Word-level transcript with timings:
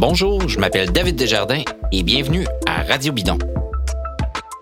Bonjour, 0.00 0.48
je 0.48 0.58
m'appelle 0.58 0.92
David 0.92 1.16
Desjardins 1.16 1.62
et 1.92 2.02
bienvenue 2.02 2.46
à 2.66 2.84
Radio 2.84 3.12
Bidon. 3.12 3.36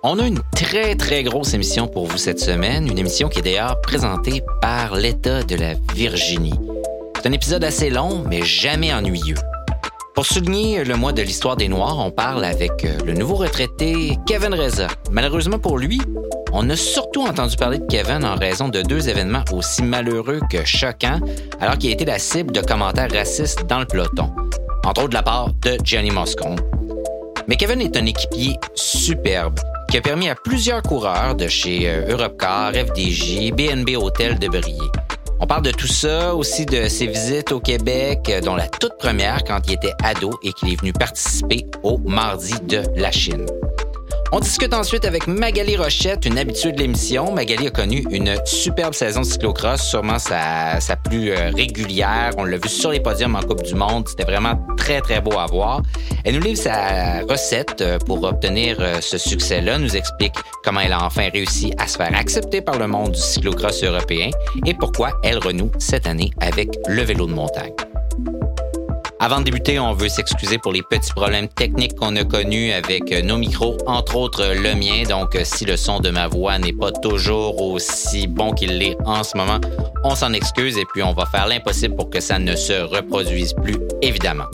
On 0.02 0.18
a 0.18 0.26
une 0.26 0.40
très 0.56 0.96
très 0.96 1.22
grosse 1.22 1.54
émission 1.54 1.86
pour 1.86 2.06
vous 2.06 2.18
cette 2.18 2.40
semaine, 2.40 2.88
une 2.88 2.98
émission 2.98 3.28
qui 3.28 3.38
est 3.38 3.42
d'ailleurs 3.42 3.80
présentée 3.80 4.42
par 4.60 4.96
l'État 4.96 5.44
de 5.44 5.54
la 5.54 5.74
Virginie. 5.94 6.58
C'est 7.14 7.28
un 7.28 7.32
épisode 7.32 7.62
assez 7.62 7.88
long, 7.88 8.24
mais 8.28 8.42
jamais 8.42 8.92
ennuyeux. 8.92 9.36
Pour 10.16 10.26
souligner 10.26 10.82
le 10.82 10.96
mois 10.96 11.12
de 11.12 11.22
l'histoire 11.22 11.56
des 11.56 11.68
Noirs, 11.68 12.00
on 12.00 12.10
parle 12.10 12.44
avec 12.44 12.84
euh, 12.84 12.98
le 13.06 13.14
nouveau 13.14 13.36
retraité 13.36 14.18
Kevin 14.26 14.54
Reza. 14.54 14.88
Malheureusement 15.12 15.60
pour 15.60 15.78
lui, 15.78 16.00
on 16.52 16.68
a 16.68 16.74
surtout 16.74 17.22
entendu 17.22 17.54
parler 17.54 17.78
de 17.78 17.86
Kevin 17.86 18.24
en 18.24 18.34
raison 18.34 18.68
de 18.68 18.82
deux 18.82 19.08
événements 19.08 19.44
aussi 19.52 19.84
malheureux 19.84 20.40
que 20.50 20.64
choquants, 20.64 21.20
alors 21.60 21.78
qu'il 21.78 21.90
a 21.90 21.92
été 21.92 22.04
la 22.04 22.18
cible 22.18 22.50
de 22.50 22.60
commentaires 22.60 23.12
racistes 23.12 23.64
dans 23.68 23.78
le 23.78 23.86
peloton 23.86 24.32
entre 24.84 25.02
autres 25.02 25.10
de 25.10 25.14
la 25.14 25.22
part 25.22 25.52
de 25.62 25.76
Johnny 25.84 26.10
Moscone. 26.10 26.56
Mais 27.48 27.56
Kevin 27.56 27.80
est 27.80 27.96
un 27.96 28.06
équipier 28.06 28.56
superbe 28.74 29.58
qui 29.90 29.96
a 29.96 30.00
permis 30.00 30.28
à 30.28 30.34
plusieurs 30.34 30.82
coureurs 30.82 31.34
de 31.34 31.48
chez 31.48 31.88
euh, 31.88 32.12
Europcar, 32.12 32.72
FDJ, 32.72 33.52
BNB 33.52 33.96
Hotel 33.96 34.38
de 34.38 34.48
briller. 34.48 34.90
On 35.40 35.46
parle 35.46 35.62
de 35.62 35.70
tout 35.70 35.86
ça, 35.86 36.34
aussi 36.34 36.66
de 36.66 36.88
ses 36.88 37.06
visites 37.06 37.52
au 37.52 37.60
Québec, 37.60 38.28
euh, 38.28 38.40
dont 38.40 38.54
la 38.54 38.68
toute 38.68 38.98
première 38.98 39.44
quand 39.44 39.60
il 39.66 39.74
était 39.74 39.94
ado 40.02 40.30
et 40.42 40.52
qu'il 40.52 40.72
est 40.72 40.80
venu 40.80 40.92
participer 40.92 41.64
au 41.82 41.96
Mardi 41.98 42.54
de 42.66 42.82
la 42.96 43.10
Chine. 43.10 43.46
On 44.30 44.40
discute 44.40 44.74
ensuite 44.74 45.06
avec 45.06 45.26
Magali 45.26 45.76
Rochette, 45.76 46.26
une 46.26 46.38
habituée 46.38 46.72
de 46.72 46.78
l'émission. 46.78 47.32
Magali 47.32 47.68
a 47.68 47.70
connu 47.70 48.04
une 48.10 48.36
superbe 48.44 48.92
saison 48.92 49.20
de 49.20 49.26
cyclocross, 49.26 49.80
sûrement 49.80 50.18
sa, 50.18 50.80
sa 50.80 50.96
plus 50.96 51.30
euh, 51.30 51.50
régulière. 51.56 52.32
On 52.36 52.44
l'a 52.44 52.58
vu 52.58 52.68
sur 52.68 52.90
les 52.90 53.00
podiums 53.00 53.36
en 53.36 53.40
Coupe 53.40 53.62
du 53.62 53.74
Monde. 53.74 54.06
C'était 54.06 54.24
vraiment 54.24 54.60
très, 54.76 55.00
très 55.00 55.22
beau 55.22 55.38
à 55.38 55.46
voir. 55.46 55.80
Elle 56.24 56.34
nous 56.34 56.42
livre 56.42 56.60
sa 56.60 57.20
recette 57.22 57.80
euh, 57.80 57.98
pour 57.98 58.22
obtenir 58.22 58.76
euh, 58.80 59.00
ce 59.00 59.16
succès-là, 59.16 59.78
nous 59.78 59.96
explique 59.96 60.34
comment 60.62 60.80
elle 60.80 60.92
a 60.92 61.02
enfin 61.02 61.30
réussi 61.32 61.72
à 61.78 61.86
se 61.88 61.96
faire 61.96 62.14
accepter 62.14 62.60
par 62.60 62.78
le 62.78 62.86
monde 62.86 63.12
du 63.12 63.20
cyclocross 63.20 63.82
européen 63.82 64.28
et 64.66 64.74
pourquoi 64.74 65.12
elle 65.22 65.38
renoue 65.38 65.70
cette 65.78 66.06
année 66.06 66.30
avec 66.40 66.68
le 66.86 67.02
vélo 67.02 67.26
de 67.26 67.32
montagne. 67.32 67.72
Avant 69.20 69.40
de 69.40 69.44
débuter, 69.44 69.80
on 69.80 69.94
veut 69.94 70.08
s'excuser 70.08 70.58
pour 70.58 70.72
les 70.72 70.82
petits 70.82 71.12
problèmes 71.12 71.48
techniques 71.48 71.96
qu'on 71.96 72.14
a 72.14 72.22
connus 72.22 72.70
avec 72.72 73.10
euh, 73.10 73.20
nos 73.20 73.36
micros, 73.36 73.76
entre 73.86 74.14
autres 74.14 74.42
euh, 74.42 74.54
le 74.54 74.76
mien. 74.76 75.02
Donc, 75.08 75.34
euh, 75.34 75.40
si 75.42 75.64
le 75.64 75.76
son 75.76 75.98
de 75.98 76.10
ma 76.10 76.28
voix 76.28 76.56
n'est 76.60 76.72
pas 76.72 76.92
toujours 76.92 77.60
aussi 77.60 78.28
bon 78.28 78.52
qu'il 78.52 78.78
l'est 78.78 78.96
en 79.04 79.24
ce 79.24 79.36
moment, 79.36 79.58
on 80.04 80.14
s'en 80.14 80.32
excuse 80.32 80.78
et 80.78 80.84
puis 80.92 81.02
on 81.02 81.14
va 81.14 81.26
faire 81.26 81.48
l'impossible 81.48 81.96
pour 81.96 82.10
que 82.10 82.20
ça 82.20 82.38
ne 82.38 82.54
se 82.54 82.74
reproduise 82.74 83.54
plus, 83.54 83.78
évidemment. 84.02 84.46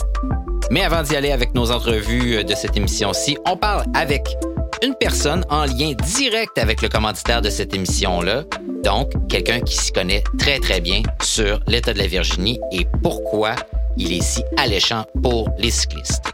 Mais 0.71 0.81
avant 0.81 1.03
d'y 1.03 1.15
aller 1.15 1.31
avec 1.31 1.53
nos 1.53 1.69
entrevues 1.71 2.43
de 2.43 2.55
cette 2.55 2.75
émission-ci, 2.75 3.37
on 3.45 3.55
parle 3.57 3.83
avec 3.93 4.35
une 4.81 4.95
personne 4.95 5.45
en 5.51 5.65
lien 5.65 5.93
direct 6.03 6.57
avec 6.57 6.81
le 6.81 6.89
commanditaire 6.89 7.43
de 7.43 7.51
cette 7.51 7.75
émission-là. 7.75 8.43
Donc, 8.83 9.11
quelqu'un 9.29 9.59
qui 9.59 9.75
s'y 9.75 9.91
connaît 9.91 10.23
très, 10.39 10.59
très 10.59 10.81
bien 10.81 11.03
sur 11.21 11.59
l'État 11.67 11.93
de 11.93 11.99
la 11.99 12.07
Virginie 12.07 12.59
et 12.71 12.87
pourquoi 13.03 13.55
il 13.97 14.13
est 14.13 14.21
si 14.21 14.43
alléchant 14.57 15.05
pour 15.21 15.49
les 15.57 15.71
cyclistes. 15.71 16.31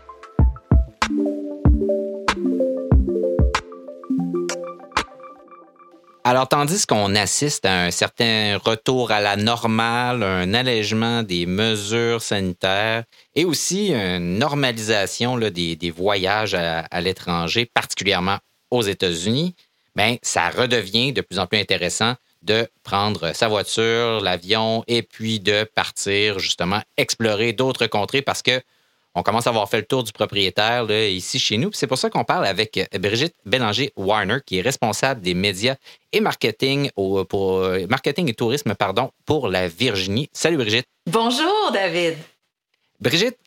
Alors, 6.23 6.47
tandis 6.47 6.85
qu'on 6.85 7.15
assiste 7.15 7.65
à 7.65 7.85
un 7.85 7.91
certain 7.91 8.57
retour 8.63 9.11
à 9.11 9.19
la 9.19 9.35
normale, 9.35 10.21
un 10.21 10.53
allègement 10.53 11.23
des 11.23 11.47
mesures 11.47 12.21
sanitaires 12.21 13.03
et 13.35 13.43
aussi 13.43 13.91
une 13.91 14.37
normalisation 14.37 15.37
des, 15.37 15.93
voyages 15.95 16.53
à, 16.53 17.01
l'étranger, 17.01 17.65
particulièrement 17.65 18.37
aux 18.69 18.83
États-Unis, 18.83 19.55
ben, 19.95 20.17
ça 20.21 20.49
redevient 20.49 21.11
de 21.11 21.21
plus 21.21 21.39
en 21.39 21.47
plus 21.47 21.59
intéressant 21.59 22.15
de 22.41 22.67
prendre 22.83 23.33
sa 23.33 23.47
voiture, 23.47 24.21
l'avion 24.21 24.83
et 24.87 25.03
puis 25.03 25.39
de 25.39 25.63
partir 25.63 26.39
justement 26.39 26.81
explorer 26.97 27.53
d'autres 27.53 27.87
contrées 27.87 28.21
parce 28.21 28.41
que 28.41 28.61
on 29.13 29.23
commence 29.23 29.45
à 29.45 29.49
avoir 29.49 29.67
fait 29.67 29.77
le 29.77 29.85
tour 29.85 30.03
du 30.03 30.13
propriétaire 30.13 30.89
ici 30.89 31.37
chez 31.37 31.57
nous. 31.57 31.69
C'est 31.73 31.87
pour 31.87 31.97
ça 31.97 32.09
qu'on 32.09 32.23
parle 32.23 32.45
avec 32.45 32.79
Brigitte 32.97 33.35
Bélanger-Warner, 33.45 34.37
qui 34.45 34.59
est 34.59 34.61
responsable 34.61 35.19
des 35.19 35.33
médias 35.33 35.75
et 36.13 36.21
marketing, 36.21 36.89
pour, 37.27 37.67
marketing 37.89 38.29
et 38.29 38.33
tourisme 38.33 38.73
pardon, 38.73 39.11
pour 39.25 39.49
la 39.49 39.67
Virginie. 39.67 40.29
Salut 40.31 40.55
Brigitte. 40.55 40.85
Bonjour 41.07 41.71
David. 41.73 42.15
Brigitte, 43.01 43.37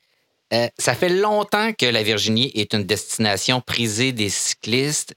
euh, 0.53 0.69
ça 0.79 0.95
fait 0.95 1.09
longtemps 1.09 1.73
que 1.73 1.87
la 1.87 2.03
Virginie 2.03 2.51
est 2.55 2.75
une 2.75 2.85
destination 2.85 3.61
prisée 3.61 4.13
des 4.13 4.29
cyclistes. 4.29 5.15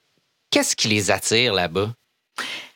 Qu'est-ce 0.52 0.76
qui 0.76 0.88
les 0.88 1.12
attire 1.12 1.54
là-bas? 1.54 1.92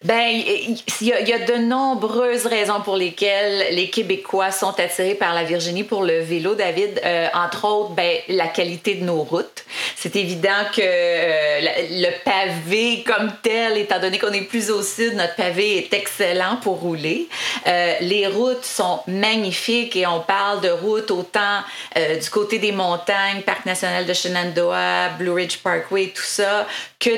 Ben, 0.03 0.31
il 0.31 1.07
y, 1.07 1.13
a 1.13 1.45
de 1.45 1.57
nombreuses 1.57 2.47
raisons 2.47 2.81
pour 2.81 2.97
lesquelles 2.97 3.75
les 3.75 3.91
Québécois 3.91 4.49
sont 4.49 4.73
attirés 4.79 5.13
par 5.13 5.35
la 5.35 5.43
Virginie 5.43 5.83
pour 5.83 6.01
le 6.01 6.21
vélo, 6.21 6.55
David. 6.55 6.99
Euh, 7.05 7.27
entre 7.35 7.65
autres, 7.67 7.91
ben, 7.91 8.17
la 8.27 8.47
qualité 8.47 8.95
de 8.95 9.03
nos 9.03 9.21
routes. 9.21 9.63
C'est 9.95 10.15
évident 10.15 10.65
que 10.75 10.81
euh, 10.81 11.59
le 11.91 12.09
pavé 12.25 13.03
comme 13.05 13.31
tel, 13.43 13.77
étant 13.77 13.99
donné 13.99 14.17
qu'on 14.17 14.33
est 14.33 14.41
plus 14.41 14.71
au 14.71 14.81
sud, 14.81 15.13
notre 15.13 15.35
pavé 15.35 15.77
est 15.77 15.93
excellent 15.93 16.57
pour 16.63 16.79
rouler. 16.79 17.29
Euh, 17.67 17.93
les 18.01 18.25
routes 18.25 18.65
sont 18.65 19.01
magnifiques 19.05 19.95
et 19.95 20.07
on 20.07 20.21
parle 20.21 20.61
de 20.61 20.69
routes 20.69 21.11
autant 21.11 21.59
du 21.95 22.29
côté 22.29 22.57
des 22.57 22.71
montagnes, 22.71 23.41
Parc 23.45 23.65
national 23.65 24.05
de 24.05 24.13
Shenandoah, 24.13 25.09
Blue 25.19 25.31
Ridge 25.31 25.57
Parkway, 25.57 26.07
tout 26.07 26.23
ça, 26.23 26.65
que 26.99 27.11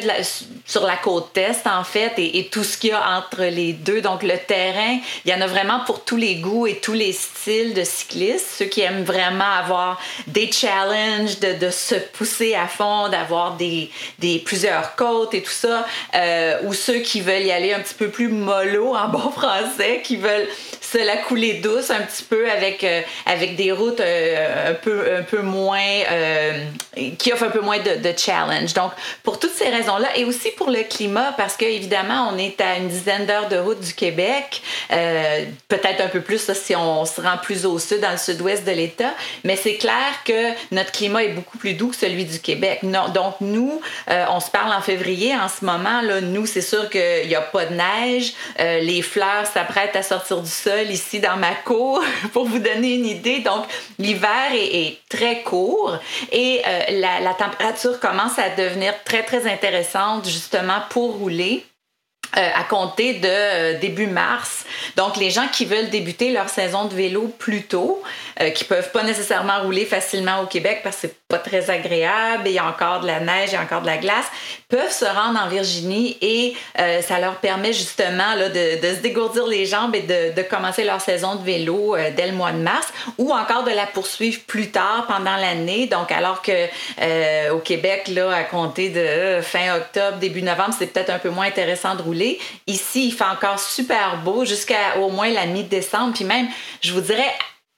sur 0.66 0.86
la 0.86 0.98
côte 0.98 1.38
est 1.38 1.66
en 1.68 1.84
fait 1.84 2.14
et 2.18 2.50
tout 2.52 2.64
qu'il 2.78 2.92
y 2.92 2.94
a 2.94 3.18
entre 3.18 3.44
les 3.44 3.74
deux. 3.74 4.02
Donc, 4.02 4.24
le 4.24 4.38
terrain, 4.38 4.98
il 5.26 5.32
y 5.32 5.34
en 5.34 5.42
a 5.42 5.48
vraiment 5.48 5.82
pour 5.86 6.04
tous 6.04 6.18
les 6.18 6.36
goûts 6.36 6.68
et 6.68 6.76
tous 6.76 6.94
les 6.94 7.14
styles 7.14 7.74
de 7.74 7.84
cyclistes. 7.84 8.48
Ceux 8.58 8.66
qui 8.66 8.82
aiment 8.82 9.04
vraiment 9.04 9.52
avoir 9.60 10.00
des 10.28 10.52
challenges, 10.52 11.40
de, 11.40 11.70
se 11.70 11.96
pousser 11.96 12.56
à 12.56 12.68
fond, 12.68 13.10
d'avoir 13.10 13.56
des, 13.56 13.90
des, 14.20 14.40
plusieurs 14.40 14.96
côtes 14.96 15.34
et 15.34 15.42
tout 15.42 15.52
ça, 15.52 15.86
euh, 16.16 16.60
ou 16.64 16.74
ceux 16.74 17.00
qui 17.00 17.22
veulent 17.22 17.44
y 17.44 17.52
aller 17.52 17.74
un 17.74 17.80
petit 17.80 17.96
peu 17.96 18.10
plus 18.10 18.28
mollo 18.28 18.96
en 18.96 19.08
bon 19.08 19.32
français, 19.36 20.02
qui 20.04 20.18
veulent 20.18 20.48
se 20.82 20.98
la 20.98 21.18
couler 21.18 21.54
douce 21.56 21.90
un 21.90 22.02
petit 22.02 22.24
peu 22.24 22.50
avec, 22.50 22.84
euh, 22.84 23.02
avec 23.26 23.56
des 23.56 23.72
routes 23.72 24.00
euh, 24.00 24.72
un, 24.72 24.74
peu, 24.74 25.16
un 25.18 25.24
peu 25.24 25.42
moins, 25.42 25.80
qui 27.18 27.34
offrent 27.34 27.44
un 27.44 27.50
peu 27.50 27.62
moins 27.62 27.80
de, 27.80 27.96
de 27.96 28.14
challenge. 28.18 28.74
Donc, 28.74 28.92
pour 29.24 29.40
toutes 29.40 29.54
ces 29.54 29.70
raisons-là, 29.70 30.10
et 30.16 30.26
aussi 30.26 30.52
pour 30.52 30.70
le 30.70 30.84
climat, 30.84 31.34
parce 31.38 31.56
qu'évidemment, 31.56 32.30
on 32.34 32.38
est 32.38 32.62
à 32.64 32.78
une 32.78 32.88
dizaine 32.88 33.26
d'heures 33.26 33.50
de 33.50 33.58
route 33.58 33.80
du 33.80 33.94
Québec, 33.94 34.62
euh, 34.92 35.46
peut-être 35.68 36.02
un 36.02 36.08
peu 36.08 36.22
plus 36.22 36.52
si 36.54 36.76
on 36.76 37.06
se 37.06 37.22
rend 37.22 37.38
plus 37.42 37.66
au 37.66 37.80
sud, 37.80 38.00
dans 38.00 38.12
le 38.12 38.18
sud-ouest 38.18 38.66
de 38.66 38.72
l'État, 38.72 39.14
mais 39.44 39.56
c'est 39.56 39.76
clair 39.76 40.24
que 40.26 40.52
notre 40.72 40.92
climat 40.92 41.24
est 41.24 41.30
beaucoup 41.30 41.58
plus 41.58 41.74
doux 41.74 41.90
que 41.90 41.96
celui 41.96 42.26
du 42.26 42.40
Québec. 42.40 42.80
Donc 43.14 43.36
nous, 43.42 43.82
euh, 44.10 44.26
on 44.30 44.40
se 44.40 44.50
parle 44.50 44.74
en 44.74 44.82
février 44.82 45.36
en 45.36 45.48
ce 45.48 45.66
moment, 45.66 46.02
nous, 46.22 46.46
c'est 46.46 46.62
sûr 46.62 46.90
qu'il 46.90 47.28
n'y 47.28 47.36
a 47.36 47.42
pas 47.42 47.66
de 47.66 47.76
neige, 47.76 48.34
euh, 48.60 48.80
les 48.80 49.02
fleurs 49.02 49.46
s'apprêtent 49.46 49.96
à 49.96 50.04
sortir 50.04 50.42
du 50.42 50.50
sol 50.50 50.90
ici 50.90 51.20
dans 51.20 51.38
ma 51.38 51.54
cour, 51.54 52.04
pour 52.34 52.46
vous 52.46 52.60
donner 52.60 52.96
une 52.96 53.06
idée. 53.06 53.40
Donc 53.40 53.66
l'hiver 54.00 54.30
est, 54.54 54.98
très 55.10 55.42
court 55.44 55.98
et 56.32 56.62
la 56.90 57.34
température 57.38 58.00
commence 58.00 58.40
à 58.40 58.50
devenir 58.50 58.94
très, 59.04 59.24
très 59.24 59.48
intéressante 59.52 60.26
justement 60.26 60.82
pour 60.90 61.16
rouler. 61.16 61.66
Euh, 62.36 62.50
à 62.56 62.64
compter 62.64 63.14
de 63.14 63.28
euh, 63.30 63.80
début 63.80 64.08
mars. 64.08 64.66
Donc, 64.96 65.18
les 65.18 65.30
gens 65.30 65.48
qui 65.50 65.66
veulent 65.66 65.92
débuter 65.92 66.32
leur 66.32 66.50
saison 66.50 66.86
de 66.86 66.96
vélo 66.96 67.28
plus 67.38 67.62
tôt, 67.62 68.02
euh, 68.42 68.50
qui 68.50 68.64
peuvent 68.64 68.90
pas 68.90 69.04
nécessairement 69.04 69.62
rouler 69.62 69.86
facilement 69.86 70.42
au 70.42 70.48
Québec 70.48 70.80
parce 70.84 71.02
que 71.02 71.08
très 71.40 71.70
agréable, 71.70 72.44
il 72.46 72.54
y 72.54 72.60
a 72.60 72.66
encore 72.66 73.02
de 73.02 73.08
la 73.08 73.20
neige, 73.20 73.50
il 73.50 73.54
y 73.54 73.58
a 73.58 73.62
encore 73.62 73.82
de 73.82 73.88
la 73.88 73.98
glace, 73.98 74.26
peuvent 74.70 74.92
se 74.92 75.06
rendre 75.06 75.40
en 75.40 75.48
Virginie 75.48 76.18
et 76.22 76.56
ça 77.02 77.20
leur 77.20 77.36
permet 77.36 77.74
justement 77.74 78.34
là, 78.36 78.50
de, 78.50 78.82
de, 78.82 78.96
se 78.96 79.02
dégourdir 79.02 79.46
les 79.46 79.66
jambes 79.66 79.96
et 79.96 80.02
de, 80.02 80.36
de 80.36 80.42
commencer 80.42 80.84
leur 80.84 81.02
saison 81.02 81.36
de 81.36 81.44
vélo 81.44 81.96
dès 82.16 82.28
le 82.28 82.34
mois 82.34 82.52
de 82.52 82.58
mars 82.58 82.92
ou 83.18 83.32
encore 83.32 83.64
de 83.64 83.72
la 83.72 83.86
poursuivre 83.86 84.42
plus 84.48 84.72
tard 84.72 85.06
pendant 85.08 85.36
l'année. 85.36 85.88
Donc, 85.88 86.12
alors 86.12 86.42
que 86.42 87.52
au 87.52 87.60
Québec, 87.60 88.08
là, 88.08 88.32
à 88.32 88.44
compter 88.44 88.90
de 88.90 89.42
fin 89.42 89.76
octobre, 89.76 90.18
début 90.18 90.42
novembre, 90.42 90.74
c'est 90.78 90.88
peut-être 90.88 91.12
un 91.12 91.20
peu 91.20 91.30
moins 91.30 91.46
intéressant 91.46 91.96
de 91.96 92.02
rouler 92.02 92.40
Ici, 92.68 93.08
il 93.08 93.12
fait 93.12 93.24
encore 93.24 93.60
super 93.60 94.18
beau 94.24 94.46
jusqu'à 94.46 95.00
au 95.00 95.10
moins 95.10 95.30
la 95.30 95.46
mi-décembre. 95.46 96.14
Puis 96.14 96.24
même, 96.24 96.48
je 96.82 96.94
vous 96.94 97.02
dirais, 97.02 97.32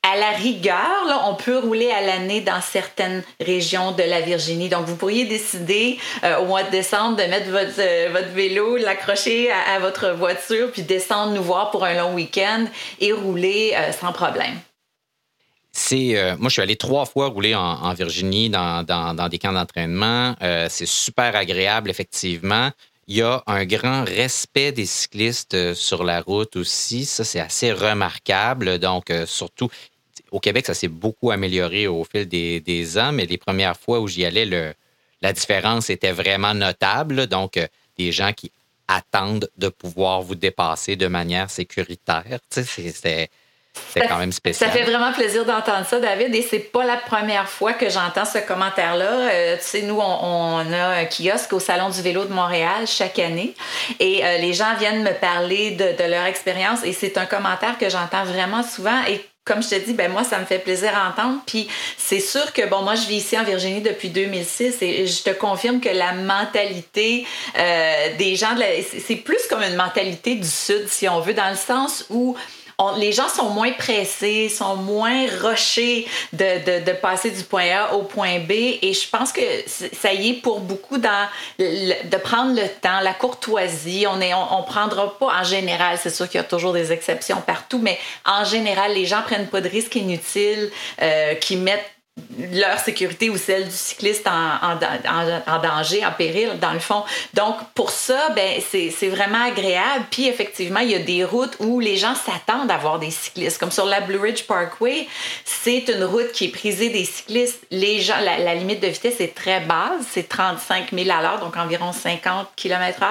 à 0.05 0.15
la 0.15 0.29
rigueur, 0.31 1.05
là, 1.07 1.23
on 1.27 1.33
peut 1.33 1.57
rouler 1.57 1.89
à 1.89 1.99
l'année 1.99 2.39
dans 2.39 2.61
certaines 2.61 3.23
régions 3.39 3.91
de 3.91 4.03
la 4.03 4.21
Virginie. 4.21 4.69
Donc, 4.69 4.85
vous 4.85 4.95
pourriez 4.95 5.25
décider 5.25 5.97
euh, 6.23 6.37
au 6.37 6.45
mois 6.45 6.61
de 6.61 6.69
décembre 6.69 7.17
de 7.17 7.23
mettre 7.23 7.49
votre, 7.49 7.79
euh, 7.79 8.21
vélo, 8.35 8.77
l'accrocher 8.77 9.49
à, 9.51 9.79
votre 9.79 10.11
voiture, 10.11 10.71
puis 10.71 10.83
descendre 10.83 11.33
nous 11.33 11.41
voir 11.41 11.71
pour 11.71 11.83
un 11.85 11.95
long 11.95 12.13
week-end 12.13 12.65
et 12.99 13.13
rouler 13.13 13.73
euh, 13.75 13.91
sans 13.93 14.13
problème. 14.13 14.59
c'est. 15.71 16.35
Moi, 16.37 16.49
je 16.49 16.53
suis 16.53 16.61
allé 16.61 16.75
trois 16.75 17.05
fois 17.05 17.29
rouler 17.29 17.55
en, 17.55 17.93
Virginie 17.95 18.51
dans, 18.51 19.27
des 19.29 19.39
camps 19.39 19.53
d'entraînement. 19.53 20.35
C'est 20.69 20.87
super 20.87 21.35
agréable, 21.35 21.89
effectivement. 21.89 22.69
Il 23.07 23.17
y 23.17 23.21
a 23.21 23.43
un 23.47 23.65
grand 23.65 24.03
respect 24.03 24.71
des 24.71 24.85
cyclistes 24.85 25.73
sur 25.73 26.03
la 26.03 26.21
route 26.21 26.55
aussi. 26.55 27.05
Ça, 27.05 27.23
c'est 27.23 27.39
assez 27.39 27.71
remarquable. 27.71 28.79
Donc, 28.79 29.11
surtout, 29.25 29.69
au 30.35 30.39
Québec, 30.41 30.65
ça 30.65 30.73
s'est 30.73 30.89
beaucoup 30.89 31.31
amélioré 31.31 31.87
au 31.87 32.03
fil 32.03 32.27
des, 32.27 32.97
ans, 32.97 33.13
mais 33.13 33.25
les 33.25 33.37
premières 33.37 33.77
fois 33.77 34.01
où 34.01 34.07
j'y 34.09 34.25
allais, 34.25 34.45
le, 34.45 34.73
la 35.21 35.31
différence 35.31 35.89
était 35.89 36.11
vraiment 36.11 36.53
notable. 36.53 37.27
Donc, 37.27 37.57
des 37.97 38.11
gens 38.11 38.33
qui 38.33 38.51
attendent 38.89 39.49
de 39.57 39.69
pouvoir 39.69 40.21
vous 40.21 40.35
dépasser 40.35 40.97
de 40.97 41.07
manière 41.07 41.49
sécuritaire. 41.49 42.39
C'est 42.49 43.29
c'est 43.93 44.07
quand 44.07 44.17
même 44.17 44.31
spécial. 44.31 44.69
Ça 44.69 44.77
fait 44.77 44.85
vraiment 44.85 45.11
plaisir 45.11 45.45
d'entendre 45.45 45.85
ça, 45.85 45.99
David. 45.99 46.33
Et 46.33 46.41
c'est 46.41 46.59
pas 46.59 46.85
la 46.85 46.97
première 46.97 47.49
fois 47.49 47.73
que 47.73 47.89
j'entends 47.89 48.23
ce 48.23 48.37
commentaire-là. 48.37 49.29
Euh, 49.29 49.57
tu 49.57 49.63
sais, 49.63 49.81
nous, 49.81 49.99
on, 49.99 50.73
a 50.73 50.87
un 50.99 51.05
kiosque 51.05 51.51
au 51.51 51.59
Salon 51.59 51.89
du 51.89 52.01
vélo 52.01 52.23
de 52.23 52.33
Montréal 52.33 52.87
chaque 52.87 53.19
année. 53.19 53.53
Et 53.99 54.25
euh, 54.25 54.37
les 54.37 54.53
gens 54.53 54.75
viennent 54.79 55.03
me 55.03 55.13
parler 55.13 55.71
de, 55.71 56.09
leur 56.09 56.25
expérience. 56.25 56.85
Et 56.85 56.93
c'est 56.93 57.17
un 57.17 57.25
commentaire 57.25 57.77
que 57.77 57.89
j'entends 57.89 58.23
vraiment 58.23 58.63
souvent. 58.63 59.01
Et 59.09 59.21
comme 59.45 59.61
je 59.61 59.69
te 59.69 59.75
dis, 59.75 59.93
ben 59.93 60.11
moi, 60.11 60.23
ça 60.23 60.39
me 60.39 60.45
fait 60.45 60.57
plaisir 60.57 60.91
à 60.97 61.07
entendre. 61.09 61.39
Puis 61.45 61.67
c'est 61.97 62.19
sûr 62.19 62.51
que, 62.51 62.67
bon, 62.67 62.81
moi, 62.81 62.95
je 62.95 63.07
vis 63.07 63.17
ici 63.17 63.37
en 63.37 63.43
Virginie 63.43 63.81
depuis 63.81 64.09
2006 64.09 64.81
et 64.81 65.05
je 65.05 65.21
te 65.21 65.29
confirme 65.29 65.79
que 65.79 65.89
la 65.89 66.13
mentalité 66.13 67.27
euh, 67.57 68.17
des 68.17 68.35
gens, 68.35 68.55
de 68.55 68.63
c'est 68.99 69.17
plus 69.17 69.45
comme 69.47 69.61
une 69.61 69.75
mentalité 69.75 70.33
du 70.35 70.47
Sud, 70.47 70.87
si 70.87 71.07
on 71.07 71.19
veut, 71.19 71.35
dans 71.35 71.49
le 71.49 71.55
sens 71.55 72.05
où 72.09 72.35
les 72.97 73.11
gens 73.11 73.29
sont 73.29 73.49
moins 73.49 73.71
pressés, 73.71 74.49
sont 74.49 74.75
moins 74.75 75.25
rushés 75.41 76.07
de, 76.33 76.83
de, 76.83 76.91
passer 76.91 77.31
du 77.31 77.43
point 77.43 77.69
A 77.71 77.93
au 77.93 78.03
point 78.03 78.39
B. 78.39 78.51
Et 78.51 78.93
je 78.93 79.07
pense 79.09 79.31
que 79.31 79.41
ça 79.67 80.13
y 80.13 80.29
est 80.29 80.33
pour 80.41 80.59
beaucoup 80.59 80.97
dans 80.97 81.27
de 81.59 82.17
prendre 82.17 82.53
le 82.55 82.67
temps, 82.81 82.99
la 83.01 83.13
courtoisie. 83.13 84.05
On 84.07 84.17
ne 84.17 84.25
on, 84.33 84.63
prendra 84.63 85.17
pas 85.17 85.39
en 85.39 85.43
général, 85.43 85.97
c'est 86.01 86.09
sûr 86.09 86.27
qu'il 86.27 86.39
y 86.39 86.43
a 86.43 86.47
toujours 86.47 86.73
des 86.73 86.91
exceptions 86.91 87.41
partout, 87.41 87.79
mais 87.79 87.97
en 88.25 88.43
général, 88.43 88.93
les 88.93 89.05
gens 89.05 89.21
prennent 89.21 89.47
pas 89.47 89.61
de 89.61 89.69
risques 89.69 89.95
inutiles, 89.95 90.71
euh, 91.01 91.35
qui 91.35 91.55
mettent 91.55 91.94
leur 92.39 92.79
sécurité 92.79 93.29
ou 93.29 93.37
celle 93.37 93.65
du 93.65 93.75
cycliste 93.75 94.27
en, 94.27 94.73
en, 94.73 95.59
danger, 95.59 96.05
en 96.05 96.11
péril, 96.11 96.57
dans 96.61 96.71
le 96.71 96.79
fond. 96.79 97.03
Donc, 97.33 97.55
pour 97.73 97.89
ça, 97.89 98.29
ben, 98.29 98.61
c'est 98.61 99.09
vraiment 99.09 99.43
agréable. 99.45 100.05
Puis, 100.11 100.27
effectivement, 100.27 100.79
il 100.79 100.91
y 100.91 100.95
a 100.95 100.99
des 100.99 101.23
routes 101.23 101.55
où 101.59 101.79
les 101.79 101.97
gens 101.97 102.15
s'attendent 102.15 102.71
à 102.71 102.77
voir 102.77 102.99
des 102.99 103.11
cyclistes. 103.11 103.57
Comme 103.57 103.71
sur 103.71 103.85
la 103.85 104.01
Blue 104.01 104.17
Ridge 104.17 104.43
Parkway, 104.43 105.07
c'est 105.43 105.89
une 105.89 106.03
route 106.03 106.31
qui 106.31 106.45
est 106.45 106.49
prisée 106.49 106.89
des 106.89 107.05
cyclistes. 107.05 107.65
Les 107.71 107.99
gens, 108.01 108.19
la, 108.21 108.55
limite 108.55 108.81
de 108.81 108.87
vitesse 108.87 109.19
est 109.19 109.35
très 109.35 109.59
basse, 109.61 110.05
c'est 110.11 110.29
35 110.29 110.91
000 110.93 111.09
à 111.09 111.21
l'heure, 111.21 111.39
donc 111.39 111.57
environ 111.57 111.91
50 111.91 112.47
km/h, 112.55 113.07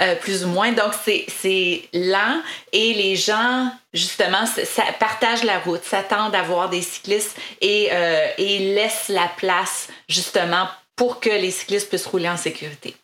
euh, 0.00 0.14
plus 0.16 0.44
ou 0.44 0.48
moins. 0.48 0.72
Donc, 0.72 0.92
c'est 1.04 1.88
lent 1.92 2.40
et 2.72 2.92
les 2.94 3.16
gens 3.16 3.70
justement, 3.94 4.44
ça 4.46 4.82
partage 4.98 5.44
la 5.44 5.60
route, 5.60 5.82
s'attendent 5.82 6.34
à 6.34 6.42
voir 6.42 6.68
des 6.68 6.82
cyclistes 6.82 7.38
et, 7.60 7.88
euh, 7.92 8.26
et 8.36 8.74
laisse 8.74 9.08
la 9.08 9.30
place 9.36 9.88
justement 10.08 10.68
pour 10.96 11.20
que 11.20 11.30
les 11.30 11.50
cyclistes 11.50 11.88
puissent 11.88 12.06
rouler 12.06 12.28
en 12.28 12.36
sécurité. 12.36 12.94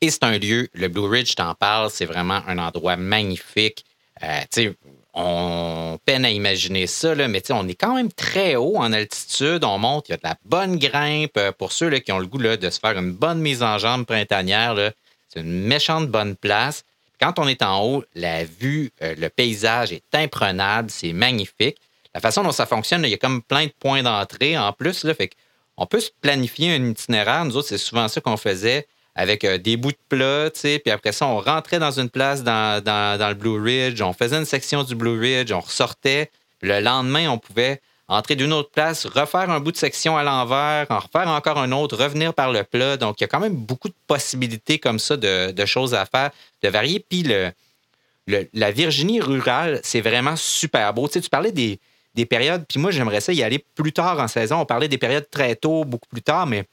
Et 0.00 0.10
c'est 0.10 0.24
un 0.24 0.38
lieu, 0.38 0.68
le 0.72 0.88
Blue 0.88 1.06
Ridge, 1.06 1.34
t'en 1.34 1.54
parle, 1.54 1.90
c'est 1.90 2.06
vraiment 2.06 2.40
un 2.48 2.58
endroit 2.58 2.96
magnifique. 2.96 3.84
Euh, 4.22 4.72
on 5.12 5.98
peine 6.04 6.24
à 6.24 6.30
imaginer 6.30 6.86
ça, 6.86 7.14
là, 7.14 7.28
mais 7.28 7.42
on 7.50 7.68
est 7.68 7.74
quand 7.74 7.94
même 7.94 8.12
très 8.12 8.56
haut 8.56 8.76
en 8.76 8.92
altitude. 8.92 9.64
On 9.64 9.78
monte, 9.78 10.08
il 10.08 10.12
y 10.12 10.14
a 10.14 10.18
de 10.18 10.22
la 10.24 10.36
bonne 10.44 10.78
grimpe. 10.78 11.36
Euh, 11.36 11.52
pour 11.52 11.72
ceux 11.72 11.88
là, 11.88 12.00
qui 12.00 12.12
ont 12.12 12.18
le 12.18 12.26
goût 12.26 12.38
de 12.38 12.70
se 12.70 12.78
faire 12.78 12.96
une 12.98 13.12
bonne 13.12 13.40
mise 13.40 13.62
en 13.62 13.76
jambe 13.76 14.06
printanière, 14.06 14.92
c'est 15.28 15.40
une 15.40 15.66
méchante 15.66 16.08
bonne 16.08 16.36
place. 16.36 16.84
Quand 17.20 17.38
on 17.38 17.46
est 17.46 17.62
en 17.62 17.84
haut, 17.84 18.04
la 18.14 18.44
vue, 18.44 18.90
euh, 19.02 19.14
le 19.16 19.28
paysage 19.28 19.92
est 19.92 20.14
imprenable, 20.14 20.90
c'est 20.90 21.12
magnifique. 21.12 21.76
La 22.14 22.20
façon 22.20 22.42
dont 22.42 22.52
ça 22.52 22.66
fonctionne, 22.66 23.04
il 23.04 23.10
y 23.10 23.14
a 23.14 23.18
comme 23.18 23.42
plein 23.42 23.66
de 23.66 23.72
points 23.78 24.02
d'entrée 24.02 24.56
en 24.58 24.72
plus. 24.72 25.06
On 25.76 25.86
peut 25.86 26.00
se 26.00 26.10
planifier 26.20 26.74
un 26.74 26.84
itinéraire. 26.84 27.44
Nous 27.44 27.56
autres, 27.56 27.68
c'est 27.68 27.78
souvent 27.78 28.08
ça 28.08 28.20
qu'on 28.20 28.36
faisait 28.36 28.86
avec 29.14 29.44
euh, 29.44 29.58
des 29.58 29.76
bouts 29.76 29.92
de 29.92 29.98
plat, 30.08 30.50
puis 30.50 30.90
après 30.90 31.12
ça, 31.12 31.26
on 31.26 31.40
rentrait 31.40 31.78
dans 31.78 31.90
une 31.90 32.08
place 32.08 32.42
dans, 32.42 32.82
le 32.84 33.34
Blue 33.34 33.60
Ridge, 33.60 34.00
on 34.00 34.12
faisait 34.12 34.36
une 34.36 34.44
section 34.44 34.82
du 34.82 34.94
Blue 34.94 35.18
Ridge, 35.18 35.52
on 35.52 35.60
ressortait. 35.60 36.30
Le 36.62 36.80
lendemain, 36.80 37.28
on 37.28 37.38
pouvait 37.38 37.80
entrer 38.10 38.34
d'une 38.34 38.52
autre 38.52 38.70
place, 38.70 39.06
refaire 39.06 39.50
un 39.50 39.60
bout 39.60 39.70
de 39.70 39.76
section 39.76 40.16
à 40.16 40.24
l'envers, 40.24 40.86
en 40.90 40.98
refaire 40.98 41.28
encore 41.28 41.58
un 41.58 41.70
autre, 41.70 41.96
revenir 41.96 42.34
par 42.34 42.50
le 42.52 42.64
plat. 42.64 42.96
Donc, 42.96 43.20
il 43.20 43.22
y 43.22 43.24
a 43.24 43.28
quand 43.28 43.38
même 43.38 43.54
beaucoup 43.54 43.88
de 43.88 43.94
possibilités 44.08 44.80
comme 44.80 44.98
ça 44.98 45.16
de, 45.16 45.64
choses 45.64 45.94
à 45.94 46.04
faire, 46.06 46.30
de 46.62 46.68
varier. 46.68 47.04
Puis, 47.08 47.24
la 48.26 48.70
Virginie 48.72 49.20
rurale, 49.20 49.80
c'est 49.84 50.00
vraiment 50.00 50.34
super 50.34 50.92
beau. 50.92 51.06
Tu, 51.06 51.14
sais, 51.14 51.20
tu 51.20 51.30
parlais 51.30 51.52
des, 51.52 51.78
périodes, 52.26 52.64
puis 52.68 52.80
moi, 52.80 52.90
j'aimerais 52.90 53.20
ça 53.20 53.32
y 53.32 53.44
aller 53.44 53.64
plus 53.76 53.92
tard 53.92 54.18
en 54.18 54.26
saison. 54.26 54.58
On 54.58 54.66
parlait 54.66 54.88
des 54.88 54.98
périodes 54.98 55.30
très 55.30 55.54
tôt, 55.54 55.84
beaucoup 55.84 56.08
plus 56.08 56.22
tard, 56.22 56.48
mais 56.48 56.64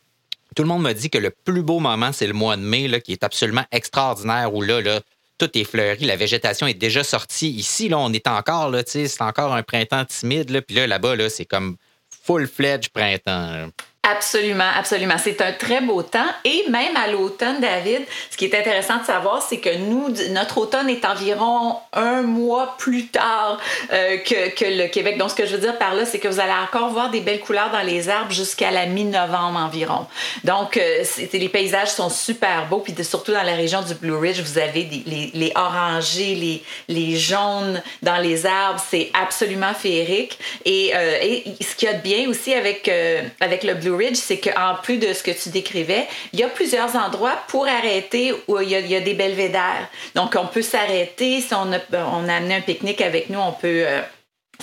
tout 0.56 0.64
le 0.64 0.70
monde 0.70 0.82
m'a 0.82 0.96
dit 0.96 1.12
que 1.12 1.20
le 1.20 1.30
plus 1.30 1.62
beau 1.62 1.80
moment, 1.80 2.12
c'est 2.14 2.28
le 2.28 2.34
mois 2.34 2.58
de 2.58 2.64
mai, 2.64 3.00
qui 3.02 3.12
est 3.12 3.24
absolument 3.24 3.66
extraordinaire, 3.72 4.56
où 4.56 4.64
là, 4.64 4.82
là 4.82 5.02
tout 5.38 5.58
est 5.58 5.64
fleuri, 5.64 6.06
la 6.06 6.16
végétation 6.16 6.68
est 6.68 6.74
déjà 6.74 7.04
sortie. 7.04 7.50
Ici, 7.52 7.90
là, 7.90 8.00
on 8.00 8.12
est 8.14 8.28
encore, 8.28 8.70
là, 8.70 8.82
c'est 8.86 9.22
encore 9.22 9.54
un 9.54 9.64
printemps 9.64 10.06
timide, 10.06 10.50
là, 10.50 10.62
puis 10.62 10.76
là, 10.76 10.88
là-bas, 10.88 11.16
là, 11.16 11.30
c'est 11.30 11.46
comme 11.46 11.78
full-fledged 12.26 12.90
printemps. 12.90 13.70
Absolument, 14.10 14.70
absolument. 14.78 15.16
C'est 15.22 15.42
un 15.42 15.52
très 15.52 15.82
beau 15.82 16.02
temps. 16.02 16.30
Et 16.46 16.64
même 16.70 16.96
à 16.96 17.12
l'automne, 17.12 17.60
David, 17.60 18.04
ce 18.32 18.38
qui 18.38 18.46
est 18.46 18.58
intéressant 18.58 19.00
de 19.00 19.06
savoir, 19.06 19.42
c'est 19.42 19.58
que 19.58 19.76
nous, 19.76 20.08
notre 20.32 20.60
automne 20.60 20.90
est 20.90 21.04
environ 21.04 21.76
un 21.92 22.22
mois 22.22 22.76
plus 22.78 23.08
tard 23.08 23.60
euh, 23.92 24.18
que, 24.18 24.66
le 24.66 24.88
Québec. 24.88 25.18
Donc, 25.18 25.32
ce 25.32 25.36
que 25.36 25.46
je 25.46 25.56
veux 25.56 25.62
dire 25.62 25.78
par 25.78 25.94
là, 25.94 26.06
c'est 26.06 26.20
que 26.20 26.30
vous 26.30 26.40
allez 26.40 26.54
encore 26.54 26.90
voir 26.90 27.10
des 27.10 27.20
belles 27.20 27.42
couleurs 27.42 27.70
dans 27.72 27.82
les 27.82 28.08
arbres 28.08 28.32
jusqu'à 28.32 28.72
la 28.72 28.86
mi-novembre 28.86 29.60
environ. 29.60 30.06
Donc, 30.46 30.78
euh, 30.78 31.04
les 31.34 31.50
paysages 31.50 31.90
sont 31.90 32.10
super 32.10 32.68
beaux. 32.68 32.80
Puis 32.80 32.96
surtout 33.04 33.34
dans 33.34 33.44
la 33.44 33.56
région 33.56 33.82
du 33.82 33.94
Blue 33.96 34.16
Ridge, 34.16 34.40
vous 34.40 34.58
avez 34.58 34.88
les, 35.06 35.32
les, 35.34 35.52
orangés, 35.56 36.62
les, 36.88 37.16
jaunes 37.18 37.82
dans 38.02 38.18
les 38.18 38.46
arbres. 38.46 38.82
C'est 38.90 39.12
absolument 39.14 39.74
féerique. 39.74 40.40
Et, 40.64 40.92
euh, 40.96 41.18
et 41.22 41.44
ce 41.62 41.76
qu'il 41.76 41.90
y 41.90 41.92
a 41.92 41.96
de 41.96 42.02
bien 42.02 42.30
aussi 42.30 42.54
avec, 42.54 42.90
avec 43.42 43.64
le 43.64 43.74
Blue 43.74 43.97
Ridge, 43.98 44.16
c'est 44.16 44.40
qu'en 44.40 44.76
plus 44.82 44.98
de 44.98 45.14
ce 45.14 45.24
que 45.24 45.32
tu 45.32 45.50
décrivais, 45.50 46.08
il 46.34 46.40
y 46.40 46.44
a 46.44 46.50
plusieurs 46.50 46.96
endroits 46.96 47.38
pour 47.48 47.68
arrêter 47.68 48.34
où 48.48 48.60
il 48.60 48.70
y 48.70 48.96
a, 48.96 49.02
des 49.02 49.14
belvédères. 49.14 49.90
Donc, 50.16 50.36
on 50.40 50.48
peut 50.48 50.62
s'arrêter. 50.62 51.42
Si 51.42 51.54
on 51.54 51.74
a, 51.74 51.80
on 52.14 52.30
a 52.30 52.36
amené 52.36 52.56
un 52.56 52.62
pique-nique 52.62 53.02
avec 53.02 53.30
nous, 53.30 53.40
on 53.40 53.52
peut 53.52 53.84
euh, 53.86 54.02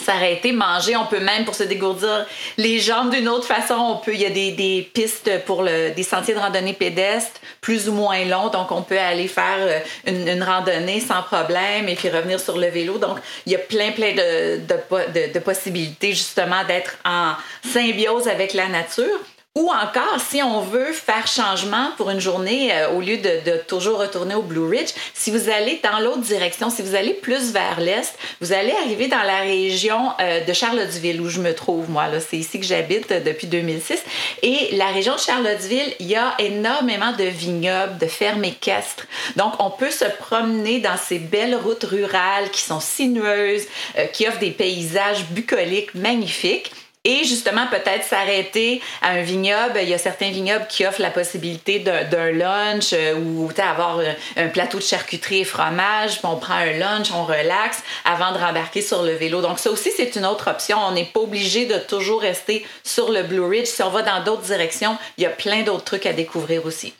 s'arrêter, 0.02 0.52
manger. 0.52 0.96
On 0.96 1.06
peut 1.06 1.20
même, 1.20 1.44
pour 1.44 1.54
se 1.54 1.62
dégourdir 1.62 2.26
les 2.56 2.78
jambes 2.78 3.10
d'une 3.10 3.28
autre 3.28 3.46
façon, 3.46 3.74
on 3.74 3.96
peut, 3.96 4.14
il 4.14 4.20
y 4.20 4.26
a 4.26 4.30
des, 4.30 4.90
pistes 4.92 5.44
pour 5.44 5.62
le, 5.62 5.90
des 5.90 6.02
sentiers 6.02 6.34
de 6.34 6.38
randonnée 6.38 6.72
pédestre 6.72 7.40
plus 7.60 7.88
ou 7.88 7.92
moins 7.92 8.24
longs. 8.24 8.48
Donc, 8.48 8.70
on 8.70 8.82
peut 8.82 8.98
aller 8.98 9.28
faire 9.28 9.58
euh, 9.58 9.80
une, 10.06 10.42
randonnée 10.42 11.00
sans 11.00 11.22
problème 11.22 11.88
et 11.88 11.94
puis 11.94 12.08
revenir 12.10 12.40
sur 12.40 12.58
le 12.58 12.68
vélo. 12.68 12.98
Donc, 12.98 13.18
il 13.46 13.52
y 13.52 13.56
a 13.56 13.58
plein, 13.58 13.92
plein 13.92 14.12
de, 14.12 14.58
de, 14.58 15.32
de 15.32 15.38
possibilités 15.38 16.12
justement 16.12 16.64
d'être 16.64 16.96
en 17.04 17.32
symbiose 17.64 18.28
avec 18.28 18.52
la 18.54 18.68
nature. 18.68 19.20
Ou 19.56 19.70
encore, 19.70 20.18
si 20.18 20.42
on 20.42 20.62
veut 20.62 20.92
faire 20.92 21.28
changement 21.28 21.92
pour 21.96 22.10
une 22.10 22.18
journée, 22.18 22.74
euh, 22.74 22.90
au 22.90 23.00
lieu 23.00 23.18
de, 23.18 23.56
toujours 23.68 24.00
retourner 24.00 24.34
au 24.34 24.42
Blue 24.42 24.68
Ridge, 24.68 24.90
si 25.14 25.30
vous 25.30 25.48
allez 25.48 25.80
dans 25.80 26.00
l'autre 26.00 26.22
direction, 26.22 26.70
si 26.70 26.82
vous 26.82 26.96
allez 26.96 27.14
plus 27.14 27.52
vers 27.52 27.78
l'est, 27.78 28.18
vous 28.40 28.52
allez 28.52 28.72
arriver 28.82 29.06
dans 29.06 29.22
la 29.22 29.42
région 29.42 30.10
euh, 30.18 30.44
de 30.44 30.52
Charlottesville 30.52 31.20
où 31.20 31.28
je 31.28 31.38
me 31.38 31.54
trouve, 31.54 31.88
moi. 31.88 32.08
Là, 32.08 32.18
c'est 32.18 32.36
ici 32.36 32.58
que 32.58 32.66
j'habite 32.66 33.12
euh, 33.12 33.20
depuis 33.20 33.46
2006. 33.46 34.02
Et 34.42 34.70
la 34.72 34.88
région 34.88 35.14
de 35.14 35.20
Charlottesville, 35.20 35.94
il 36.00 36.06
y 36.06 36.16
a 36.16 36.34
énormément 36.40 37.12
de 37.12 37.22
vignobles, 37.22 37.96
de 37.98 38.06
fermes 38.06 38.42
équestres. 38.42 39.06
Donc, 39.36 39.52
on 39.60 39.70
peut 39.70 39.92
se 39.92 40.06
promener 40.18 40.80
dans 40.80 40.96
ces 40.96 41.20
belles 41.20 41.54
routes 41.54 41.84
rurales 41.84 42.50
qui 42.50 42.62
sont 42.62 42.80
sinueuses, 42.80 43.66
qui 44.12 44.26
offrent 44.26 44.40
des 44.40 44.50
paysages 44.50 45.26
bucoliques 45.26 45.94
magnifiques 45.94 46.72
et 47.04 47.24
justement 47.24 47.66
peut-être 47.66 48.04
s'arrêter 48.04 48.80
à 49.02 49.10
un 49.10 49.22
vignoble. 49.22 49.78
Il 49.82 49.88
y 49.88 49.94
a 49.94 49.98
certains 49.98 50.30
vignobles 50.30 50.66
qui 50.68 50.86
offrent 50.86 51.02
la 51.02 51.10
possibilité 51.10 51.78
d'un 51.78 52.30
lunch 52.32 52.92
euh, 52.92 53.14
ou 53.14 53.50
avoir 53.58 53.98
euh, 53.98 54.12
un 54.36 54.48
plateau 54.48 54.78
de 54.78 54.82
charcuterie 54.82 55.40
et 55.40 55.44
fromage, 55.44 56.18
puis 56.18 56.26
on 56.26 56.36
prend 56.36 56.54
un 56.54 56.72
lunch, 56.72 57.08
on 57.12 57.24
relaxe 57.24 57.82
avant 58.04 58.32
de 58.32 58.38
rembarquer 58.38 58.82
sur 58.82 59.02
le 59.02 59.12
vélo. 59.12 59.42
Donc 59.42 59.58
ça 59.58 59.70
aussi, 59.70 59.90
c'est 59.96 60.16
une 60.16 60.26
autre 60.26 60.50
option. 60.50 60.78
On 60.78 60.92
n'est 60.92 61.04
pas 61.04 61.20
obligé 61.20 61.66
de 61.66 61.78
toujours 61.78 62.20
rester 62.20 62.66
sur 62.82 63.10
le 63.10 63.22
Blue 63.22 63.46
Ridge. 63.46 63.66
Si 63.66 63.82
on 63.82 63.90
va 63.90 64.02
dans 64.02 64.22
d'autres 64.24 64.42
directions, 64.42 64.96
il 65.18 65.24
y 65.24 65.26
a 65.26 65.30
plein 65.30 65.62
d'autres 65.62 65.84
trucs 65.84 66.06
à 66.06 66.12
découvrir 66.12 66.64
aussi. 66.66 66.94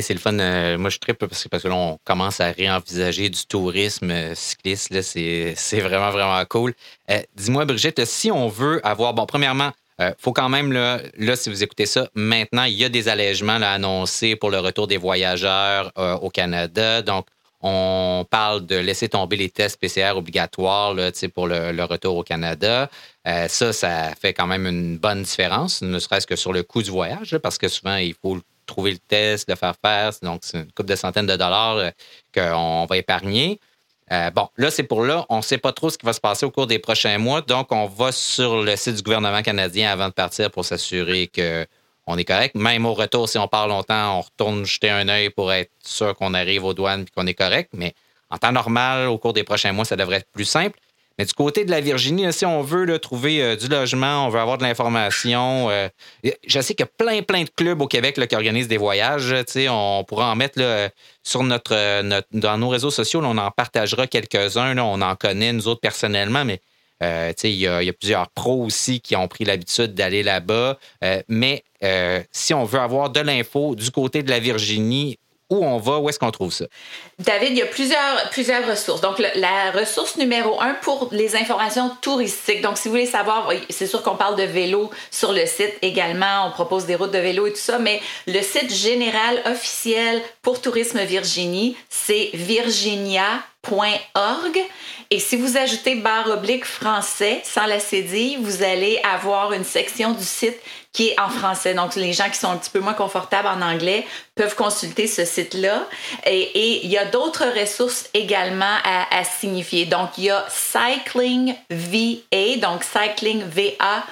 C'est 0.00 0.14
le 0.14 0.20
fun. 0.20 0.38
Euh, 0.38 0.78
moi, 0.78 0.88
je 0.88 0.98
tripe 0.98 1.18
parce 1.18 1.44
que, 1.44 1.48
parce 1.48 1.62
que 1.64 1.68
là, 1.68 1.74
on 1.74 1.98
commence 2.04 2.40
à 2.40 2.50
réenvisager 2.50 3.28
du 3.28 3.44
tourisme 3.44 4.10
euh, 4.10 4.34
cycliste. 4.34 5.02
C'est 5.02 5.80
vraiment, 5.80 6.10
vraiment 6.10 6.42
cool. 6.46 6.72
Euh, 7.10 7.20
dis-moi, 7.36 7.66
Brigitte, 7.66 8.04
si 8.06 8.30
on 8.30 8.48
veut 8.48 8.80
avoir. 8.86 9.12
Bon, 9.12 9.26
premièrement, 9.26 9.72
il 9.98 10.14
faut 10.18 10.32
quand 10.32 10.48
même, 10.48 10.72
là, 10.72 11.00
là, 11.16 11.36
si 11.36 11.48
vous 11.48 11.62
écoutez 11.62 11.86
ça, 11.86 12.08
maintenant, 12.14 12.64
il 12.64 12.72
y 12.72 12.84
a 12.84 12.88
des 12.88 13.08
allègements 13.08 13.52
annoncés 13.52 14.34
pour 14.34 14.50
le 14.50 14.58
retour 14.58 14.88
des 14.88 14.96
voyageurs 14.96 15.92
au 16.22 16.28
Canada. 16.28 17.02
Donc, 17.02 17.26
on 17.60 18.26
parle 18.28 18.66
de 18.66 18.74
laisser 18.74 19.08
tomber 19.08 19.36
les 19.36 19.48
tests 19.48 19.78
PCR 19.78 20.14
obligatoires 20.16 20.94
là, 20.94 21.12
pour 21.32 21.46
le, 21.46 21.84
retour 21.84 22.16
au 22.16 22.24
Canada. 22.24 22.90
ça, 23.24 23.72
ça 23.72 24.10
fait 24.20 24.34
quand 24.34 24.48
même 24.48 24.66
une 24.66 24.98
bonne 24.98 25.22
différence, 25.22 25.82
ne 25.82 26.00
serait-ce 26.00 26.26
que 26.26 26.34
sur 26.34 26.52
le 26.52 26.64
coût 26.64 26.82
du 26.82 26.90
voyage, 26.90 27.38
parce 27.38 27.58
que 27.58 27.68
souvent, 27.68 27.96
il 27.96 28.14
faut 28.20 28.40
trouver 28.66 28.92
le 28.92 28.98
test, 28.98 29.48
le 29.48 29.54
faire 29.54 29.74
faire. 29.84 30.12
Donc, 30.22 30.40
c'est 30.42 30.58
une 30.58 30.72
couple 30.72 30.90
de 30.90 30.96
centaines 30.96 31.26
de 31.26 31.36
dollars 31.36 31.76
euh, 31.76 31.90
qu'on 32.34 32.86
va 32.86 32.96
épargner. 32.96 33.60
Euh, 34.10 34.30
bon, 34.30 34.48
là, 34.56 34.70
c'est 34.70 34.82
pour 34.82 35.04
là. 35.04 35.24
On 35.28 35.38
ne 35.38 35.42
sait 35.42 35.58
pas 35.58 35.72
trop 35.72 35.88
ce 35.88 35.96
qui 35.96 36.04
va 36.04 36.12
se 36.12 36.20
passer 36.20 36.44
au 36.44 36.50
cours 36.50 36.66
des 36.66 36.78
prochains 36.78 37.18
mois. 37.18 37.40
Donc, 37.40 37.72
on 37.72 37.86
va 37.86 38.12
sur 38.12 38.62
le 38.62 38.76
site 38.76 38.96
du 38.96 39.02
gouvernement 39.02 39.42
canadien 39.42 39.90
avant 39.90 40.08
de 40.08 40.12
partir 40.12 40.50
pour 40.50 40.64
s'assurer 40.64 41.30
qu'on 41.34 42.18
est 42.18 42.24
correct. 42.24 42.54
Même 42.54 42.84
au 42.84 42.94
retour, 42.94 43.28
si 43.28 43.38
on 43.38 43.48
part 43.48 43.68
longtemps, 43.68 44.18
on 44.18 44.20
retourne 44.20 44.66
jeter 44.66 44.90
un 44.90 45.08
œil 45.08 45.30
pour 45.30 45.52
être 45.52 45.70
sûr 45.82 46.14
qu'on 46.16 46.34
arrive 46.34 46.64
aux 46.64 46.74
douanes 46.74 47.02
et 47.02 47.10
qu'on 47.16 47.26
est 47.26 47.34
correct. 47.34 47.70
Mais 47.72 47.94
en 48.28 48.38
temps 48.38 48.52
normal, 48.52 49.08
au 49.08 49.18
cours 49.18 49.32
des 49.32 49.44
prochains 49.44 49.72
mois, 49.72 49.84
ça 49.84 49.96
devrait 49.96 50.16
être 50.16 50.30
plus 50.32 50.44
simple. 50.44 50.78
Mais 51.18 51.24
du 51.24 51.32
côté 51.34 51.64
de 51.64 51.70
la 51.70 51.80
Virginie, 51.80 52.32
si 52.32 52.46
on 52.46 52.62
veut 52.62 52.98
trouver 52.98 53.42
euh, 53.42 53.56
du 53.56 53.68
logement, 53.68 54.26
on 54.26 54.28
veut 54.28 54.40
avoir 54.40 54.58
de 54.58 54.62
l'information, 54.62 55.70
euh, 55.70 55.88
je 56.22 56.60
sais 56.60 56.74
qu'il 56.74 56.84
y 56.84 56.88
a 56.88 56.92
plein, 56.96 57.22
plein 57.22 57.44
de 57.44 57.50
clubs 57.50 57.80
au 57.80 57.86
Québec 57.86 58.18
qui 58.28 58.34
organisent 58.34 58.68
des 58.68 58.78
voyages. 58.78 59.34
On 59.68 60.04
pourra 60.06 60.30
en 60.30 60.36
mettre 60.36 60.60
sur 61.22 61.42
notre, 61.42 62.02
dans 62.32 62.58
nos 62.58 62.68
réseaux 62.68 62.90
sociaux. 62.90 63.20
on 63.22 63.38
en 63.38 63.50
partagera 63.50 64.06
quelques-uns. 64.06 64.76
On 64.78 65.00
en 65.00 65.16
connaît, 65.16 65.52
nous 65.52 65.68
autres, 65.68 65.80
personnellement, 65.80 66.44
mais 66.44 66.60
euh, 67.02 67.32
il 67.42 67.50
y, 67.50 67.66
a 67.66 67.92
plusieurs 67.92 68.28
pros 68.30 68.64
aussi 68.64 69.00
qui 69.00 69.16
ont 69.16 69.28
pris 69.28 69.44
l'habitude 69.44 69.94
d'aller 69.94 70.22
là-bas. 70.22 70.78
mais 71.28 71.64
si 72.30 72.54
on 72.54 72.64
veut 72.64 72.80
avoir 72.80 73.10
de 73.10 73.20
l'info 73.20 73.74
du 73.74 73.90
côté 73.90 74.22
de 74.22 74.30
la 74.30 74.38
Virginie, 74.38 75.18
où 75.52 75.64
on 75.64 75.78
va, 75.78 75.98
où 75.98 76.08
est-ce 76.08 76.18
qu'on 76.18 76.30
trouve 76.30 76.52
ça? 76.52 76.64
David, 77.18 77.50
il 77.50 77.58
y 77.58 77.62
a 77.62 77.66
plusieurs, 77.66 78.68
ressources. 78.68 79.00
Donc, 79.00 79.18
la 79.18 79.70
ressource 79.70 80.16
numéro 80.16 80.60
un 80.60 80.74
pour 80.74 81.08
les 81.12 81.36
informations 81.36 81.90
touristiques. 82.00 82.62
Donc, 82.62 82.78
si 82.78 82.88
vous 82.88 82.92
voulez 82.94 83.06
savoir, 83.06 83.50
c'est 83.68 83.86
sûr 83.86 84.02
qu'on 84.02 84.16
parle 84.16 84.36
de 84.36 84.44
vélo 84.44 84.90
sur 85.10 85.32
le 85.32 85.46
site 85.46 85.74
également. 85.82 86.46
On 86.46 86.50
propose 86.50 86.86
des 86.86 86.94
routes 86.94 87.12
de 87.12 87.18
vélo 87.18 87.46
et 87.46 87.52
tout 87.52 87.58
ça, 87.58 87.78
mais 87.78 88.00
le 88.26 88.40
site 88.40 88.72
général 88.72 89.42
officiel 89.46 90.22
pour 90.40 90.60
Tourisme 90.60 91.00
Virginie, 91.00 91.76
c'est 91.90 92.30
virginia.org. 93.68 94.58
Et 95.10 95.18
si 95.18 95.36
vous 95.36 95.56
ajoutez 95.56 95.96
barre 95.96 96.30
oblique 96.30 96.64
français 96.64 97.42
sans 97.44 97.66
la 97.66 97.78
cédille, 97.80 98.38
vous 98.40 98.62
allez 98.62 99.00
avoir 99.04 99.52
une 99.52 99.64
section 99.64 100.12
du 100.12 100.24
site 100.24 100.56
qui 100.92 101.08
est 101.08 101.20
en 101.20 101.28
français. 101.28 101.74
Donc, 101.74 101.94
les 101.94 102.12
gens 102.12 102.28
qui 102.28 102.38
sont 102.38 102.50
un 102.50 102.56
petit 102.56 102.70
peu 102.70 102.80
moins 102.80 102.94
confortables 102.94 103.48
en 103.48 103.62
anglais 103.62 104.06
peuvent 104.34 104.54
consulter 104.54 105.06
ce 105.06 105.24
site-là. 105.24 105.86
Et, 106.26 106.84
il 106.84 106.90
y 106.90 106.98
a 106.98 107.06
d'autres 107.06 107.44
ressources 107.58 108.08
également 108.14 108.76
à, 108.84 109.18
à 109.18 109.24
signifier. 109.24 109.86
Donc, 109.86 110.10
il 110.18 110.24
y 110.24 110.30
a 110.30 110.44
Cycling 110.48 111.54
VA, 111.70 112.56
donc 112.60 112.84
Cycling 112.84 113.42
VA 113.44 114.04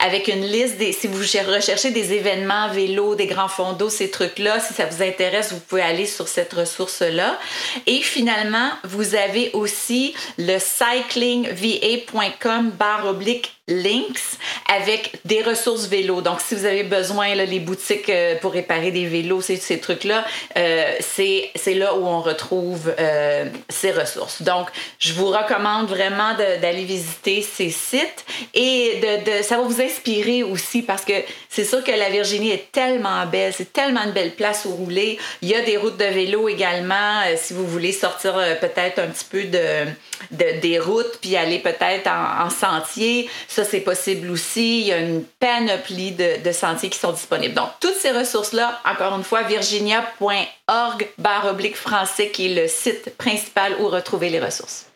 avec 0.00 0.28
une 0.28 0.44
liste 0.44 0.78
des 0.78 0.92
si 0.92 1.06
vous 1.06 1.18
recherchez 1.18 1.90
des 1.90 2.12
événements 2.12 2.70
vélo, 2.70 3.14
des 3.14 3.26
grands 3.26 3.48
fonds 3.48 3.72
d'eau, 3.72 3.88
ces 3.88 4.10
trucs-là, 4.10 4.60
si 4.60 4.74
ça 4.74 4.84
vous 4.86 5.02
intéresse, 5.02 5.52
vous 5.52 5.60
pouvez 5.60 5.82
aller 5.82 6.06
sur 6.06 6.28
cette 6.28 6.52
ressource-là. 6.52 7.38
Et 7.86 8.00
finalement, 8.00 8.70
vous 8.84 9.14
avez 9.14 9.50
aussi 9.52 10.14
le 10.38 10.58
cyclingva.com 10.58 12.70
barre 12.78 13.06
oblique 13.06 13.52
links 13.80 14.38
avec 14.72 15.12
des 15.24 15.42
ressources 15.42 15.86
vélo. 15.86 16.22
Donc, 16.22 16.40
si 16.40 16.54
vous 16.54 16.64
avez 16.64 16.82
besoin, 16.82 17.34
là, 17.34 17.44
les 17.44 17.60
boutiques 17.60 18.08
euh, 18.08 18.36
pour 18.36 18.52
réparer 18.52 18.90
des 18.90 19.06
vélos, 19.06 19.40
ces, 19.40 19.80
trucs-là, 19.80 20.24
euh, 20.56 20.94
c'est 21.00 21.74
là 21.74 21.94
où 21.94 22.06
on 22.06 22.20
retrouve 22.20 22.92
euh, 22.98 23.46
ces 23.68 23.92
ressources. 23.92 24.42
Donc, 24.42 24.68
je 24.98 25.12
vous 25.12 25.26
recommande 25.26 25.88
vraiment 25.88 26.34
d'aller 26.34 26.84
visiter 26.84 27.42
ces 27.42 27.70
sites 27.70 28.24
et 28.54 29.00
de, 29.26 29.42
ça 29.42 29.56
va 29.56 29.62
vous 29.62 29.80
inspirer 29.80 30.42
aussi 30.42 30.82
parce 30.82 31.04
que 31.04 31.12
c'est 31.48 31.64
sûr 31.64 31.82
que 31.84 31.90
la 31.90 32.08
Virginie 32.10 32.50
est 32.50 32.70
tellement 32.72 33.26
belle, 33.26 33.52
c'est 33.52 33.72
tellement 33.72 34.02
une 34.04 34.12
belle 34.12 34.34
place 34.34 34.64
où 34.64 34.70
rouler. 34.70 35.18
Il 35.42 35.48
y 35.48 35.54
a 35.54 35.62
des 35.62 35.76
routes 35.76 35.96
de 35.96 36.04
vélo 36.04 36.48
également 36.48 37.20
si 37.36 37.52
vous 37.52 37.66
voulez 37.66 37.92
sortir 37.92 38.34
peut-être 38.60 38.98
un 38.98 39.08
petit 39.08 39.24
peu 39.28 39.44
de, 39.44 39.86
de, 40.30 40.60
des 40.60 40.78
routes 40.78 41.18
puis 41.20 41.36
aller 41.36 41.58
peut-être 41.58 42.08
en, 42.08 42.46
en 42.46 42.50
sentier 42.50 43.28
ça, 43.62 43.70
c'est 43.70 43.80
possible 43.80 44.30
aussi. 44.30 44.80
Il 44.80 44.86
y 44.86 44.92
a 44.92 44.98
une 44.98 45.24
panoplie 45.24 46.12
de, 46.12 46.52
sentiers 46.52 46.90
qui 46.90 46.98
sont 46.98 47.12
disponibles. 47.12 47.54
Donc, 47.54 47.68
toutes 47.80 47.94
ces 47.94 48.10
ressources-là, 48.10 48.80
encore 48.84 49.16
une 49.16 49.24
fois, 49.24 49.42
virginia.org 49.42 51.08
barre 51.18 51.46
oblique 51.46 51.76
français, 51.76 52.28
qui 52.28 52.46
est 52.46 52.62
le 52.62 52.68
site 52.68 53.16
principal 53.16 53.74
où 53.80 53.88
retrouver 53.88 54.30
les 54.30 54.40
ressources. 54.40 54.86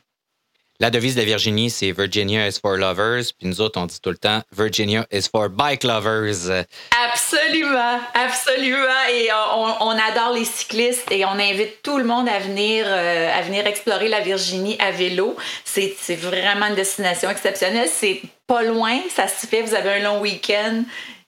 La 0.79 0.91
devise 0.91 1.15
de 1.15 1.23
Virginie, 1.23 1.71
c'est 1.71 1.91
Virginia 1.91 2.47
is 2.47 2.59
for 2.61 2.77
lovers. 2.77 3.33
Puis 3.39 3.49
nous 3.49 3.63
autres, 3.63 3.81
on 3.81 3.87
dit 3.87 3.99
tout 3.99 4.11
le 4.11 4.19
temps 4.19 4.43
Virginia 4.55 5.07
is 5.11 5.23
for 5.23 5.49
bike 5.49 5.85
lovers. 5.85 6.51
Absolument, 7.11 7.99
absolument. 8.13 9.07
Et 9.11 9.31
on, 9.81 9.91
adore 9.91 10.35
les 10.35 10.45
cyclistes 10.45 11.11
et 11.11 11.25
on 11.25 11.31
invite 11.31 11.83
tout 11.83 11.97
le 11.97 12.05
monde 12.05 12.29
à 12.29 12.39
venir, 12.41 12.85
euh, 12.87 13.33
à 13.35 13.41
venir 13.41 13.67
explorer 13.67 14.09
la 14.09 14.21
Virginie 14.21 14.77
à 14.79 14.91
vélo. 14.91 15.35
C'est 15.65 15.95
vraiment 16.17 16.67
une 16.67 16.75
destination 16.75 17.31
exceptionnelle. 17.31 17.89
C'est 17.91 18.21
pas 18.47 18.63
loin, 18.63 18.99
ça 19.15 19.29
se 19.29 19.47
fait. 19.47 19.63
Vous 19.63 19.75
avez 19.75 19.91
un 19.91 19.99
long 20.01 20.21
week-end. 20.21 20.85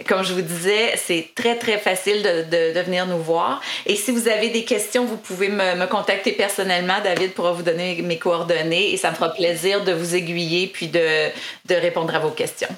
Comme 0.07 0.23
je 0.23 0.33
vous 0.33 0.43
disais, 0.43 0.93
c'est 0.97 1.31
très, 1.35 1.57
très 1.57 1.79
facile 1.79 2.23
de, 2.23 2.73
de, 2.73 2.81
venir 2.81 3.07
nous 3.07 3.19
voir. 3.19 3.61
Et 3.85 3.97
si 3.97 4.13
vous 4.13 4.29
avez 4.29 4.49
des 4.49 4.65
questions, 4.65 5.05
vous 5.05 5.17
pouvez 5.17 5.49
me, 5.49 5.75
me, 5.75 5.87
contacter 5.87 6.33
personnellement. 6.33 7.01
David 7.03 7.33
pourra 7.33 7.53
vous 7.53 7.65
donner 7.65 8.01
mes 8.03 8.19
coordonnées 8.19 8.93
et 8.93 8.97
ça 8.97 9.11
me 9.11 9.17
fera 9.17 9.35
plaisir 9.35 9.83
de 9.83 9.93
vous 9.93 10.15
aiguiller 10.15 10.69
puis 10.69 10.87
de, 10.87 11.29
de 11.67 11.75
répondre 11.75 12.15
à 12.15 12.21
vos 12.21 12.31
questions. 12.31 12.69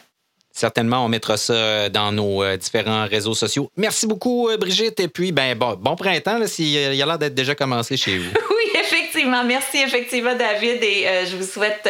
Certainement, 0.53 1.05
on 1.05 1.09
mettra 1.09 1.37
ça 1.37 1.89
dans 1.91 2.11
nos 2.11 2.43
euh, 2.43 2.57
différents 2.57 3.07
réseaux 3.07 3.35
sociaux. 3.35 3.71
Merci 3.77 4.07
beaucoup, 4.07 4.49
euh, 4.49 4.57
Brigitte. 4.57 4.99
Et 4.99 5.09
puis, 5.09 5.31
ben, 5.31 5.57
bon, 5.57 5.75
bon 5.79 5.97
printemps, 5.97 6.45
s'il 6.47 6.69
y 6.69 7.03
a 7.03 7.07
l'air 7.07 7.19
d'être 7.19 7.35
déjà 7.35 7.55
commencé 7.55 7.97
chez 7.97 8.19
vous. 8.19 8.31
oui, 8.51 8.81
effectivement. 8.81 9.45
Merci, 9.45 9.79
effectivement, 9.79 10.35
David. 10.35 10.83
Et 10.83 11.07
euh, 11.07 11.27
je 11.27 11.37
vous 11.37 11.47
souhaite 11.47 11.89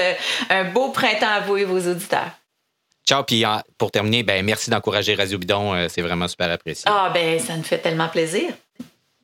un 0.51 0.65
beau 0.65 0.91
printemps 0.91 1.31
à 1.31 1.41
vous 1.41 1.57
et 1.57 1.65
vos 1.65 1.79
auditeurs. 1.79 2.40
Ciao, 3.11 3.25
puis 3.25 3.43
pour 3.77 3.91
terminer, 3.91 4.23
ben 4.23 4.45
merci 4.45 4.71
d'encourager 4.71 5.17
Radio 5.17 5.37
Bidon, 5.37 5.75
euh, 5.75 5.89
c'est 5.89 6.01
vraiment 6.01 6.29
super 6.29 6.49
apprécié. 6.49 6.85
Ah 6.87 7.11
ben 7.13 7.41
ça 7.41 7.57
me 7.57 7.65
fait 7.65 7.79
tellement 7.79 8.07
plaisir. 8.07 8.53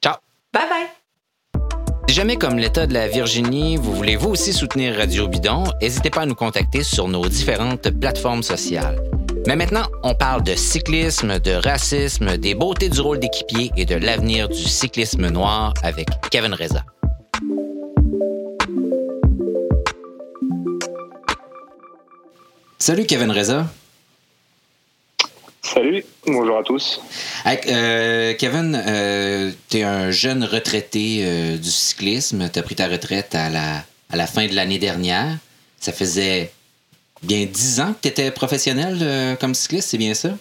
Ciao. 0.03 0.17
Bye 0.53 0.65
bye. 0.69 1.63
Si 2.09 2.15
jamais 2.17 2.35
comme 2.35 2.59
l'État 2.59 2.89
de 2.89 2.95
la 2.95 3.07
Virginie, 3.07 3.77
vous 3.77 3.95
voulez 3.95 4.17
vous 4.17 4.31
aussi 4.31 4.53
soutenir 4.53 4.97
Radio 4.97 5.29
Bidon, 5.29 5.63
n'hésitez 5.81 6.11
pas 6.11 6.23
à 6.23 6.27
nous 6.27 6.35
contacter 6.35 6.83
sur 6.83 7.07
nos 7.07 7.29
différentes 7.29 7.89
plateformes 8.01 8.43
sociales. 8.43 9.01
Mais 9.47 9.55
maintenant, 9.55 9.87
on 10.03 10.17
parle 10.17 10.43
de 10.43 10.57
cyclisme, 10.57 11.39
de 11.39 11.53
racisme, 11.53 12.39
des 12.39 12.57
beautés 12.57 12.89
du 12.89 13.01
rôle 13.01 13.21
d'équipier 13.21 13.71
et 13.77 13.85
de 13.85 13.95
l'avenir 13.95 14.49
du 14.49 14.65
cyclisme 14.65 15.29
noir 15.29 15.73
avec 15.85 16.09
Kevin 16.33 16.55
Reza. 16.55 16.83
Salut 22.79 23.07
Kevin 23.07 23.31
Reza. 23.31 23.67
Salut, 25.63 26.05
bonjour 26.27 26.59
à 26.59 26.63
tous. 26.63 27.01
Euh, 27.47 28.35
Kevin, 28.35 28.75
euh, 28.87 29.51
tu 29.71 29.79
es 29.79 29.83
un 29.83 30.11
jeune 30.11 30.45
retraité 30.45 31.21
euh, 31.23 31.57
du 31.57 31.71
cyclisme. 31.71 32.51
Tu 32.53 32.59
as 32.59 32.63
pris 32.63 32.75
ta 32.75 32.87
retraite 32.87 33.35
à 33.35 33.49
la, 33.49 33.79
à 34.11 34.17
la 34.17 34.27
fin 34.27 34.47
de 34.47 34.55
l'année 34.55 34.79
dernière. 34.79 35.39
Ça 35.81 35.93
faisait 35.93 36.53
bien 37.23 37.47
dix 37.47 37.81
ans 37.81 37.95
que 37.95 38.03
tu 38.03 38.09
étais 38.09 38.31
professionnel 38.31 39.37
comme 39.41 39.55
cycliste, 39.55 39.89
c'est 39.89 39.99
bien 39.99 40.13
ça? 40.13 40.37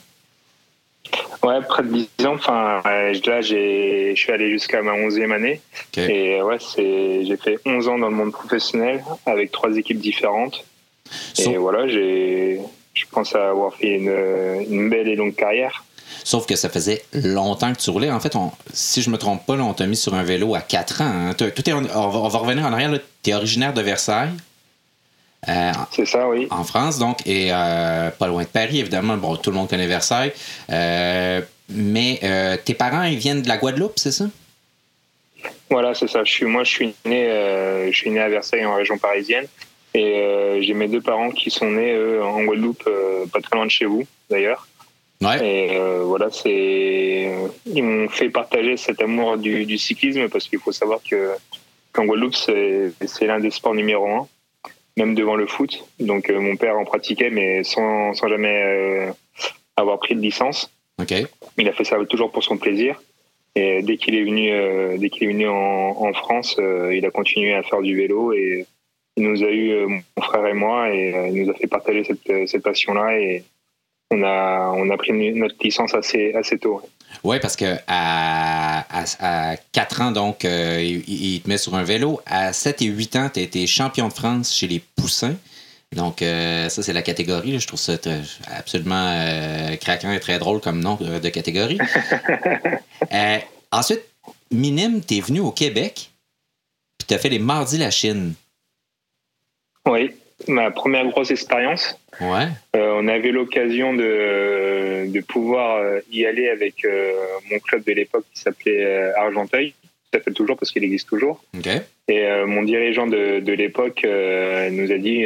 Ouais, 1.41 1.61
près 1.61 1.83
de 1.83 1.89
dix 1.89 2.25
ans. 2.25 2.35
Enfin, 2.35 2.81
là, 2.83 3.41
je 3.41 4.13
suis 4.13 4.31
allé 4.31 4.51
jusqu'à 4.51 4.81
ma 4.81 4.91
onzième 4.91 5.31
année. 5.31 5.61
Et 5.97 6.41
ouais, 6.41 6.57
j'ai 6.77 7.37
fait 7.37 7.57
onze 7.65 7.87
ans 7.87 7.97
dans 7.97 8.09
le 8.09 8.15
monde 8.15 8.33
professionnel 8.33 9.03
avec 9.25 9.53
trois 9.53 9.75
équipes 9.77 9.99
différentes. 9.99 10.65
Et 11.39 11.57
voilà, 11.57 11.87
j'ai, 11.87 12.59
je 12.93 13.03
pense 13.11 13.35
avoir 13.35 13.73
fait 13.75 13.95
une, 13.95 14.89
belle 14.89 15.07
et 15.07 15.15
longue 15.15 15.35
carrière. 15.35 15.83
Sauf 16.23 16.47
que 16.47 16.55
ça 16.55 16.69
faisait 16.69 17.03
longtemps 17.13 17.73
que 17.73 17.79
tu 17.79 17.89
roulais. 17.89 18.09
En 18.09 18.19
fait, 18.19 18.35
on, 18.35 18.51
si 18.73 19.01
je 19.01 19.09
me 19.09 19.17
trompe 19.17 19.45
pas, 19.45 19.53
on 19.53 19.73
t'a 19.73 19.85
mis 19.85 19.97
sur 19.97 20.15
un 20.15 20.23
vélo 20.23 20.55
à 20.55 20.61
4 20.61 21.01
ans. 21.01 21.05
Hein. 21.05 21.33
Tout 21.33 21.69
est, 21.69 21.73
on, 21.73 21.81
va, 21.81 22.37
revenir 22.39 22.65
en 22.65 22.73
arrière. 22.73 22.91
Tu 23.21 23.29
es 23.29 23.33
originaire 23.33 23.73
de 23.73 23.81
Versailles. 23.81 24.31
Euh, 25.47 25.71
c'est 25.91 26.05
ça, 26.05 26.27
oui. 26.27 26.47
En 26.49 26.63
France, 26.63 26.97
donc, 26.97 27.25
et 27.27 27.49
euh, 27.51 28.09
pas 28.09 28.27
loin 28.27 28.43
de 28.43 28.47
Paris, 28.47 28.79
évidemment. 28.79 29.17
Bon, 29.17 29.35
tout 29.35 29.51
le 29.51 29.57
monde 29.57 29.69
connaît 29.69 29.87
Versailles. 29.87 30.33
Euh, 30.71 31.41
mais 31.69 32.19
tes 32.63 32.73
parents, 32.73 33.03
ils 33.03 33.17
viennent 33.17 33.41
de 33.41 33.47
la 33.47 33.57
Guadeloupe, 33.57 33.97
c'est 33.97 34.11
ça? 34.11 34.25
Voilà, 35.69 35.93
c'est 35.93 36.07
ça. 36.07 36.23
Je 36.23 36.31
suis, 36.31 36.45
moi, 36.45 36.63
je 36.63 36.69
suis 36.69 36.95
né, 37.05 37.27
je 37.91 37.95
suis 37.95 38.09
né 38.09 38.19
à 38.19 38.29
Versailles, 38.29 38.65
en 38.65 38.75
région 38.75 38.97
parisienne. 38.97 39.45
Et 39.97 40.61
j'ai 40.61 40.73
mes 40.73 40.87
deux 40.87 41.01
parents 41.01 41.31
qui 41.31 41.49
sont 41.49 41.71
nés 41.71 41.97
en 42.21 42.43
Guadeloupe, 42.43 42.87
pas 43.31 43.41
très 43.41 43.55
loin 43.55 43.65
de 43.65 43.71
chez 43.71 43.85
vous, 43.85 44.03
d'ailleurs. 44.29 44.67
Ouais. 45.21 45.39
Et 45.41 45.79
voilà, 46.03 46.29
c'est 46.29 47.31
ils 47.65 47.83
m'ont 47.83 48.09
fait 48.09 48.29
partager 48.29 48.75
cet 48.77 49.01
amour 49.01 49.37
du, 49.37 49.65
du 49.65 49.77
cyclisme 49.77 50.27
parce 50.27 50.47
qu'il 50.47 50.59
faut 50.59 50.73
savoir 50.73 50.99
que 51.09 51.31
qu'en 51.93 52.05
Guadeloupe 52.05 52.35
c'est 52.35 53.25
l'un 53.25 53.39
des 53.39 53.51
sports 53.51 53.73
numéro 53.73 54.05
un 54.07 54.27
même 54.97 55.15
devant 55.15 55.35
le 55.35 55.47
foot. 55.47 55.85
Donc 55.99 56.29
euh, 56.29 56.39
mon 56.39 56.55
père 56.55 56.77
en 56.77 56.85
pratiquait, 56.85 57.29
mais 57.29 57.63
sans, 57.63 58.13
sans 58.13 58.27
jamais 58.27 58.61
euh, 58.63 59.11
avoir 59.75 59.99
pris 59.99 60.15
de 60.15 60.21
licence. 60.21 60.71
Okay. 61.01 61.27
Il 61.57 61.67
a 61.67 61.73
fait 61.73 61.83
ça 61.83 61.97
toujours 62.05 62.31
pour 62.31 62.43
son 62.43 62.57
plaisir. 62.57 63.01
Et 63.55 63.81
dès 63.83 63.97
qu'il 63.97 64.15
est 64.15 64.23
venu, 64.23 64.51
euh, 64.51 64.97
dès 64.97 65.09
qu'il 65.09 65.23
est 65.23 65.31
venu 65.31 65.47
en, 65.47 65.55
en 65.55 66.13
France, 66.13 66.57
il 66.57 67.05
a 67.05 67.11
continué 67.11 67.53
à 67.53 67.63
faire 67.63 67.81
du 67.81 67.95
vélo 67.95 68.33
et 68.33 68.65
il 69.17 69.29
nous 69.29 69.43
a 69.43 69.49
eu 69.49 69.85
mon 69.87 70.23
frère 70.23 70.45
et 70.45 70.53
moi 70.53 70.93
et 70.93 71.29
il 71.31 71.43
nous 71.43 71.51
a 71.51 71.53
fait 71.53 71.67
partager 71.67 72.03
cette, 72.03 72.49
cette 72.49 72.63
passion-là 72.63 73.17
et 73.17 73.43
on 74.11 74.21
a 74.23 74.71
on 74.75 74.89
a 74.89 74.97
pris 74.97 75.11
notre 75.33 75.55
licence 75.61 75.93
assez 75.93 76.33
assez 76.33 76.57
tôt. 76.57 76.81
Oui, 77.23 77.39
parce 77.39 77.55
que 77.55 77.77
à, 77.87 78.85
à, 79.19 79.55
4 79.71 80.01
ans, 80.01 80.11
donc, 80.11 80.45
euh, 80.45 80.81
il, 80.81 81.41
te 81.41 81.49
met 81.49 81.57
sur 81.57 81.75
un 81.75 81.83
vélo. 81.83 82.21
À 82.25 82.53
7 82.53 82.81
et 82.81 82.85
8 82.85 83.15
ans, 83.15 83.29
tu 83.33 83.39
as 83.39 83.43
été 83.43 83.65
champion 83.67 84.07
de 84.07 84.13
France 84.13 84.53
chez 84.53 84.67
les 84.67 84.79
Poussins. 84.79 85.35
Donc, 85.91 86.21
euh, 86.21 86.67
ça, 86.69 86.83
c'est 86.83 86.93
la 86.93 87.01
catégorie. 87.01 87.59
Je 87.59 87.67
trouve 87.67 87.79
ça 87.79 87.93
absolument 88.55 89.07
euh, 89.07 89.75
craquant 89.77 90.11
et 90.11 90.19
très 90.19 90.39
drôle 90.39 90.59
comme 90.59 90.79
nom 90.81 90.95
de, 90.95 91.29
catégorie. 91.29 91.79
ensuite, 93.71 94.03
minime, 94.51 95.01
tu 95.03 95.17
es 95.17 95.21
venu 95.21 95.39
au 95.39 95.51
Québec, 95.51 96.11
puis 96.97 97.07
tu 97.07 97.13
as 97.13 97.19
fait 97.19 97.29
les 97.29 97.39
Mardis 97.39 97.77
la 97.77 97.91
Chine. 97.91 98.33
Oui 99.85 100.11
ma 100.47 100.71
première 100.71 101.07
grosse 101.07 101.31
expérience. 101.31 101.99
Ouais. 102.21 102.47
Euh, 102.75 102.99
on 102.99 103.07
avait 103.07 103.31
l'occasion 103.31 103.93
de, 103.93 105.07
de 105.07 105.21
pouvoir 105.21 105.77
euh, 105.77 105.99
y 106.11 106.25
aller 106.25 106.49
avec 106.49 106.85
euh, 106.85 107.11
mon 107.51 107.59
club 107.59 107.83
de 107.83 107.93
l'époque 107.93 108.25
qui 108.33 108.41
s'appelait 108.41 109.13
Argenteuil. 109.15 109.73
Ça 110.13 110.19
fait 110.21 110.31
toujours 110.31 110.55
parce 110.55 110.71
qu'il 110.71 110.83
existe 110.83 111.09
toujours. 111.09 111.43
Okay. 111.57 111.79
Et 112.07 112.25
mon 112.45 112.63
dirigeant 112.63 113.05
de, 113.05 113.39
de 113.39 113.53
l'époque 113.53 114.03
nous 114.05 114.91
a 114.91 114.97
dit 114.97 115.25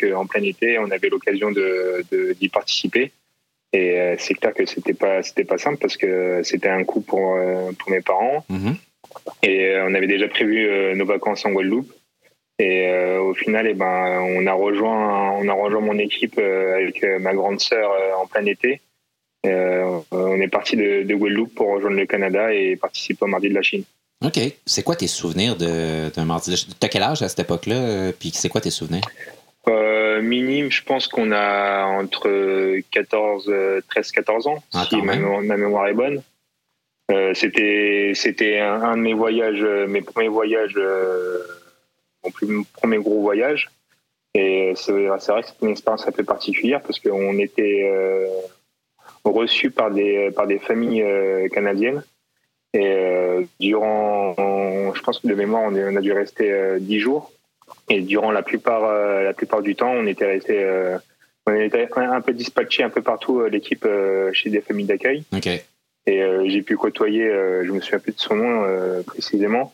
qu'en 0.00 0.26
plein 0.26 0.42
été, 0.42 0.76
on 0.80 0.90
avait 0.90 1.08
l'occasion 1.08 1.52
de, 1.52 2.04
d'y 2.40 2.48
participer. 2.48 3.12
Et 3.72 4.16
c'est 4.18 4.34
clair 4.34 4.52
que 4.52 4.66
c'était 4.66 4.94
pas 4.94 5.22
c'était 5.22 5.44
pas 5.44 5.58
simple 5.58 5.78
parce 5.78 5.96
que 5.96 6.40
c'était 6.42 6.70
un 6.70 6.82
coup 6.82 7.00
pour 7.00 7.38
pour 7.78 7.90
mes 7.92 8.00
parents. 8.00 8.44
Mm-hmm. 8.50 8.74
Et 9.44 9.76
on 9.86 9.94
avait 9.94 10.08
déjà 10.08 10.26
prévu 10.26 10.68
nos 10.96 11.06
vacances 11.06 11.44
en 11.44 11.52
Guadeloupe. 11.52 11.92
Et 12.58 12.86
euh, 12.88 13.20
au 13.20 13.34
final, 13.34 13.66
eh 13.66 13.74
ben, 13.74 14.20
on 14.20 14.46
a 14.46 14.52
rejoint, 14.52 15.32
on 15.32 15.48
a 15.48 15.52
rejoint 15.52 15.80
mon 15.80 15.98
équipe 15.98 16.38
euh, 16.38 16.74
avec 16.74 17.02
euh, 17.02 17.18
ma 17.18 17.34
grande 17.34 17.60
sœur 17.60 17.90
en 18.20 18.26
plein 18.26 18.46
été. 18.46 18.80
on 19.44 20.40
est 20.40 20.48
parti 20.48 20.76
de, 20.76 21.02
de, 21.02 21.14
Guadeloupe 21.14 21.54
pour 21.54 21.70
rejoindre 21.70 21.96
le 21.96 22.06
Canada 22.06 22.52
et 22.52 22.76
participer 22.76 23.24
au 23.24 23.28
Mardi 23.28 23.48
de 23.48 23.54
la 23.54 23.62
Chine. 23.62 23.82
OK. 24.24 24.38
C'est 24.64 24.84
quoi 24.84 24.94
tes 24.94 25.08
souvenirs 25.08 25.56
d'un 25.56 26.24
Mardi 26.24 26.46
de 26.46 26.52
la 26.52 26.56
Chine? 26.56 26.74
T'as 26.78 26.88
quel 26.88 27.02
âge 27.02 27.22
à 27.22 27.28
cette 27.28 27.40
époque-là? 27.40 28.12
Puis 28.12 28.30
c'est 28.32 28.48
quoi 28.48 28.60
tes 28.60 28.70
souvenirs? 28.70 29.02
minime, 30.22 30.70
je 30.70 30.82
pense 30.84 31.08
qu'on 31.08 31.32
a 31.32 31.86
entre 31.86 32.78
14, 32.92 33.52
13, 33.90 34.12
14 34.12 34.46
ans, 34.46 34.62
ah, 34.72 34.86
si 34.88 35.02
ma, 35.02 35.16
ma, 35.16 35.56
mémoire 35.56 35.88
est 35.88 35.94
bonne. 35.94 36.22
c'était 37.34 38.12
c'était 38.14 38.60
un, 38.60 38.80
un, 38.80 38.96
de 38.96 39.02
mes 39.02 39.12
voyages, 39.12 39.62
mes 39.88 40.02
premiers 40.02 40.28
voyages 40.28 40.78
mon 42.42 42.64
premier 42.74 42.98
gros 42.98 43.20
voyage. 43.20 43.70
Et 44.34 44.72
c'est 44.74 44.92
vrai 44.92 45.18
que 45.18 45.46
c'était 45.46 45.66
une 45.66 45.70
expérience 45.70 46.06
un 46.08 46.12
peu 46.12 46.24
particulière 46.24 46.82
parce 46.82 46.98
qu'on 46.98 47.38
était 47.38 47.88
euh, 47.88 48.26
reçus 49.24 49.70
par 49.70 49.92
des, 49.92 50.30
par 50.32 50.48
des 50.48 50.58
familles 50.58 51.02
euh, 51.02 51.48
canadiennes. 51.48 52.02
Et 52.72 52.84
euh, 52.84 53.42
durant, 53.60 54.34
je 54.92 55.00
pense 55.02 55.20
que 55.20 55.28
de 55.28 55.34
mémoire, 55.34 55.62
on, 55.62 55.76
on 55.76 55.96
a 55.96 56.00
dû 56.00 56.12
rester 56.12 56.78
dix 56.80 56.98
jours. 56.98 57.30
Et 57.88 58.00
durant 58.00 58.32
la 58.32 58.42
plupart, 58.42 58.82
la 59.22 59.32
plupart 59.32 59.62
du 59.62 59.76
temps, 59.76 59.92
on 59.92 60.06
était 60.06 60.26
resté, 60.26 60.66
on 61.46 61.54
était 61.54 61.88
un 61.94 62.20
peu 62.20 62.32
dispatché 62.32 62.82
un 62.82 62.90
peu 62.90 63.02
partout 63.02 63.44
l'équipe 63.44 63.86
chez 64.32 64.50
des 64.50 64.60
familles 64.60 64.86
d'accueil. 64.86 65.22
Et 66.06 66.20
j'ai 66.46 66.62
pu 66.62 66.76
côtoyer, 66.76 67.24
je 67.62 67.70
me 67.70 67.80
souviens 67.80 68.00
plus 68.00 68.12
de 68.12 68.20
son 68.20 68.34
nom 68.34 69.02
précisément, 69.04 69.72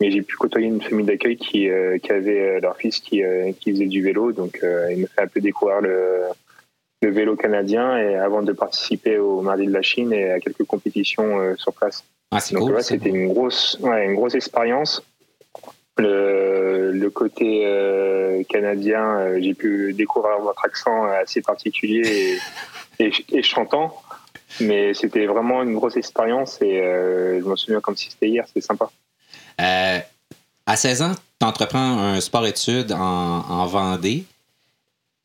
mais 0.00 0.10
j'ai 0.10 0.22
pu 0.22 0.36
côtoyer 0.36 0.66
une 0.66 0.80
famille 0.80 1.04
d'accueil 1.04 1.36
qui, 1.36 1.68
euh, 1.68 1.98
qui 1.98 2.10
avait 2.10 2.40
euh, 2.40 2.60
leur 2.60 2.76
fils 2.76 3.00
qui, 3.00 3.22
euh, 3.22 3.52
qui 3.60 3.72
faisait 3.72 3.86
du 3.86 4.02
vélo, 4.02 4.32
donc 4.32 4.58
il 4.62 4.98
me 4.98 5.06
fait 5.06 5.20
un 5.20 5.26
peu 5.26 5.40
découvrir 5.40 5.82
le, 5.82 6.22
le 7.02 7.10
vélo 7.10 7.36
canadien 7.36 7.98
et 7.98 8.16
avant 8.16 8.42
de 8.42 8.52
participer 8.52 9.18
au 9.18 9.42
Mardi 9.42 9.66
de 9.66 9.72
la 9.72 9.82
Chine 9.82 10.12
et 10.12 10.30
à 10.30 10.40
quelques 10.40 10.64
compétitions 10.64 11.54
sur 11.56 11.74
place. 11.74 12.04
Ah, 12.30 12.38
donc 12.52 12.70
cool, 12.70 12.82
c'était 12.82 13.10
une 13.10 13.28
grosse, 13.28 13.78
ouais, 13.80 14.06
une 14.06 14.14
grosse 14.14 14.34
expérience. 14.34 15.04
Le, 15.98 16.92
le 16.92 17.10
côté 17.10 17.66
canadien, 18.48 19.38
j'ai 19.38 19.54
pu 19.54 19.92
découvrir 19.92 20.38
votre 20.38 20.64
accent 20.64 21.04
assez 21.04 21.42
particulier 21.42 22.38
et, 22.98 23.06
et. 23.32 23.42
Mais 24.60 24.94
c'était 24.94 25.26
vraiment 25.26 25.62
une 25.62 25.74
grosse 25.74 25.96
expérience 25.96 26.60
et 26.62 26.78
je 26.78 27.46
me 27.46 27.56
souviens 27.56 27.80
comme 27.80 27.96
si 27.96 28.10
c'était 28.10 28.28
hier, 28.28 28.44
c'était 28.46 28.62
sympa. 28.62 28.90
Euh, 29.60 30.00
à 30.66 30.76
16 30.76 31.02
ans, 31.02 31.14
tu 31.40 31.46
entreprends 31.46 31.98
un 31.98 32.20
sport-études 32.20 32.92
en, 32.92 33.66
Vendée. 33.66 34.24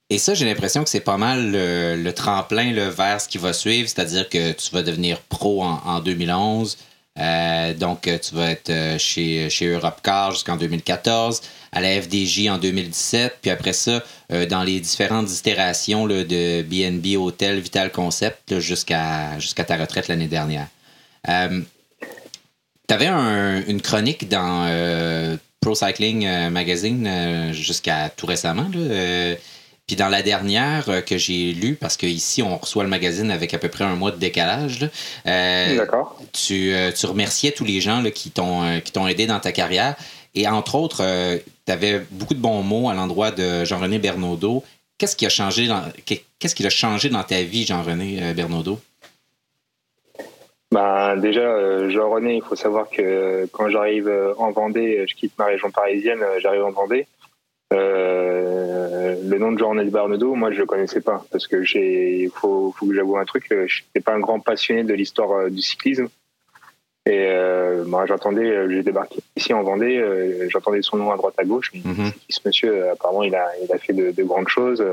Et 0.10 0.18
ça, 0.18 0.34
j'ai 0.34 0.46
l'impression 0.46 0.84
que 0.84 0.90
c'est 0.90 1.00
pas 1.00 1.18
mal 1.18 1.52
le, 1.52 2.12
tremplin 2.12 2.72
le 2.72 2.88
vers 2.90 3.20
ce 3.22 3.28
qui 3.28 3.38
va 3.38 3.54
suivre, 3.54 3.90
c'est-à-dire 3.90 4.30
que 4.30 4.52
tu 4.52 4.72
vas 4.72 4.84
devenir 4.84 5.20
pro 5.22 5.64
en, 5.64 6.00
2011. 6.00 6.78
Euh, 7.18 7.74
donc, 7.74 8.02
tu 8.02 8.36
vas 8.36 8.52
être 8.52 8.70
euh, 8.70 8.98
chez, 9.00 9.50
chez 9.50 9.68
Europcar 9.68 10.32
jusqu'en 10.32 10.58
2014, 10.58 11.42
à 11.72 11.82
la 11.82 12.02
FDJ 12.02 12.50
en 12.50 12.58
2017, 12.58 13.38
puis 13.42 13.52
après 13.52 13.74
ça, 13.74 14.04
dans 14.50 14.64
les 14.64 14.80
différentes 14.80 15.32
itérations 15.32 16.08
de 16.08 16.62
BNB 16.62 17.18
Hotel 17.18 17.60
Vital 17.60 17.92
Concept 17.92 18.60
jusqu'à 18.60 19.38
ta 19.66 19.78
retraite 19.78 20.08
l'année 20.08 20.28
dernière. 20.28 20.68
Tu 22.88 22.94
avais 22.94 23.08
une 23.08 23.82
chronique 23.82 24.30
dans 24.30 24.68
euh, 24.68 25.38
Pro 25.60 25.74
Cycling 25.74 26.26
euh, 26.26 26.50
Magazine 26.50 27.08
euh, 27.08 27.54
jusqu'à 27.54 28.10
tout 28.10 28.28
récemment. 28.28 28.68
puis 29.88 29.96
dans 29.96 30.10
la 30.10 30.22
dernière 30.22 31.04
que 31.06 31.18
j'ai 31.18 31.54
lue, 31.54 31.76
parce 31.76 31.98
qu'ici, 31.98 32.44
on 32.44 32.58
reçoit 32.58 32.84
le 32.84 32.90
magazine 32.90 33.32
avec 33.32 33.54
à 33.54 33.58
peu 33.58 33.70
près 33.70 33.84
un 33.84 33.96
mois 33.96 34.12
de 34.12 34.18
décalage, 34.18 34.88
tu, 36.32 36.74
tu, 36.96 37.06
remerciais 37.06 37.52
tous 37.52 37.66
les 37.66 37.82
gens 37.82 38.02
là, 38.02 38.12
qui 38.12 38.30
t'ont 38.30 39.08
aidé 39.08 39.26
dans 39.26 39.40
ta 39.40 39.52
carrière. 39.52 39.96
Et 40.36 40.48
entre 40.48 40.76
autres, 40.76 41.04
tu 41.66 41.72
avais 41.72 42.06
beaucoup 42.12 42.34
de 42.34 42.40
bons 42.40 42.62
mots 42.62 42.90
à 42.90 42.94
l'endroit 42.94 43.32
de 43.32 43.64
Jean-René 43.64 44.00
Bernaudot. 44.00 44.64
Qu'est-ce 44.98 45.16
qui 45.16 45.26
a 45.26 45.30
changé 45.30 45.68
dans, 45.68 45.84
qu'est-ce 46.06 46.56
qui 46.56 46.66
a 46.66 46.70
changé 46.70 47.10
dans 47.10 47.24
ta 47.24 47.42
vie, 47.42 47.66
Jean-René 47.66 48.34
Bernaudot? 48.34 48.80
Ben, 50.72 51.16
déjà, 51.18 51.42
euh, 51.42 51.90
Jean-René, 51.90 52.38
il 52.38 52.42
faut 52.42 52.56
savoir 52.56 52.90
que 52.90 53.46
quand 53.52 53.70
j'arrive 53.70 54.08
euh, 54.08 54.34
en 54.38 54.52
Vendée, 54.52 55.06
je 55.08 55.16
quitte 55.16 55.38
ma 55.38 55.46
région 55.46 55.70
parisienne, 55.72 56.22
euh, 56.22 56.40
j'arrive 56.40 56.64
en 56.64 56.72
Vendée. 56.72 57.08
le 57.72 59.38
nom 59.38 59.52
de 59.52 59.60
Jean-René 59.60 59.86
Barnedo, 59.86 60.34
moi, 60.34 60.52
je 60.52 60.60
le 60.60 60.66
connaissais 60.66 61.02
pas 61.02 61.24
parce 61.32 61.48
que 61.48 61.64
j'ai, 61.64 62.24
il 62.24 62.30
faut, 62.30 62.74
faut, 62.78 62.88
que 62.88 62.94
j'avoue 62.94 63.18
un 63.18 63.26
truc, 63.26 63.46
je 63.50 63.82
n'étais 63.84 64.02
pas 64.04 64.14
un 64.14 64.20
grand 64.20 64.40
passionné 64.40 64.84
de 64.84 64.94
l'histoire 64.94 65.50
du 65.50 65.62
cyclisme. 65.62 66.08
Et 67.08 67.28
moi, 67.86 68.06
j'entendais, 68.08 68.70
j'ai 68.70 68.82
débarqué 68.82 69.20
ici 69.36 69.54
en 69.54 69.64
Vendée, 69.64 70.48
j'entendais 70.50 70.82
son 70.82 70.98
nom 70.98 71.12
à 71.12 71.18
droite 71.18 71.36
à 71.38 71.44
gauche. 71.44 71.72
Mm 71.74 72.10
Ce 72.30 72.40
monsieur, 72.46 72.90
apparemment, 72.92 73.24
il 73.24 73.36
a, 73.36 73.48
il 73.64 73.72
a 73.72 73.78
fait 73.78 73.94
de, 73.94 74.12
de, 74.12 74.24
grandes 74.24 74.48
choses. 74.48 74.84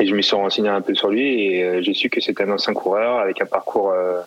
Et 0.00 0.06
je 0.06 0.14
me 0.14 0.22
suis 0.22 0.36
renseigné 0.36 0.68
un 0.68 0.80
peu 0.80 0.94
sur 0.94 1.10
lui 1.10 1.54
et 1.54 1.82
j'ai 1.82 1.94
su 1.94 2.08
que 2.08 2.20
c'était 2.20 2.44
un 2.44 2.50
ancien 2.50 2.72
coureur 2.72 3.18
avec 3.18 3.40
un 3.40 3.46
parcours 3.46 3.90
euh, 3.90 4.20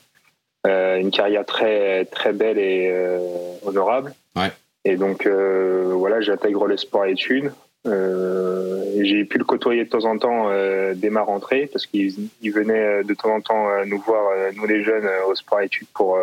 une 0.65 1.11
carrière 1.11 1.45
très 1.45 2.05
très 2.05 2.33
belle 2.33 2.57
et 2.57 2.89
euh, 2.91 3.19
honorable. 3.63 4.13
Ouais. 4.35 4.51
Et 4.85 4.95
donc 4.95 5.25
euh, 5.25 5.93
voilà, 5.95 6.21
j'intègre 6.21 6.67
le 6.67 6.77
sport 6.77 7.05
études. 7.05 7.51
j'ai 7.85 9.25
pu 9.25 9.37
le 9.37 9.43
côtoyer 9.43 9.85
de 9.85 9.89
temps 9.89 10.05
en 10.05 10.17
temps 10.17 10.49
dès 10.95 11.09
ma 11.09 11.21
rentrée 11.21 11.67
parce 11.71 11.85
qu'il 11.85 12.29
venait 12.53 13.03
de 13.03 13.13
temps 13.13 13.35
en 13.35 13.41
temps 13.41 13.85
nous 13.85 13.99
voir, 13.99 14.23
nous 14.55 14.65
les 14.65 14.83
jeunes, 14.83 15.07
au 15.27 15.35
sport 15.35 15.61
études 15.61 15.87
pour 15.93 16.17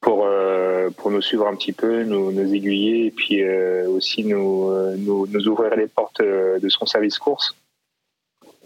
pour 0.00 0.26
pour 0.96 1.10
nous 1.10 1.22
suivre 1.22 1.46
un 1.46 1.54
petit 1.56 1.72
peu, 1.72 2.02
nous, 2.02 2.32
nous 2.32 2.54
aiguiller 2.54 3.06
et 3.06 3.10
puis 3.10 3.42
aussi 3.86 4.24
nous, 4.24 4.70
nous, 4.96 5.26
nous 5.26 5.48
ouvrir 5.48 5.74
les 5.76 5.86
portes 5.86 6.22
de 6.22 6.68
son 6.68 6.86
service 6.86 7.18
course. 7.18 7.56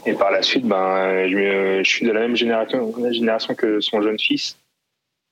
Et 0.05 0.13
par 0.13 0.31
la 0.31 0.43
suite, 0.43 0.65
ben, 0.65 1.27
je, 1.29 1.83
je, 1.83 1.89
suis 1.89 2.07
de 2.07 2.13
la 2.13 2.21
même 2.21 2.37
génération, 2.37 2.93
génération 3.11 3.55
que 3.55 3.81
son 3.81 4.03
jeune 4.03 4.19
fils. 4.19 4.59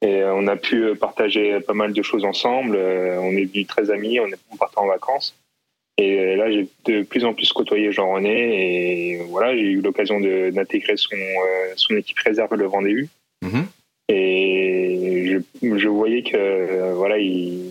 Et 0.03 0.23
on 0.25 0.47
a 0.49 0.57
pu 0.57 0.95
partager 0.97 1.61
pas 1.61 1.75
mal 1.75 1.93
de 1.93 2.03
choses 2.03 2.25
ensemble. 2.25 2.77
On 2.77 3.31
est 3.33 3.47
devenus 3.47 3.67
très 3.67 3.91
amis, 3.91 4.19
on, 4.21 4.27
est, 4.27 4.39
en 4.77 4.87
vacances. 4.87 5.37
Et 5.97 6.35
là, 6.35 6.51
j'ai 6.51 6.69
de 6.87 7.03
plus 7.03 7.25
en 7.25 7.35
plus 7.35 7.53
côtoyé 7.53 7.93
Jean-René. 7.93 9.13
Et 9.13 9.23
voilà, 9.29 9.55
j'ai 9.55 9.63
eu 9.63 9.81
l'occasion 9.81 10.21
d'intégrer 10.21 10.97
son, 10.97 11.17
son 11.77 11.97
équipe 11.97 12.19
réserve 12.19 12.55
le 12.55 12.67
Vendée 12.67 13.09
mmh. 13.43 13.63
Et 14.09 15.39
je, 15.63 15.77
je, 15.79 15.89
voyais 15.89 16.23
que 16.23 16.93
voilà, 16.93 17.17
il, 17.17 17.71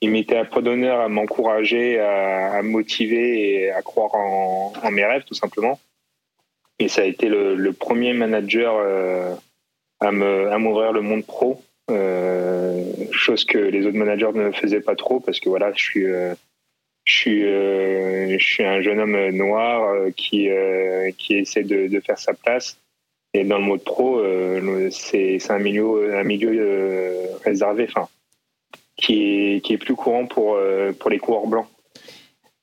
il 0.00 0.10
mettait 0.10 0.36
à 0.36 0.44
peu 0.44 0.62
d'honneur 0.62 1.00
à 1.00 1.08
m'encourager, 1.08 1.98
à, 2.00 2.62
me 2.62 2.70
motiver 2.70 3.64
et 3.64 3.70
à 3.70 3.82
croire 3.82 4.14
en, 4.14 4.72
mes 4.90 5.04
rêves, 5.04 5.24
tout 5.24 5.34
simplement. 5.34 5.78
Et 6.80 6.88
ça 6.88 7.02
a 7.02 7.04
été 7.04 7.28
le, 7.28 7.72
premier 7.74 8.14
manager 8.14 8.74
euh, 8.78 9.34
à 10.00 10.10
m'ouvrir 10.10 10.92
le 10.92 11.02
monde 11.02 11.26
pro, 11.26 11.62
euh, 11.90 12.82
chose 13.12 13.44
que 13.44 13.58
les 13.58 13.86
autres 13.86 13.98
managers 13.98 14.32
ne 14.34 14.50
faisaient 14.50 14.80
pas 14.80 14.96
trop 14.96 15.20
parce 15.20 15.40
que 15.40 15.50
voilà, 15.50 15.72
je 15.74 15.82
suis 17.04 17.44
euh, 17.44 18.38
un 18.60 18.80
jeune 18.80 18.98
homme 18.98 19.28
noir 19.28 19.94
qui 20.16 20.48
essaie 21.28 21.64
de, 21.64 22.00
faire 22.00 22.18
sa 22.18 22.32
place. 22.32 22.78
Et 23.34 23.44
dans 23.44 23.58
le 23.58 23.64
monde 23.64 23.84
pro, 23.84 24.22
c'est 24.90 25.38
un 25.50 25.58
milieu 25.58 27.36
réservé. 27.44 27.88
Qui 28.96 29.62
est, 29.64 29.78
plus 29.78 29.94
courant 29.94 30.26
pour, 30.26 30.58
pour 30.98 31.10
les 31.10 31.18
coureurs 31.18 31.46
blancs. 31.46 31.68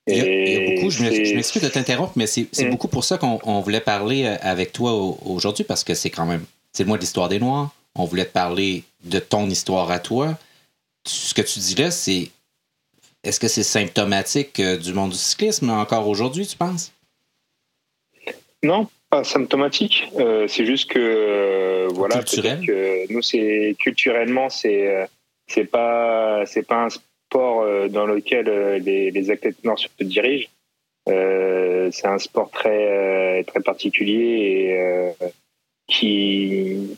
Et 0.07 0.75
beaucoup, 0.75 0.89
je 0.89 1.03
m'excuse 1.35 1.61
de 1.61 1.67
t'interrompre, 1.67 2.13
mais 2.15 2.27
c'est 2.27 2.47
mm. 2.57 2.69
beaucoup 2.69 2.87
pour 2.87 3.03
ça 3.03 3.17
qu'on 3.17 3.61
voulait 3.61 3.81
parler 3.81 4.25
euh, 4.25 4.37
avec 4.41 4.71
toi 4.71 4.93
aujourd'hui, 5.25 5.63
parce 5.63 5.83
que 5.83 5.93
c'est 5.93 6.09
quand 6.09 6.25
même, 6.25 6.45
c'est 6.71 6.83
le 6.83 6.87
mois 6.87 6.97
de 6.97 7.01
l'histoire 7.01 7.29
des 7.29 7.39
Noirs. 7.39 7.71
On 7.95 8.05
voulait 8.05 8.25
te 8.25 8.31
parler 8.31 8.83
de 9.03 9.19
ton 9.19 9.49
histoire 9.49 9.91
à 9.91 9.99
toi. 9.99 10.37
Ce 11.05 11.33
que 11.33 11.41
tu 11.41 11.59
dis 11.59 11.75
là, 11.75 11.91
c'est. 11.91 12.29
Est-ce 13.23 13.39
que 13.39 13.47
c'est 13.47 13.63
symptomatique 13.63 14.59
euh, 14.59 14.77
du 14.77 14.93
monde 14.93 15.11
du 15.11 15.17
cyclisme 15.17 15.69
encore 15.71 16.07
aujourd'hui, 16.07 16.47
tu 16.47 16.55
penses? 16.55 16.93
Non, 18.63 18.87
pas 19.09 19.23
symptomatique. 19.23 20.09
c'est 20.47 20.65
juste 20.65 20.89
que. 20.89 21.87
voilà, 21.93 22.15
Culturel? 22.15 22.65
Que 22.65 23.11
nous, 23.11 23.21
c'est 23.21 23.75
culturellement, 23.79 24.49
c'est 24.49 25.07
c'est 25.47 25.65
pas 25.65 26.45
c'est 26.45 26.65
pas 26.65 26.85
un 26.85 26.89
sport 26.89 27.06
euh, 27.35 27.89
dans 27.89 28.05
lequel 28.05 28.47
euh, 28.47 28.79
les, 28.79 29.11
les 29.11 29.31
athlètes 29.31 29.63
noirs 29.63 29.77
se 29.77 29.87
dirigent. 30.03 30.47
Euh, 31.09 31.89
c'est 31.91 32.07
un 32.07 32.17
sport 32.17 32.49
très 32.51 33.43
très 33.45 33.61
particulier 33.61 34.19
et 34.19 35.27
qui 35.87 36.97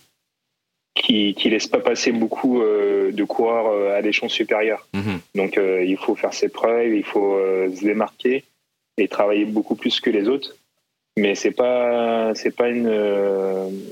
qui 0.95 1.35
qui 1.35 1.49
laisse 1.49 1.67
pas 1.67 1.79
passer 1.79 2.11
beaucoup 2.11 2.59
de 2.59 3.23
coureurs 3.23 3.91
à 3.93 4.01
l'échelon 4.01 4.29
supérieur. 4.29 4.87
Mhm. 4.93 5.19
Donc 5.35 5.59
il 5.59 5.97
faut 5.97 6.15
faire 6.15 6.33
ses 6.33 6.49
preuves, 6.49 6.95
il 6.95 7.03
faut 7.03 7.37
se 7.71 7.83
démarquer 7.83 8.45
et 8.97 9.07
travailler 9.07 9.45
beaucoup 9.45 9.75
plus 9.75 9.99
que 9.99 10.09
les 10.09 10.27
autres. 10.27 10.55
Mais 11.15 11.35
c'est 11.35 11.51
pas 11.51 12.33
c'est 12.33 12.55
pas 12.55 12.69
une 12.69 12.91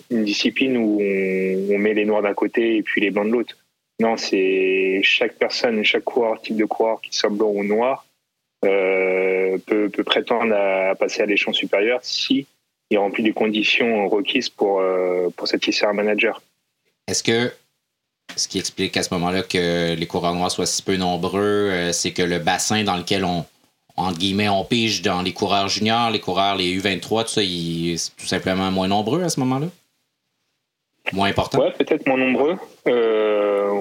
une 0.10 0.24
discipline 0.24 0.78
où 0.78 1.00
on, 1.00 1.76
on 1.76 1.78
met 1.78 1.94
les 1.94 2.06
noirs 2.06 2.24
d'un 2.24 2.34
côté 2.34 2.78
et 2.78 2.82
puis 2.82 3.02
les 3.02 3.12
blancs 3.12 3.28
de 3.28 3.34
l'autre. 3.34 3.56
Non, 4.00 4.16
c'est 4.16 5.00
chaque 5.04 5.36
personne, 5.36 5.84
chaque 5.84 6.04
coureur, 6.04 6.40
type 6.42 6.56
de 6.56 6.66
coureur, 6.66 7.02
qui 7.02 7.16
soit 7.16 7.30
blanc 7.30 7.50
ou 7.50 7.64
noir, 7.64 8.06
euh, 8.66 9.58
peut, 9.66 9.90
prétendre 10.06 10.54
à, 10.56 10.96
passer 10.96 11.22
à 11.22 11.26
l'échelon 11.26 11.54
supérieur 11.54 12.00
si 12.04 12.46
il 12.90 12.98
remplit 12.98 13.24
les 13.24 13.34
conditions 13.34 14.08
requises 14.08 14.50
pour, 14.50 14.80
euh, 14.80 15.30
satisfaire 15.46 15.90
un 15.90 15.94
manager. 15.94 16.42
Est-ce 17.08 17.24
que 17.24 17.52
ce 18.36 18.48
qui 18.48 18.60
explique 18.60 18.98
à 18.98 19.04
ce 19.04 19.14
moment-là 19.14 19.42
que 19.44 19.96
les 19.96 20.08
coureurs 20.08 20.36
noirs 20.36 20.52
soient 20.52 20.66
si 20.66 20.82
peu 20.84 20.96
nombreux, 20.96 21.70
euh, 21.72 21.92
c'est 21.92 22.12
que 22.12 22.22
le 22.22 22.40
bassin 22.40 22.84
dans 22.84 22.98
lequel 22.98 23.26
on, 23.26 23.46
entre 23.96 24.20
guillemets, 24.20 24.50
on 24.50 24.64
pige 24.64 25.02
dans 25.02 25.22
les 25.22 25.34
coureurs 25.34 25.70
juniors, 25.70 26.12
les 26.12 26.20
coureurs, 26.20 26.56
les 26.56 26.80
U23, 26.80 27.24
tout 27.24 27.30
ça, 27.30 27.42
c'est 27.42 28.16
tout 28.16 28.28
simplement 28.28 28.72
moins 28.72 28.88
nombreux 28.88 29.24
à 29.24 29.30
ce 29.30 29.40
moment-là? 29.40 29.68
Moins 31.14 31.30
important? 31.30 31.60
Ouais, 31.60 31.72
peut-être 31.72 32.06
moins 32.08 32.18
nombreux. 32.18 32.56
Euh, 32.88 33.72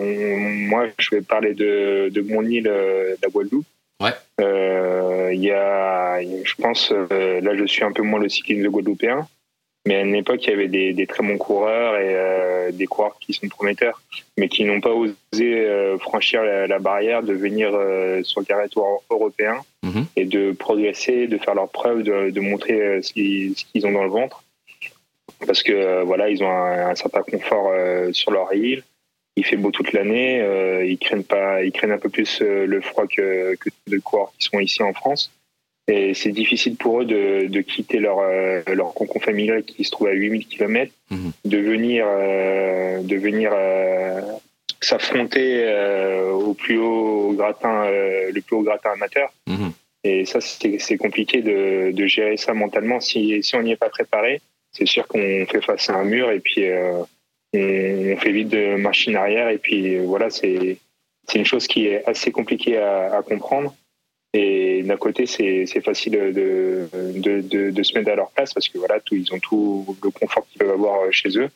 moi, 0.68 0.86
je 0.98 1.14
vais 1.14 1.22
parler 1.22 1.54
de, 1.54 2.10
de 2.12 2.20
mon 2.22 2.42
île, 2.42 2.68
euh, 2.68 3.16
la 3.22 3.28
Guadeloupe. 3.28 3.66
Ouais. 4.00 4.10
Euh, 4.40 5.30
il 5.32 5.42
y 5.42 5.50
a, 5.50 6.20
je 6.20 6.54
pense, 6.56 6.90
là, 6.90 7.56
je 7.56 7.64
suis 7.66 7.84
un 7.84 7.92
peu 7.92 8.02
moins 8.02 8.20
le 8.20 8.28
cyclisme 8.28 8.68
guadeloupéen, 8.68 9.26
mais 9.86 9.96
à 9.96 10.00
une 10.02 10.14
époque, 10.14 10.44
il 10.44 10.50
y 10.50 10.52
avait 10.52 10.68
des, 10.68 10.92
des 10.92 11.06
très 11.06 11.26
bons 11.26 11.38
coureurs 11.38 11.96
et 11.96 12.72
des 12.72 12.86
coureurs 12.86 13.16
qui 13.18 13.32
sont 13.32 13.48
prometteurs, 13.48 14.02
mais 14.36 14.48
qui 14.48 14.64
n'ont 14.64 14.80
pas 14.80 14.92
osé 14.92 15.96
franchir 15.98 16.42
la, 16.42 16.78
barrière 16.78 17.22
de 17.22 17.32
venir 17.32 17.70
sur 18.22 18.40
le 18.40 18.46
territoire 18.46 18.98
européen 19.10 19.62
mm-hmm. 19.82 20.04
et 20.16 20.26
de 20.26 20.52
progresser, 20.52 21.26
de 21.26 21.38
faire 21.38 21.54
leurs 21.54 21.70
preuves, 21.70 22.02
de, 22.02 22.30
de 22.30 22.40
montrer 22.40 23.00
ce 23.02 23.12
qu'ils 23.12 23.86
ont 23.86 23.92
dans 23.92 24.04
le 24.04 24.10
ventre 24.10 24.42
parce 25.44 25.62
que 25.62 25.72
euh, 25.72 26.05
voilà, 26.05 26.31
ils 26.31 26.42
ont 26.42 26.51
un, 26.51 26.94
certain 26.94 27.22
confort 27.22 27.70
euh, 27.72 28.12
sur 28.12 28.31
leur 28.31 28.53
île. 28.55 28.83
Il 29.37 29.44
fait 29.44 29.57
beau 29.57 29.70
toute 29.70 29.92
l'année. 29.92 30.40
Euh, 30.40 30.85
ils 30.85 30.99
craignent 30.99 31.22
pas, 31.22 31.62
ils 31.62 31.72
craignent 31.72 31.92
un 31.92 31.99
peu 31.99 32.09
plus 32.09 32.40
le 32.40 32.81
froid 32.81 33.07
que, 33.07 33.55
que 33.57 33.68
de 33.87 33.99
coureurs 33.99 34.33
qui 34.38 34.46
sont 34.46 34.61
ici 34.61 34.83
en 34.83 34.94
France. 34.94 35.31
Et 35.88 36.14
c'est 36.14 36.33
difficile 36.33 36.77
pour 36.77 37.03
eux 37.03 37.05
de, 37.05 37.46
de 37.46 37.61
quitter 37.61 38.01
leur, 38.01 38.18
leur 38.66 38.92
concon 38.94 39.20
familial 39.20 39.62
qui 39.62 39.85
se 39.85 39.92
trouve 39.92 40.09
à 40.09 40.12
8000 40.12 40.46
km, 40.46 40.90
mhm. 41.11 41.31
de 41.44 41.59
venir, 41.59 42.07
de 42.07 43.16
venir 43.16 43.53
s'affronter 44.81 45.64
au 46.33 46.55
plus 46.55 46.79
haut 46.79 47.35
gratin, 47.37 47.88
le 47.88 48.40
plus 48.40 48.57
haut 48.57 48.62
gratin 48.62 48.90
amateur. 48.94 49.33
Mhm. 49.46 49.70
Et 50.03 50.25
ça, 50.25 50.40
c'est 50.40 50.96
compliqué 50.96 51.42
de, 51.42 51.92
de, 51.92 52.07
gérer 52.07 52.37
ça 52.37 52.53
mentalement 52.53 52.99
si, 53.01 53.42
si 53.44 53.55
on 53.55 53.62
n'y 53.62 53.72
est 53.72 53.77
pas 53.77 53.90
préparé 53.90 54.40
c'est 54.76 54.86
sûr 54.86 55.06
qu'on 55.06 55.46
fait 55.46 55.60
face 55.60 55.88
à 55.90 55.96
un 55.96 56.04
mur 56.04 56.30
et 56.30 56.40
puis 56.40 56.68
euh, 56.68 57.02
on, 57.54 58.16
fait 58.16 58.32
vite 58.32 58.48
de 58.48 58.76
machine 58.76 59.16
arrière 59.16 59.48
et 59.48 59.58
puis 59.58 59.98
voilà, 59.98 60.30
c'est 60.30 60.78
une 61.34 61.44
chose 61.44 61.66
qui 61.66 61.86
est 61.86 62.04
assez 62.06 62.30
compliquée 62.30 62.78
à, 62.78 63.22
comprendre. 63.26 63.74
Et 64.32 64.82
d'un 64.82 64.96
côté, 64.98 65.24
c'est 65.26 65.80
facile 65.80 66.12
de, 66.12 66.88
de, 66.92 67.70
de, 67.70 67.82
se 67.82 67.96
mettre 67.96 68.10
à 68.10 68.16
leur 68.16 68.30
place 68.30 68.52
parce 68.52 68.68
que 68.68 68.76
voilà, 68.76 68.98
ils 69.10 69.32
ont 69.32 69.38
tout 69.38 69.96
le 70.02 70.10
confort 70.10 70.46
qu'ils 70.46 70.58
peuvent 70.58 70.72
avoir 70.72 71.10
chez 71.10 71.38
eux. 71.38 71.48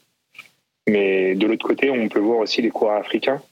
Mais 0.89 1.35
de 1.35 1.47
l'autre 1.47 1.67
côté, 1.67 1.91
on 1.91 2.09
peut 2.09 2.21
voir 2.21 2.39
aussi 2.39 2.63
les 2.63 2.71
coureurs 2.71 2.97
africains 2.97 3.43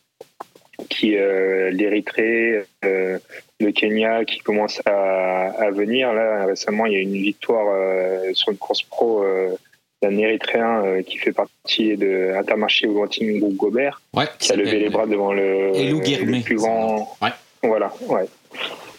qui 0.89 1.17
euh, 1.17 1.71
l'Érythrée, 1.71 2.65
euh, 2.85 3.19
le 3.61 3.73
Kenya 3.73 4.25
qui 4.25 4.39
commence 4.39 4.81
à, 4.87 5.51
à, 5.51 5.71
venir. 5.71 6.13
Là, 6.13 6.47
récemment, 6.47 6.87
il 6.87 6.93
y 6.93 6.97
a 6.97 7.01
une 7.01 7.13
victoire 7.13 7.67
euh, 7.71 8.33
sur 8.35 8.53
une 8.53 8.59
course 8.59 8.83
pro 8.83 9.25
euh, 9.25 9.57
d'un 10.03 10.17
Érythréen 10.17 10.85
euh, 10.85 11.03
qui 11.03 11.19
fait 11.19 11.33
partie 11.33 11.97
de 11.97 12.33
Intermarché 12.37 12.87
au 12.87 13.07
Team 13.07 13.41
Groupe 13.41 13.57
Gobert, 13.57 14.01
ouais, 14.15 14.27
qui 14.39 14.53
a 14.53 14.57
levé 14.57 14.79
les 14.79 14.91
bras 14.91 15.07
devant 15.07 15.33
le, 15.33 15.73
le 15.73 16.43
plus 16.43 16.57
grand. 16.57 17.17
Ouais. 17.21 17.31
Voilà, 17.63 17.93
ouais. 18.09 18.27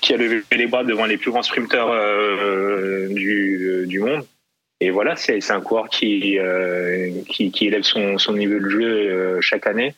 Qui 0.02 0.14
a 0.14 0.18
levé 0.18 0.42
les 0.52 0.68
bras 0.68 0.84
devant 0.84 1.06
les 1.06 1.18
plus 1.18 1.32
grands 1.32 1.44
sprinteurs 1.44 1.90
du, 3.10 3.86
du 3.88 4.00
monde. 4.00 4.26
Et 4.82 4.92
voilà, 4.92 5.16
c'est 5.16 5.52
un 5.52 5.62
coureur 5.62 5.90
qui, 5.90 6.38
qui, 7.30 7.52
qui, 7.52 7.68
élève 7.68 7.84
son, 7.84 8.18
son 8.18 8.34
niveau 8.34 8.60
de 8.60 8.70
jeu 8.70 9.42
chaque 9.42 9.68
année. 9.68 9.94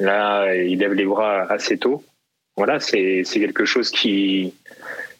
Là, 0.00 0.54
il 0.54 0.78
lève 0.78 0.92
les 0.94 1.04
bras 1.04 1.42
assez 1.50 1.76
tôt. 1.76 2.02
Voilà, 2.58 2.80
c'est 2.80 3.22
quelque 3.24 3.64
chose 3.64 3.92
qui, 3.92 4.52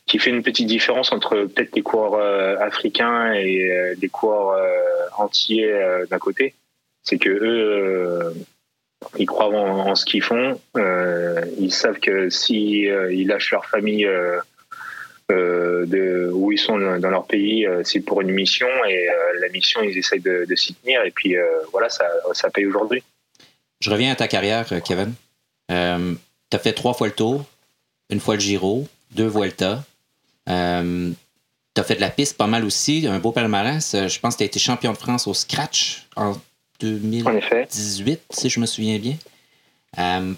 qui 0.07 0.19
fait 0.19 0.31
une 0.31 0.43
petite 0.43 0.67
différence 0.67 1.13
entre 1.13 1.45
peut-être 1.45 1.77
les 1.77 1.83
coureurs 1.83 2.15
euh, 2.15 2.57
africains 2.59 3.33
et 3.33 3.71
euh, 3.71 3.95
les 4.03 4.09
coureurs 4.09 4.59
euh, 4.59 5.07
entiers 5.17 5.73
d'un 6.11 6.19
côté. 6.19 6.55
C'est 7.05 7.19
que 7.19 7.31
eux, 7.31 8.35
ils 9.17 9.27
croient 9.27 9.55
en, 9.55 9.95
ce 9.95 10.05
qu'ils 10.05 10.23
font. 10.23 10.61
ils 11.61 11.73
savent 11.73 12.01
que 12.01 12.29
si 12.29 12.89
ils 13.21 13.27
lâchent 13.29 13.53
leur 13.53 13.67
famille 13.67 14.09
de 15.31 16.31
où 16.33 16.51
ils 16.51 16.59
sont 16.59 16.77
dans 16.77 17.11
leur 17.11 17.27
pays, 17.27 17.67
c'est 17.85 18.01
pour 18.01 18.21
une 18.21 18.33
mission 18.33 18.69
et 18.89 19.09
la 19.41 19.49
mission, 19.49 19.81
ils 19.83 19.97
essayent 19.97 20.21
de, 20.21 20.45
de 20.45 20.55
s'y 20.57 20.75
tenir. 20.75 21.03
Et 21.05 21.13
puis 21.13 21.37
voilà, 21.71 21.89
ça, 21.89 22.05
ça 22.33 22.51
paye 22.51 22.67
aujourd'hui. 22.67 23.03
Je 23.81 23.91
reviens 23.91 24.11
à 24.13 24.17
ta 24.17 24.27
carrière, 24.27 24.67
Kevin. 24.85 25.15
Euh, 26.49 26.51
tu 26.51 26.57
as 26.57 26.59
fait 26.59 26.73
trois 26.73 26.95
fois 26.95 27.07
le 27.07 27.15
tour, 27.15 27.45
une 28.11 28.21
fois 28.21 28.35
le 28.35 28.41
Giro, 28.41 28.87
deux 29.13 29.27
Vuelta. 29.27 29.85
Euh, 30.49 31.11
tu 31.75 31.81
as 31.81 31.85
fait 31.85 31.97
de 31.97 32.01
la 32.01 32.11
piste 32.11 32.37
pas 32.37 32.47
mal 32.47 32.65
aussi, 32.65 33.07
un 33.07 33.19
beau 33.19 33.33
palmarès. 33.33 33.95
Euh, 33.95 34.09
je 34.09 34.19
pense 34.21 34.35
que 34.35 34.39
tu 34.39 34.45
as 34.45 34.47
été 34.47 34.59
champion 34.59 34.93
de 34.93 34.99
France 34.99 35.27
au 35.27 35.35
Scratch 35.35 36.07
en 36.17 36.37
2018, 36.81 38.21
si 38.31 38.51
je 38.51 38.61
me 38.61 38.67
souviens 38.67 38.99
bien. 38.99 39.17
Euh, 39.99 40.33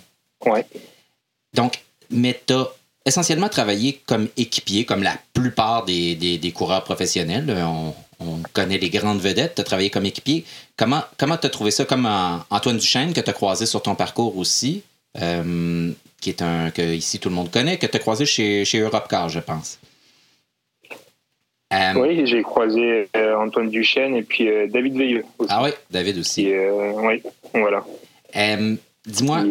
Donc, 1.54 1.82
mais 2.10 2.40
tu 2.46 2.54
as 2.54 2.68
essentiellement 3.04 3.48
travaillé 3.48 4.00
comme 4.06 4.28
équipier, 4.36 4.84
comme 4.84 5.02
la 5.02 5.16
plupart 5.32 5.84
des, 5.84 6.14
des, 6.14 6.52
coureurs 6.52 6.84
professionnels. 6.84 7.50
On, 7.50 7.94
on 8.20 8.42
connaît 8.52 8.78
les 8.78 8.90
grandes 8.90 9.20
vedettes, 9.20 9.54
tu 9.54 9.60
as 9.60 9.64
travaillé 9.64 9.90
comme 9.90 10.06
équipier. 10.06 10.44
Comment 10.76 11.02
tu 11.18 11.24
as 11.24 11.50
trouvé 11.50 11.70
ça? 11.70 11.84
Comme 11.84 12.06
Antoine 12.50 12.78
Duchesne, 12.78 13.12
que 13.12 13.20
tu 13.20 13.30
as 13.30 13.32
croisé 13.32 13.66
sur 13.66 13.82
ton 13.82 13.94
parcours 13.94 14.36
aussi, 14.36 14.82
qui 15.14 16.30
est 16.30 16.42
un 16.42 16.70
que 16.70 16.82
ici 16.94 17.18
tout 17.18 17.28
le 17.28 17.34
monde 17.34 17.50
connaît, 17.50 17.78
que 17.78 17.86
tu 17.86 17.96
as 17.96 18.00
croisé 18.00 18.26
chez, 18.26 18.64
chez 18.64 18.78
Europcar, 18.80 19.28
je 19.28 19.40
pense? 19.40 19.78
oui, 21.94 22.26
j'ai 22.26 22.42
croisé 22.42 23.08
Antoine 23.14 23.70
Duchesne 23.70 24.16
et 24.16 24.22
puis 24.22 24.48
David 24.68 24.96
Veilleux 24.96 25.24
aussi. 25.38 25.50
Ah 25.52 25.62
oui, 25.62 25.70
David 25.90 26.18
aussi. 26.18 26.52
oui, 26.52 27.22
voilà. 27.54 27.84
Dis-moi, 29.06 29.44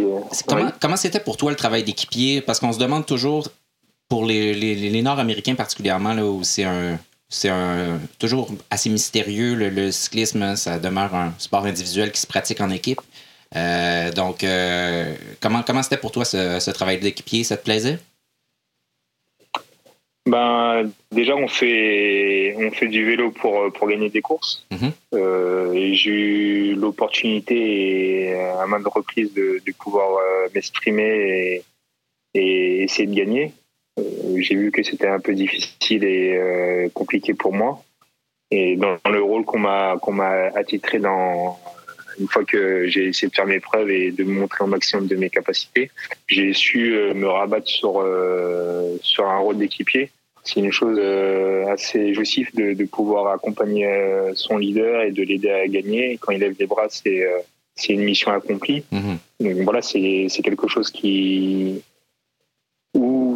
comment 0.79 0.95
c'était 0.95 1.19
pour 1.19 1.37
toi 1.37 1.49
le 1.49 1.57
travail 1.57 1.83
d'équipier? 1.83 2.41
Parce 2.41 2.59
qu'on 2.59 2.71
se 2.71 2.79
demande 2.79 3.05
toujours, 3.05 3.47
pour 4.07 4.25
les, 4.25 4.53
les, 4.53 5.01
Nord-Américains 5.01 5.55
particulièrement, 5.55 6.13
là, 6.13 6.25
où 6.25 6.43
c'est 6.43 6.63
un, 6.63 6.99
c'est 7.29 7.51
toujours 8.17 8.49
assez 8.69 8.89
mystérieux, 8.89 9.55
le, 9.55 9.91
cyclisme, 9.91 10.55
ça 10.55 10.79
demeure 10.79 11.13
un 11.15 11.33
sport 11.37 11.65
individuel 11.65 12.11
qui 12.11 12.21
se 12.21 12.27
pratique 12.27 12.59
en 12.59 12.69
équipe. 12.69 13.01
Euh, 13.55 14.11
donc, 14.11 14.43
euh, 14.43 15.15
comment, 15.39 15.63
comment 15.63 15.81
c'était 15.83 15.97
pour 15.97 16.11
toi 16.11 16.25
ce, 16.25 16.71
travail 16.71 16.99
d'équipier? 16.99 17.43
Ça 17.43 17.57
te 17.57 17.63
plaisait? 17.63 17.97
Ben, 20.27 20.91
déjà, 21.11 21.35
on 21.35 21.47
fait, 21.47 22.55
on 22.57 22.71
fait 22.71 22.87
du 22.87 23.03
vélo 23.03 23.31
pour, 23.31 23.71
pour 23.73 23.87
gagner 23.87 24.09
des 24.09 24.21
courses. 24.21 24.65
Euh, 25.15 25.93
j'ai 25.93 26.11
eu 26.11 26.75
l'opportunité 26.75 28.33
à 28.59 28.67
maintes 28.67 28.85
reprises 28.85 29.33
de, 29.33 29.59
de 29.65 29.71
pouvoir 29.73 30.19
m'exprimer 30.53 31.03
et, 31.03 31.63
et, 32.35 32.83
essayer 32.83 33.07
de 33.07 33.15
gagner. 33.15 33.53
j'ai 34.37 34.55
vu 34.55 34.71
que 34.71 34.83
c'était 34.83 35.07
un 35.07 35.19
peu 35.19 35.33
difficile 35.33 36.03
et 36.03 36.91
compliqué 36.93 37.33
pour 37.33 37.53
moi. 37.53 37.83
Et 38.51 38.75
dans, 38.75 38.97
le 39.09 39.23
rôle 39.23 39.45
qu'on 39.45 39.59
m'a 39.59 39.97
qu'on 39.99 40.13
m'a 40.13 40.47
attitré 40.55 40.99
dans 40.99 41.59
une 42.19 42.27
fois 42.27 42.43
que 42.43 42.87
j'ai 42.87 43.07
essayé 43.07 43.29
de 43.29 43.35
faire 43.35 43.45
mes 43.45 43.59
preuves 43.59 43.89
et 43.89 44.11
de 44.11 44.23
me 44.23 44.33
montrer 44.41 44.63
au 44.63 44.67
maximum 44.67 45.07
de 45.07 45.15
mes 45.15 45.29
capacités, 45.29 45.91
j'ai 46.27 46.53
su 46.53 46.93
euh, 46.93 47.13
me 47.13 47.27
rabattre 47.27 47.67
sur, 47.67 48.01
euh, 48.01 48.97
sur 49.01 49.25
un 49.27 49.39
rôle 49.39 49.57
d'équipier. 49.57 50.11
C'est 50.43 50.59
une 50.59 50.71
chose 50.71 50.97
euh, 50.99 51.67
assez 51.67 52.13
jouissif 52.13 52.53
de, 52.55 52.73
de 52.73 52.85
pouvoir 52.85 53.27
accompagner 53.31 53.87
son 54.35 54.57
leader 54.57 55.03
et 55.03 55.11
de 55.11 55.23
l'aider 55.23 55.51
à 55.51 55.67
gagner. 55.67 56.17
Quand 56.19 56.31
il 56.31 56.39
lève 56.39 56.55
les 56.59 56.65
bras, 56.65 56.87
c'est 56.89 57.25
c'est 57.79 57.93
une 57.93 58.03
mission 58.03 58.31
accomplie. 58.31 58.83
Mhm. 58.91 59.17
Donc 59.39 59.63
voilà, 59.63 59.81
c'est 59.81 60.27
quelque 60.43 60.67
chose 60.67 60.91
qui, 60.91 61.81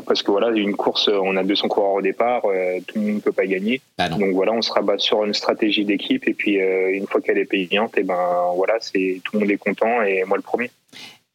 parce 0.05 0.23
que 0.23 0.31
voilà, 0.31 0.49
une 0.49 0.75
course, 0.75 1.09
on 1.09 1.35
a 1.37 1.43
200 1.43 1.67
coureurs 1.67 1.93
au 1.93 2.01
départ, 2.01 2.43
euh, 2.45 2.79
tout 2.85 2.99
le 2.99 3.05
monde 3.05 3.15
ne 3.15 3.19
peut 3.19 3.31
pas 3.31 3.45
gagner. 3.45 3.81
Bah 3.97 4.09
Donc 4.09 4.33
voilà, 4.33 4.51
on 4.53 4.61
se 4.61 4.71
rabat 4.71 4.97
sur 4.97 5.23
une 5.23 5.33
stratégie 5.33 5.85
d'équipe 5.85 6.27
et 6.27 6.33
puis 6.33 6.61
euh, 6.61 6.91
une 6.93 7.07
fois 7.07 7.21
qu'elle 7.21 7.37
est 7.37 7.45
payante, 7.45 7.97
et 7.97 8.01
eh 8.01 8.03
ben 8.03 8.51
voilà, 8.55 8.75
c'est 8.79 9.21
tout 9.23 9.33
le 9.33 9.39
monde 9.41 9.51
est 9.51 9.57
content 9.57 10.01
et 10.03 10.23
moi 10.25 10.37
le 10.37 10.43
premier. 10.43 10.71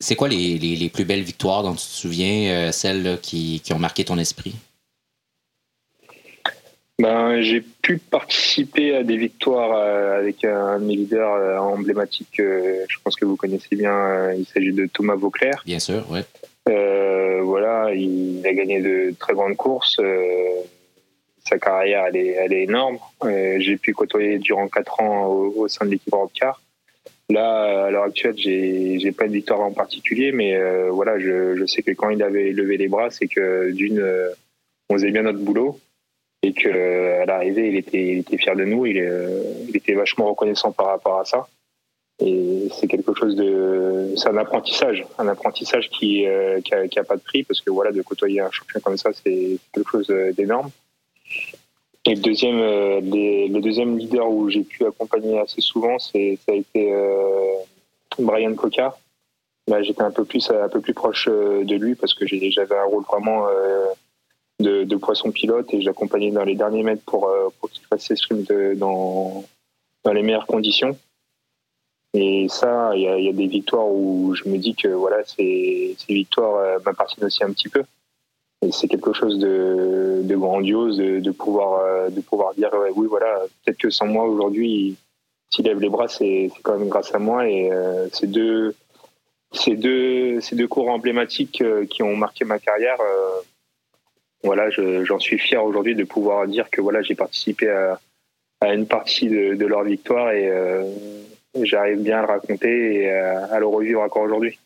C'est 0.01 0.15
quoi 0.15 0.29
les, 0.29 0.59
les, 0.59 0.89
plus 0.89 1.05
belles 1.05 1.23
victoires 1.23 1.65
dont 1.65 1.73
tu 1.73 1.79
te 1.79 1.83
souviens, 1.83 2.53
euh, 2.53 2.73
celles 2.73 3.19
qui, 3.21 3.61
qui, 3.65 3.73
ont 3.73 3.81
marqué 3.81 4.05
ton 4.05 4.17
esprit? 4.17 4.55
Ben, 7.01 7.41
j'ai 7.41 7.61
pu 7.61 7.99
participer 7.99 8.95
à 8.95 9.03
des 9.03 9.17
victoires 9.17 9.73
avec 10.19 10.45
un 10.45 10.79
de 10.79 10.85
mes 10.85 10.97
leaders 10.97 11.63
emblématiques, 11.63 12.39
je 12.39 12.97
pense 13.05 13.15
que 13.17 13.25
vous 13.25 13.37
connaissez 13.37 13.77
bien, 13.77 14.33
il 14.33 14.47
s'agit 14.47 14.73
de 14.73 14.87
Thomas 14.87 15.15
Vauclair. 15.15 15.63
Bien 15.65 15.79
sûr, 15.79 16.05
oui. 16.11 16.21
Euh, 16.69 17.41
voilà, 17.43 17.95
il 17.95 18.47
a 18.47 18.53
gagné 18.53 18.81
de 18.81 19.15
très 19.19 19.33
grandes 19.33 19.57
courses. 19.57 19.97
Euh, 20.01 20.63
sa 21.45 21.59
carrière, 21.59 22.05
elle 22.07 22.17
est, 22.17 22.29
elle 22.29 22.53
est 22.53 22.65
énorme. 22.65 22.99
Euh, 23.25 23.57
j'ai 23.59 23.77
pu 23.77 23.95
côtoyer 23.95 24.39
durant 24.39 24.69
quatre 24.69 25.01
ans 25.01 25.27
au, 25.27 25.67
sein 25.69 25.87
de 25.87 25.93
l'équipe 25.93 26.15
Car. 26.35 26.63
Là, 27.31 27.87
à 27.87 27.91
l'heure 27.91 28.05
actuelle, 28.05 28.37
j'ai, 28.37 28.99
j'ai 28.99 29.13
pas 29.13 29.27
de 29.27 29.33
victoire 29.33 29.61
en 29.61 29.73
particulier, 29.73 30.33
mais 30.33 30.59
voilà, 30.89 31.19
je, 31.19 31.65
sais 31.67 31.83
que 31.83 31.91
quand 31.93 32.09
il 32.11 32.23
avait 32.23 32.53
levé 32.53 32.79
les 32.79 32.89
bras, 32.89 33.11
c'est 33.11 33.27
que 33.27 33.71
d'une, 33.71 34.03
on 34.89 34.95
faisait 34.95 35.11
bien 35.11 35.23
notre 35.23 35.39
boulot 35.39 35.79
et 36.43 36.53
que 36.55 37.21
à 37.21 37.27
l'arrivée, 37.27 37.69
il 37.69 37.77
était, 37.77 38.13
il 38.13 38.19
était 38.21 38.39
fier 38.39 38.57
de 38.57 38.65
nous. 38.65 38.87
Il 38.87 38.97
était 39.75 39.95
vachement 39.95 40.27
reconnaissant 40.31 40.73
par 40.73 40.87
rapport 40.87 41.21
à 41.21 41.25
ça. 41.25 41.47
Et 42.21 42.69
c'est 42.73 42.89
quelque 42.89 43.15
chose 43.15 43.37
de, 43.37 44.13
c'est 44.17 44.29
un 44.29 44.37
apprentissage, 44.39 45.07
un 45.19 45.29
apprentissage 45.29 45.89
qui, 45.89 46.27
euh, 46.27 46.61
qui, 46.61 46.99
a, 46.99 47.05
pas 47.05 47.17
de 47.17 47.23
prix 47.23 47.45
parce 47.45 47.61
que 47.61 47.71
voilà, 47.71 47.93
de 47.93 48.03
côtoyer 48.03 48.41
un 48.41 48.51
champion 48.51 48.81
comme 48.81 48.97
ça, 48.97 49.11
c'est 49.13 49.59
quelque 49.73 49.91
chose 49.91 50.09
d'énorme. 50.37 50.71
Et 52.05 52.17
le 52.17 52.21
deuxième, 52.21 52.59
euh, 52.59 53.01
le 53.01 53.61
deuxième 53.61 53.97
leader 53.97 54.29
où 54.29 54.49
j'ai 54.49 54.63
pu 54.65 54.85
accompagner 54.85 55.39
assez 55.39 55.61
souvent, 55.61 55.99
c'est, 55.99 56.39
ça 56.45 56.53
a 56.53 56.57
été 56.57 56.93
euh, 56.93 57.55
Brian 58.19 58.55
Coca. 58.55 58.97
Là, 59.69 59.83
j'étais 59.83 60.03
un 60.03 60.11
peu 60.11 60.25
plus, 60.25 60.51
un 60.51 60.69
peu 60.69 60.81
plus 60.81 60.95
proche 60.95 61.27
de 61.29 61.75
lui 61.77 61.95
parce 61.95 62.15
que 62.15 62.27
j'avais 62.27 62.77
un 62.77 62.85
rôle 62.85 63.05
vraiment 63.05 63.47
de, 64.59 64.85
de, 64.85 64.97
poisson 64.97 65.31
pilote 65.31 65.73
et 65.75 65.83
j'accompagnais 65.83 66.31
dans 66.31 66.45
les 66.45 66.55
derniers 66.55 66.83
mètres 66.83 67.03
pour, 67.05 67.31
pour 67.61 67.71
qu'il 67.71 67.85
fasse 67.85 68.07
ses 68.07 68.17
sprints 68.17 68.51
dans, 68.77 69.45
dans 70.05 70.13
les 70.15 70.23
meilleures 70.23 70.47
conditions. 70.47 70.97
Et 72.15 72.47
ça, 72.49 72.93
il 72.95 73.03
y, 73.03 73.29
a, 73.29 73.33
des 73.33 73.47
victoires 73.47 73.87
où 73.87 74.35
je 74.35 74.49
me 74.49 74.57
dis 74.57 74.75
que 74.75 74.89
voilà, 74.89 75.23
ces, 75.25 75.95
ces 75.99 76.15
victoires 76.15 76.57
euh, 76.57 76.79
m'appartiennent 76.85 77.27
aussi 77.27 77.45
un 77.45 77.53
petit 77.53 77.69
peu. 77.69 77.85
Et 78.63 78.73
c'est 78.73 78.89
quelque 78.89 79.13
chose 79.13 79.39
de, 79.39 80.23
de 80.25 80.37
grandiose 80.37 80.97
de, 80.97 81.31
pouvoir 81.31 81.81
euh, 81.81 82.09
de 82.09 82.21
pouvoir 82.21 82.55
dire 82.55 82.71
oui 82.97 83.07
voilà 83.09 83.39
peut-être 83.65 83.79
que 83.79 83.89
sans 83.89 84.07
moi 84.07 84.25
aujourd'hui 84.25 84.97
s'il 85.49 85.67
lève 85.67 85.79
les 85.79 85.89
bras 85.89 86.09
c'est 86.09 86.51
quand 86.65 86.77
même 86.77 86.89
grâce 86.89 87.15
à 87.15 87.21
moi. 87.21 87.49
Et 87.49 87.71
euh, 87.71 88.09
ces 88.13 88.27
deux 88.27 88.75
ces 89.53 89.77
deux 89.77 90.41
ces 90.41 90.57
deux 90.57 90.67
cours 90.67 90.89
emblématiques 90.89 91.63
qui 91.89 92.03
ont 92.03 92.17
marqué 92.17 92.45
ma 92.45 92.59
carrière. 92.59 92.99
Voilà 94.43 94.71
j'en 94.71 95.21
suis 95.21 95.39
fier 95.39 95.65
aujourd'hui 95.65 95.95
de 95.95 96.05
pouvoir 96.05 96.49
dire 96.49 96.69
que 96.69 96.81
voilà 96.81 97.01
j'ai 97.03 97.15
participé 97.15 97.71
à, 97.71 98.01
à 98.61 98.75
une 98.75 98.89
partie 98.89 99.29
de, 99.29 99.55
de 99.55 99.67
leur 99.67 99.85
victoire. 99.85 100.33
Et 100.33 100.51
j'arrive 101.65 101.99
bien 102.03 102.19
à 102.19 102.23
le 102.23 102.29
raconter 102.29 103.03
et 103.03 103.11
à 103.11 103.59
le 103.59 103.67
revivre 103.67 104.01
encore 104.01 104.23
aujourd'hui. 104.23 104.59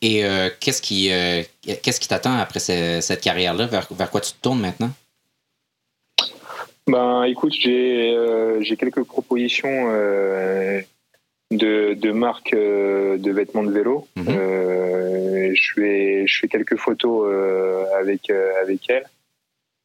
Et 0.00 0.24
euh, 0.24 0.48
qu'est-ce 0.58 0.82
qui 0.82 1.12
euh, 1.12 1.42
qu'est-ce 1.82 2.00
qui 2.00 2.08
t'attend 2.08 2.36
après 2.36 2.58
cette 2.58 3.20
carrière-là? 3.20 3.66
Vers, 3.66 3.86
vers, 3.92 4.10
quoi 4.10 4.20
tu 4.20 4.32
te 4.32 4.40
tournes 4.42 4.60
maintenant? 4.60 4.90
Ben, 6.88 7.22
écoute, 7.24 7.52
j'ai 7.52 8.12
euh, 8.12 8.60
j'ai 8.62 8.76
quelques 8.76 9.04
propositions 9.04 9.88
de, 11.52 11.94
de 11.94 12.10
marques 12.10 12.54
de 12.54 13.30
vêtements 13.30 13.62
de 13.62 13.70
vélo. 13.70 14.08
Mm-hmm. 14.16 15.54
je 15.54 15.72
fais 15.74 16.26
je 16.26 16.38
fais 16.40 16.48
quelques 16.48 16.76
photos 16.76 17.32
avec 18.00 18.28
avec 18.30 18.90
elles. 18.90 19.06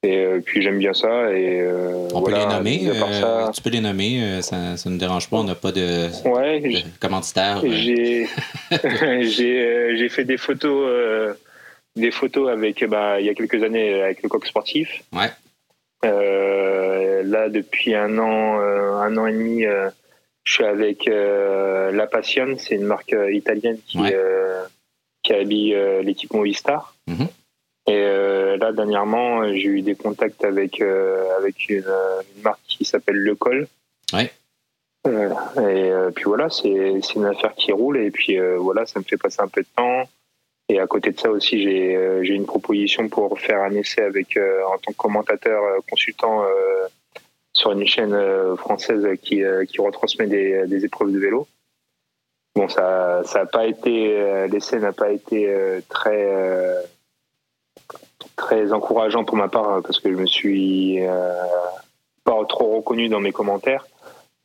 Et 0.04 0.18
euh, 0.18 0.42
puis 0.46 0.62
j'aime 0.62 0.78
bien 0.78 0.94
ça. 0.94 1.32
Et, 1.34 1.60
euh, 1.62 2.08
on 2.14 2.22
peut 2.22 2.32
les 2.32 2.46
nommer. 2.46 2.82
Euh, 2.86 3.50
tu 3.52 3.62
peux 3.62 3.72
les 3.72 3.82
nommer, 3.82 4.42
ça, 4.42 4.56
ne 4.58 4.90
nous 4.90 4.98
dérange 4.98 5.30
pas. 5.30 5.38
On 5.38 5.44
n'a 5.44 5.56
pas 5.56 5.72
de, 5.72 6.10
ouais, 6.28 6.60
de 6.60 7.00
commanditaire. 7.00 7.62
J'ai 9.22 10.10
fait 10.10 10.26
des 10.26 10.38
photos, 10.38 11.36
des 11.96 12.12
photos 12.12 12.50
avec, 12.50 12.86
bah, 12.86 13.20
il 13.20 13.26
y 13.26 13.30
a 13.30 13.34
quelques 13.34 13.64
années 13.64 14.02
avec 14.02 14.22
le 14.22 14.30
coq 14.30 14.46
sportif. 14.46 15.04
Ouais. 15.12 15.32
là, 16.04 17.50
depuis 17.50 17.96
un 17.96 18.20
an, 18.20 18.60
un 18.60 19.18
an 19.18 19.26
et 19.26 19.34
demi, 19.34 19.64
je 20.44 20.54
suis 20.54 20.64
avec 20.64 21.06
La 21.08 22.06
Passion. 22.06 22.56
C'est 22.60 22.76
une 22.76 22.86
marque 22.86 23.16
italienne 23.32 23.80
qui, 23.88 23.98
qui 25.24 25.34
habille 25.34 25.76
l'équipe 26.04 26.32
Movistar. 26.34 26.94
Mm-hmm. 27.10 27.28
Et 27.88 27.96
euh, 27.96 28.58
là, 28.58 28.74
dernièrement, 28.74 29.46
j'ai 29.54 29.68
eu 29.68 29.82
des 29.82 29.96
contacts 29.96 30.44
avec, 30.44 30.82
euh, 30.82 31.26
avec 31.38 31.70
une, 31.70 31.86
marque 32.44 32.60
qui 32.68 32.84
s'appelle 32.84 33.16
Le 33.16 33.34
Col. 33.36 33.68
Ouais. 34.14 34.30
Euh, 35.08 36.10
et 36.10 36.12
puis 36.12 36.26
voilà, 36.26 36.50
c'est 36.50 37.00
une 37.16 37.26
affaire 37.26 37.56
qui 37.56 37.72
roule. 37.72 37.98
Et 37.98 38.12
puis 38.12 38.38
voilà, 38.58 38.86
ça 38.86 39.00
me 39.00 39.06
fait 39.06 39.16
passer 39.16 39.42
un 39.42 39.48
peu 39.48 39.62
de 39.62 39.68
temps. 39.76 40.04
Et 40.70 40.82
à 40.82 40.88
côté 40.88 41.12
de 41.12 41.20
ça 41.20 41.32
aussi, 41.32 41.64
j'ai 41.64 42.34
une 42.34 42.46
proposition 42.46 43.08
pour 43.08 43.40
faire 43.40 43.62
un 43.62 43.72
essai 43.72 44.02
avec, 44.02 44.38
en 44.38 44.78
tant 44.80 44.92
que 44.92 44.98
commentateur 44.98 45.64
consultant 45.90 46.44
sur 47.54 47.72
une 47.72 47.88
chaîne 47.88 48.18
française 48.58 49.08
qui, 49.22 49.44
qui 49.70 49.80
retransmet 49.80 50.28
des, 50.28 50.68
des 50.68 50.84
épreuves 50.84 51.14
de 51.14 51.20
vélo. 51.20 51.48
Bon, 52.54 52.68
ça, 52.68 53.22
ça 53.24 53.42
a 53.42 53.46
pas 53.46 53.66
été, 53.66 54.48
l'essai 54.52 54.80
n'a 54.80 54.92
pas 54.92 55.12
été 55.12 55.50
très 55.88 56.86
très 58.36 58.72
encourageant 58.72 59.24
pour 59.24 59.38
ma 59.38 59.48
part 59.48 59.82
parce 59.82 60.00
que 60.00 60.12
je 60.12 60.18
me 60.18 60.28
suis 60.28 61.06
euh, 61.06 61.34
pas 62.24 62.44
trop 62.48 62.78
reconnu 62.78 63.10
dans 63.10 63.20
mes 63.20 63.32
commentaires. 63.32 63.86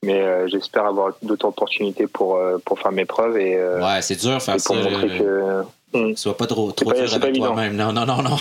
mais 0.04 0.48
j'espère 0.48 0.86
avoir 0.86 1.12
d'autres 1.22 1.46
opportunités 1.46 2.06
pour, 2.06 2.40
pour 2.64 2.78
faire 2.78 2.92
mes 2.92 3.04
preuves. 3.04 3.38
Et, 3.38 3.56
ouais, 3.56 4.02
c'est 4.02 4.20
dur 4.20 4.40
faire 4.42 4.58
ça. 4.60 4.74
Montrer 4.74 5.18
que, 5.18 5.64
Hmm. 5.94 6.14
Sois 6.16 6.36
pas 6.36 6.46
trop, 6.46 6.72
trop 6.72 6.92
dur 6.92 7.14
avec 7.14 7.34
toi-même. 7.34 7.76
Non, 7.76 7.92
non, 7.92 8.06
non, 8.06 8.22
non. 8.22 8.36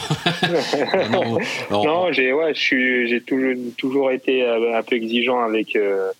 non, 1.71 1.83
non 1.83 2.11
j'ai 2.11 2.31
ouais, 2.31 2.53
j'ai 2.53 3.21
toujours, 3.21 3.55
toujours 3.77 4.11
été 4.11 4.43
euh, 4.43 4.77
un 4.77 4.83
peu 4.83 4.95
exigeant 4.95 5.41
avec, 5.41 5.75
euh, 5.75 6.11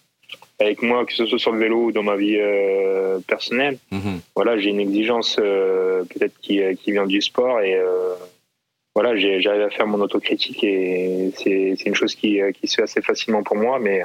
avec 0.60 0.82
moi, 0.82 1.06
que 1.06 1.13
ce 1.13 1.26
soit 1.26 1.39
sur 1.39 1.54
le 1.54 1.60
vélo 1.60 1.86
ou 1.86 1.91
dans 1.94 2.04
ma 2.04 2.17
vie 2.17 2.38
euh, 2.38 3.20
personnelle. 3.28 3.78
Mm-hmm. 3.94 4.20
Voilà, 4.36 4.58
j'ai 4.58 4.72
une 4.72 4.82
exigence 4.82 5.36
peut-être 5.36 6.38
qui, 6.41 6.60
qui 6.84 6.91
vient 6.91 7.08
du 7.08 7.22
sport 7.22 7.62
et 7.62 7.80
voilà, 8.95 9.15
j'arrive 9.15 9.62
à 9.62 9.69
faire 9.69 9.88
mon 9.88 10.01
autocritique 10.01 10.63
et 10.63 11.32
c'est 11.38 11.86
une 11.86 11.95
chose 11.95 12.15
qui, 12.15 12.39
qui 12.60 12.67
se 12.67 12.75
fait 12.75 12.84
assez 12.84 13.01
facilement 13.01 13.43
pour 13.43 13.56
moi, 13.56 13.80
mais 13.80 14.01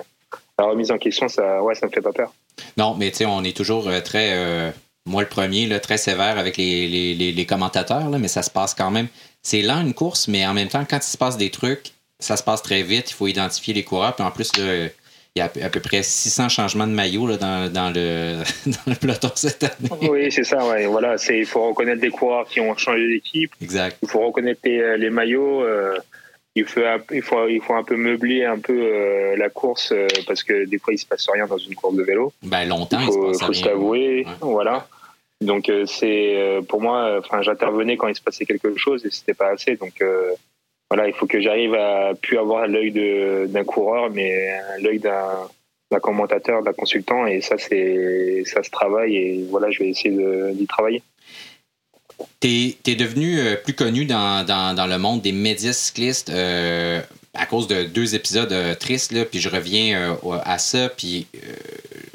la 0.58 0.64
remise 0.66 0.90
en 0.90 0.98
question, 0.98 1.28
ça, 1.28 1.62
ouais, 1.62 1.74
ça 1.74 1.86
me 1.86 1.90
fait 1.90 2.00
pas 2.00 2.12
peur. 2.12 2.32
Non, 2.76 2.94
mais 2.94 3.10
tu 3.10 3.18
sais, 3.18 3.26
on 3.26 3.42
est 3.42 3.56
toujours 3.56 3.88
très 4.04 4.72
moi, 5.06 5.22
le 5.22 5.28
premier, 5.28 5.68
très 5.80 5.98
sévère 5.98 6.36
avec 6.36 6.56
les, 6.56 7.46
commentateurs, 7.48 8.10
mais 8.10 8.28
ça 8.28 8.42
se 8.42 8.50
passe 8.50 8.74
quand 8.74 8.90
même. 8.90 9.06
C'est 9.42 9.62
lent 9.62 9.80
une 9.80 9.94
course, 9.94 10.26
mais 10.26 10.44
en 10.44 10.52
même 10.52 10.68
temps, 10.68 10.84
quand 10.84 10.98
il 10.98 11.10
se 11.10 11.16
passe 11.16 11.36
des 11.36 11.50
trucs, 11.50 11.92
ça 12.18 12.36
se 12.36 12.42
passe 12.42 12.60
très 12.60 12.82
vite. 12.82 13.10
Il 13.10 13.14
faut 13.14 13.28
identifier 13.28 13.72
les 13.72 13.84
coureurs. 13.84 14.16
Puis 14.16 14.24
en 14.24 14.32
plus, 14.32 14.50
il 15.36 15.40
y 15.40 15.42
a 15.42 15.66
à 15.66 15.68
peu 15.68 15.80
près 15.80 16.02
600 16.02 16.48
changements 16.48 16.86
de 16.86 16.92
maillot 16.92 17.26
là, 17.26 17.36
dans, 17.36 17.70
dans, 17.70 17.90
le, 17.90 18.42
dans 18.66 18.86
le 18.86 18.94
peloton 18.94 19.30
cette 19.34 19.64
année. 19.64 20.08
Oui, 20.10 20.32
c'est 20.32 20.44
ça. 20.44 20.66
Ouais. 20.66 20.86
Voilà, 20.86 21.16
il 21.28 21.44
faut 21.46 21.68
reconnaître 21.68 22.00
des 22.00 22.10
coureurs 22.10 22.46
qui 22.48 22.60
ont 22.60 22.74
changé 22.76 23.06
d'équipe. 23.06 23.52
Exact. 23.60 23.98
Il 24.02 24.08
faut 24.08 24.26
reconnaître 24.26 24.60
les, 24.64 24.96
les 24.96 25.10
maillots. 25.10 25.62
Euh, 25.62 25.98
il 26.54 26.64
faut, 26.64 26.80
il, 27.12 27.20
faut, 27.20 27.48
il 27.48 27.60
faut 27.60 27.74
un 27.74 27.84
peu 27.84 27.96
meubler 27.96 28.46
un 28.46 28.58
peu 28.58 28.72
euh, 28.72 29.36
la 29.36 29.50
course 29.50 29.92
euh, 29.92 30.08
parce 30.26 30.42
que 30.42 30.64
des 30.64 30.78
fois, 30.78 30.94
il 30.94 30.98
se 30.98 31.04
passe 31.04 31.28
rien 31.30 31.46
dans 31.46 31.58
une 31.58 31.74
course 31.74 31.96
de 31.96 32.02
vélo. 32.02 32.32
Ben, 32.42 32.66
longtemps, 32.66 33.00
il, 33.00 33.06
faut, 33.06 33.28
il 33.30 33.34
se 33.34 33.40
passe 33.40 33.48
faut 33.48 33.52
s'avouer. 33.52 34.26
Voilà. 34.40 34.88
Donc 35.42 35.68
euh, 35.68 35.84
c'est 35.84 36.36
euh, 36.36 36.62
pour 36.62 36.80
moi, 36.80 37.18
enfin 37.18 37.42
j'intervenais 37.42 37.96
quand 37.96 38.08
il 38.08 38.16
se 38.16 38.22
passait 38.22 38.46
quelque 38.46 38.76
chose 38.76 39.04
et 39.04 39.10
c'était 39.10 39.34
pas 39.34 39.48
assez. 39.48 39.76
Donc 39.76 40.00
euh, 40.00 40.32
voilà, 40.90 41.08
il 41.08 41.14
faut 41.14 41.26
que 41.26 41.40
j'arrive 41.40 41.74
à 41.74 42.14
plus 42.14 42.38
avoir 42.38 42.66
l'œil 42.66 42.92
d'un 43.48 43.64
coureur, 43.64 44.10
mais 44.10 44.50
l'œil 44.80 45.00
d'un 45.00 46.00
commentateur, 46.00 46.62
d'un 46.62 46.72
consultant, 46.72 47.26
et 47.26 47.40
ça 47.40 47.56
c'est 47.58 48.42
ça 48.44 48.62
se 48.62 48.70
travaille. 48.70 49.16
Et 49.16 49.46
voilà, 49.50 49.70
je 49.70 49.80
vais 49.80 49.88
essayer 49.88 50.16
d'y 50.54 50.66
travailler. 50.66 51.02
Tu 52.40 52.76
es, 52.86 52.94
devenu 52.94 53.38
plus 53.64 53.74
connu 53.74 54.06
dans, 54.06 54.46
dans, 54.46 54.86
le 54.86 54.98
monde 54.98 55.20
des 55.22 55.32
médias 55.32 55.72
cyclistes 55.72 56.30
à 56.30 57.46
cause 57.46 57.66
de 57.66 57.82
deux 57.84 58.14
épisodes 58.14 58.54
tristes, 58.78 59.12
là, 59.12 59.24
puis 59.24 59.40
je 59.40 59.48
reviens 59.48 60.16
à 60.44 60.58
ça, 60.58 60.88
puis 60.88 61.26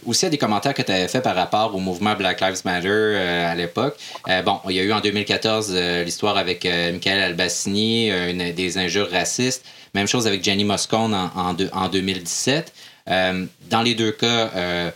aussi 0.05 0.25
à 0.25 0.29
des 0.29 0.37
commentaires 0.37 0.73
que 0.73 0.81
tu 0.81 0.91
avais 0.91 1.07
fait 1.07 1.21
par 1.21 1.35
rapport 1.35 1.75
au 1.75 1.79
mouvement 1.79 2.15
Black 2.15 2.41
Lives 2.41 2.61
Matter 2.65 2.87
euh, 2.89 3.51
à 3.51 3.55
l'époque. 3.55 3.97
Euh, 4.27 4.41
bon, 4.41 4.59
il 4.69 4.75
y 4.75 4.79
a 4.79 4.83
eu 4.83 4.91
en 4.91 4.99
2014 4.99 5.71
euh, 5.71 6.03
l'histoire 6.03 6.37
avec 6.37 6.65
Michael 6.65 7.21
Albassini, 7.21 8.11
des 8.53 8.77
injures 8.77 9.09
racistes. 9.09 9.65
Même 9.93 10.07
chose 10.07 10.27
avec 10.27 10.43
Jenny 10.43 10.63
Moscone 10.63 11.13
en, 11.13 11.55
en, 11.73 11.89
2017. 11.89 12.73
dans 13.07 13.81
les 13.83 13.93
deux 13.93 14.11
cas, 14.11 14.91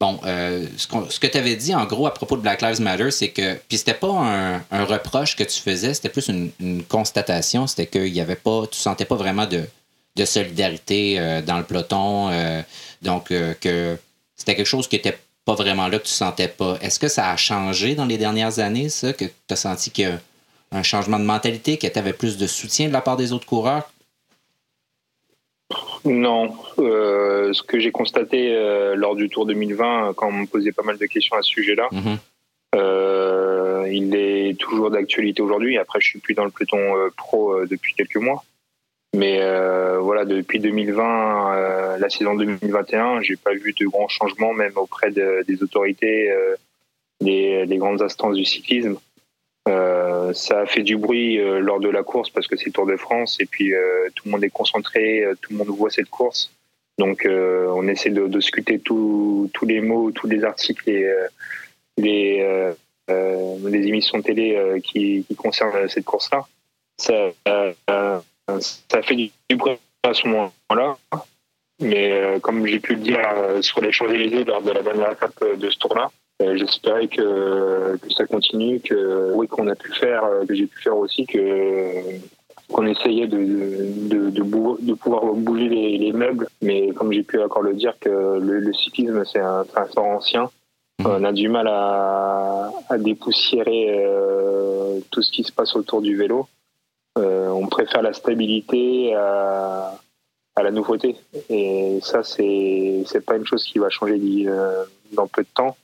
bon, 0.00 0.18
ce, 0.24 1.18
que 1.20 1.26
tu 1.26 1.38
avais 1.38 1.56
dit 1.56 1.74
en 1.74 1.84
gros 1.86 2.06
à 2.06 2.14
propos 2.14 2.36
de 2.36 2.42
Black 2.42 2.62
Lives 2.62 2.80
Matter, 2.80 3.10
c'est 3.10 3.28
que, 3.28 3.54
puis 3.68 3.78
c'était 3.78 3.94
pas 3.94 4.60
un, 4.70 4.84
reproche 4.84 5.36
que 5.36 5.44
tu 5.44 5.60
faisais, 5.60 5.94
c'était 5.94 6.08
plus 6.08 6.28
une, 6.28 6.82
constatation, 6.88 7.66
c'était 7.66 7.86
qu'il 7.86 8.08
y 8.08 8.20
avait 8.20 8.34
pas, 8.34 8.66
tu 8.70 8.78
sentais 8.78 9.04
pas 9.04 9.16
vraiment 9.16 9.46
de 9.46 10.24
solidarité 10.24 11.42
dans 11.46 11.58
le 11.58 11.64
peloton, 11.64 12.30
donc 13.02 13.28
que 13.28 13.96
c'était 14.40 14.56
quelque 14.56 14.66
chose 14.66 14.88
qui 14.88 14.96
n'était 14.96 15.18
pas 15.44 15.54
vraiment 15.54 15.86
là, 15.86 15.98
que 15.98 16.04
tu 16.04 16.12
sentais 16.12 16.48
pas. 16.48 16.78
Est-ce 16.80 16.98
que 16.98 17.08
ça 17.08 17.30
a 17.30 17.36
changé 17.36 17.94
dans 17.94 18.06
les 18.06 18.16
dernières 18.16 18.58
années, 18.58 18.88
ça, 18.88 19.12
que 19.12 19.26
tu 19.26 19.32
as 19.50 19.56
senti 19.56 19.90
qu'il 19.90 20.04
y 20.04 20.08
a 20.08 20.18
un 20.72 20.82
changement 20.82 21.18
de 21.18 21.24
mentalité, 21.24 21.76
que 21.76 21.86
tu 21.86 21.98
avais 21.98 22.14
plus 22.14 22.38
de 22.38 22.46
soutien 22.46 22.88
de 22.88 22.92
la 22.94 23.02
part 23.02 23.18
des 23.18 23.34
autres 23.34 23.44
coureurs? 23.44 23.90
Non. 26.06 26.56
Euh, 26.78 27.52
ce 27.52 27.62
que 27.62 27.78
j'ai 27.78 27.90
constaté 27.90 28.56
euh, 28.56 28.94
lors 28.96 29.14
du 29.14 29.28
Tour 29.28 29.44
2020, 29.44 30.14
quand 30.16 30.28
on 30.28 30.32
me 30.32 30.46
posait 30.46 30.72
pas 30.72 30.84
mal 30.84 30.96
de 30.96 31.04
questions 31.04 31.36
à 31.36 31.42
ce 31.42 31.50
sujet-là, 31.50 31.90
mm-hmm. 31.92 32.16
euh, 32.76 33.88
il 33.92 34.14
est 34.14 34.58
toujours 34.58 34.90
d'actualité 34.90 35.42
aujourd'hui. 35.42 35.76
Après, 35.76 36.00
je 36.00 36.08
suis 36.08 36.18
plus 36.18 36.32
dans 36.32 36.46
le 36.46 36.50
peloton 36.50 36.78
pro 37.14 37.66
depuis 37.66 37.92
quelques 37.92 38.16
mois. 38.16 38.42
Mais 39.14 39.40
euh, 39.40 39.98
voilà, 39.98 40.24
depuis 40.24 40.60
2020, 40.60 41.56
euh, 41.56 41.98
la 41.98 42.08
saison 42.10 42.34
2021, 42.34 43.22
j'ai 43.22 43.36
pas 43.36 43.52
vu 43.52 43.72
de 43.72 43.86
grands 43.86 44.08
changements, 44.08 44.52
même 44.52 44.76
auprès 44.76 45.10
des 45.10 45.62
autorités, 45.62 46.30
euh, 46.30 46.54
des, 47.20 47.76
grandes 47.76 48.02
instances 48.02 48.36
du 48.36 48.44
cyclisme. 48.44 48.96
Euh, 49.68 50.32
ça 50.32 50.60
a 50.60 50.66
fait 50.66 50.82
du 50.82 50.96
bruit 50.96 51.38
lors 51.38 51.80
de 51.80 51.88
la 51.88 52.02
course 52.02 52.30
parce 52.30 52.46
que 52.46 52.56
c'est 52.56 52.70
Tour 52.70 52.86
de 52.86 52.96
France 52.96 53.38
et 53.40 53.46
puis 53.46 53.72
tout 54.14 54.26
le 54.26 54.30
monde 54.30 54.44
est 54.44 54.50
concentré, 54.50 55.24
tout 55.42 55.52
le 55.52 55.58
monde 55.58 55.68
voit 55.68 55.90
cette 55.90 56.08
course. 56.08 56.52
Donc 56.98 57.26
on 57.28 57.88
essaie 57.88 58.10
de, 58.10 58.26
de 58.26 58.76
tous 58.78 59.66
les 59.66 59.80
mots, 59.80 60.12
tous 60.12 60.28
les 60.28 60.44
articles 60.44 60.88
et 60.88 61.12
les, 61.98 62.72
les 63.08 63.86
émissions 63.86 64.22
télé 64.22 64.80
qui, 64.82 65.24
qui 65.28 65.34
concernent 65.34 65.88
cette 65.88 66.04
course-là. 66.04 66.46
Ça, 66.96 67.32
ça 68.60 69.02
fait 69.02 69.16
du 69.16 69.30
bruit 69.56 69.78
à 70.02 70.14
ce 70.14 70.26
moment-là. 70.26 70.96
Mais 71.80 72.12
euh, 72.12 72.38
comme 72.40 72.66
j'ai 72.66 72.78
pu 72.78 72.94
le 72.94 73.00
dire 73.00 73.20
euh, 73.34 73.62
sur 73.62 73.80
les 73.80 73.90
Champs-Élysées 73.90 74.44
lors 74.44 74.62
de 74.62 74.70
la 74.70 74.82
dernière 74.82 75.12
étape 75.12 75.32
euh, 75.42 75.56
de 75.56 75.70
ce 75.70 75.78
tour-là, 75.78 76.10
j'espérais 76.54 77.08
que, 77.08 77.96
que, 77.96 78.12
ça 78.12 78.26
continue, 78.26 78.80
que 78.80 79.32
oui 79.34 79.46
qu'on 79.46 79.66
a 79.68 79.74
pu 79.74 79.92
faire, 79.92 80.22
que 80.46 80.54
j'ai 80.54 80.66
pi 80.66 80.82
faire 80.82 80.96
aussi, 80.96 81.26
que 81.26 82.18
qu'on 82.72 82.86
essayait 82.86 83.26
de, 83.26 83.36
de, 84.08 84.30
de, 84.30 84.94
pouvoir 84.94 85.24
bouger 85.34 85.68
les, 85.68 86.12
meubles. 86.12 86.48
Mais 86.62 86.90
comme 86.92 87.12
j'ai 87.12 87.24
pu 87.24 87.42
encore 87.42 87.62
le 87.62 87.74
dire, 87.74 87.94
que 88.00 88.38
le, 88.38 88.72
cyclisme, 88.72 89.24
c'est 89.24 89.40
un, 89.40 89.64
un 89.74 89.86
sport 89.86 90.06
ancien. 90.06 90.44
Mmh. 91.00 91.06
On 91.06 91.24
a 91.24 91.32
du 91.32 91.48
mal 91.48 91.66
à, 91.66 92.70
à 92.88 92.96
dépoussiérer 92.96 94.06
tout 95.10 95.20
ce 95.20 95.32
qui 95.32 95.42
se 95.42 95.52
passe 95.52 95.74
autour 95.74 96.00
du 96.00 96.16
vélo. 96.16 96.46
Euh, 97.18 97.48
on 97.48 97.66
préfère 97.66 98.02
la 98.02 98.12
stabilité 98.12 99.14
à, 99.14 99.94
la 100.62 100.70
nouveauté. 100.70 101.16
Et 101.48 102.00
ça, 102.02 102.22
c'est 102.22 103.02
c'est 103.06 103.24
pas 103.24 103.36
une 103.36 103.46
chose 103.46 103.64
qui 103.64 103.78
va 103.78 103.88
changer 103.88 104.20
euh, 104.46 104.84
dans 105.12 105.26
peu 105.26 105.42
de 105.42 105.48
temps. 105.54 105.76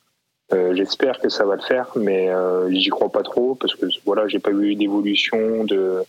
Euh, 0.53 0.75
j'espère 0.75 1.19
que 1.19 1.29
ça 1.31 1.45
va 1.45 1.57
le 1.57 1.63
faire, 1.63 1.91
mais 1.97 2.29
j'y 2.71 2.91
crois 2.91 3.09
pas 3.09 3.23
trop 3.23 3.55
parce 3.55 3.75
que 3.75 3.87
voilà, 4.05 4.29
j'ai 4.29 4.39
pas 4.39 4.51
vu 4.51 4.75
d'évolution 4.75 5.65
de 5.65 6.05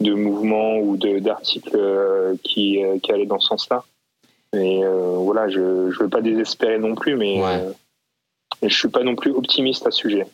de 0.00 0.14
mouvements 0.14 0.78
ou 0.78 0.96
d'articles 0.96 1.78
qui 2.42 2.80
qui 3.02 3.12
allaient 3.12 3.26
dans 3.26 3.38
ce 3.38 3.48
sens-là. 3.48 3.84
Et 4.54 4.82
voilà, 4.84 5.48
je 5.48 5.60
ne 5.60 5.92
veux 5.92 6.08
pas 6.08 6.20
désespérer 6.20 6.78
non 6.78 6.96
plus, 6.96 7.14
mais 7.14 7.40
je 8.62 8.68
je 8.68 8.76
suis 8.76 8.88
pas 8.88 9.04
non 9.04 9.14
plus 9.14 9.30
optimiste 9.30 9.86
à 9.86 9.92
ce 9.92 9.98
sujet. 9.98 10.26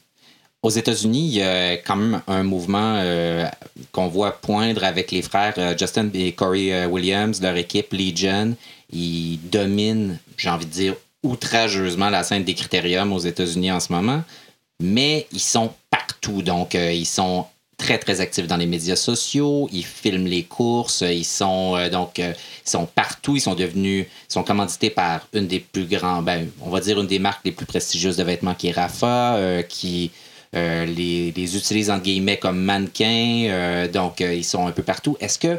Aux 0.60 0.70
États-Unis, 0.70 1.28
il 1.28 1.34
y 1.34 1.42
a 1.42 1.74
quand 1.74 1.94
même 1.94 2.20
un 2.26 2.42
mouvement 2.42 2.96
euh, 2.96 3.46
qu'on 3.92 4.08
voit 4.08 4.32
poindre 4.32 4.82
avec 4.82 5.12
les 5.12 5.22
frères 5.22 5.54
euh, 5.56 5.76
Justin 5.78 6.10
et 6.14 6.32
Corey 6.32 6.72
euh, 6.72 6.88
Williams, 6.88 7.40
leur 7.40 7.56
équipe 7.56 7.92
Legion. 7.92 8.56
Ils 8.90 9.38
dominent, 9.50 10.18
j'ai 10.36 10.50
envie 10.50 10.66
de 10.66 10.70
dire, 10.70 10.94
outrageusement 11.22 12.10
la 12.10 12.24
scène 12.24 12.42
des 12.42 12.54
critériums 12.54 13.12
aux 13.12 13.20
États-Unis 13.20 13.70
en 13.70 13.78
ce 13.78 13.92
moment, 13.92 14.24
mais 14.82 15.28
ils 15.32 15.38
sont 15.38 15.72
partout. 15.90 16.42
Donc, 16.42 16.74
ils 16.74 17.06
sont 17.06 17.46
très, 17.76 17.98
très 17.98 18.20
actifs 18.20 18.48
dans 18.48 18.56
les 18.56 18.66
médias 18.66 18.96
sociaux, 18.96 19.68
ils 19.72 19.84
filment 19.84 20.26
les 20.26 20.44
courses, 20.44 21.02
ils 21.02 21.24
sont 21.24 21.76
donc 21.90 22.18
ils 22.18 22.34
sont 22.64 22.86
partout, 22.86 23.36
ils 23.36 23.40
sont 23.40 23.54
devenus, 23.54 24.06
ils 24.08 24.32
sont 24.32 24.42
commandités 24.42 24.90
par 24.90 25.28
une 25.34 25.46
des 25.46 25.60
plus 25.60 25.84
grandes, 25.84 26.24
ben, 26.24 26.48
on 26.62 26.70
va 26.70 26.80
dire 26.80 27.00
une 27.00 27.06
des 27.06 27.18
marques 27.18 27.44
les 27.44 27.52
plus 27.52 27.66
prestigieuses 27.66 28.16
de 28.16 28.24
vêtements 28.24 28.54
qui 28.54 28.68
est 28.68 28.72
Rafa, 28.72 29.62
qui 29.68 30.10
euh, 30.54 30.86
les, 30.86 31.30
les, 31.32 31.56
utilisent 31.56 31.90
entre 31.90 32.04
guillemets 32.04 32.38
comme 32.38 32.58
mannequins, 32.58 33.48
euh, 33.50 33.88
donc 33.88 34.20
euh, 34.20 34.32
ils 34.32 34.44
sont 34.44 34.66
un 34.66 34.72
peu 34.72 34.82
partout. 34.82 35.16
Est-ce 35.20 35.38
que 35.38 35.58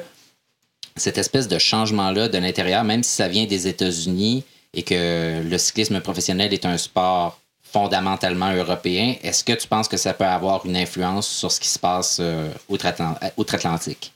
cette 0.95 1.19
espèce 1.19 1.47
de 1.47 1.60
changement-là 1.60 2.28
de 2.28 2.38
l'intérieur, 2.39 2.84
même 2.84 3.04
si 3.04 3.12
ça 3.12 3.28
vient 3.28 3.45
des 3.45 3.67
États-Unis 3.67 4.43
et 4.73 4.81
que 4.81 5.44
le 5.48 5.58
cyclisme 5.58 6.00
professionnel 6.02 6.54
est 6.54 6.65
un 6.65 6.77
sport 6.77 7.40
fondamentalement 7.62 8.52
européen, 8.52 9.15
est-ce 9.21 9.44
que 9.44 9.54
tu 9.54 9.67
penses 9.67 9.87
que 9.87 9.98
ça 9.98 10.13
peut 10.13 10.25
avoir 10.25 10.65
une 10.65 10.75
influence 10.75 11.27
sur 11.27 11.52
ce 11.52 11.60
qui 11.60 11.67
se 11.67 11.77
passe 11.77 12.19
outre-Atlantique? 12.67 14.12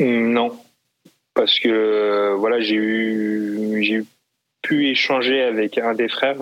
Non, 0.00 0.58
parce 1.32 1.58
que 1.58 2.34
voilà, 2.38 2.60
j'ai 2.60 2.74
eu, 2.74 3.82
j'ai 3.82 4.02
pu 4.60 4.88
échanger 4.88 5.42
avec 5.42 5.78
un 5.78 5.94
des 5.94 6.08
frères 6.08 6.36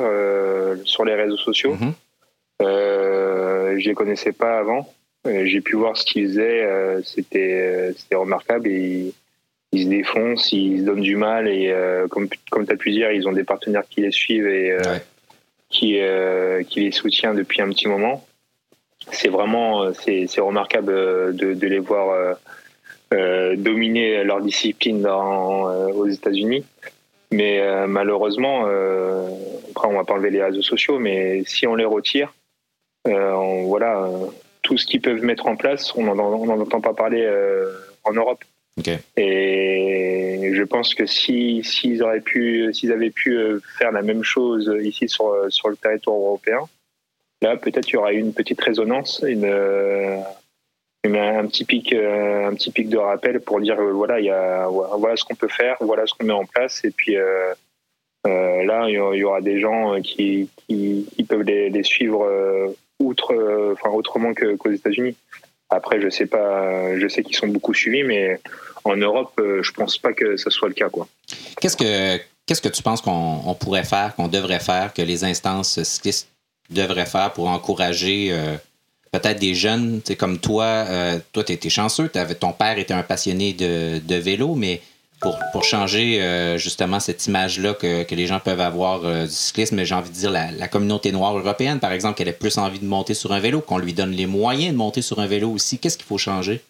sur 0.85 1.05
les 1.05 1.15
réseaux 1.15 1.37
sociaux. 1.37 1.77
Mm-hmm. 1.77 1.93
Euh, 2.61 3.79
je 3.79 3.89
les 3.89 3.95
connaissais 3.95 4.33
pas 4.33 4.59
avant. 4.59 4.93
J'ai 5.25 5.61
pu 5.61 5.77
voir 5.77 5.97
ce 5.97 6.05
qu'ils 6.05 6.29
faisaient, 6.29 6.63
euh, 6.63 7.03
c'était 7.03 7.93
c'était 7.97 8.15
remarquable 8.15 8.69
et 8.69 9.13
ils 9.73 9.85
se 9.85 9.89
défoncent, 9.89 10.51
ils 10.53 10.81
se 10.81 10.85
donnent 10.85 11.03
du 11.03 11.17
mal 11.17 11.47
et 11.47 11.73
comme, 12.11 12.29
comme 12.51 12.67
tu 12.67 12.73
as 12.73 12.77
pu 12.77 12.91
dire, 12.91 13.13
ils 13.13 13.29
ont 13.29 13.33
des 13.33 13.45
partenaires 13.45 13.85
qui 13.89 14.01
les 14.01 14.11
suivent 14.11 14.49
et 14.49 14.77
qui, 15.69 16.01
qui 16.69 16.81
les 16.81 16.91
soutient 16.91 17.35
depuis 17.35 17.63
un 17.63 17.69
petit 17.69 17.87
moment. 17.87 18.27
C'est 19.13 19.29
vraiment 19.29 19.93
c'est 19.93 20.41
remarquable 20.41 20.93
de, 21.37 21.55
de, 21.55 21.67
les 21.69 21.79
voir 21.79 22.37
dominer 23.13 24.25
leur 24.25 24.41
discipline 24.41 25.03
dans, 25.03 25.71
aux 25.91 26.09
États-Unis. 26.09 26.65
Mais 27.31 27.87
malheureusement, 27.87 28.65
après 28.65 29.87
on 29.87 29.93
va 29.93 30.03
pas 30.03 30.15
enlever 30.15 30.31
les 30.31 30.43
réseaux 30.43 30.63
sociaux, 30.63 30.99
mais 30.99 31.45
si 31.47 31.69
on 31.69 31.77
les 31.77 31.85
retire, 31.85 32.33
on, 33.05 33.67
voilà, 33.67 34.09
tout 34.63 34.77
ce 34.77 34.87
qu'ils 34.87 35.01
peuvent 35.01 35.23
mettre 35.23 35.47
en 35.47 35.57
place, 35.57 35.95
on 35.97 36.15
n'en 36.15 36.61
entend 36.61 36.81
pas 36.81 36.95
parler 36.95 37.25
euh, 37.25 37.73
en 38.05 38.13
Europe. 38.13 38.45
Et 39.17 40.53
je 40.55 40.63
pense 40.63 40.95
que 40.95 41.05
si 41.05 41.63
s'ils 41.65 42.03
auraient 42.03 42.21
pu, 42.21 42.73
s'ils 42.73 42.93
avaient 42.93 43.11
pu 43.11 43.37
euh, 43.37 43.61
faire 43.79 43.93
la 43.93 44.01
même 44.01 44.23
chose 44.23 44.75
ici 44.83 45.09
sur 45.09 45.35
sur 45.51 45.69
le 45.69 45.77
territoire 45.77 46.17
européen, 46.17 46.61
là 47.43 47.57
peut-être 47.57 47.91
il 47.91 47.95
y 47.95 47.97
aura 47.97 48.13
une 48.13 48.33
petite 48.33 48.61
résonance, 48.61 49.23
une, 49.27 49.45
un 49.45 51.47
petit 51.47 51.65
pic, 51.65 51.93
euh, 51.93 52.49
un 52.49 52.55
petit 52.55 52.71
pic 52.71 52.89
de 52.89 52.97
rappel 52.97 53.41
pour 53.41 53.61
dire 53.61 53.77
voilà 53.77 54.19
il 54.19 54.27
y 54.27 54.31
a 54.31 54.67
voilà 54.69 55.17
ce 55.17 55.25
qu'on 55.25 55.35
peut 55.35 55.49
faire, 55.49 55.77
voilà 55.81 56.07
ce 56.07 56.15
qu'on 56.15 56.25
met 56.25 56.33
en 56.33 56.47
place 56.47 56.83
et 56.85 56.91
puis 56.91 57.17
là 58.25 58.89
il 58.89 58.95
y 58.95 59.25
aura 59.25 59.43
des 59.43 59.61
gens 59.61 60.01
qui, 60.01 60.49
qui, 60.69 61.27
peuvent 61.29 61.43
les, 61.43 61.69
les 61.69 61.83
suivre 61.83 62.75
outre, 63.01 63.35
euh, 63.35 63.73
enfin 63.73 63.91
autrement 63.91 64.33
qu'aux 64.35 64.71
États-Unis. 64.71 65.17
Après, 65.71 66.01
je 66.01 66.09
sais 66.11 66.27
pas, 66.27 66.99
je 66.99 67.09
sais 67.09 67.23
qu'ils 67.23 67.37
sont 67.37 67.49
beaucoup 67.49 67.75
suivis, 67.75 68.03
mais 68.03 68.41
en 68.85 68.97
Europe, 68.97 69.33
euh, 69.39 69.63
je 69.63 69.73
pense 69.73 69.99
pas 69.99 70.13
que 70.13 70.37
ce 70.37 70.51
soit 70.51 70.69
le 70.69 70.75
cas. 70.75 70.89
Qu'est-ce 71.61 71.77
que 71.77 72.21
qu'est-ce 72.47 72.63
que 72.63 72.69
tu 72.69 72.83
penses 72.83 73.01
qu'on 73.01 73.57
pourrait 73.59 73.85
faire, 73.85 74.15
qu'on 74.17 74.29
devrait 74.29 74.61
faire, 74.61 74.93
que 74.93 75.03
les 75.03 75.25
instances 75.25 75.83
cyclistes 75.83 76.29
devraient 76.71 77.07
faire 77.07 77.33
pour 77.33 77.49
encourager 77.49 78.29
euh, 78.33 78.57
peut-être 79.13 79.39
des 79.39 79.55
jeunes, 79.55 80.01
comme 80.19 80.39
toi, 80.39 80.87
toi, 81.33 81.45
tu 81.45 81.53
étais 81.53 81.69
chanceux, 81.69 82.09
ton 82.39 82.53
père 82.53 82.79
était 82.79 82.95
un 82.95 83.03
passionné 83.03 83.53
de 83.53 84.15
vélo, 84.15 84.55
mais 84.55 84.81
pour, 85.21 85.39
pour 85.53 85.65
changer 85.65 86.23
euh, 86.23 86.57
justement 86.57 86.99
cette 86.99 87.27
image-là 87.27 87.75
que, 87.75 88.05
que, 88.05 88.15
les 88.15 88.27
gens 88.27 88.41
peuvent 88.41 88.61
avoir 88.61 89.05
euh, 89.05 89.25
du 89.25 89.31
cyclisme, 89.31 89.85
j'ai 89.85 89.95
envie 89.95 90.11
de 90.11 90.15
dire 90.15 90.31
la, 90.31 90.51
la, 90.51 90.67
communauté 90.67 91.13
noire 91.13 91.37
européenne, 91.37 91.79
par 91.79 91.93
exemple, 91.93 92.17
qu'elle 92.17 92.29
ait 92.29 92.33
plus 92.33 92.57
envie 92.59 92.79
de 92.79 92.87
monter 92.87 93.15
sur 93.15 93.33
un 93.33 93.41
vélo, 93.41 93.61
qu'on 93.61 93.79
lui 93.79 93.93
donne 93.93 94.13
les 94.13 94.27
moyens 94.27 94.73
de 94.73 94.79
monter 94.79 95.03
sur 95.03 95.21
un 95.21 95.27
vélo 95.27 95.51
aussi. 95.51 95.79
Qu'est-ce 95.79 95.99
qu'il 95.99 96.07
faut 96.07 96.19
changer? 96.19 96.63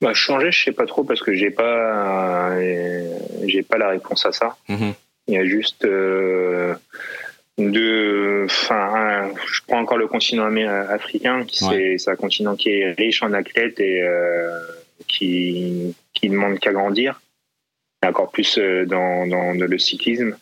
Bah, 0.00 0.14
changer, 0.14 0.50
je 0.50 0.64
sais 0.64 0.72
pas 0.72 0.86
trop 0.86 1.04
parce 1.04 1.20
que 1.20 1.34
j'ai 1.34 1.50
pas 1.50 2.56
j'ai 3.46 3.62
pas 3.62 3.78
la 3.78 3.90
réponse 3.90 4.26
à 4.26 4.32
ça. 4.32 4.56
Mm-hmm. 4.68 4.94
Il 5.28 5.34
y 5.34 5.36
a 5.36 5.44
juste 5.44 5.84
euh, 5.84 6.74
de, 7.58 8.42
enfin, 8.46 9.30
je 9.46 9.60
prends 9.66 9.78
encore 9.78 9.98
le 9.98 10.08
continent 10.08 10.52
africain, 10.88 11.44
qui 11.44 11.64
c'est 11.98 12.10
un 12.10 12.16
continent 12.16 12.56
qui 12.56 12.70
est 12.70 12.92
riche 12.92 13.22
en 13.22 13.32
athlètes 13.32 13.78
et 13.78 14.02
qui 15.06 15.94
qui 16.12 16.28
demande 16.28 16.58
qu'à 16.58 16.72
grandir, 16.72 17.20
encore 18.04 18.30
plus 18.30 18.58
euh, 18.58 18.84
dans, 18.86 19.26
dans 19.26 19.52
le 19.52 19.78
cyclisme. 19.78 20.36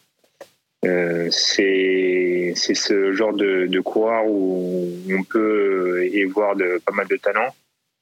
Euh, 0.86 1.28
c'est 1.30 2.54
ce 2.56 3.12
genre 3.12 3.34
de, 3.34 3.66
de 3.66 3.80
coureur 3.80 4.24
où 4.26 4.88
on 5.10 5.22
peut 5.24 6.08
y 6.10 6.24
voir 6.24 6.56
de, 6.56 6.80
pas 6.84 6.92
mal 6.92 7.06
de 7.06 7.16
talent. 7.16 7.54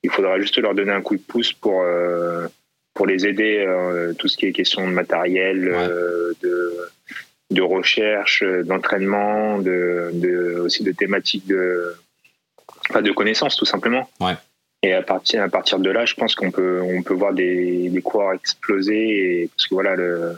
Il 0.05 0.11
faudra 0.11 0.39
juste 0.39 0.59
leur 0.59 0.75
donner 0.77 0.93
un 0.93 1.03
coup 1.03 1.17
de 1.17 1.23
pouce 1.23 1.53
pour, 1.53 1.83
euh, 1.83 2.47
pour 2.95 3.07
les 3.09 3.27
aider, 3.27 3.65
euh, 3.67 4.13
tout 4.15 4.29
ce 4.29 4.37
qui 4.37 4.47
est 4.47 4.53
question 4.53 4.87
de 4.87 4.93
matériel, 4.93 5.61
de, 6.41 6.89
de 7.51 7.63
recherche, 7.63 8.45
d'entraînement, 8.45 9.59
de, 9.59 10.11
de, 10.13 10.61
aussi 10.61 10.85
de 10.85 10.93
thématiques 10.93 11.49
de, 11.49 11.97
enfin 12.91 13.03
de 13.03 13.11
connaissances 13.11 13.57
tout 13.57 13.65
simplement. 13.65 14.09
Ouais. 14.21 14.35
Et 14.83 14.93
à 14.93 15.03
partir, 15.03 15.43
à 15.43 15.49
partir 15.49 15.79
de 15.81 15.91
là, 15.91 16.05
je 16.05 16.15
pense 16.15 16.35
qu'on 16.35 16.51
peut, 16.51 16.81
on 16.83 17.03
peut 17.03 17.15
voir 17.15 17.33
des, 17.33 17.89
des 17.89 18.03
coureurs 18.03 18.35
exploser. 18.35 19.43
Et, 19.43 19.49
parce 19.49 19.67
que 19.67 19.75
voilà, 19.75 19.97
le, 19.97 20.37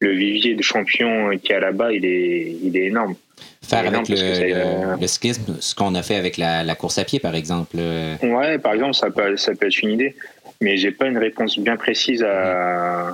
le 0.00 0.10
vivier 0.10 0.54
de 0.54 0.62
champions 0.62 1.30
qui 1.38 1.52
est 1.52 1.60
là-bas, 1.60 1.92
il 1.92 2.04
est, 2.04 2.56
il 2.62 2.76
est 2.76 2.86
énorme. 2.86 3.14
Faire 3.62 3.86
avec 3.86 4.08
le, 4.08 4.96
le, 5.00 5.06
cyclisme, 5.06 5.56
ce 5.60 5.74
qu'on 5.74 5.94
a 5.94 6.02
fait 6.02 6.16
avec 6.16 6.36
la, 6.36 6.64
la, 6.64 6.74
course 6.74 6.98
à 6.98 7.04
pied, 7.04 7.20
par 7.20 7.34
exemple. 7.34 7.76
Ouais, 8.22 8.58
par 8.58 8.74
exemple, 8.74 8.94
ça 8.94 9.10
peut, 9.10 9.36
ça 9.36 9.54
peut 9.54 9.66
être 9.66 9.82
une 9.82 9.90
idée. 9.90 10.16
Mais 10.60 10.78
j'ai 10.78 10.90
pas 10.90 11.06
une 11.06 11.18
réponse 11.18 11.58
bien 11.58 11.76
précise 11.76 12.22
à, 12.22 13.08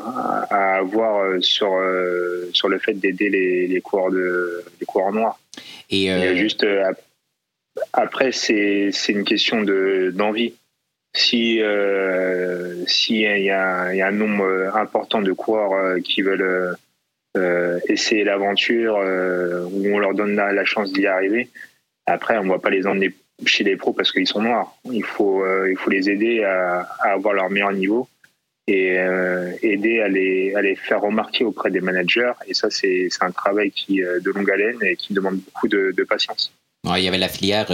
à 0.48 0.76
avoir 0.76 1.42
sur, 1.42 1.72
sur 2.52 2.68
le 2.68 2.78
fait 2.78 2.94
d'aider 2.94 3.30
les, 3.30 3.66
les, 3.66 3.80
coureurs 3.80 4.12
de, 4.12 4.64
les 4.78 4.86
coureurs 4.86 5.12
noirs. 5.12 5.38
Et, 5.90 6.10
euh... 6.10 6.36
juste 6.36 6.64
après, 7.92 8.32
c'est 8.32 8.90
une 9.08 9.24
question 9.24 9.62
d'envie 10.12 10.54
si 11.14 11.60
euh, 11.60 12.84
s'il 12.86 13.16
y, 13.16 13.26
a, 13.26 13.94
y 13.94 14.00
a 14.00 14.06
un 14.06 14.12
nombre 14.12 14.74
important 14.74 15.20
de 15.20 15.32
coureurs 15.32 15.72
euh, 15.74 16.00
qui 16.00 16.22
veulent 16.22 16.76
euh, 17.36 17.80
essayer 17.88 18.24
l'aventure 18.24 18.94
où 18.94 19.86
on 19.86 19.98
leur 19.98 20.14
donne 20.14 20.36
la, 20.36 20.64
chance 20.64 20.92
d'y 20.92 21.06
arriver 21.06 21.48
après 22.06 22.38
on 22.38 22.44
ne 22.44 22.50
va 22.50 22.58
pas 22.58 22.70
les 22.70 22.86
emmener 22.86 23.12
chez 23.44 23.64
les 23.64 23.76
pros 23.76 23.92
parce 23.92 24.12
qu'ils 24.12 24.26
sont 24.26 24.42
noirs. 24.42 24.74
Il 24.90 25.04
faut 25.04 25.44
il 25.66 25.76
faut 25.76 25.90
les 25.90 26.08
aider 26.08 26.44
à, 26.44 26.80
avoir 27.02 27.34
leur 27.34 27.50
meilleur 27.50 27.72
niveau 27.72 28.08
et 28.68 28.96
aider 29.62 30.00
à 30.00 30.08
les, 30.08 30.54
à 30.54 30.62
les 30.62 30.76
faire 30.76 31.00
remarquer 31.00 31.44
auprès 31.44 31.70
des 31.70 31.80
managers. 31.80 32.32
Et 32.46 32.54
ça 32.54 32.70
c'est 32.70 33.08
un 33.20 33.32
travail 33.32 33.70
qui 33.70 34.00
de 34.00 34.30
longue 34.30 34.50
haleine 34.50 34.78
et 34.82 34.96
qui 34.96 35.14
demande 35.14 35.38
beaucoup 35.38 35.68
de, 35.68 36.04
patience. 36.04 36.52
Il 36.84 37.02
y 37.02 37.08
avait 37.08 37.18
la 37.18 37.28
filière 37.28 37.66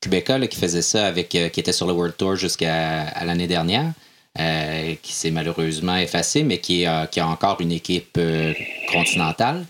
Québécois 0.00 0.46
qui 0.46 0.58
faisait 0.58 0.82
ça 0.82 1.06
euh, 1.06 1.22
qui 1.22 1.38
était 1.38 1.72
sur 1.72 1.86
le 1.86 1.92
World 1.92 2.16
Tour 2.16 2.36
jusqu'à 2.36 3.24
l'année 3.24 3.46
dernière. 3.46 3.92
Euh, 4.38 4.94
qui 5.00 5.14
s'est 5.14 5.30
malheureusement 5.30 5.96
effacé, 5.96 6.42
mais 6.42 6.58
qui, 6.58 6.84
a 6.84 7.08
encore 7.20 7.58
une 7.62 7.72
équipe 7.72 8.18
euh, 8.18 8.52
continentale. 8.92 9.64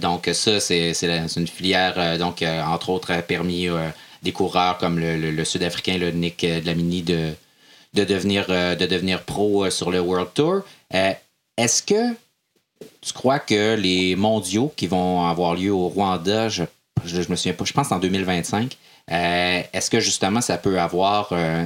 donc 0.00 0.30
ça, 0.32 0.60
c'est 0.60 0.92
une 1.36 1.48
filière, 1.48 2.16
donc 2.16 2.42
entre 2.42 2.90
autres, 2.90 3.12
a 3.12 3.20
permis 3.22 3.66
des 4.22 4.30
coureurs 4.30 4.78
comme 4.78 5.00
le, 5.00 5.44
Sud-Africain, 5.44 5.98
le 5.98 6.12
Nick 6.12 6.46
Dlamini, 6.46 7.02
de, 7.02 7.32
de, 7.94 8.04
devenir, 8.04 8.46
de 8.46 8.86
devenir 8.86 9.24
pro 9.24 9.68
sur 9.70 9.90
le 9.90 9.98
World 9.98 10.28
Tour. 10.34 10.62
Est-ce 11.56 11.82
que 11.82 12.14
tu 13.00 13.12
crois 13.12 13.38
que 13.38 13.74
les 13.74 14.16
mondiaux 14.16 14.72
qui 14.76 14.86
vont 14.86 15.26
avoir 15.26 15.54
lieu 15.54 15.72
au 15.72 15.88
Rwanda, 15.88 16.48
je, 16.48 16.64
je, 17.04 17.18
me 17.28 17.36
souviens 17.36 17.52
pas, 17.52 17.64
je 17.64 17.72
pense 17.72 17.92
en 17.92 17.98
2025, 17.98 18.76
euh, 19.12 19.60
est-ce 19.72 19.90
que 19.90 20.00
justement 20.00 20.40
ça 20.40 20.56
peut 20.56 20.80
avoir 20.80 21.28
euh, 21.32 21.64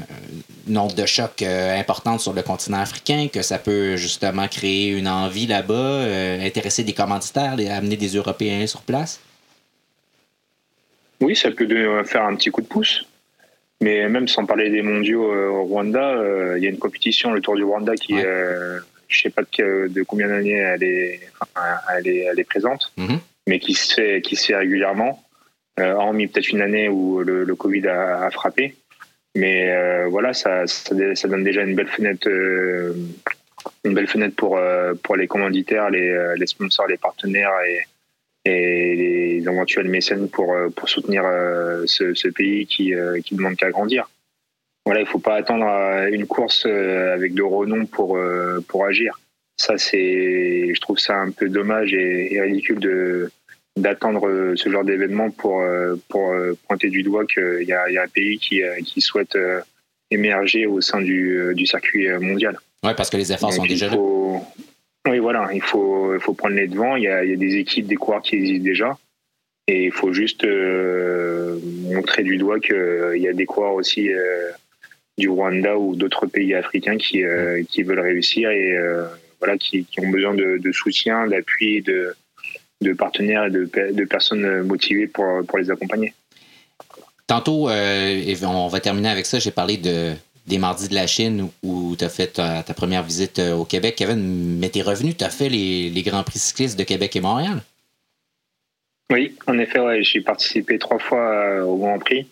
une 0.66 0.76
onde 0.76 0.95
de 0.95 1.07
choc 1.07 1.41
euh, 1.43 1.78
importante 1.78 2.20
sur 2.20 2.32
le 2.32 2.43
continent 2.43 2.80
africain, 2.80 3.28
que 3.32 3.43
ça 3.43 3.59
peut 3.59 3.97
justement 3.97 4.49
créer 4.49 4.91
une 4.91 5.07
envie 5.07 5.47
là-bas, 5.47 6.03
intéresser 6.43 6.82
des 6.82 6.95
commanditaires, 6.95 7.57
amener 7.70 7.97
des 7.97 8.16
Européens 8.16 8.66
sur 8.66 8.82
place? 8.82 9.20
Oui, 11.20 11.36
ça 11.36 11.51
peut 11.51 12.05
faire 12.05 12.24
un 12.24 12.34
petit 12.34 12.51
coup 12.51 12.61
de 12.61 12.66
pouce. 12.66 13.05
Mais 13.80 14.09
même 14.09 14.26
sans 14.26 14.45
parler 14.45 14.70
des 14.70 14.82
mondiaux 14.82 15.32
au 15.32 15.62
Rwanda, 15.64 16.16
il 16.57 16.64
y 16.64 16.66
a 16.66 16.70
une 16.70 16.78
compétition, 16.78 17.32
le 17.32 17.41
Tour 17.41 17.55
du 17.55 17.62
Rwanda, 17.62 17.95
qui, 17.95 18.18
je 18.18 18.76
ne 18.76 18.80
sais 19.11 19.30
pas 19.30 19.43
de, 19.43 20.03
combien 20.03 20.26
d'années 20.26 20.51
elle 20.51 20.82
est, 20.82 21.20
elle, 21.97 22.39
est, 22.41 22.45
présente, 22.45 22.93
mm-hmm. 22.99 23.18
mais 23.47 23.61
qui 23.61 23.74
se 23.74 23.95
fait, 23.95 24.20
qui 24.20 24.34
se 24.34 24.47
fait 24.47 24.57
régulièrement. 24.57 25.22
Euh, 25.79 25.93
hormis 25.93 26.26
peut-être 26.26 26.49
une 26.49 26.62
année 26.62 26.89
où 26.89 27.20
le, 27.20 27.55
Covid 27.55 27.87
a, 27.89 28.31
frappé. 28.31 28.74
Mais 29.35 29.70
euh, 29.70 30.09
voilà, 30.09 30.33
ça, 30.33 30.64
donne 31.24 31.45
déjà 31.45 31.62
une 31.62 31.76
belle 31.76 31.89
fenêtre, 31.89 32.29
euh, 32.29 32.95
une 33.85 33.95
belle 33.95 34.09
fenêtre 34.09 34.35
pour, 34.35 34.59
pour 35.03 35.16
les 35.16 35.29
commanditaires, 35.29 35.91
les, 35.91 36.47
sponsors, 36.47 36.87
les 36.87 36.97
partenaires 36.97 37.53
et, 37.66 37.81
les 38.45 39.43
éventuels 39.43 39.89
mécènes 39.89 40.31
pour, 40.31 40.57
pour 40.74 40.89
soutenir 40.89 41.22
ce, 41.85 42.29
pays 42.29 42.66
qui, 42.66 42.95
qui 43.24 43.37
demande 43.37 43.57
qu'à 43.57 43.70
grandir. 43.70 44.09
Voilà, 44.87 45.01
il 45.01 45.05
ne 45.05 45.09
faut 45.09 45.18
pas 45.18 45.35
attendre 45.35 45.66
une 46.11 46.26
course 46.26 46.64
avec 46.64 47.35
de 47.35 47.43
renom 47.43 47.85
pour, 47.85 48.18
pour 48.66 48.87
agir. 48.87 49.20
Ça, 49.59 49.76
je 49.76 50.81
trouve 50.81 50.99
ça 50.99 51.16
un 51.16 51.31
peu 51.31 51.51
dommage 51.51 51.93
et 51.93 52.41
ridicule 52.41 52.79
de, 52.79 53.31
d'attendre 53.81 54.29
euh, 54.29 54.57
ce 54.57 54.68
genre 54.70 54.85
d'événement 54.85 55.31
pour, 55.31 55.61
euh, 55.61 55.97
pour 56.09 56.31
euh, 56.31 56.57
pointer 56.66 56.89
du 56.89 57.03
doigt 57.03 57.24
qu'il 57.26 57.64
y, 57.66 57.72
a, 57.72 57.85
un 57.85 58.09
pays 58.09 58.39
qui, 58.39 58.62
qui 58.85 59.01
souhaite 59.01 59.37
émerger 60.11 60.66
au 60.66 60.81
sein 60.81 61.01
du, 61.01 61.53
du 61.55 61.66
circuit 61.66 62.09
mondial. 62.20 62.57
Oui, 62.85 62.93
parce 62.97 63.11
que 63.11 63.16
les 63.16 63.33
efforts 63.33 63.53
sont 63.53 63.66
déjà 63.66 63.89
là. 63.89 63.97
Oui, 65.09 65.18
voilà, 65.20 65.49
il 65.53 65.62
faut, 65.62 66.14
il 66.14 66.20
faut 66.20 66.35
prendre 66.35 66.55
les 66.55 66.68
devants. 66.68 66.97
Il 66.97 67.05
y, 67.05 67.09
a, 67.09 67.24
il 67.24 67.31
y 67.31 67.33
a 67.33 67.37
des 67.37 67.57
équipes, 67.57 67.87
des 67.87 67.97
coureurs 67.97 68.22
qui 68.22 68.37
existent 68.37 68.64
déjà. 68.64 68.99
Et 69.66 69.87
il 69.87 69.93
faut 69.93 70.12
juste 70.12 70.47
montrer 70.47 72.22
du 72.22 72.37
doigt 72.37 72.59
qu'il 72.59 73.16
y 73.16 73.29
a 73.29 73.33
des 73.33 73.47
coureurs 73.47 73.74
aussi 73.74 74.11
du 75.18 75.29
Rwanda 75.29 75.76
ou 75.76 75.95
d'autres 75.95 76.26
pays 76.26 76.55
africains 76.55 76.97
qui, 76.97 77.22
qui 77.68 77.83
veulent 77.83 78.01
réussir 78.01 78.51
et 78.51 78.76
voilà, 79.41 79.59
qui, 79.59 79.85
qui, 79.85 80.01
ont 80.01 80.09
besoin 80.09 80.35
de, 80.35 80.59
de 80.59 80.72
soutien, 80.72 81.26
d'appui, 81.26 81.83
de, 81.83 82.14
de 82.81 82.93
partenaires 82.93 83.47
et 83.47 83.51
de, 83.51 83.64
de 83.93 84.05
personnes 84.05 84.62
motivées 84.62 85.07
pour, 85.07 85.45
pour 85.47 85.59
les 85.59 85.70
accompagner. 85.70 86.14
Tantôt, 87.26 87.68
euh, 87.68 88.35
on 88.43 88.68
va 88.68 88.81
terminer 88.81 89.11
avec 89.11 89.26
ça, 89.26 89.39
j'ai 89.39 89.51
parlé 89.51 89.76
de, 89.76 90.14
des 90.49 90.59
Mardis 90.59 90.89
de 90.89 90.95
la 90.95 91.07
Chine 91.07 91.51
où 91.62 91.95
tu 91.97 92.05
as 92.05 92.09
fait 92.09 92.29
ta, 92.29 92.62
première 92.74 93.03
visite 93.03 93.39
euh, 93.39 93.55
au 93.55 93.64
Québec. 93.64 93.97
Kevin, 93.97 94.59
mais 94.59 94.70
t'es 94.70 94.83
revenu, 94.83 95.14
tu 95.14 95.24
as 95.24 95.31
fait 95.31 95.49
les, 95.49 95.91
les, 95.91 96.03
Grands 96.03 96.24
Prix 96.24 96.39
cyclistes 96.39 96.79
de 96.79 96.85
Québec 96.85 97.14
et 97.14 97.20
Montréal? 97.20 97.61
Oui, 99.12 99.37
en 99.47 99.59
effet, 99.59 99.79
ouais, 99.79 100.03
j'ai 100.03 100.22
participé 100.22 100.79
trois 100.79 100.99
fois 100.99 101.20
euh, 101.20 101.62
au 101.62 101.76
Grand 101.76 101.99
Prix. 101.99 102.26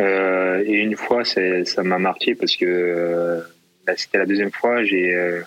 Euh, 0.00 0.62
et 0.66 0.74
une 0.74 0.96
fois, 0.96 1.22
ça 1.24 1.82
m'a 1.82 1.98
marqué 1.98 2.34
parce 2.34 2.56
que 2.56 3.42
bah, 3.86 3.94
c'était 3.96 4.18
la 4.18 4.26
deuxième 4.26 4.52
fois. 4.52 4.84
J'ai 4.84 5.42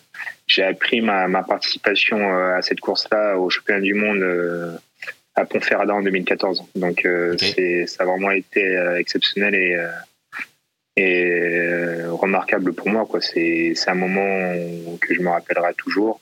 j'ai 0.60 0.66
appris 0.66 1.02
ma, 1.02 1.28
ma 1.28 1.44
participation 1.44 2.18
à 2.34 2.62
cette 2.62 2.80
course-là 2.80 3.38
au 3.38 3.50
championnat 3.50 3.82
du 3.82 3.94
monde 3.94 4.80
à 5.36 5.46
Ponferrada 5.46 5.94
en 5.94 6.02
2014. 6.02 6.64
Donc 6.76 7.08
c'est 7.40 7.86
ça 7.88 8.04
a 8.04 8.06
vraiment 8.06 8.32
été 8.32 8.76
exceptionnel 8.98 9.56
et 9.56 9.78
et 11.00 11.26
euh, 11.26 12.12
remarquable 12.12 12.74
pour 12.74 12.90
moi. 12.90 13.06
Quoi. 13.06 13.22
C'est, 13.22 13.74
c'est 13.76 13.90
un 13.90 13.96
moment 13.96 14.98
que 15.00 15.14
je 15.14 15.22
me 15.22 15.30
rappellerai 15.30 15.74
toujours. 15.76 16.20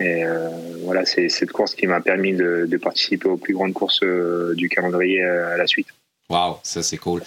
Et 0.00 0.24
euh, 0.24 0.48
voilà, 0.82 1.06
c'est 1.06 1.28
cette 1.28 1.52
course 1.52 1.74
qui 1.74 1.86
m'a 1.86 2.00
permis 2.00 2.34
de, 2.34 2.66
de, 2.68 2.76
participer 2.76 3.28
aux 3.28 3.36
plus 3.36 3.54
grandes 3.54 3.72
courses 3.72 4.02
euh, 4.02 4.54
du 4.54 4.68
calendrier 4.68 5.22
à 5.22 5.56
la 5.56 5.66
suite. 5.66 5.88
Wow, 6.30 6.58
ça 6.62 6.82
c'est 6.82 6.96
cool. 6.96 7.22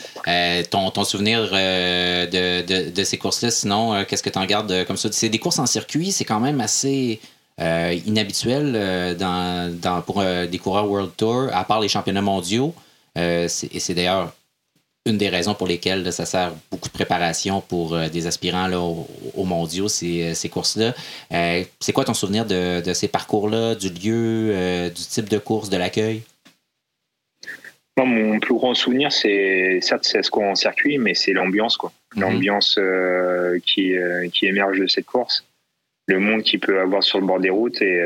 ton, 0.71 0.89
ton, 0.89 1.03
souvenir 1.03 1.43
de, 1.43 2.61
de, 2.61 2.89
de, 2.89 3.03
ces 3.03 3.17
courses-là, 3.17 3.51
sinon, 3.51 4.03
qu'est-ce 4.05 4.23
que 4.23 4.31
tu 4.31 4.39
en 4.39 4.45
gardes 4.45 4.85
comme 4.85 4.97
ça? 4.97 5.09
C'est 5.11 5.29
des 5.29 5.37
courses 5.37 5.59
en 5.59 5.67
circuit, 5.67 6.11
c'est 6.11 6.25
quand 6.25 6.39
même 6.39 6.59
assez 6.59 7.19
inhabituel 7.59 9.15
dans, 9.19 9.79
dans, 9.79 10.01
pour 10.01 10.23
des 10.23 10.57
coureurs 10.57 10.89
World 10.89 11.11
Tour, 11.15 11.49
à 11.51 11.63
part 11.65 11.81
les 11.81 11.89
championnats 11.89 12.23
mondiaux. 12.23 12.73
et 13.15 13.47
c'est 13.47 13.93
d'ailleurs 13.93 14.33
une 15.05 15.17
des 15.17 15.29
raisons 15.29 15.53
pour 15.53 15.67
lesquelles 15.67 16.11
ça 16.11 16.25
sert 16.25 16.51
beaucoup 16.71 16.89
de 16.89 16.93
préparation 16.93 17.61
pour 17.61 17.93
euh, 17.93 18.09
des 18.09 18.25
aspirants 18.25 18.67
là, 18.67 18.79
aux, 18.79 19.43
mondiaux, 19.43 19.87
ces, 19.87 20.23
euh, 20.23 20.33
ces 20.33 20.49
courses-là. 20.49 20.95
Euh, 21.31 21.63
c'est 21.79 21.93
quoi 21.93 22.05
ton 22.05 22.15
souvenir 22.15 22.45
de, 22.45 22.81
de 22.81 22.93
ces 22.93 23.07
parcours-là, 23.07 23.75
du 23.75 23.89
lieu, 23.89 24.89
du 24.89 25.03
type 25.03 25.29
de 25.29 25.37
course, 25.37 25.69
de 25.69 25.77
l'accueil? 25.77 26.23
Mon 28.03 28.39
plus 28.39 28.55
grand 28.55 28.73
souvenir, 28.73 29.11
c'est 29.11 29.79
certes 29.81 30.03
c'est 30.03 30.21
ce 30.21 30.29
qu'on 30.29 30.51
en 30.51 30.55
circuit, 30.55 30.97
mais 30.97 31.13
c'est 31.13 31.31
l'ambiance, 31.31 31.77
quoi. 31.77 31.93
Mhm. 32.15 32.21
L'ambiance 32.21 32.79
qui, 33.65 33.95
qui 34.33 34.45
émerge 34.47 34.79
de 34.79 34.87
cette 34.87 35.05
course, 35.05 35.45
le 36.07 36.19
monde 36.19 36.43
qu'il 36.43 36.59
peut 36.59 36.81
avoir 36.81 37.03
sur 37.03 37.19
le 37.19 37.25
bord 37.25 37.39
des 37.39 37.49
routes 37.49 37.81
et 37.81 38.01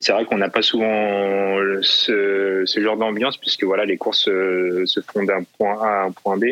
c'est 0.00 0.12
vrai 0.12 0.24
qu'on 0.24 0.38
n'a 0.38 0.48
pas 0.48 0.62
souvent 0.62 1.58
ce, 1.82 2.62
ce 2.64 2.80
genre 2.80 2.96
d'ambiance 2.96 3.36
puisque 3.38 3.64
voilà 3.64 3.84
les 3.84 3.96
courses 3.96 4.28
euh, 4.28 4.84
se 4.86 5.00
font 5.00 5.24
d'un 5.24 5.42
point 5.58 5.80
A 5.82 6.02
à 6.02 6.04
un 6.04 6.12
point 6.12 6.36
B 6.36 6.44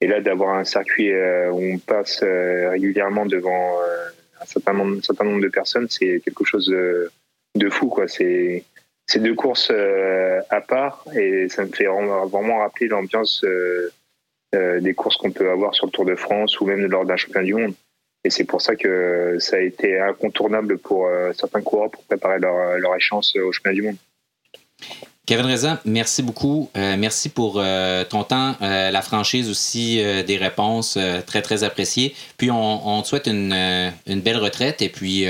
et 0.00 0.06
là 0.06 0.20
d'avoir 0.20 0.56
un 0.56 0.64
circuit 0.64 1.12
euh, 1.12 1.50
où 1.50 1.62
on 1.62 1.78
passe 1.78 2.20
euh, 2.22 2.70
régulièrement 2.70 3.26
devant 3.26 3.78
un 4.40 4.44
certain 4.44 4.72
nombre, 4.72 4.98
un 4.98 5.02
certain 5.02 5.24
nombre 5.24 5.42
de 5.42 5.48
personnes 5.48 5.86
c'est 5.88 6.20
quelque 6.24 6.44
chose 6.44 6.66
de, 6.66 7.70
fou 7.70 7.88
quoi 7.88 8.08
c'est 8.08 8.64
c'est 9.06 9.22
deux 9.22 9.34
courses 9.34 9.70
à 10.50 10.60
part 10.60 11.04
et 11.14 11.48
ça 11.48 11.64
me 11.64 11.70
fait 11.70 11.86
vraiment 11.86 12.58
rappeler 12.58 12.88
l'ambiance 12.88 13.44
des 14.52 14.94
courses 14.94 15.16
qu'on 15.16 15.30
peut 15.30 15.50
avoir 15.50 15.74
sur 15.74 15.86
le 15.86 15.92
Tour 15.92 16.04
de 16.04 16.14
France 16.14 16.60
ou 16.60 16.66
même 16.66 16.86
lors 16.86 17.04
d'un 17.04 17.16
championnat 17.16 17.44
du 17.44 17.54
monde 17.54 17.74
et 18.26 18.30
c'est 18.30 18.44
pour 18.44 18.60
ça 18.60 18.74
que 18.74 19.36
ça 19.38 19.56
a 19.56 19.60
été 19.60 20.00
incontournable 20.00 20.78
pour 20.78 21.06
euh, 21.06 21.30
certains 21.32 21.62
coureurs 21.62 21.90
pour 21.92 22.02
préparer 22.02 22.40
leur, 22.40 22.76
leur 22.76 22.96
échéance 22.96 23.36
au 23.36 23.52
chemin 23.52 23.72
du 23.72 23.82
monde. 23.82 23.96
Kevin 25.26 25.46
Reza, 25.46 25.80
merci 25.84 26.22
beaucoup. 26.24 26.68
Euh, 26.76 26.96
merci 26.98 27.28
pour 27.28 27.58
euh, 27.58 28.04
ton 28.04 28.24
temps, 28.24 28.56
la 28.60 29.02
franchise 29.02 29.48
aussi 29.48 29.96
des 30.24 30.36
réponses, 30.36 30.98
très, 31.26 31.42
très 31.42 31.62
appréciées. 31.64 32.14
Puis 32.36 32.50
on, 32.50 33.02
te 33.02 33.06
souhaite 33.06 33.26
une, 33.26 33.52
une, 34.06 34.20
belle 34.20 34.38
retraite. 34.38 34.82
Et 34.82 34.88
puis, 34.88 35.26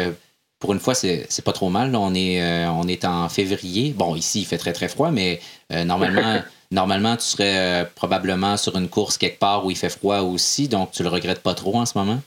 pour 0.58 0.72
une 0.72 0.80
fois, 0.80 0.94
c'est 0.94 1.44
pas 1.44 1.52
trop 1.52 1.68
mal. 1.68 1.94
On, 1.94 2.14
est, 2.14 2.66
on 2.66 2.88
est 2.88 3.04
en 3.04 3.28
février. 3.28 3.92
Bon, 3.96 4.16
ici, 4.16 4.40
il 4.40 4.44
fait 4.46 4.58
très, 4.58 4.72
très 4.72 4.88
froid, 4.88 5.10
mais 5.10 5.40
normalement, 5.70 6.40
normalement, 6.70 7.16
tu 7.16 7.24
serais 7.24 7.88
probablement 7.94 8.56
sur 8.56 8.76
une 8.76 8.88
course 8.88 9.18
quelque 9.18 9.38
part 9.38 9.66
où 9.66 9.70
il 9.70 9.76
fait 9.76 9.90
froid 9.90 10.20
aussi. 10.20 10.68
Donc, 10.68 10.92
tu 10.92 11.02
le 11.02 11.10
regrettes 11.10 11.42
pas 11.42 11.54
trop 11.54 11.76
en 11.76 11.84
ce 11.86 11.98
moment? 11.98 12.20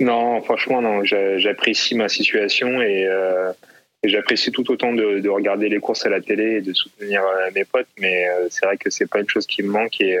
Non, 0.00 0.40
franchement, 0.42 0.80
non. 0.80 1.04
J'apprécie 1.04 1.94
ma 1.94 2.08
situation 2.08 2.80
euh, 2.80 3.52
et, 4.02 4.08
j'apprécie 4.08 4.50
tout 4.50 4.68
autant 4.70 4.94
de, 4.94 5.28
regarder 5.28 5.68
les 5.68 5.78
courses 5.78 6.06
à 6.06 6.08
la 6.08 6.22
télé 6.22 6.56
et 6.56 6.60
de 6.62 6.72
soutenir 6.72 7.22
euh, 7.22 7.50
mes 7.54 7.64
potes. 7.64 7.88
Mais 7.98 8.26
euh, 8.28 8.46
c'est 8.48 8.64
vrai 8.64 8.78
que 8.78 8.88
c'est 8.88 9.08
pas 9.08 9.20
une 9.20 9.28
chose 9.28 9.46
qui 9.46 9.62
me 9.62 9.70
manque 9.70 10.00
et 10.00 10.18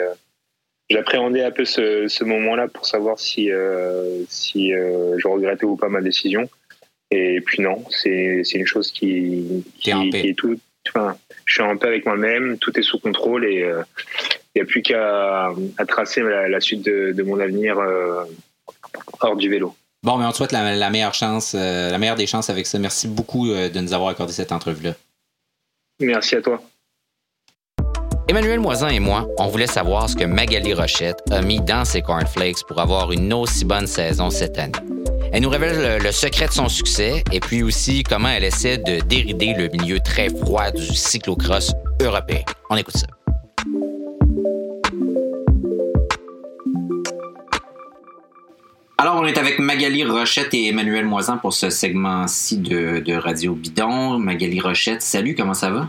j'appréhendais 0.90 1.42
un 1.42 1.50
peu 1.50 1.64
ce, 1.64 2.24
moment-là 2.24 2.68
pour 2.68 2.84
savoir 2.84 3.18
si 3.18 3.50
si 4.28 4.70
je 4.70 5.26
regrettais 5.26 5.64
ou 5.64 5.76
pas 5.76 5.88
ma 5.88 6.02
décision. 6.02 6.48
Et 7.10 7.40
puis 7.40 7.62
non, 7.62 7.84
c'est 7.90 8.42
une 8.54 8.66
chose 8.66 8.92
qui, 8.92 9.64
qui, 9.78 9.90
est 9.90 10.38
tout. 10.38 10.58
Enfin, 10.88 11.16
je 11.44 11.54
suis 11.54 11.62
en 11.62 11.76
paix 11.76 11.88
avec 11.88 12.06
moi-même, 12.06 12.58
tout 12.58 12.78
est 12.78 12.82
sous 12.82 12.98
contrôle 12.98 13.44
et 13.44 13.66
il 14.54 14.56
n'y 14.56 14.62
a 14.62 14.64
plus 14.64 14.82
qu'à 14.82 15.52
tracer 15.88 16.22
la, 16.22 16.60
suite 16.60 16.84
de, 16.84 17.12
de 17.12 17.22
mon 17.22 17.40
avenir 17.40 17.78
hors 19.20 19.36
du 19.36 19.48
vélo. 19.48 19.74
Bon, 20.02 20.16
mais 20.16 20.24
on 20.24 20.30
te 20.30 20.36
souhaite 20.36 20.52
la, 20.52 20.90
meilleure 20.90 21.12
chance, 21.12 21.54
euh, 21.54 21.90
la 21.90 21.98
meilleure 21.98 22.16
des 22.16 22.26
chances 22.26 22.48
avec 22.48 22.66
ça. 22.66 22.78
Merci 22.78 23.06
beaucoup 23.06 23.50
euh, 23.50 23.68
de 23.68 23.80
nous 23.80 23.92
avoir 23.92 24.08
accordé 24.08 24.32
cette 24.32 24.50
entrevue-là. 24.50 24.94
Merci 26.00 26.36
à 26.36 26.40
toi. 26.40 26.62
Emmanuel 28.26 28.60
Moisin 28.60 28.88
et 28.88 29.00
moi, 29.00 29.28
on 29.38 29.48
voulait 29.48 29.66
savoir 29.66 30.08
ce 30.08 30.16
que 30.16 30.24
Magali 30.24 30.72
Rochette 30.72 31.20
a 31.30 31.42
mis 31.42 31.60
dans 31.60 31.84
ses 31.84 32.00
cornflakes 32.00 32.64
pour 32.66 32.80
avoir 32.80 33.12
une 33.12 33.32
aussi 33.34 33.64
bonne 33.64 33.86
saison 33.86 34.30
cette 34.30 34.56
année. 34.56 34.72
Elle 35.32 35.42
nous 35.42 35.48
révèle 35.48 36.02
le, 36.02 36.10
secret 36.10 36.48
de 36.48 36.52
son 36.52 36.68
succès 36.68 37.22
et 37.30 37.38
puis 37.38 37.62
aussi 37.62 38.02
comment 38.02 38.28
elle 38.28 38.42
essaie 38.42 38.78
de 38.78 38.98
dérider 39.00 39.54
le 39.56 39.68
milieu 39.68 40.00
très 40.00 40.28
froid 40.28 40.72
du 40.72 40.84
cyclocross 40.86 41.72
européen. 42.00 42.40
On 42.68 42.76
écoute 42.76 42.96
ça. 42.96 43.06
Alors, 48.98 49.16
on 49.16 49.24
est 49.24 49.38
avec 49.38 49.60
Magali 49.60 50.04
Rochette 50.04 50.52
et 50.52 50.66
Emmanuel 50.66 51.06
Moisan 51.06 51.38
pour 51.38 51.52
ce 51.52 51.70
segment-ci 51.70 52.58
de, 52.58 53.14
Radio 53.14 53.54
Bidon. 53.54 54.18
Magali 54.18 54.60
Rochette, 54.60 55.00
salut, 55.00 55.36
comment 55.36 55.54
ça 55.54 55.70
va? 55.70 55.88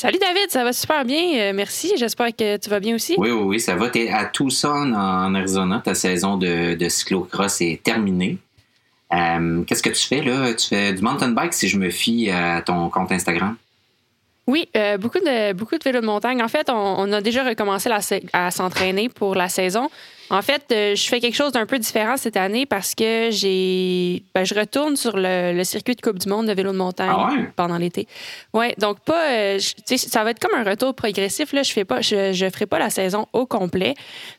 Salut 0.00 0.16
David, 0.18 0.48
ça 0.48 0.64
va 0.64 0.72
super 0.72 1.04
bien, 1.04 1.34
euh, 1.34 1.52
merci. 1.54 1.92
J'espère 1.98 2.34
que 2.34 2.56
tu 2.56 2.70
vas 2.70 2.80
bien 2.80 2.94
aussi. 2.94 3.16
Oui, 3.18 3.30
oui, 3.32 3.42
oui, 3.42 3.60
ça 3.60 3.76
va. 3.76 3.90
Tu 3.90 3.98
es 3.98 4.08
à 4.10 4.24
Tucson, 4.24 4.94
en 4.94 5.34
Arizona. 5.34 5.82
Ta 5.84 5.94
saison 5.94 6.38
de, 6.38 6.74
de 6.74 6.88
cyclocross 6.88 7.60
est 7.60 7.82
terminée. 7.82 8.38
Euh, 9.12 9.62
qu'est-ce 9.64 9.82
que 9.82 9.90
tu 9.90 10.06
fais 10.06 10.22
là? 10.22 10.54
Tu 10.54 10.68
fais 10.68 10.94
du 10.94 11.02
mountain 11.02 11.32
bike 11.32 11.52
si 11.52 11.68
je 11.68 11.76
me 11.76 11.90
fie 11.90 12.30
à 12.30 12.62
ton 12.62 12.88
compte 12.88 13.12
Instagram? 13.12 13.56
Oui, 14.50 14.68
euh, 14.76 14.98
beaucoup 14.98 15.20
de 15.20 15.52
beaucoup 15.52 15.78
de 15.78 15.84
vélos 15.84 16.00
de 16.00 16.06
montagne. 16.06 16.42
En 16.42 16.48
fait, 16.48 16.68
on, 16.70 17.12
a 17.12 17.20
déjà 17.20 17.44
recommencé 17.44 17.88
à 18.32 18.50
s'entraîner 18.50 19.08
pour 19.08 19.36
la 19.36 19.48
saison. 19.48 19.88
En 20.28 20.42
fait, 20.42 20.64
euh, 20.72 20.96
je 20.96 21.08
fais 21.08 21.20
quelque 21.20 21.36
chose 21.36 21.52
d'un 21.52 21.66
peu 21.66 21.78
différent 21.78 22.16
cette 22.16 22.36
année 22.36 22.66
parce 22.66 22.96
que 22.96 23.28
j'ai, 23.30 24.24
ben, 24.34 24.44
je 24.44 24.54
retourne 24.54 24.96
sur 24.96 25.12
le, 25.16 25.62
circuit 25.62 25.94
de 25.94 26.00
Coupe 26.00 26.18
du 26.18 26.28
Monde 26.28 26.48
de 26.48 26.52
vélo 26.52 26.72
de 26.72 26.76
montagne 26.76 27.10
ah 27.12 27.30
pendant 27.54 27.78
l'été. 27.78 28.08
Ouais, 28.52 28.74
donc 28.78 28.98
pas, 29.00 29.30
euh, 29.30 29.58
ça 29.86 30.24
va 30.24 30.32
être 30.32 30.40
comme 30.40 30.58
un 30.58 30.68
retour 30.68 30.94
progressif 30.94 31.52
là. 31.52 31.62
Je 31.62 31.72
fais 31.72 31.84
pas, 31.84 32.00
je, 32.00 32.32
je 32.32 32.50
ferai 32.50 32.66
pas 32.66 32.80
la 32.80 32.90
saison 32.90 33.28
au 33.32 33.46
complet, 33.46 33.94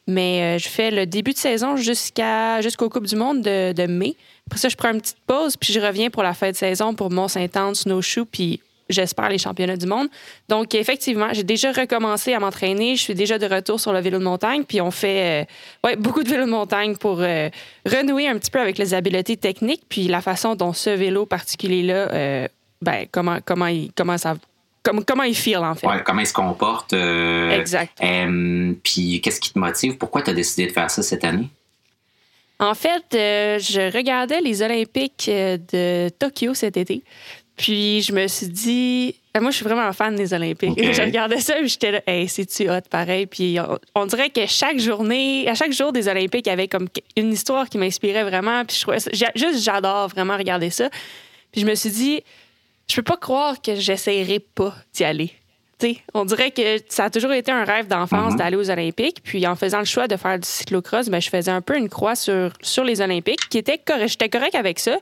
mais 0.07 0.59
je 0.59 0.68
fais 0.68 0.91
le 0.91 1.05
début 1.05 1.32
de 1.32 1.38
saison 1.38 1.78
jusqu'à 1.78 2.59
jusqu'au 2.59 2.89
Coupe 2.89 3.07
du 3.07 3.16
Monde 3.16 3.41
de, 3.41 3.72
de 3.72 3.86
mai. 3.88 4.18
Après 4.47 4.59
ça, 4.59 4.68
je 4.68 4.76
prends 4.76 4.91
une 4.91 4.99
petite 4.99 5.22
pause 5.26 5.55
puis 5.55 5.72
je 5.72 5.80
reviens 5.80 6.09
pour 6.09 6.24
la 6.24 6.34
fin 6.34 6.51
de 6.51 6.55
saison 6.57 6.93
pour 6.95 7.12
Mont-Saint-Anne, 7.12 7.76
Snowshoe 7.76 8.26
puis 8.30 8.59
j'espère, 8.92 9.30
les 9.30 9.38
championnats 9.38 9.78
du 9.78 9.86
monde. 9.86 10.08
Donc, 10.50 10.76
effectivement, 10.76 11.30
j'ai 11.32 11.44
déjà 11.44 11.72
recommencé 11.72 12.34
à 12.34 12.39
m'entraîner. 12.39 12.96
Je 12.96 13.02
suis 13.02 13.16
déjà 13.16 13.38
de 13.38 13.46
retour 13.46 13.80
sur 13.80 13.94
le 13.94 14.00
vélo 14.00 14.20
de 14.20 14.24
montagne. 14.24 14.64
Puis, 14.64 14.82
on 14.82 14.92
fait 14.92 15.44
euh, 15.44 15.88
ouais, 15.88 15.96
beaucoup 15.96 16.24
de 16.24 16.30
vélo 16.30 16.46
de 16.46 16.52
montagne 16.52 16.96
pour 16.96 17.20
euh, 17.22 17.50
renouer 17.86 18.28
un 18.28 18.38
petit 18.38 18.52
peu 18.52 18.60
avec 18.60 18.78
les 18.78 18.94
habiletés 18.94 19.38
techniques. 19.38 19.84
Puis, 19.89 20.08
la 20.08 20.22
façon 20.22 20.56
dont 20.56 20.74
ce 20.74 20.89
vélo 20.89 21.26
particulier-là, 21.26 22.12
euh, 22.14 22.48
ben, 22.82 23.06
comment, 23.12 23.39
comment, 23.44 23.68
il, 23.68 23.92
comment 23.96 24.18
ça 24.18 24.36
comment, 24.84 25.02
comment 25.06 25.24
il 25.24 25.36
feel, 25.36 25.58
en 25.58 25.76
fait. 25.76 25.88
Ouais, 25.88 26.02
comment 26.06 26.22
il 26.22 26.28
se 26.28 26.34
comporte. 26.34 26.94
exact. 26.94 28.02
puis, 28.84 29.22
qu'est-ce 29.22 29.39
qui 29.39 29.54
te 29.54 29.60
motive? 29.60 29.98
Pourquoi 29.98 30.22
tu 30.22 30.32
as 30.32 30.34
décidé 30.34 30.68
de 30.68 30.72
faire 30.72 30.89
ça 30.89 31.02
cette 31.04 31.24
année? 31.24 31.48
En 32.60 32.76
fait, 32.76 33.04
je 33.12 33.92
regardais 33.92 34.39
les 34.39 34.62
Olympiques 34.62 35.26
de 35.28 36.10
Tokyo 36.10 36.54
cet 36.54 36.78
été. 36.78 37.02
Puis 37.58 38.02
je 38.02 38.14
me 38.14 38.28
suis 38.28 38.47
dit, 38.47 39.16
moi, 39.39 39.52
je 39.52 39.58
suis 39.58 39.66
vraiment 39.66 39.91
fan 39.93 40.16
des 40.16 40.34
Olympiques. 40.34 40.82
Je 40.93 41.02
regardais 41.02 41.39
ça 41.39 41.60
et 41.60 41.68
j'étais 41.68 41.91
là, 41.91 42.02
hey, 42.08 42.28
c'est-tu 42.28 42.70
hot 42.70 42.82
pareil? 42.89 43.28
Puis 43.28 43.58
on, 43.95 44.06
dirait 44.06 44.30
que 44.30 44.45
chaque 44.47 44.80
journée, 44.80 45.47
à 45.47 45.54
chaque 45.54 45.72
jour 45.72 45.91
des 45.91 46.08
Olympiques, 46.08 46.47
il 46.47 46.49
y 46.49 46.54
avait 46.54 46.68
comme 46.68 46.88
une 47.16 47.32
histoire 47.32 47.70
qui 47.70 47.78
m'inspirait 47.78 48.24
vraiment. 48.24 48.66
Puis 48.66 48.78
je 48.78 48.82
trouvais 48.82 48.97
juste, 49.36 49.64
j'adore 49.64 50.08
vraiment 50.08 50.38
regarder 50.38 50.70
ça. 50.70 50.89
Puis 51.52 51.62
je 51.62 51.66
me 51.66 51.76
suis 51.76 51.91
dit, 51.91 52.24
je 52.89 52.95
peux 52.95 53.04
pas 53.04 53.18
croire 53.18 53.62
que 53.62 53.76
j'essayerai 53.76 54.39
pas 54.39 54.76
d'y 54.93 55.04
aller 55.04 55.32
on 56.14 56.26
dirait 56.26 56.52
que 56.52 56.78
ça 56.89 57.06
a 57.06 57.10
toujours 57.10 57.32
été 57.34 57.52
un 57.52 57.64
rêve 57.64 57.88
d'enfance 57.88 58.34
mhm. 58.34 58.39
d'aller 58.39 58.58
aux 58.58 58.70
Olympiques. 58.70 59.22
Puis 59.24 59.45
en 59.47 59.56
faisant 59.56 59.80
le 59.80 59.86
choix 59.86 60.08
de 60.08 60.16
faire 60.16 60.38
du 60.38 60.47
cyclocross, 60.47 61.10
ben, 61.10 61.22
je 61.22 61.30
faisais 61.30 61.52
un 61.52 61.62
peu 61.62 61.78
une 61.78 61.89
croix 61.89 62.16
sur, 62.16 62.52
sur 62.62 62.84
les 62.84 63.02
Olympiques, 63.02 63.49
qui 63.49 63.58
était 63.58 63.78
correct. 63.78 64.10
J'étais 64.10 64.30
correct 64.30 64.56
avec 64.56 64.80
ça. 64.80 64.97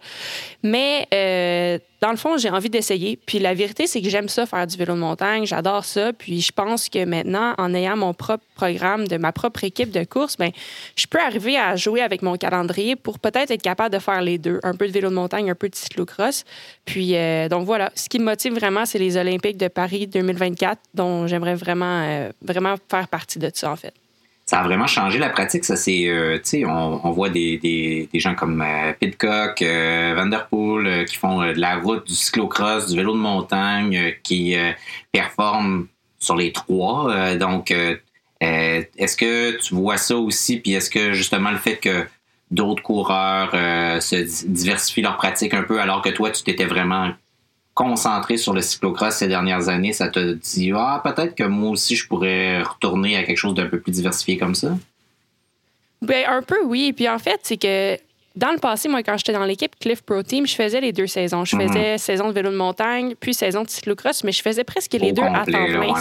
Mais 0.64 1.08
euh, 1.14 1.80
dans 2.02 2.12
le 2.12 2.18
fond, 2.18 2.38
j'ai 2.38 2.50
envie 2.50 2.70
d'essayer. 2.70 3.20
Puis 3.26 3.40
la 3.40 3.54
vérité, 3.54 3.86
c'est 3.86 4.02
que 4.02 4.10
j'aime 4.10 4.30
ça 4.30 4.46
faire 4.46 4.66
du 4.66 4.78
vélo 4.78 4.94
de 4.94 5.00
montagne. 5.00 5.46
J'adore 5.46 5.84
ça. 5.84 6.14
Puis 6.14 6.42
je 6.42 6.52
pense 6.52 6.88
que 6.88 7.04
maintenant, 7.04 7.54
en 7.58 7.74
ayant 7.74 7.98
mon 7.98 8.14
propre 8.14 8.44
programme 8.56 9.08
de 9.08 9.18
ma 9.18 9.32
propre 9.32 9.64
équipe 9.64 9.92
de 9.92 10.04
course, 10.04 10.38
ben, 10.38 10.52
je 10.96 11.08
peux 11.08 11.20
arriver 11.20 11.58
à 11.58 11.76
jouer 11.76 12.02
avec 12.02 12.22
mon 12.22 12.38
calendrier 12.38 12.96
pour 12.96 13.20
peut-être 13.20 13.52
être 13.52 13.62
capable 13.62 13.94
de 13.94 14.00
faire 14.00 14.22
les 14.22 14.38
deux. 14.38 14.60
Un 14.64 14.76
peu 14.76 14.88
de 14.88 14.92
vélo 14.92 15.10
de 15.10 15.16
montagne, 15.16 15.52
un 15.52 15.56
peu 15.56 15.68
de 15.68 15.76
cyclocross. 15.76 16.46
Puis 16.86 17.16
euh, 17.16 17.50
donc 17.50 17.66
voilà, 17.66 17.92
ce 17.96 18.08
qui 18.08 18.20
me 18.20 18.26
motive 18.26 18.54
vraiment, 18.54 18.86
c'est 18.86 19.00
les 19.00 19.18
Olympiques 19.18 19.58
de 19.58 19.68
Paris 19.68 20.08
2024, 20.08 20.80
dont 20.94 21.28
j'aimerais 21.28 21.56
vraiment, 21.56 22.04
euh, 22.04 22.32
vraiment 22.42 22.76
faire 22.90 23.08
partie 23.08 23.40
de 23.40 23.52
ça, 23.54 23.72
en 23.72 23.76
fait 23.76 23.94
ça 24.50 24.62
a 24.62 24.64
vraiment 24.64 24.88
changé 24.88 25.20
la 25.20 25.30
pratique. 25.30 25.64
Ça, 25.64 25.76
c'est, 25.76 26.08
euh, 26.08 26.40
on, 26.66 27.02
on, 27.04 27.12
voit 27.12 27.30
des, 27.30 27.60
des, 27.60 28.10
des, 28.12 28.20
gens 28.20 28.34
comme 28.34 28.64
euh, 28.64 28.94
Pitcock, 29.00 29.62
euh, 29.62 30.16
Vanderpool, 30.18 30.88
euh, 30.88 31.04
qui 31.04 31.18
font 31.18 31.42
de 31.42 31.60
la 31.60 31.76
route, 31.76 32.08
du 32.08 32.16
cyclocross, 32.16 32.88
du 32.88 32.98
vélo 32.98 33.14
de 33.14 33.20
montagne, 33.20 34.16
qui 34.24 34.56
performent 35.12 35.86
sur 36.18 36.36
les 36.36 36.52
trois. 36.52 37.36
donc, 37.36 37.72
est-ce 38.42 39.16
que 39.16 39.52
tu 39.58 39.76
vois 39.76 39.98
ça 39.98 40.18
aussi? 40.18 40.58
Puis 40.58 40.74
est-ce 40.74 40.90
que 40.90 41.14
justement 41.14 41.52
le 41.52 41.58
fait 41.58 41.78
que 41.78 42.08
d'autres 42.50 42.82
coureurs 42.82 43.52
se 44.02 44.48
diversifient 44.48 45.04
leur 45.04 45.18
pratique 45.18 45.54
un 45.54 45.62
peu 45.62 45.80
alors 45.80 46.02
que 46.02 46.10
toi, 46.10 46.32
tu 46.32 46.42
t'étais 46.42 46.66
vraiment 46.66 47.12
concentré 47.80 48.36
sur 48.36 48.54
le 48.54 48.62
cyclocross 48.62 49.16
ces 49.16 49.30
dernières 49.30 49.70
années, 49.70 49.94
ça 49.94 50.10
te 50.10 50.34
dit 50.34 50.74
ah 50.76 51.02
peut-être 51.02 51.34
que 51.34 51.46
moi 51.46 51.70
aussi 51.70 51.96
je 51.96 52.06
pourrais 52.10 52.62
retourner 52.62 53.16
à 53.16 53.24
quelque 53.24 53.38
chose 53.38 53.54
d'un 53.54 53.68
peu 53.68 53.80
plus 53.80 53.94
diversifié 53.94 54.38
comme 54.38 54.54
ça? 54.54 54.78
Ben 56.02 56.26
un 56.28 56.42
peu 56.42 56.62
oui. 56.66 56.92
Puis 56.92 57.08
en 57.08 57.20
fait, 57.20 57.40
c'est 57.44 57.56
que 57.56 57.98
dans 58.40 58.52
le 58.52 58.58
passé, 58.58 58.88
moi, 58.88 59.04
quand 59.04 59.18
j'étais 59.18 59.34
dans 59.34 59.44
l'équipe 59.44 59.78
Cliff 59.80 60.02
Pro 60.02 60.24
Team, 60.24 60.48
je 60.48 60.56
faisais 60.56 60.80
les 60.80 60.94
deux 60.94 61.08
saisons. 61.08 61.44
Je 61.44 61.58
faisais 61.58 61.92
mhm. 61.92 61.98
saison 61.98 62.30
de 62.30 62.34
vélo 62.34 62.50
de 62.50 62.56
montagne, 62.56 63.14
puis 63.20 63.34
saison 63.34 63.64
de 63.64 63.70
cyclocross, 63.70 64.24
mais 64.24 64.32
je 64.32 64.42
faisais 64.42 64.64
presque 64.64 64.94
les 64.94 65.12
deux 65.12 65.24
à 65.24 65.46
temps 65.46 65.66
plein. 65.66 65.94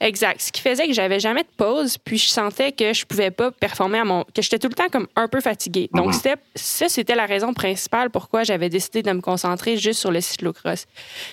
Exact. 0.00 0.40
Ce 0.40 0.52
qui 0.52 0.60
faisait 0.60 0.86
que 0.86 0.92
j'avais 0.92 1.18
jamais 1.18 1.42
de 1.42 1.48
pause, 1.56 1.98
puis 1.98 2.16
je 2.16 2.28
sentais 2.28 2.70
que 2.70 2.92
je 2.92 3.04
pouvais 3.04 3.32
pas 3.32 3.50
performer 3.50 3.98
à 3.98 4.04
mon. 4.04 4.22
que 4.22 4.40
j'étais 4.40 4.60
tout 4.60 4.68
le 4.68 4.74
temps 4.74 4.88
comme 4.90 5.08
un 5.16 5.26
peu 5.26 5.40
fatiguée. 5.40 5.90
Donc, 5.92 6.06
mhm. 6.06 6.12
c'était 6.12 6.36
ça, 6.54 6.88
c'était 6.88 7.16
la 7.16 7.26
raison 7.26 7.52
principale 7.52 8.10
pourquoi 8.10 8.44
j'avais 8.44 8.68
décidé 8.68 9.02
de 9.02 9.10
me 9.10 9.20
concentrer 9.20 9.76
juste 9.76 9.98
sur 9.98 10.12
le 10.12 10.20
cyclocross. 10.20 10.86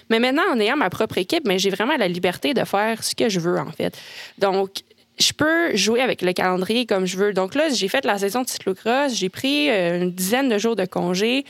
Mais 0.10 0.20
maintenant, 0.20 0.44
en 0.52 0.60
ayant 0.60 0.76
ma 0.76 0.90
propre 0.90 1.20
équipe, 1.20 1.46
mais 1.46 1.60
j'ai 1.60 1.70
vraiment 1.70 1.98
la 1.98 2.08
liberté 2.08 2.56
de 2.56 2.64
faire 2.66 3.04
ce 3.04 3.14
que 3.14 3.30
je 3.30 3.40
veux, 3.40 3.60
en 3.60 3.72
fait. 3.72 3.96
Donc, 4.40 4.72
je 5.22 5.34
peux 5.34 5.76
jouer 5.76 6.02
avec 6.02 6.22
le 6.22 6.34
calendrier 6.34 6.86
comme 6.86 7.06
je 7.06 7.18
veux. 7.18 7.34
Donc 7.34 7.56
là, 7.56 7.70
j'ai 7.70 7.88
fait 7.88 8.04
la 8.06 8.18
saison 8.18 8.42
de 8.42 8.50
cyclocross, 8.50 9.14
j'ai 9.14 9.30
pris 9.30 9.70
euh, 9.70 10.02
une 10.02 10.12
dizaine 10.12 10.50
de 10.50 10.58
jours 10.58 10.76
de 10.76 10.86
congé. 10.86 11.46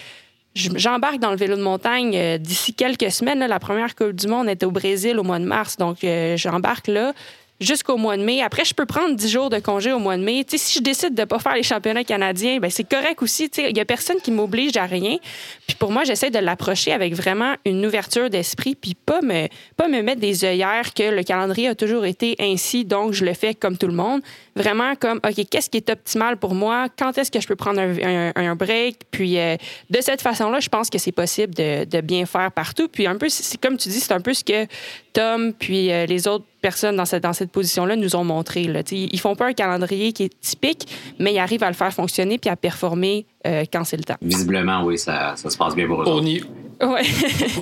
J'embarque 0.54 1.20
dans 1.20 1.32
le 1.32 1.38
vélo 1.38 1.56
de 1.56 1.62
montagne 1.62 2.16
euh, 2.16 2.38
d'ici 2.38 2.74
quelques 2.74 3.10
semaines. 3.10 3.40
la 3.40 3.60
première 3.60 3.96
Coupe 3.96 4.12
du 4.12 4.28
Monde 4.28 4.50
était 4.50 4.66
au 4.66 4.72
Brésil 4.72 5.18
au 5.18 5.24
mois 5.24 5.40
de 5.40 5.46
mars. 5.46 5.78
Donc, 5.78 6.04
euh, 6.04 6.36
j'embarque 6.36 6.88
là 6.88 7.14
jusqu'au 7.62 7.95
mois 7.95 8.18
de 8.18 8.24
mai. 8.24 8.41
Après, 8.41 8.66
je 8.66 8.74
peux 8.74 8.86
prendre 8.86 9.16
10 9.16 9.30
jours 9.30 9.49
de 9.49 9.59
congé 9.59 9.93
au 9.93 9.99
mois 9.99 10.18
de 10.18 10.24
mai. 10.24 10.43
si 10.49 10.80
je 10.80 10.84
décide 10.84 11.14
de 11.14 11.22
ne 11.22 11.26
pas 11.26 11.39
faire 11.39 11.53
les 11.53 11.64
championnats 11.64 12.03
canadiens, 12.03 12.59
ben 12.59 12.70
c'est 12.70 12.84
correct 12.84 13.22
aussi. 13.22 13.49
Il 13.57 13.74
n'y 13.74 13.80
a 13.80 13.86
personne 13.86 14.18
qui 14.22 14.32
m'oblige 14.32 14.76
à 14.76 14.86
rien. 14.86 15.18
Puis 15.68 15.78
pour 15.78 15.91
moi, 15.91 16.03
j'essaie 16.03 16.32
de 16.32 16.39
l'approcher 16.39 16.91
avec 16.91 17.14
vraiment 17.14 17.53
une 17.66 17.86
ouverture 17.86 18.30
d'esprit, 18.30 18.76
puis 18.76 18.95
pas 18.95 19.22
me, 19.22 19.47
pas 19.78 19.88
me 19.88 20.01
mettre 20.01 20.20
des 20.20 20.43
œillères 20.43 20.93
que 20.93 21.03
le 21.03 21.24
calendrier 21.24 21.70
a 21.70 21.76
toujours 21.76 22.05
été 22.05 22.36
ainsi, 22.39 22.84
donc 22.84 23.14
je 23.14 23.24
le 23.24 23.34
fais 23.34 23.53
comme 23.53 23.78
tout 23.78 23.88
le 23.88 23.93
monde. 23.93 24.22
Vraiment 24.56 24.95
comme, 24.95 25.20
OK, 25.26 25.45
qu'est-ce 25.49 25.70
qui 25.70 25.78
est 25.78 25.89
optimal 25.89 26.38
pour 26.38 26.54
moi? 26.54 26.88
Quand 26.97 27.18
est-ce 27.18 27.32
que 27.32 27.39
je 27.39 27.47
peux 27.47 27.56
prendre 27.56 27.80
un, 27.80 28.56
break? 28.56 28.99
Puis 29.10 29.39
euh, 29.39 29.56
de 29.89 30.02
cette 30.02 30.22
façon-là, 30.22 30.60
je 30.60 30.70
pense 30.70 30.89
que 30.89 30.97
c'est 30.97 31.12
possible 31.12 31.54
de, 31.54 31.86
de, 31.86 32.02
bien 32.02 32.26
faire 32.26 32.52
partout. 32.52 32.88
Puis 32.88 33.08
un 33.08 33.16
peu, 33.16 33.30
c'est 33.30 33.60
comme 33.60 33.78
tu 33.78 33.89
dis, 33.89 33.99
c'est 33.99 34.14
un 34.14 34.20
peu 34.20 34.34
ce 34.34 34.43
que 34.43 34.68
Tom 35.14 35.54
puis 35.54 35.91
euh, 35.91 36.06
les 36.06 36.28
autres 36.28 36.45
personnes 36.62 36.95
dans 36.95 37.06
cette, 37.06 37.24
dans 37.24 37.34
cette 37.34 37.52
position-là 37.52 37.95
nous 37.95 38.16
ont 38.16 38.24
montré. 38.24 38.64
Là. 38.66 38.82
Ils 38.91 39.20
font 39.20 39.36
pas 39.36 39.47
un 39.47 39.54
calendrier 39.54 40.14
qui 40.14 40.24
est 40.24 40.39
typique, 40.41 40.88
mais 41.20 41.34
ils 41.34 41.39
arrivent 41.39 41.64
à 41.64 41.70
le 41.70 41.76
faire 41.76 41.93
fonctionner 41.93 42.38
puis 42.38 42.49
à 42.49 42.56
performer 42.56 43.26
euh, 43.47 43.64
quand 43.72 43.84
c'est 43.84 43.97
le 43.97 44.04
temps. 44.04 44.18
Visiblement, 44.22 44.84
oui, 44.84 44.97
ça, 44.97 45.34
ça 45.36 45.49
se 45.49 45.58
passe 45.58 45.76
bien 45.76 45.88
pour 45.88 46.02
eux. 46.02 46.06
Ouais. 46.84 47.04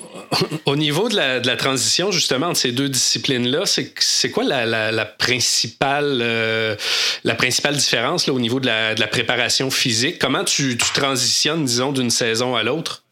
au 0.65 0.75
niveau 0.75 1.09
de 1.09 1.15
la, 1.15 1.39
de 1.39 1.47
la, 1.47 1.55
transition, 1.55 2.11
justement, 2.11 2.47
entre 2.47 2.59
ces 2.59 2.71
deux 2.71 2.89
disciplines-là, 2.89 3.63
c'est 3.65 4.31
quoi 4.31 4.43
la, 4.43 4.65
la, 4.65 4.91
la 4.91 5.05
principale, 5.05 6.19
euh, 6.21 6.75
la 7.23 7.35
principale 7.35 7.75
différence 7.75 8.27
là, 8.27 8.33
au 8.33 8.39
niveau 8.39 8.59
de 8.59 8.65
la, 8.65 8.95
de 8.95 8.99
la 8.99 9.07
préparation 9.07 9.71
physique? 9.71 10.19
Comment 10.19 10.43
tu, 10.43 10.77
tu 10.77 10.93
transitionnes, 10.93 11.65
disons, 11.65 11.91
d'une 11.91 12.09
saison 12.09 12.55
à 12.55 12.63
l'autre? 12.63 13.03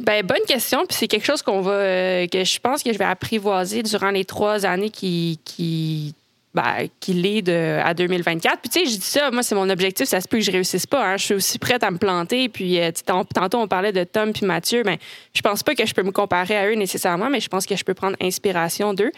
Ben, 0.00 0.24
bonne 0.24 0.44
question. 0.46 0.84
Puis 0.86 0.96
c'est 0.98 1.08
quelque 1.08 1.26
chose 1.26 1.42
qu'on 1.42 1.60
va, 1.60 1.72
euh, 1.72 2.26
que 2.26 2.44
je 2.44 2.58
pense 2.58 2.82
que 2.82 2.92
je 2.92 2.98
vais 2.98 3.04
apprivoiser 3.04 3.82
durant 3.82 4.10
les 4.10 4.24
trois 4.24 4.66
années 4.66 4.90
qui, 4.90 5.38
qui, 5.44 6.14
ben, 6.54 6.86
qui 7.00 7.14
lead 7.14 7.48
à 7.50 7.94
2024. 7.94 8.60
Puis 8.60 8.70
tu 8.70 8.80
sais, 8.80 8.86
je 8.86 8.96
dis 8.96 9.06
ça, 9.06 9.30
moi, 9.30 9.42
c'est 9.42 9.54
mon 9.54 9.68
objectif. 9.68 10.06
Ça 10.06 10.20
se 10.20 10.28
peut 10.28 10.38
que 10.38 10.44
je 10.44 10.52
réussisse 10.52 10.86
pas. 10.86 11.04
Hein. 11.04 11.16
Je 11.16 11.24
suis 11.24 11.34
aussi 11.34 11.58
prête 11.58 11.82
à 11.82 11.90
me 11.90 11.98
planter. 11.98 12.48
Puis 12.48 12.80
euh, 12.80 12.90
tantôt, 13.04 13.58
on 13.58 13.68
parlait 13.68 13.92
de 13.92 14.04
Tom 14.04 14.32
puis 14.32 14.46
Mathieu. 14.46 14.82
Ben, 14.84 14.96
je 15.34 15.42
pense 15.42 15.62
pas 15.62 15.74
que 15.74 15.84
je 15.84 15.92
peux 15.92 16.02
me 16.02 16.12
comparer 16.12 16.56
à 16.56 16.68
eux 16.68 16.74
nécessairement, 16.74 17.28
mais 17.28 17.40
je 17.40 17.48
pense 17.48 17.66
que 17.66 17.76
je 17.76 17.84
peux 17.84 17.94
prendre 17.94 18.16
inspiration 18.20 18.94
d'eux. 18.94 19.10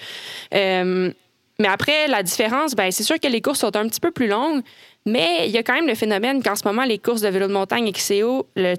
Euh, 0.55 1.12
mais 1.59 1.68
après, 1.68 2.09
la 2.09 2.22
différence, 2.22 2.74
ben, 2.74 2.91
c'est 2.91 3.03
sûr 3.03 3.20
que 3.20 3.28
les 3.28 3.41
courses 3.41 3.61
sont 3.61 3.76
un 3.76 3.89
petit 3.89 4.01
peu 4.01 4.11
plus 4.11 4.28
longues, 4.28 4.62
mais 5.05 5.47
il 5.47 5.51
y 5.51 5.59
a 5.59 5.62
quand 5.62 5.74
même 5.74 5.87
le 5.87 5.95
phénomène 5.95 6.43
qu'en 6.43 6.57
ce 6.57 6.64
moment, 6.64 6.84
les 6.84 6.99
courses 6.99 7.20
de 7.20 7.28
vélo 7.28 7.49
de 7.49 7.53
montagne 7.53 7.91
XCO, 7.93 8.47
le, 8.57 8.74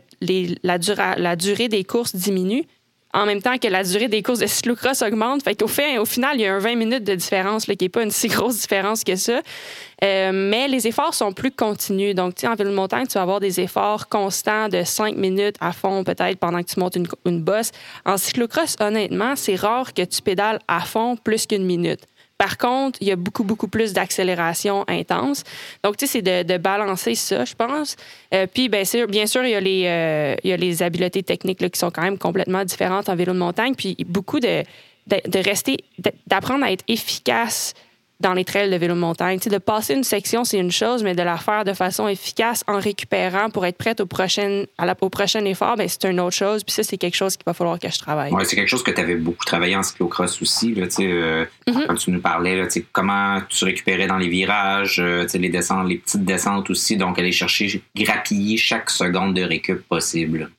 la, 0.64 0.78
la 1.18 1.36
durée 1.36 1.70
des 1.70 1.84
courses 1.84 2.16
diminue 2.16 2.66
en 3.14 3.26
même 3.26 3.42
temps 3.42 3.58
que 3.58 3.68
la 3.68 3.84
durée 3.84 4.08
des 4.08 4.22
courses 4.22 4.40
de 4.40 4.48
cyclocross 4.48 5.02
augmente. 5.02 5.42
Au 5.62 6.06
final, 6.06 6.36
il 6.36 6.42
y 6.42 6.46
a 6.46 6.54
un 6.54 6.60
20 6.60 6.76
minutes 6.76 7.04
de 7.04 7.16
différence, 7.16 7.66
qui 7.66 7.78
n'est 7.80 7.90
pas 7.90 8.04
une 8.04 8.12
si 8.12 8.28
grosse 8.28 8.60
différence 8.60 9.04
que 9.04 9.16
ça. 9.16 9.42
Euh, 10.04 10.32
mais 10.34 10.68
les 10.68 10.88
efforts 10.88 11.14
sont 11.14 11.32
plus 11.32 11.52
continus. 11.52 12.14
Donc, 12.14 12.36
tu 12.36 12.48
en 12.48 12.56
vélo 12.56 12.70
de 12.70 12.76
montagne, 12.76 13.08
tu 13.08 13.16
vas 13.16 13.24
avoir 13.24 13.40
des 13.40 13.60
efforts 13.60 14.08
constants 14.08 14.70
de 14.70 14.84
5 14.84 15.16
minutes 15.16 15.56
à 15.60 15.72
fond, 15.72 16.04
peut-être, 16.04 16.38
pendant 16.38 16.62
que 16.62 16.70
tu 16.70 16.80
montes 16.80 16.96
une, 16.96 17.08
une 17.26 17.42
bosse. 17.42 17.72
En 18.06 18.18
cyclocross, 18.18 18.76
honnêtement, 18.80 19.36
c'est 19.36 19.56
rare 19.56 19.94
que 19.94 20.04
tu 20.04 20.22
pédales 20.22 20.60
à 20.68 20.82
fond 20.82 21.16
plus 21.16 21.48
qu'une 21.48 21.66
minute. 21.66 22.02
Par 22.38 22.58
contre, 22.58 23.00
il 23.02 23.08
y 23.08 23.12
a 23.12 23.16
beaucoup, 23.16 23.44
beaucoup 23.44 23.68
plus 23.68 23.94
d'accélération 23.94 24.86
intense. 24.88 25.44
Donc, 25.84 25.98
tu 25.98 26.06
sais, 26.06 26.22
c'est 26.24 26.44
de, 26.44 26.58
balancer 26.58 27.16
ça, 27.16 27.46
je 27.46 27.56
pense. 27.56 27.96
Euh, 28.34 28.46
puis, 28.52 28.70
bien 28.70 28.86
sûr, 28.86 29.08
bien 29.08 29.26
sûr, 29.26 29.44
il 29.44 29.52
y 29.52 29.56
a 29.56 29.60
les, 29.60 29.84
euh, 29.86 30.36
il 30.44 30.50
y 30.52 30.54
a 30.54 30.58
les 30.58 30.84
habiletés 30.84 31.24
techniques 31.24 31.62
là, 31.62 31.70
qui 31.70 31.80
sont 31.80 31.90
quand 31.90 32.04
même 32.04 32.18
complètement 32.18 32.64
différentes 32.64 33.10
en 33.10 33.16
vélo 33.16 33.34
de 33.34 33.40
montagne. 33.40 33.74
Puis, 33.76 33.98
beaucoup 34.08 34.40
de, 34.40 34.64
de, 35.08 35.22
de 35.28 35.40
rester, 35.40 35.78
d'apprendre 36.28 36.64
à 36.64 36.72
être 36.72 36.84
efficace 36.88 37.74
dans 38.20 38.34
les 38.34 38.46
trails 38.46 38.70
de 38.70 38.76
vélo 38.76 38.96
de 38.96 39.00
montagne. 39.00 39.38
de 39.38 39.58
passer 39.60 39.94
une 39.94 40.04
section, 40.04 40.44
c'est 40.44 40.58
une 40.58 40.72
chose, 40.72 41.04
mais 41.04 41.14
de 41.14 41.22
la 41.22 41.38
faire 41.38 41.64
de 41.64 41.74
façon 41.74 42.08
efficace 42.08 42.64
en 42.68 42.80
récupérant 42.80 43.50
pour 43.52 43.66
être 43.66 43.78
prête 43.78 44.02
au 44.02 44.08
prochain, 44.08 44.64
à 44.78 44.86
la, 44.86 44.96
au 45.02 45.10
prochain 45.10 45.46
effort, 45.46 45.76
ben, 45.76 45.88
c'est 45.88 46.06
une 46.06 46.20
autre 46.20 46.36
chose. 46.36 46.64
Puis 46.64 46.74
ça, 46.74 46.84
c'est 46.84 46.98
quelque 46.98 47.16
chose 47.16 47.38
qu'il 47.38 47.46
va 47.46 47.54
falloir 47.54 47.78
que 47.78 47.90
je 47.90 48.00
travaille. 48.00 48.32
Ouais, 48.32 48.44
c'est 48.46 48.56
quelque 48.56 48.70
chose 48.70 48.82
que 48.82 48.92
tu 48.92 49.00
avais 49.00 49.16
beaucoup 49.16 49.46
travaillé 49.46 49.76
en 49.76 49.84
cyclocross 49.84 50.42
aussi. 50.42 50.74
Là, 50.74 50.88
euh, 51.00 51.46
mm-hmm. 51.68 51.86
Quand 51.88 51.96
tu 51.96 52.12
nous 52.12 52.22
parlais, 52.22 52.56
là, 52.56 52.68
comment 52.92 53.40
tu 53.50 53.66
récupérais 53.66 54.08
dans 54.08 54.18
les 54.18 54.30
virages, 54.30 55.00
euh, 55.00 55.28
les 55.36 55.50
descentes, 55.50 55.88
les 55.88 55.98
petites 55.98 56.26
descentes 56.26 56.70
aussi. 56.72 56.98
Donc, 56.98 57.20
aller 57.20 57.32
chercher, 57.32 57.82
grappiller 57.96 58.58
chaque 58.58 58.90
seconde 58.90 59.36
de 59.36 59.44
récup 59.44 59.88
possible. 59.88 60.50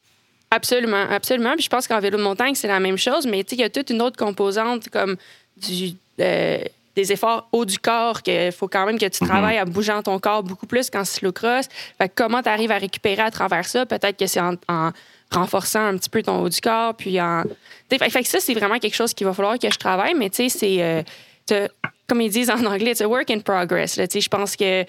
Absolument, 0.51 1.05
absolument. 1.11 1.55
Puis 1.55 1.65
je 1.65 1.69
pense 1.69 1.87
qu'en 1.87 2.01
vélo 2.01 2.17
de 2.19 2.23
montagne, 2.23 2.55
c'est 2.55 2.69
la 2.69 2.81
même 2.81 2.97
chose, 2.97 3.27
mais 3.27 3.41
il 3.41 3.59
y 3.59 3.65
a 3.65 3.69
toute 3.69 3.91
une 3.91 4.01
autre 4.01 4.17
composante 4.17 4.89
comme 4.89 5.17
du. 5.57 5.91
Euh, 6.21 6.59
des 6.99 7.12
efforts 7.12 7.49
haut 7.53 7.64
du 7.64 7.78
corps, 7.78 8.22
qu'il 8.22 8.51
faut 8.51 8.66
quand 8.66 8.84
même 8.84 8.99
que 8.99 9.07
tu 9.07 9.22
mhm. 9.22 9.30
travailles 9.30 9.59
à 9.59 9.64
bougeant 9.64 10.03
ton 10.03 10.18
corps 10.18 10.42
beaucoup 10.42 10.66
plus 10.66 10.90
qu'en 10.90 11.05
cyclocross. 11.05 11.66
Fait 11.96 12.11
comment 12.12 12.42
tu 12.42 12.49
arrives 12.49 12.72
à 12.72 12.78
récupérer 12.78 13.22
à 13.22 13.30
travers 13.30 13.66
ça? 13.66 13.86
Peut-être 13.86 14.18
que 14.18 14.26
c'est 14.26 14.40
en, 14.40 14.92
renforçant 15.30 15.84
un 15.84 15.96
petit 15.96 16.11
peu 16.11 16.22
ton 16.22 16.42
haut 16.42 16.49
du 16.49 16.61
corps, 16.61 16.94
puis 16.94 17.20
en... 17.20 17.44
Fait, 17.90 18.22
que 18.22 18.28
ça, 18.28 18.40
c'est 18.40 18.55
vraiment 18.55 18.78
quelque 18.78 18.96
chose 18.96 19.14
qu'il 19.14 19.26
va 19.26 19.34
falloir 19.34 19.59
que 19.59 19.70
je 19.70 19.78
travaille, 19.78 20.14
mais 20.14 20.30
tu 20.30 20.49
sais, 20.49 20.59
c'est... 20.59 21.05
Euh, 21.53 21.68
comme 22.09 22.20
ils 22.22 22.30
disent 22.30 22.51
en 22.51 22.64
anglais, 22.64 22.94
c'est 22.94 23.05
work 23.05 23.30
in 23.30 23.40
progress. 23.40 23.96
Je 23.96 24.28
pense 24.28 24.57
que 24.57 24.84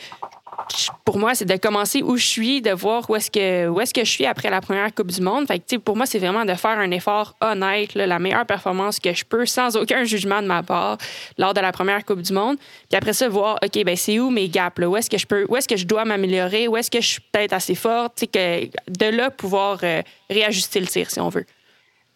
pour 1.05 1.17
moi, 1.17 1.35
c'est 1.35 1.45
de 1.45 1.55
commencer 1.55 2.01
où 2.01 2.17
je 2.17 2.25
suis, 2.25 2.61
de 2.61 2.71
voir 2.71 3.09
où 3.09 3.15
est-ce 3.15 3.31
que, 3.31 3.67
où 3.67 3.79
est-ce 3.81 3.93
que 3.93 4.03
je 4.03 4.11
suis 4.11 4.25
après 4.25 4.49
la 4.49 4.61
première 4.61 4.93
Coupe 4.93 5.11
du 5.11 5.21
Monde. 5.21 5.47
Fait 5.47 5.59
que, 5.59 5.77
pour 5.77 5.95
moi, 5.95 6.05
c'est 6.05 6.19
vraiment 6.19 6.45
de 6.45 6.53
faire 6.53 6.77
un 6.77 6.91
effort 6.91 7.35
honnête, 7.41 7.95
la 7.95 8.19
meilleure 8.19 8.45
performance 8.45 8.99
que 8.99 9.13
je 9.13 9.25
peux, 9.25 9.45
sans 9.45 9.75
aucun 9.75 10.03
jugement 10.03 10.41
de 10.41 10.47
ma 10.47 10.63
part, 10.63 10.97
lors 11.37 11.53
de 11.53 11.61
la 11.61 11.71
première 11.71 12.05
Coupe 12.05 12.21
du 12.21 12.33
Monde. 12.33 12.57
Puis 12.89 12.97
après 12.97 13.13
ça, 13.13 13.27
voir, 13.29 13.59
OK, 13.63 13.83
ben 13.83 13.95
c'est 13.95 14.19
où 14.19 14.29
mes 14.29 14.49
gaps? 14.49 14.79
Où 14.79 14.95
est-ce 14.95 15.09
que 15.09 15.17
je 15.17 15.25
peux, 15.25 15.45
où 15.49 15.55
est-ce 15.55 15.67
que 15.67 15.77
je 15.77 15.85
dois 15.85 16.05
m'améliorer? 16.05 16.67
Où 16.67 16.77
est-ce 16.77 16.91
que 16.91 17.01
je 17.01 17.07
suis 17.07 17.21
peut-être 17.31 17.53
assez 17.53 17.75
forte? 17.75 18.23
Que, 18.31 18.65
de 18.65 19.15
là, 19.15 19.31
pouvoir 19.31 19.79
euh, 19.83 20.01
réajuster 20.29 20.79
le 20.79 20.87
tir, 20.87 21.09
si 21.09 21.19
on 21.19 21.29
veut. 21.29 21.45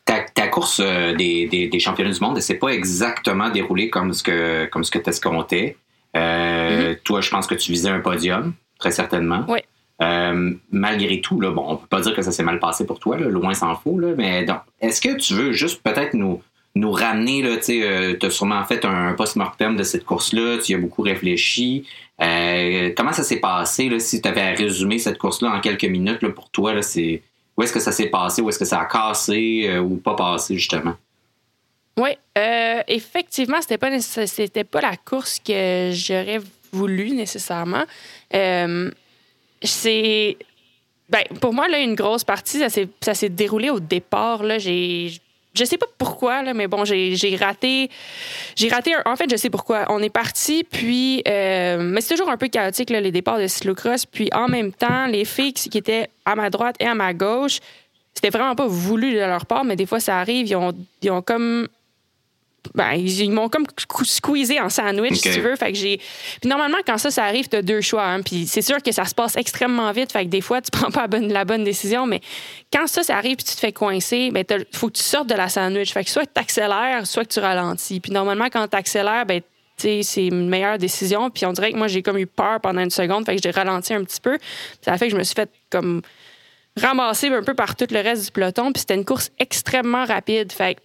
Ta, 0.06 0.48
course 0.48 0.82
euh, 0.84 1.16
des, 1.16 1.48
des, 1.48 1.80
championnats 1.80 2.12
du 2.12 2.20
monde, 2.20 2.36
elle 2.36 2.44
s'est 2.44 2.56
pas 2.56 2.70
exactement 2.70 3.50
déroulée 3.50 3.90
comme 3.90 4.14
ce 4.14 4.22
que, 4.22 4.66
comme 4.66 4.84
ce 4.84 4.92
que 4.92 5.00
escomptais. 6.14 6.20
Euh, 6.20 6.94
mm-hmm. 6.94 7.00
Toi, 7.04 7.22
je 7.22 7.30
pense 7.30 7.48
que 7.48 7.56
tu 7.56 7.72
visais 7.72 7.90
un 7.90 8.00
podium, 8.00 8.54
très 8.80 8.92
certainement. 8.92 9.46
Oui. 9.48 9.60
Euh, 10.02 10.54
malgré 10.72 11.22
tout, 11.22 11.40
là, 11.40 11.52
bon, 11.52 11.66
on 11.68 11.76
peut 11.78 11.88
pas 11.88 12.02
dire 12.02 12.16
que 12.16 12.22
ça 12.22 12.32
s'est 12.32 12.44
mal 12.44 12.60
passé 12.60 12.86
pour 12.86 13.00
toi, 13.00 13.18
loin 13.18 13.54
s'en 13.54 13.76
faut, 13.76 14.00
là, 14.00 14.14
mais 14.18 14.46
est-ce 14.82 15.00
que 15.00 15.16
tu 15.16 15.34
veux 15.34 15.52
juste 15.54 15.82
peut-être 15.84 16.14
nous, 16.14 16.42
nous 16.76 16.92
ramener, 16.92 17.42
tu 17.64 17.84
euh, 17.84 18.16
as 18.22 18.30
sûrement 18.30 18.64
fait 18.66 18.84
un, 18.86 19.14
post-mortem 19.14 19.76
de 19.78 19.84
cette 19.84 20.04
course-là, 20.04 20.58
tu 20.58 20.72
y 20.72 20.76
as 20.76 20.80
beaucoup 20.80 21.04
réfléchi. 21.04 21.88
comment 22.20 23.14
ça 23.14 23.24
s'est 23.24 23.40
passé, 23.40 23.88
là, 23.88 24.00
si 24.00 24.22
tu 24.22 24.28
avais 24.28 24.42
à 24.42 24.54
résumer 24.54 24.98
cette 24.98 25.20
course-là 25.20 25.52
en 25.52 25.62
quelques 25.62 25.86
minutes, 25.86 26.22
là, 26.22 26.30
pour 26.30 26.50
toi, 26.50 26.82
c'est 26.82 27.22
où 27.56 27.62
est-ce 27.62 27.72
que 27.72 27.80
ça 27.80 27.92
s'est 27.92 28.08
passé, 28.08 28.42
où 28.42 28.50
est-ce 28.50 28.60
que 28.60 28.66
ça 28.66 28.82
a 28.82 28.86
cassé 28.86 29.78
ou 29.80 29.98
pas 29.98 30.16
passé, 30.16 30.56
justement? 30.56 30.96
Oui, 31.98 32.10
euh, 32.38 32.82
effectivement, 32.88 33.62
c'était 33.62 33.78
pas 33.78 34.00
c'était 34.00 34.64
pas 34.64 34.82
la 34.82 34.98
course 34.98 35.40
que 35.40 35.92
j'aurais 35.94 36.40
voulu 36.72 37.12
nécessairement. 37.12 37.84
Euh, 38.34 38.90
c'est 39.62 40.38
ben, 41.10 41.24
pour 41.40 41.54
moi 41.54 41.68
là 41.68 41.80
une 41.80 41.96
grosse 41.96 42.24
partie 42.24 42.60
ça 43.02 43.14
s'est 43.14 43.30
déroulé 43.30 43.70
au 43.70 43.80
départ 43.80 44.44
là, 44.44 44.58
j'ai 44.58 45.12
je 45.54 45.66
sais 45.66 45.78
pas 45.78 45.86
pourquoi 46.00 46.42
là, 46.42 46.56
mais 46.56 46.66
bon, 46.66 46.84
j'ai 46.84 47.38
raté 47.40 47.92
j'ai 48.56 48.70
raté 48.70 48.96
en 49.06 49.16
fait, 49.16 49.30
je 49.30 49.36
sais 49.36 49.52
pourquoi. 49.52 49.86
On 49.90 50.02
est 50.02 50.10
parti 50.10 50.64
puis 50.64 51.22
euh, 51.28 51.78
mais 51.78 52.02
c'est 52.02 52.16
toujours 52.16 52.32
un 52.32 52.38
peu 52.38 52.48
chaotique 52.48 52.90
là, 52.90 53.00
les 53.00 53.12
départs 53.12 53.38
de 53.38 53.46
cyclocross 53.46 54.08
puis 54.08 54.30
en 54.34 54.48
même 54.48 54.74
temps, 54.74 55.06
les 55.06 55.26
filles 55.26 55.54
qui 55.54 55.78
étaient 55.78 56.10
à 56.26 56.36
ma 56.36 56.50
droite 56.50 56.76
et 56.80 56.88
à 56.88 56.96
ma 56.96 57.14
gauche, 57.14 57.60
c'était 58.16 58.32
vraiment 58.32 58.56
pas 58.56 58.66
voulu 58.66 59.14
de 59.14 59.20
leur 59.20 59.46
part, 59.46 59.64
mais 59.64 59.76
des 59.76 59.86
fois 59.86 60.00
ça 60.00 60.18
arrive, 60.18 60.48
ils 60.48 60.56
ont, 60.56 60.74
ils 61.04 61.12
ont 61.12 61.22
comme 61.22 61.68
ben, 62.76 62.94
ils, 62.94 63.32
m'ont 63.32 63.50
comme 63.50 63.66
squeezé 64.04 64.60
en 64.60 64.70
sandwich, 64.70 65.16
si 65.16 65.32
tu 65.32 65.42
veux. 65.42 65.56
Fait 65.56 65.72
que 65.72 65.78
j'ai. 65.78 65.98
Puis 66.42 66.50
normalement, 66.50 66.78
quand 66.86 66.98
ça, 66.98 67.12
ça 67.12 67.26
arrive, 67.26 67.48
tu 67.48 67.56
as 67.56 67.62
deux 67.62 67.82
choix. 67.82 68.06
Hein. 68.06 68.22
Puis 68.22 68.48
c'est 68.48 68.62
sûr 68.62 68.82
que 68.82 68.92
ça 68.92 69.06
se 69.06 69.14
passe 69.14 69.36
extrêmement 69.36 69.92
vite. 69.92 70.12
Fait 70.12 70.26
que 70.26 70.30
des 70.30 70.42
fois, 70.42 70.62
tu 70.62 70.72
prends 70.72 70.90
pas 70.90 71.02
la 71.02 71.08
bonne, 71.08 71.32
la 71.32 71.46
bonne 71.46 71.64
décision. 71.64 72.06
Mais 72.06 72.22
quand 72.72 72.88
ça, 72.88 73.04
ça 73.04 73.18
arrive 73.18 73.36
puis 73.38 73.46
tu 73.46 73.56
te 73.56 73.60
fais 73.60 73.72
coincer, 73.72 74.32
ben, 74.32 74.46
faut 74.72 74.88
que 74.88 74.94
tu 74.94 75.04
sortes 75.04 75.28
de 75.28 75.36
la 75.36 75.50
sandwich. 75.50 75.94
Fait 75.94 76.04
que 76.04 76.10
soit 76.10 76.26
tu 76.26 76.40
accélères, 76.40 77.06
soit 77.06 77.26
que 77.26 77.34
tu 77.34 77.40
ralentis. 77.40 78.00
Puis 78.00 78.12
normalement, 78.12 78.48
quand 78.52 78.68
tu 78.68 78.78
accélères, 78.78 79.26
ben, 79.26 79.42
c'est 79.78 80.28
une 80.28 80.50
meilleure 80.50 80.78
décision. 80.78 81.30
Puis 81.30 81.46
on 81.46 81.54
dirait 81.54 81.72
que 81.72 81.78
moi, 81.78 81.88
j'ai 81.88 82.02
comme 82.02 82.18
eu 82.18 82.28
peur 82.28 82.60
pendant 82.62 82.82
une 82.82 82.90
seconde. 82.90 83.26
Fait 83.26 83.36
que 83.36 83.42
j'ai 83.44 83.52
ralenti 83.52 83.94
un 83.94 84.04
petit 84.04 84.22
peu. 84.22 84.38
Ça 84.82 84.94
a 84.94 84.98
fait 84.98 85.08
que 85.08 85.12
je 85.12 85.18
me 85.18 85.24
suis 85.24 85.36
fait 85.36 85.50
comme 85.70 86.02
ramasser 86.80 87.28
un 87.28 87.44
peu 87.44 87.54
par 87.54 87.76
tout 87.76 87.88
le 87.92 88.00
reste 88.00 88.26
du 88.26 88.32
peloton. 88.32 88.72
Puis 88.72 88.82
c'était 88.82 88.96
une 88.96 89.06
course 89.06 89.32
extrêmement 89.40 90.06
rapide. 90.06 90.52
Fait 90.52 90.76
que 90.76 90.82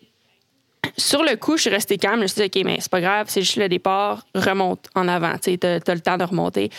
sur 0.97 1.23
le 1.23 1.37
coup, 1.37 1.57
je 1.57 1.63
suis 1.63 1.71
restée 1.71 1.99
calme. 1.99 2.17
Je 2.17 2.23
me 2.23 2.27
suis 2.27 2.49
dit, 2.49 2.59
OK, 2.61 2.65
mais 2.65 2.79
c'est 2.81 2.91
pas 2.91 3.01
grave, 3.01 3.27
c'est 3.29 3.43
juste 3.43 3.57
le 3.57 3.69
départ, 3.69 4.25
remonte 4.35 4.89
en 4.95 5.09
avant. 5.09 5.35
Tu 5.39 5.59
as, 5.63 5.95
le 5.95 6.01
temps 6.01 6.19
de 6.19 6.25
remonter. 6.25 6.71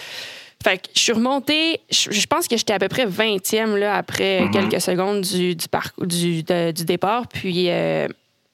Fait 0.61 0.77
que 0.77 0.89
je 0.93 0.99
suis 0.99 1.13
remontée, 1.13 1.79
je, 1.89 2.25
pense 2.27 2.47
que 2.47 2.57
j'étais 2.57 2.73
à 2.73 2.79
peu 2.79 2.89
près 2.89 3.05
20e 3.05 3.77
là, 3.77 3.95
après 3.95 4.41
mm-hmm. 4.41 4.51
quelques 4.51 4.81
secondes 4.81 5.21
du, 5.21 5.55
du, 5.55 6.43
du, 6.43 6.85
départ. 6.85 7.27
Puis 7.27 7.69
euh, 7.69 8.07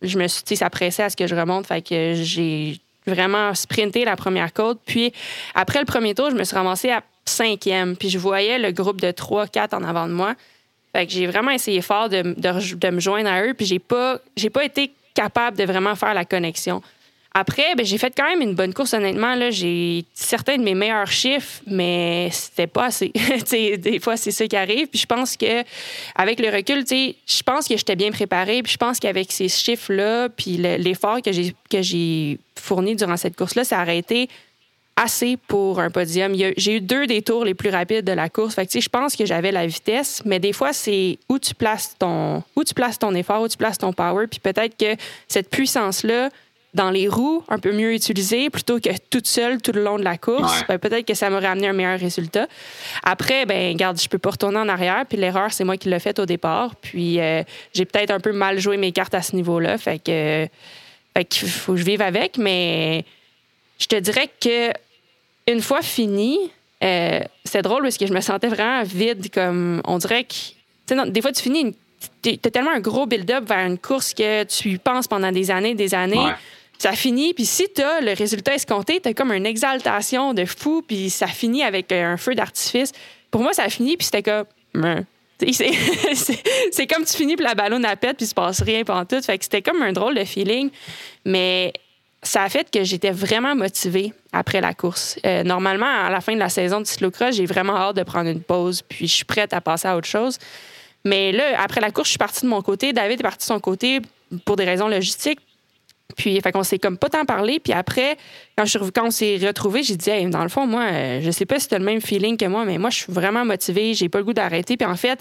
je 0.03 0.19
me 0.19 0.27
suis 0.27 0.43
dit, 0.43 0.55
ça 0.55 0.69
pressait 0.69 1.03
à 1.03 1.09
ce 1.09 1.15
que 1.15 1.25
je 1.25 1.35
remonte. 1.35 1.65
Fait 1.65 1.81
que 1.81 2.13
j'ai 2.15 2.79
vraiment 3.07 3.53
sprinté 3.55 4.05
la 4.05 4.15
première 4.15 4.53
côte. 4.53 4.79
Puis 4.85 5.13
après 5.55 5.79
le 5.79 5.85
premier 5.85 6.13
tour, 6.13 6.29
je 6.29 6.35
me 6.35 6.43
suis 6.43 6.55
ramassée 6.55 6.91
à 6.91 7.01
5e. 7.27 7.95
Puis 7.95 8.09
je 8.09 8.19
voyais 8.19 8.59
le 8.59 8.71
groupe 8.71 9.01
de 9.01 9.09
3-4 9.09 9.75
en 9.75 9.83
avant 9.83 10.07
de 10.07 10.13
moi. 10.13 10.35
Fait 10.95 11.05
que 11.05 11.11
j'ai 11.11 11.27
vraiment 11.27 11.51
essayé 11.51 11.81
fort 11.81 12.07
de, 12.09 12.21
de, 12.21 12.89
me 12.89 12.99
joindre 12.99 13.29
à 13.29 13.43
eux. 13.43 13.53
Puis 13.53 13.65
j'ai 13.65 13.79
pas, 13.79 14.19
j'ai 14.37 14.49
pas 14.49 14.63
été 14.63 14.91
capable 15.15 15.57
de 15.57 15.63
vraiment 15.63 15.95
faire 15.95 16.13
la 16.13 16.25
connexion. 16.25 16.81
Après, 17.37 17.75
ben, 17.75 17.85
j'ai 17.85 17.97
fait 17.97 18.13
quand 18.15 18.29
même 18.29 18.41
une 18.41 18.55
bonne 18.55 18.73
course, 18.73 18.93
honnêtement. 18.93 19.35
Là, 19.35 19.51
j'ai 19.51 20.05
certains 20.13 20.57
de 20.57 20.63
mes 20.63 20.73
meilleurs 20.73 21.11
chiffres, 21.11 21.61
mais 21.67 22.29
c'était 22.31 22.65
pas 22.65 22.85
assez. 22.85 23.11
des 23.77 23.99
fois, 23.99 24.15
c'est 24.15 24.31
ça 24.31 24.47
qui 24.47 24.55
arrive. 24.55 24.87
Puis 24.87 24.99
je 25.01 25.05
pense 25.05 25.35
que 25.35 25.63
avec 26.15 26.39
le 26.39 26.49
recul, 26.49 26.85
je 26.87 27.43
pense 27.43 27.67
que 27.67 27.75
j'étais 27.75 27.97
bien 27.97 28.11
préparée. 28.11 28.63
Puis 28.63 28.71
je 28.71 28.77
pense 28.77 29.01
qu'avec 29.01 29.33
ces 29.33 29.49
chiffres-là, 29.49 30.29
puis 30.29 30.55
l'effort 30.55 31.21
que 31.21 31.33
j'ai 31.33 31.53
que 31.69 31.81
j'ai 31.81 32.39
fourni 32.57 32.95
durant 32.95 33.17
cette 33.17 33.35
course-là, 33.35 33.65
ça 33.65 33.81
a 33.81 33.93
été 33.93 34.29
assez 34.95 35.37
pour 35.37 35.79
un 35.79 35.89
podium. 35.89 36.33
J'ai 36.57 36.77
eu 36.77 36.81
deux 36.81 37.05
des 37.05 37.21
tours 37.21 37.43
les 37.43 37.53
plus 37.53 37.69
rapides 37.69 38.05
de 38.05 38.13
la 38.13 38.29
course. 38.29 38.55
Fait 38.55 38.65
que, 38.65 38.79
je 38.79 38.89
pense 38.89 39.15
que 39.15 39.25
j'avais 39.25 39.51
la 39.51 39.67
vitesse, 39.67 40.21
mais 40.25 40.39
des 40.39 40.53
fois, 40.53 40.71
c'est 40.73 41.19
où 41.27 41.37
tu 41.37 41.53
places 41.53 41.95
ton 41.99 42.43
où 42.55 42.63
tu 42.63 42.73
places 42.73 42.99
ton 42.99 43.13
effort, 43.13 43.41
où 43.41 43.47
tu 43.47 43.57
places 43.57 43.77
ton 43.77 43.91
power. 43.91 44.27
Puis 44.27 44.39
peut-être 44.39 44.77
que 44.77 44.95
cette 45.27 45.49
puissance-là, 45.49 46.29
dans 46.73 46.91
les 46.91 47.07
roues, 47.07 47.43
un 47.47 47.57
peu 47.57 47.71
mieux 47.71 47.93
utilisée, 47.93 48.49
plutôt 48.49 48.79
que 48.79 48.89
toute 49.09 49.27
seule 49.27 49.61
tout 49.61 49.71
le 49.71 49.81
long 49.81 49.97
de 49.97 50.03
la 50.03 50.17
course, 50.17 50.65
ben, 50.67 50.77
peut-être 50.77 51.05
que 51.05 51.13
ça 51.13 51.29
m'aurait 51.29 51.47
amené 51.47 51.69
un 51.69 51.73
meilleur 51.73 51.99
résultat. 51.99 52.47
Après, 53.03 53.45
ben 53.45 53.75
garde, 53.77 53.99
je 53.99 54.09
peux 54.09 54.17
pas 54.17 54.31
retourner 54.31 54.57
en 54.57 54.67
arrière. 54.67 55.05
Puis 55.07 55.17
l'erreur, 55.17 55.53
c'est 55.53 55.63
moi 55.63 55.77
qui 55.77 55.89
l'ai 55.89 55.99
faite 55.99 56.19
au 56.19 56.25
départ. 56.25 56.75
Puis 56.75 57.19
euh, 57.19 57.43
j'ai 57.73 57.85
peut-être 57.85 58.11
un 58.11 58.19
peu 58.19 58.33
mal 58.33 58.59
joué 58.59 58.77
mes 58.77 58.91
cartes 58.91 59.15
à 59.15 59.21
ce 59.21 59.35
niveau-là. 59.35 59.77
Fait 59.77 59.99
que, 59.99 60.47
fait 61.15 61.25
qu'il 61.25 61.47
faut 61.47 61.73
que 61.73 61.79
je 61.79 61.85
vive 61.85 62.01
avec, 62.01 62.37
mais 62.37 63.05
je 63.79 63.87
te 63.87 63.95
dirais 63.95 64.29
que 64.39 64.71
une 65.47 65.61
fois 65.61 65.81
fini, 65.81 66.51
euh, 66.83 67.19
c'est 67.43 67.61
drôle 67.61 67.83
parce 67.83 67.97
que 67.97 68.07
je 68.07 68.13
me 68.13 68.21
sentais 68.21 68.47
vraiment 68.47 68.83
vide. 68.83 69.29
Comme 69.33 69.81
on 69.85 69.97
dirait 69.97 70.25
que. 70.25 71.09
des 71.09 71.21
fois, 71.21 71.31
tu 71.31 71.41
finis. 71.41 71.75
Tu 72.21 72.39
as 72.43 72.51
tellement 72.51 72.71
un 72.71 72.79
gros 72.79 73.05
build-up 73.05 73.47
vers 73.47 73.65
une 73.65 73.77
course 73.77 74.13
que 74.13 74.43
tu 74.43 74.69
y 74.69 74.77
penses 74.77 75.07
pendant 75.07 75.31
des 75.31 75.49
années, 75.51 75.75
des 75.75 75.93
années. 75.93 76.33
Ça 76.77 76.91
finit, 76.91 77.33
puis 77.33 77.45
si 77.45 77.67
tu 77.73 77.81
as 77.81 78.01
le 78.01 78.11
résultat 78.13 78.53
escompté, 78.53 78.99
tu 78.99 79.07
as 79.07 79.13
comme 79.13 79.31
une 79.31 79.45
exaltation 79.45 80.33
de 80.33 80.43
fou, 80.43 80.83
puis 80.85 81.09
ça 81.09 81.25
finit 81.27 81.63
avec 81.63 81.91
un 81.93 82.17
feu 82.17 82.35
d'artifice. 82.35 82.91
Pour 83.31 83.41
moi, 83.41 83.53
ça 83.53 83.63
a 83.63 83.69
fini, 83.69 83.95
puis 83.95 84.05
c'était 84.05 84.23
comme. 84.23 84.45
C'est 86.71 86.87
comme 86.87 87.03
tu 87.03 87.13
finis, 87.13 87.35
puis 87.35 87.45
la 87.45 87.55
ballon 87.55 87.83
à 87.83 87.95
pète, 87.95 88.17
puis 88.17 88.25
il 88.25 88.29
se 88.29 88.33
passe 88.33 88.61
rien 88.61 88.83
pendant 88.83 89.05
tout. 89.05 89.21
Fait 89.21 89.37
que 89.37 89.43
c'était 89.43 89.61
comme 89.61 89.81
un 89.81 89.91
drôle 89.91 90.15
de 90.15 90.23
feeling. 90.23 90.69
Mais 91.25 91.73
ça 92.25 92.43
a 92.43 92.49
fait 92.49 92.69
que 92.69 92.83
j'étais 92.83 93.11
vraiment 93.11 93.55
motivée 93.55 94.13
après 94.33 94.61
la 94.61 94.73
course. 94.73 95.17
Euh, 95.25 95.43
normalement, 95.43 95.85
à 95.85 96.09
la 96.09 96.21
fin 96.21 96.33
de 96.33 96.39
la 96.39 96.49
saison 96.49 96.81
de 96.81 96.85
cyclocross, 96.85 97.35
j'ai 97.35 97.45
vraiment 97.45 97.75
hâte 97.77 97.95
de 97.95 98.03
prendre 98.03 98.29
une 98.29 98.41
pause, 98.41 98.81
puis 98.81 99.07
je 99.07 99.15
suis 99.15 99.25
prête 99.25 99.53
à 99.53 99.61
passer 99.61 99.87
à 99.87 99.95
autre 99.95 100.07
chose. 100.07 100.37
Mais 101.05 101.31
là, 101.31 101.61
après 101.61 101.81
la 101.81 101.91
course, 101.91 102.07
je 102.07 102.11
suis 102.11 102.17
partie 102.17 102.41
de 102.41 102.49
mon 102.49 102.61
côté. 102.61 102.91
David 102.93 103.19
est 103.19 103.23
parti 103.23 103.47
de 103.47 103.53
son 103.53 103.59
côté 103.59 104.01
pour 104.43 104.55
des 104.55 104.65
raisons 104.65 104.87
logistiques. 104.87 105.39
Puis, 106.17 106.39
fait 106.41 106.51
qu'on 106.51 106.63
s'est 106.63 106.79
comme 106.79 106.97
pas 106.97 107.09
tant 107.09 107.25
parlé. 107.25 107.59
Puis 107.59 107.73
après, 107.73 108.17
quand, 108.57 108.65
je, 108.65 108.77
quand 108.77 109.07
on 109.07 109.11
s'est 109.11 109.37
retrouvés, 109.37 109.83
j'ai 109.83 109.97
dit, 109.97 110.25
dans 110.27 110.43
le 110.43 110.49
fond, 110.49 110.65
moi, 110.65 110.83
euh, 110.91 111.19
je 111.21 111.29
sais 111.29 111.45
pas 111.45 111.59
si 111.59 111.67
tu 111.67 111.75
as 111.75 111.79
le 111.79 111.85
même 111.85 112.01
feeling 112.01 112.37
que 112.37 112.45
moi, 112.45 112.65
mais 112.65 112.77
moi, 112.77 112.89
je 112.89 113.03
suis 113.03 113.13
vraiment 113.13 113.45
motivée. 113.45 113.93
J'ai 113.93 114.09
pas 114.09 114.19
le 114.19 114.23
goût 114.23 114.33
d'arrêter. 114.33 114.77
Puis 114.77 114.87
en 114.87 114.95
fait, 114.95 115.19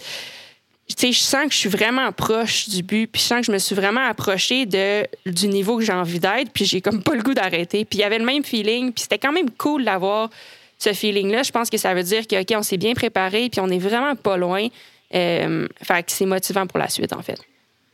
je 0.89 1.13
sens 1.13 1.47
que 1.47 1.53
je 1.53 1.59
suis 1.59 1.69
vraiment 1.69 2.13
proche 2.13 2.69
du 2.69 2.83
but, 2.83 3.07
puis 3.07 3.21
je 3.21 3.27
sens 3.27 3.41
que 3.41 3.47
je 3.47 3.53
me 3.53 3.59
suis 3.59 3.75
vraiment 3.75 4.07
approchée 4.07 4.67
de, 4.67 5.07
du 5.27 5.49
niveau 5.49 5.79
que 5.79 5.85
j'ai 5.85 5.93
envie 5.93 6.21
d'être, 6.21 6.51
puis 6.53 6.65
j'ai 6.65 6.81
comme 6.81 7.03
pas 7.03 7.15
le 7.15 7.23
goût 7.23 7.35
d'arrêter. 7.35 7.85
Puis 7.85 7.99
il 7.99 8.03
y 8.03 8.05
avait 8.05 8.19
le 8.19 8.25
même 8.25 8.45
feeling, 8.45 8.93
puis 8.93 9.03
c'était 9.03 9.19
quand 9.19 9.33
même 9.33 9.51
cool 9.51 9.85
d'avoir 9.85 10.31
ce 10.79 10.93
feeling-là. 10.93 11.43
Je 11.43 11.53
pense 11.53 11.71
que 11.71 11.79
ça 11.79 11.95
veut 11.95 12.03
dire 12.03 12.27
que, 12.27 12.41
OK, 12.41 12.55
on 12.57 12.63
s'est 12.63 12.77
bien 12.77 12.95
préparé, 12.95 13.49
puis 13.49 13.61
on 13.61 13.69
est 13.69 13.79
vraiment 13.79 14.15
pas 14.15 14.37
loin. 14.37 14.69
Euh, 15.15 15.69
fait 15.83 16.03
que 16.03 16.13
c'est 16.13 16.27
motivant 16.27 16.67
pour 16.67 16.79
la 16.79 16.89
suite, 16.89 17.13
en 17.13 17.23
fait. 17.23 17.41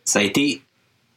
Ça 0.05 0.21
a 0.21 0.23
été, 0.23 0.61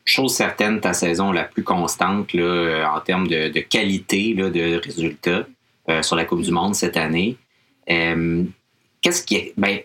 chose 0.05 0.35
certaine, 0.35 0.79
ta 0.79 0.93
saison 0.93 1.31
la 1.31 1.43
plus 1.43 1.63
constante 1.63 2.33
là, 2.33 2.91
en 2.95 2.99
termes 2.99 3.27
de, 3.27 3.59
qualité 3.61 4.33
là, 4.35 4.49
de 4.49 4.79
résultats 4.83 5.47
euh, 5.89 6.03
sur 6.03 6.15
la 6.15 6.25
Coupe 6.25 6.41
du 6.41 6.51
Monde 6.51 6.75
cette 6.75 6.97
année. 6.97 7.37
Euh, 7.89 8.43
qu'est-ce 9.01 9.23
qui 9.23 9.35
est. 9.35 9.53
Ben, 9.57 9.79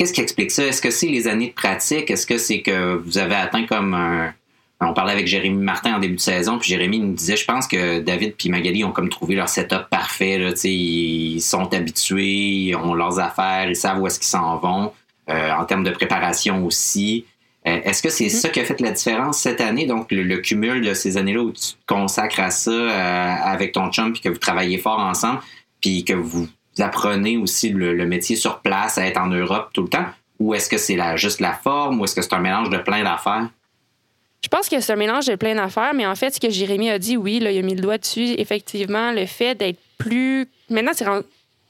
Qu'est-ce 0.00 0.14
qui 0.14 0.22
explique 0.22 0.50
ça? 0.50 0.64
Est-ce 0.64 0.80
que 0.80 0.90
c'est 0.90 1.08
les 1.08 1.28
années 1.28 1.48
de 1.48 1.52
pratique? 1.52 2.10
Est-ce 2.10 2.26
que 2.26 2.38
c'est 2.38 2.62
que 2.62 2.94
vous 2.94 3.18
avez 3.18 3.34
atteint 3.34 3.66
comme 3.66 3.92
un. 3.92 4.32
On 4.80 4.94
parlait 4.94 5.12
avec 5.12 5.26
Jérémy 5.26 5.62
Martin 5.62 5.96
en 5.96 5.98
début 5.98 6.14
de 6.14 6.20
saison, 6.20 6.58
puis 6.58 6.70
Jérémy 6.70 7.00
nous 7.00 7.12
disait, 7.12 7.36
je 7.36 7.44
pense 7.44 7.68
que 7.68 8.00
David 8.00 8.32
et 8.42 8.48
Magali 8.48 8.82
ont 8.82 8.92
comme 8.92 9.10
trouvé 9.10 9.34
leur 9.34 9.50
setup 9.50 9.90
parfait. 9.90 10.38
Là, 10.38 10.52
ils 10.64 11.42
sont 11.42 11.74
habitués, 11.74 12.46
ils 12.68 12.76
ont 12.76 12.94
leurs 12.94 13.20
affaires, 13.20 13.68
ils 13.68 13.76
savent 13.76 14.00
où 14.00 14.06
est-ce 14.06 14.18
qu'ils 14.18 14.28
s'en 14.28 14.56
vont. 14.56 14.90
Euh, 15.28 15.52
en 15.52 15.66
termes 15.66 15.84
de 15.84 15.90
préparation 15.90 16.64
aussi. 16.64 17.26
Euh, 17.68 17.80
est-ce 17.84 18.02
que 18.02 18.08
c'est 18.08 18.28
mm-hmm. 18.28 18.40
ça 18.40 18.48
qui 18.48 18.60
a 18.60 18.64
fait 18.64 18.80
la 18.80 18.92
différence 18.92 19.36
cette 19.36 19.60
année, 19.60 19.84
donc 19.84 20.10
le, 20.10 20.38
cumul 20.38 20.80
de 20.80 20.94
ces 20.94 21.18
années-là 21.18 21.42
où 21.42 21.52
tu 21.52 21.60
te 21.60 21.86
consacres 21.86 22.40
à 22.40 22.50
ça 22.50 22.70
euh, 22.70 23.34
avec 23.44 23.72
ton 23.72 23.90
chum, 23.90 24.14
puis 24.14 24.22
que 24.22 24.30
vous 24.30 24.38
travaillez 24.38 24.78
fort 24.78 24.98
ensemble, 24.98 25.40
puis 25.82 26.06
que 26.06 26.14
vous 26.14 26.48
vous 26.76 26.82
apprenez 26.82 27.36
aussi 27.36 27.70
le, 27.70 28.06
métier 28.06 28.36
sur 28.36 28.60
place, 28.60 28.98
à 28.98 29.06
être 29.06 29.20
en 29.20 29.26
Europe 29.26 29.70
tout 29.72 29.82
le 29.82 29.88
temps? 29.88 30.06
Ou 30.38 30.54
est-ce 30.54 30.68
que 30.68 30.78
c'est 30.78 30.98
juste 31.16 31.40
la 31.40 31.52
forme 31.52 32.00
ou 32.00 32.04
est-ce 32.04 32.14
que 32.14 32.22
c'est 32.22 32.32
un 32.32 32.40
mélange 32.40 32.70
de 32.70 32.78
plein 32.78 33.02
d'affaires? 33.02 33.48
Je 34.42 34.48
pense 34.48 34.68
que 34.68 34.80
c'est 34.80 34.92
un 34.92 34.96
mélange 34.96 35.26
de 35.26 35.34
plein 35.34 35.54
d'affaires, 35.54 35.92
mais 35.94 36.06
en 36.06 36.14
fait, 36.14 36.34
ce 36.34 36.40
que 36.40 36.48
Jérémy 36.48 36.90
a 36.90 36.98
dit, 36.98 37.16
oui, 37.16 37.40
là, 37.40 37.50
il 37.50 37.58
a 37.58 37.62
mis 37.62 37.74
le 37.74 37.82
doigt 37.82 37.98
dessus. 37.98 38.34
Effectivement, 38.38 39.12
le 39.12 39.26
fait 39.26 39.54
d'être 39.54 39.78
plus. 39.98 40.48
Maintenant, 40.70 40.92
c'est 40.94 41.04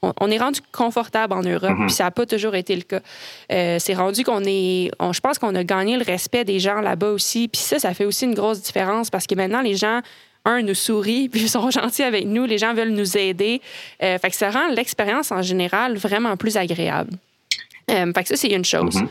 on, 0.01 0.31
est 0.31 0.37
rendu 0.37 0.61
confortable 0.71 1.33
en 1.33 1.43
Europe, 1.43 1.69
mm-hmm. 1.69 1.85
puis 1.85 1.93
ça 1.93 2.05
n'a 2.05 2.11
pas 2.11 2.25
toujours 2.25 2.55
été 2.55 2.75
le 2.75 2.81
cas. 2.81 3.01
Euh, 3.51 3.77
c'est 3.79 3.93
rendu 3.93 4.23
qu'on 4.23 4.43
est. 4.45 4.89
je 4.99 5.19
pense 5.19 5.37
qu'on 5.37 5.53
a 5.53 5.63
gagné 5.63 5.97
le 5.97 6.03
respect 6.03 6.43
des 6.43 6.59
gens 6.59 6.81
là-bas 6.81 7.11
aussi, 7.11 7.47
puis 7.47 7.61
ça, 7.61 7.77
ça 7.77 7.93
fait 7.93 8.05
aussi 8.05 8.25
une 8.25 8.33
grosse 8.33 8.61
différence 8.61 9.09
parce 9.09 9.27
que 9.27 9.35
maintenant, 9.35 9.61
les 9.61 9.75
gens 9.75 10.01
un, 10.45 10.61
nous 10.61 10.73
sourient, 10.73 11.29
puis 11.31 11.41
ils 11.41 11.49
sont 11.49 11.69
gentils 11.71 12.03
avec 12.03 12.25
nous, 12.25 12.45
les 12.45 12.57
gens 12.57 12.73
veulent 12.73 12.89
nous 12.89 13.17
aider. 13.17 13.61
Euh, 14.01 14.17
fait 14.17 14.29
que 14.29 14.35
ça 14.35 14.49
rend 14.49 14.67
l'expérience 14.69 15.31
en 15.31 15.41
général 15.41 15.97
vraiment 15.97 16.37
plus 16.37 16.57
agréable. 16.57 17.11
Euh, 17.89 18.11
fait 18.13 18.23
que 18.23 18.29
ça, 18.29 18.35
c'est 18.35 18.51
une 18.51 18.65
chose. 18.65 18.95
Mm-hmm. 18.95 19.09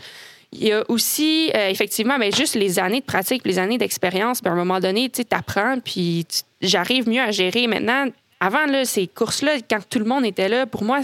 Il 0.53 0.67
y 0.67 0.71
a 0.73 0.83
aussi, 0.89 1.49
euh, 1.55 1.69
effectivement, 1.69 2.17
mais 2.17 2.29
ben, 2.29 2.35
juste 2.35 2.55
les 2.55 2.77
années 2.77 2.99
de 2.99 3.05
pratique, 3.05 3.43
les 3.45 3.57
années 3.57 3.77
d'expérience. 3.77 4.41
Ben, 4.41 4.51
à 4.51 4.53
un 4.53 4.57
moment 4.57 4.79
donné, 4.79 5.09
tu 5.09 5.21
apprends, 5.31 5.77
puis 5.79 6.25
j'arrive 6.61 7.07
mieux 7.07 7.21
à 7.21 7.31
gérer. 7.31 7.67
Maintenant, 7.67 8.07
avant 8.41 8.65
là, 8.65 8.83
ces 8.83 9.07
courses-là, 9.07 9.59
quand 9.69 9.79
tout 9.89 9.99
le 9.99 10.05
monde 10.05 10.25
était 10.25 10.49
là, 10.49 10.65
pour 10.65 10.83
moi, 10.83 11.01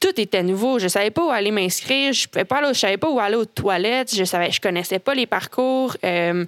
tout 0.00 0.18
était 0.18 0.42
nouveau. 0.42 0.78
Je 0.78 0.88
savais 0.88 1.10
pas 1.10 1.26
où 1.26 1.30
aller 1.30 1.50
m'inscrire, 1.50 2.12
je 2.12 2.26
je 2.32 2.78
savais 2.78 2.96
pas 2.96 3.10
où 3.10 3.18
aller 3.18 3.36
aux 3.36 3.44
toilettes, 3.44 4.14
je 4.14 4.24
savais, 4.24 4.50
je 4.50 4.60
connaissais 4.60 4.98
pas 4.98 5.14
les 5.14 5.26
parcours. 5.26 5.96
Euh, 6.04 6.46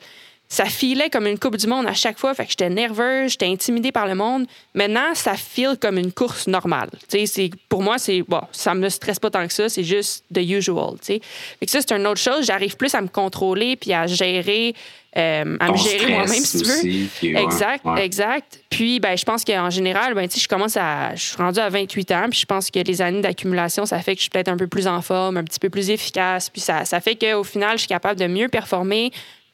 ça 0.51 0.65
filait 0.65 1.09
comme 1.11 1.29
une 1.29 1.39
Coupe 1.39 1.57
du 1.57 1.69
Monde 1.69 1.87
à 1.87 1.95
chaque 1.95 2.19
fois. 2.19 2.35
Fait 2.35 2.45
que 2.45 2.51
j'étais 2.51 2.69
nerveuse, 2.69 3.31
j'étais 3.31 3.47
intimidée 3.47 3.93
par 3.93 4.07
le 4.07 4.17
monde. 4.17 4.47
Maintenant, 4.75 5.15
ça 5.15 5.35
file 5.35 5.77
comme 5.81 5.97
une 5.97 6.11
course 6.11 6.49
normale. 6.49 6.91
C'est, 7.09 7.51
pour 7.69 7.83
moi, 7.83 7.99
c'est 7.99 8.23
bon, 8.23 8.41
ça 8.51 8.75
me 8.75 8.89
stresse 8.89 9.21
pas 9.21 9.31
tant 9.31 9.47
que 9.47 9.53
ça, 9.53 9.69
c'est 9.69 9.85
juste 9.85 10.25
the 10.35 10.41
usual. 10.41 10.97
Fait 11.01 11.21
que 11.21 11.71
ça, 11.71 11.79
c'est 11.81 11.93
une 11.93 12.05
autre 12.05 12.21
chose. 12.21 12.47
J'arrive 12.47 12.77
plus 12.77 12.93
à 12.97 13.01
me 13.01 13.07
contrôler 13.07 13.77
puis 13.77 13.93
à 13.93 14.09
gérer. 14.09 14.75
Euh, 15.17 15.57
à 15.59 15.73
me 15.73 15.77
gérer 15.77 16.13
moi-même, 16.13 16.45
si 16.45 16.63
tu 16.63 16.65
veux. 16.65 17.37
exact, 17.37 17.85
exact. 17.99 18.61
Puis, 18.71 19.01
ben, 19.01 19.17
je 19.17 19.25
pense 19.25 19.45
qu'en 19.45 19.69
général, 19.69 20.15
ben, 20.15 20.29
je 20.31 20.49
commence 20.49 20.77
à. 20.77 21.15
Je 21.17 21.23
suis 21.23 21.37
rendue 21.37 21.59
à 21.59 21.69
28 21.69 22.13
ans, 22.13 22.27
puis 22.31 22.39
je 22.39 22.47
pense 22.47 22.71
que 22.71 22.79
les 22.79 23.03
années 23.03 23.21
d'accumulation, 23.21 23.87
ça 23.87 23.99
fait 24.01 24.13
que 24.13 24.19
je 24.19 24.23
suis 24.23 24.31
peut-être 24.31 24.49
un 24.49 24.57
peu 24.57 24.69
plus 24.69 24.87
en 24.87 25.03
forme, 25.03 25.37
un 25.37 25.43
petit 25.45 25.59
peu 25.59 25.69
plus 25.69 25.91
efficace. 25.91 26.49
Puis, 26.49 26.61
ça, 26.61 26.85
ça 26.85 27.01
fait 27.01 27.17
qu'au 27.17 27.43
final, 27.43 27.73
je 27.73 27.81
suis 27.81 27.89
capable 27.89 28.21
de 28.21 28.27
mieux 28.29 28.49
performer, 28.49 29.11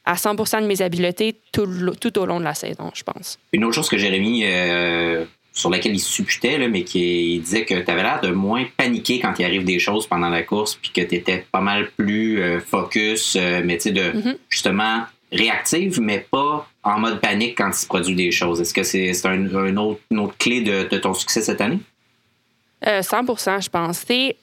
à 0.07 0.13
100% 0.13 0.61
de 0.61 0.67
mes 0.67 0.81
habiletés 0.81 1.35
tout, 1.51 1.67
tout, 1.99 2.17
au 2.17 2.25
long 2.25 2.39
de 2.39 2.45
la 2.45 2.53
saison, 2.53 2.89
je 2.93 3.03
pense. 3.03 3.37
Une 3.51 3.65
autre 3.65 3.75
chose 3.75 3.89
que 3.89 3.97
Jérémy, 3.97 4.43
euh, 4.45 5.25
sur 5.51 5.69
laquelle 5.69 5.93
il 5.93 5.99
supputait, 5.99 6.57
là, 6.57 6.69
mais 6.69 6.83
qui 6.83 7.39
disait 7.43 7.65
que 7.65 7.73
tu 7.73 7.91
avais 7.91 8.03
l'air 8.03 8.21
de 8.21 8.29
moins 8.29 8.63
paniquer 8.77 9.19
quand 9.19 9.33
il 9.37 9.43
arrive 9.43 9.65
des 9.65 9.79
choses 9.79 10.07
pendant 10.07 10.29
la 10.29 10.43
course, 10.43 10.75
puis 10.75 10.91
que 10.91 11.01
tu 11.01 11.15
étais 11.15 11.45
pas 11.51 11.59
mal 11.59 11.91
plus 11.97 12.41
euh, 12.41 12.61
focus, 12.61 13.35
euh, 13.35 13.61
mais 13.65 13.75
tu 13.75 13.83
sais, 13.83 13.91
de 13.91 14.01
mm-hmm. 14.01 14.37
justement 14.49 15.01
réactive, 15.33 15.99
mais 15.99 16.25
pas 16.31 16.65
en 16.83 16.99
mode 16.99 17.19
panique 17.19 17.57
quand 17.57 17.67
il 17.67 17.73
se 17.73 17.85
produit 17.85 18.15
des 18.15 18.31
choses. 18.31 18.61
Est-ce 18.61 18.73
que 18.73 18.83
c'est 18.83 19.11
un, 19.25 19.75
autre, 19.75 19.99
une 20.09 20.19
autre 20.19 20.37
clé 20.37 20.61
de, 20.61 20.87
de, 20.87 20.97
ton 20.97 21.13
succès 21.13 21.41
cette 21.41 21.59
année? 21.59 21.79
100% 22.81 23.61
je 23.61 23.69
pense. 23.69 24.05
C'est 24.07 24.37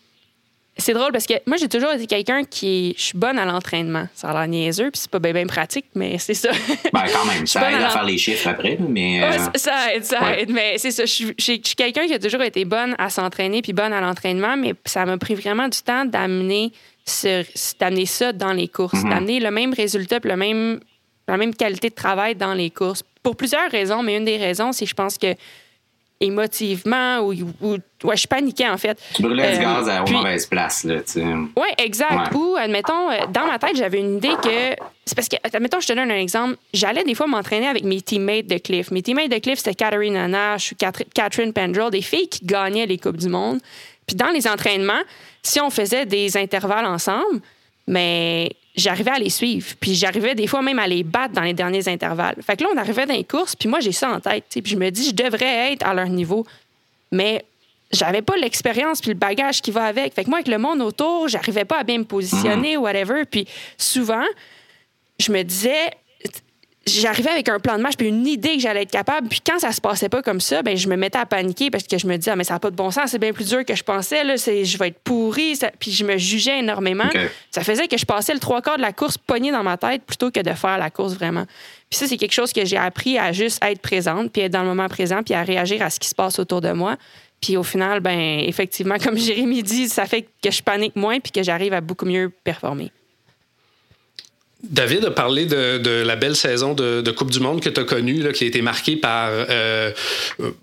c'est 0.77 0.93
drôle 0.93 1.13
parce 1.13 1.27
que 1.27 1.35
moi, 1.47 1.57
j'ai 1.57 1.69
toujours 1.69 1.93
été 1.93 2.07
quelqu'un 2.07 2.43
qui. 2.45 2.95
Je 2.99 3.03
suis 3.03 3.19
bonne 3.19 3.39
à 3.39 3.45
l'entraînement. 3.45 4.09
Ça 4.15 4.31
a 4.31 4.33
l'air 4.33 4.49
niaiseux, 4.49 4.91
puis 4.91 5.01
c'est 5.01 5.11
pas 5.11 5.21
bien 5.21 5.47
pratique, 5.47 5.87
mais 5.95 6.19
c'est 6.19 6.35
ça. 6.35 6.51
Ben, 6.93 7.05
quand 7.13 7.25
même, 7.27 7.47
ça 7.47 7.71
aide 7.71 7.83
à, 7.83 7.91
faire 7.91 8.05
les 8.05 8.19
chiffres 8.19 8.49
après, 8.49 8.77
mais. 8.81 9.23
Euh, 9.23 9.39
ça 9.55 9.95
aide, 9.95 10.05
ça 10.05 10.37
aide. 10.37 10.51
Mais 10.51 10.77
c'est 10.79 10.91
ça. 10.91 11.05
Je 11.05 11.13
suis, 11.13 11.35
je 11.39 11.45
suis 11.45 11.61
quelqu'un 11.61 12.07
qui 12.07 12.15
a 12.15 12.19
toujours 12.19 12.43
été 12.43 12.65
bonne 12.65 12.97
à 12.99 13.09
s'entraîner, 13.09 13.63
puis 13.63 13.73
bonne 13.73 13.93
à 13.93 14.01
l'entraînement, 14.01 14.57
mais 14.57 14.75
ça 14.85 15.05
m'a 15.07 15.17
pris 15.17 15.35
vraiment 15.35 15.69
du 15.69 15.81
temps 15.81 16.05
d'amener 16.05 16.73
d'amener 17.81 18.07
ça 18.07 18.33
dans 18.33 18.53
les 18.53 18.67
courses, 18.67 18.95
mm-hmm. 18.95 19.11
d'amener 19.11 19.41
le 19.41 19.51
même 19.51 19.75
résultat, 19.75 20.21
puis 20.21 20.31
le 20.31 20.37
même, 20.37 20.81
la 21.29 21.37
même 21.37 21.55
qualité 21.55 21.91
de 21.91 21.95
travail 21.95 22.35
dans 22.35 22.55
les 22.55 22.71
courses. 22.71 23.03
Pour 23.23 23.37
plusieurs 23.37 23.71
raisons, 23.71 24.03
mais 24.03 24.17
une 24.17 24.25
des 24.25 24.39
raisons, 24.39 24.73
c'est 24.73 24.87
que 24.87 24.91
je 24.91 24.95
pense 24.95 25.19
que 25.19 25.35
émotivement 26.21 27.19
ou, 27.21 27.35
ouais, 28.05 28.17
je 28.17 28.27
paniquais 28.27 28.69
en 28.69 28.79
fait. 28.79 28.99
Tu 29.15 29.23
brûlais 29.23 29.53
du 29.53 29.59
euh, 29.59 29.63
gaz 29.63 29.89
à 29.89 30.03
mauvaise 30.03 30.47
place 30.47 30.85
là, 30.85 31.01
tu 31.03 31.21
Oui, 31.21 31.69
exact. 31.79 32.33
Ou 32.35 32.57
admettons 32.57 33.11
euh, 33.11 33.27
dans 33.33 33.47
ma 33.47 33.59
tête, 33.59 33.77
j'avais 33.77 33.99
une 33.99 34.17
idée 34.17 34.35
que 34.43 34.83
c'est 35.05 35.15
parce 35.15 35.29
que 35.29 35.37
admettons 35.43 35.81
je 35.81 35.89
te 35.89 35.93
donne 35.93 36.11
un 36.11 36.17
exemple, 36.17 36.57
j'allais 36.73 37.05
des 37.05 37.15
fois 37.15 37.27
m'entraîner 37.27 37.67
avec 37.67 37.85
mes 37.85 38.01
teammates 38.01 38.47
de 38.47 38.59
Cliff. 38.59 38.91
Mes 38.91 39.03
teammates 39.03 39.31
de 39.31 39.39
Cliff 39.39 39.59
c'était 39.59 39.75
Catherine 39.75 40.27
Nash, 40.27 40.75
Catherine 41.15 41.53
Pendrell, 41.53 41.91
des 41.91 42.03
filles 42.03 42.29
qui 42.29 42.45
gagnaient 42.45 42.87
les 42.87 42.99
coupes 42.99 43.17
du 43.17 43.29
monde. 43.29 43.61
Puis 44.07 44.17
dans 44.17 44.31
les 44.31 44.47
entraînements, 44.47 45.03
si 45.43 45.61
on 45.61 45.71
faisait 45.71 46.07
des 46.07 46.37
intervalles 46.37 46.87
ensemble, 46.87 47.41
mais 47.87 48.51
j'arrivais 48.75 49.13
à 49.13 49.19
les 49.19 49.31
suivre. 49.31 49.67
Puis 49.81 49.95
j'arrivais 49.95 50.35
des 50.35 50.47
fois 50.47 50.63
même 50.63 50.79
à 50.79 50.87
les 50.87 51.03
battre 51.03 51.35
dans 51.35 51.43
les 51.43 51.55
derniers 51.55 51.87
intervalles. 51.89 52.37
Fait 52.45 52.57
que 52.57 52.65
là, 52.65 52.71
on 52.75 52.79
arrivait 52.79 53.07
dans 53.07 53.15
les 53.15 53.25
courses, 53.25 53.55
puis 53.57 53.69
moi, 53.69 53.81
j'ai 53.81 53.93
ça 53.93 54.11
en 54.11 54.21
tête. 54.21 54.45
Puis 54.51 54.63
je 54.67 54.77
me 54.77 54.91
dis, 54.91 55.09
je 55.09 55.15
devrais 55.15 55.73
être 55.73 55.87
à 55.87 55.95
leur 55.95 56.09
niveau. 56.09 56.45
Mais 57.13 57.45
j'avais 57.93 58.23
pas 58.23 58.37
l'expérience 58.37 59.01
puis 59.01 59.11
le 59.11 59.17
bagage 59.17 59.63
qui 59.63 59.71
va 59.71 59.85
avec. 59.85 60.15
Fait 60.15 60.25
que 60.25 60.29
moi, 60.29 60.39
avec 60.39 60.49
le 60.49 60.59
monde 60.59 60.81
autour, 60.81 61.29
j'arrivais 61.29 61.65
pas 61.65 61.79
à 61.79 61.85
bien 61.85 61.99
me 61.99 62.05
positionner, 62.05 62.77
ou 62.77 62.81
mhm. 62.81 62.85
whatever. 62.85 63.25
Puis 63.25 63.47
souvent, 63.79 64.25
je 65.19 65.31
me 65.33 65.43
disais, 65.43 65.91
j'arrivais 66.87 67.31
avec 67.31 67.49
un 67.49 67.59
plan 67.59 67.77
de 67.77 67.83
match 67.83 67.95
puis 67.97 68.09
une 68.09 68.27
idée 68.27 68.57
que 68.57 68.61
j'allais 68.61 68.83
être 68.83 68.91
capable. 68.91 69.29
Puis 69.29 69.41
quand 69.45 69.59
ça 69.59 69.73
se 69.73 69.81
passait 69.81 70.09
pas 70.09 70.23
comme 70.23 70.41
ça, 70.41 70.63
ben 70.63 70.77
je 70.77 70.89
me 70.89 70.97
mettais 70.97 71.19
à 71.19 71.27
paniquer 71.27 71.71
parce 71.71 71.85
que 71.85 71.99
je 71.99 72.07
me 72.07 72.17
disais 72.17 72.33
ah, 72.33 72.37
mais 72.37 72.45
ça 72.45 72.55
n'a 72.55 72.61
pas 72.61 72.71
de 72.71 72.77
bon 72.77 72.91
sens, 72.91 73.11
c'est 73.11 73.19
bien 73.19 73.33
plus 73.33 73.49
dur 73.49 73.65
que 73.65 73.75
je 73.75 73.83
pensais 73.83 74.25
là, 74.25 74.37
c'est 74.37 74.65
je 74.65 74.79
vais 74.79 74.89
être 74.89 74.99
pourri, 75.01 75.59
puis 75.79 75.91
je 75.91 76.05
me 76.05 76.19
jugeais 76.19 76.59
énormément. 76.59 77.09
Ça 77.51 77.63
faisait 77.63 77.89
que 77.89 77.97
je 77.97 78.05
passais 78.05 78.35
le 78.35 78.41
trois 78.41 78.63
quarts 78.63 78.77
de 78.77 78.83
la 78.83 78.93
course 78.93 79.19
pogné 79.19 79.51
dans 79.51 79.63
ma 79.63 79.77
tête 79.77 80.03
plutôt 80.05 80.31
que 80.31 80.41
de 80.41 80.53
faire 80.53 80.79
la 80.79 80.91
course 80.91 81.15
vraiment. 81.15 81.45
Puis 81.91 81.99
ça 81.99 82.07
c'est 82.07 82.17
quelque 82.17 82.33
chose 82.33 82.53
que 82.53 82.65
j'ai 82.65 82.77
appris 82.77 83.19
à 83.19 83.33
juste 83.33 83.63
être 83.65 83.81
présente, 83.81 84.33
puis 84.33 84.43
être 84.43 84.53
dans 84.53 84.63
le 84.63 84.69
moment 84.69 84.89
présent, 84.89 85.23
puis 85.23 85.35
à 85.35 85.43
réagir 85.43 85.83
à 85.83 85.91
ce 85.91 85.99
qui 86.01 86.09
se 86.09 86.15
passe 86.15 86.39
autour 86.39 86.61
de 86.61 86.73
moi. 86.73 86.97
Puis 87.41 87.57
au 87.57 87.63
final, 87.63 88.01
ben 88.01 88.41
effectivement, 88.41 88.97
comme 89.03 89.19
Jérémy 89.19 89.63
dit, 89.63 89.89
ça 89.89 90.07
fait 90.07 90.27
que 90.43 90.51
je 90.51 90.63
panique 90.63 90.97
moins 90.97 91.21
puis 91.21 91.33
que 91.33 91.43
j'arrive 91.43 91.75
à 91.75 91.81
beaucoup 91.81 92.07
mieux 92.07 92.33
performer. 92.43 92.91
David 94.71 95.05
a 95.05 95.11
parlé 95.11 95.47
de, 95.47 96.03
la 96.03 96.17
belle 96.17 96.37
saison 96.37 96.75
de, 96.75 97.11
Coupe 97.11 97.31
du 97.31 97.41
Monde 97.41 97.61
que 97.61 97.69
tu 97.69 97.81
as 97.81 97.85
connue, 97.85 98.23
là, 98.23 98.33
qui 98.33 98.45
a 98.45 98.47
été 98.47 98.61
marquée 98.61 98.97
par 98.97 99.31
euh, 99.31 99.93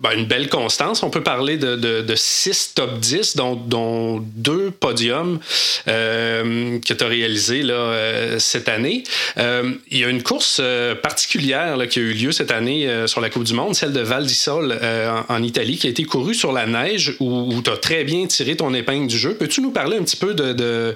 ben, 0.00 0.10
une 0.16 0.26
belle 0.26 0.48
constance. 0.48 1.02
On 1.02 1.10
peut 1.10 1.22
parler 1.22 1.56
de, 1.56 2.14
six 2.14 2.72
top 2.74 2.98
10, 2.98 3.36
dont, 3.36 4.22
deux 4.34 4.70
podiums 4.70 5.38
euh, 5.88 6.78
que 6.80 6.92
tu 6.92 7.04
as 7.04 7.06
réalisés 7.06 7.62
là, 7.62 7.74
euh, 7.74 8.38
cette 8.38 8.68
année. 8.68 9.04
il 9.36 9.98
y 9.98 10.04
a 10.04 10.08
une 10.08 10.22
course 10.22 10.60
particulière 11.02 11.76
qui 11.88 11.98
a 11.98 12.02
eu 12.02 12.12
lieu 12.12 12.32
cette 12.32 12.50
année 12.50 12.88
sur 13.06 13.20
la 13.20 13.30
Coupe 13.30 13.44
du 13.44 13.54
Monde, 13.54 13.74
celle 13.74 13.92
de 13.92 14.00
Val 14.00 14.26
di 14.26 14.34
Sol 14.34 14.78
en, 15.28 15.42
Italie, 15.42 15.76
qui 15.76 15.86
a 15.86 15.90
été 15.90 16.04
courue 16.04 16.34
sur 16.34 16.52
la 16.52 16.66
neige, 16.66 17.16
où, 17.20 17.54
où 17.54 17.62
tu 17.62 17.70
as 17.70 17.76
très 17.76 18.04
bien 18.04 18.26
tiré 18.26 18.56
ton 18.56 18.74
épingle 18.74 19.06
du 19.06 19.18
jeu. 19.18 19.34
Peux-tu 19.34 19.60
nous 19.60 19.70
parler 19.70 19.96
un 19.96 20.02
petit 20.02 20.16
peu 20.16 20.34
de, 20.34 20.94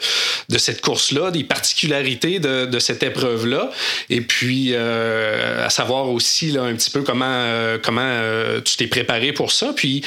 cette 0.59 0.81
course-là, 0.81 1.31
des 1.31 1.45
particularités 1.45 2.39
de 2.41 2.79
cette 2.79 2.96
épreuve-là. 3.03 3.71
Et 4.11 4.21
puis, 4.21 4.71
euh, 4.73 5.65
à 5.65 5.71
savoir 5.71 6.09
aussi 6.09 6.51
là, 6.51 6.63
un 6.63 6.75
petit 6.75 6.91
peu 6.91 7.03
comment, 7.03 7.25
euh, 7.27 7.79
comment 7.83 8.01
euh, 8.03 8.61
tu 8.61 8.77
t'es 8.77 8.87
préparé 8.87 9.33
pour 9.33 9.53
ça. 9.53 9.73
Puis, 9.75 10.03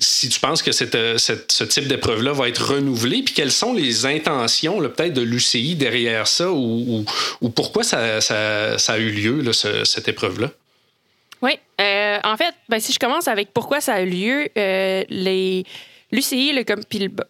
si 0.00 0.28
tu 0.28 0.40
penses 0.40 0.62
que 0.62 0.72
cette, 0.72 0.96
ce 1.18 1.64
type 1.64 1.88
d'épreuve-là 1.88 2.32
va 2.32 2.48
être 2.48 2.74
renouvelé, 2.74 3.22
puis 3.22 3.34
quelles 3.34 3.52
sont 3.52 3.74
les 3.74 4.06
intentions 4.06 4.78
peut-être 4.80 5.14
de 5.14 5.22
l'UCI 5.22 5.74
derrière 5.74 6.26
ça 6.26 6.50
ou, 6.50 7.04
ou, 7.40 7.48
pourquoi 7.50 7.82
ça, 7.82 8.20
ça, 8.20 8.78
ça, 8.78 8.92
a 8.94 8.98
eu 8.98 9.10
lieu, 9.10 9.40
là, 9.40 9.52
cette 9.52 10.08
épreuve-là? 10.08 10.50
Oui. 11.40 11.52
en 11.78 12.36
fait, 12.36 12.54
ben, 12.68 12.80
si 12.80 12.92
je 12.92 12.98
commence 12.98 13.28
avec 13.28 13.52
pourquoi 13.52 13.80
ça 13.80 13.94
a 13.94 14.02
eu 14.02 14.10
lieu, 14.10 14.48
les 14.56 15.64
L'UCI, 16.12 16.52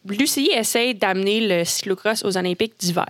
l'UCI 0.07 0.51
essaie 0.53 0.95
d'amener 0.95 1.41
le 1.47 1.65
cyclocross 1.65 2.25
aux 2.25 2.37
Olympiques 2.37 2.75
d'hiver. 2.79 3.07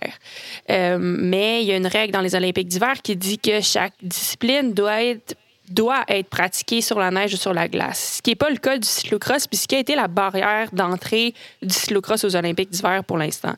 Euh, 0.70 0.98
mais 1.00 1.62
il 1.62 1.68
y 1.68 1.72
a 1.72 1.76
une 1.76 1.86
règle 1.86 2.12
dans 2.12 2.20
les 2.20 2.34
Olympiques 2.34 2.68
d'hiver 2.68 3.00
qui 3.02 3.16
dit 3.16 3.38
que 3.38 3.60
chaque 3.60 3.94
discipline 4.02 4.74
doit 4.74 5.02
être 5.02 5.34
doit 5.68 6.04
être 6.08 6.28
pratiquée 6.28 6.82
sur 6.82 6.98
la 6.98 7.10
neige 7.10 7.32
ou 7.32 7.36
sur 7.36 7.54
la 7.54 7.66
glace, 7.66 8.16
ce 8.16 8.22
qui 8.22 8.30
n'est 8.30 8.36
pas 8.36 8.50
le 8.50 8.56
cas 8.56 8.76
du 8.76 8.86
cyclocross, 8.86 9.46
puis 9.46 9.56
ce 9.56 9.66
qui 9.66 9.76
a 9.76 9.78
été 9.78 9.94
la 9.94 10.08
barrière 10.08 10.68
d'entrée 10.72 11.32
du 11.62 11.72
cyclocross 11.72 12.24
aux 12.24 12.36
Olympiques 12.36 12.68
d'hiver 12.68 13.02
pour 13.04 13.16
l'instant. 13.16 13.54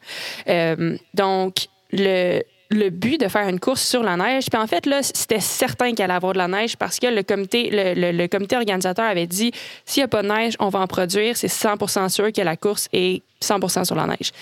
Euh, 0.46 0.96
donc, 1.12 1.66
le, 1.90 2.42
le 2.74 2.90
but 2.90 3.18
de 3.20 3.28
faire 3.28 3.48
une 3.48 3.60
course 3.60 3.82
sur 3.82 4.02
la 4.02 4.16
neige. 4.16 4.46
Puis 4.50 4.60
en 4.60 4.66
fait, 4.66 4.86
là, 4.86 5.02
c'était 5.02 5.40
certain 5.40 5.92
qu'il 5.92 6.02
allait 6.02 6.14
avoir 6.14 6.32
de 6.32 6.38
la 6.38 6.48
neige 6.48 6.76
parce 6.76 6.98
que 6.98 7.06
le 7.06 7.22
comité, 7.22 7.70
le, 7.72 8.26
comité 8.26 8.56
organisateur 8.56 9.04
avait 9.04 9.26
dit 9.26 9.52
s'il 9.84 10.00
n'y 10.00 10.04
a 10.04 10.08
pas 10.08 10.22
de 10.22 10.28
neige, 10.28 10.56
on 10.58 10.68
va 10.68 10.80
en 10.80 10.86
produire. 10.86 11.36
C'est 11.36 11.48
100% 11.48 12.08
sûr 12.08 12.32
que 12.32 12.40
la 12.40 12.56
course 12.56 12.88
est 12.92 13.22
100% 13.42 13.84
sur 13.84 13.94
la 13.94 14.06
neige. 14.06 14.32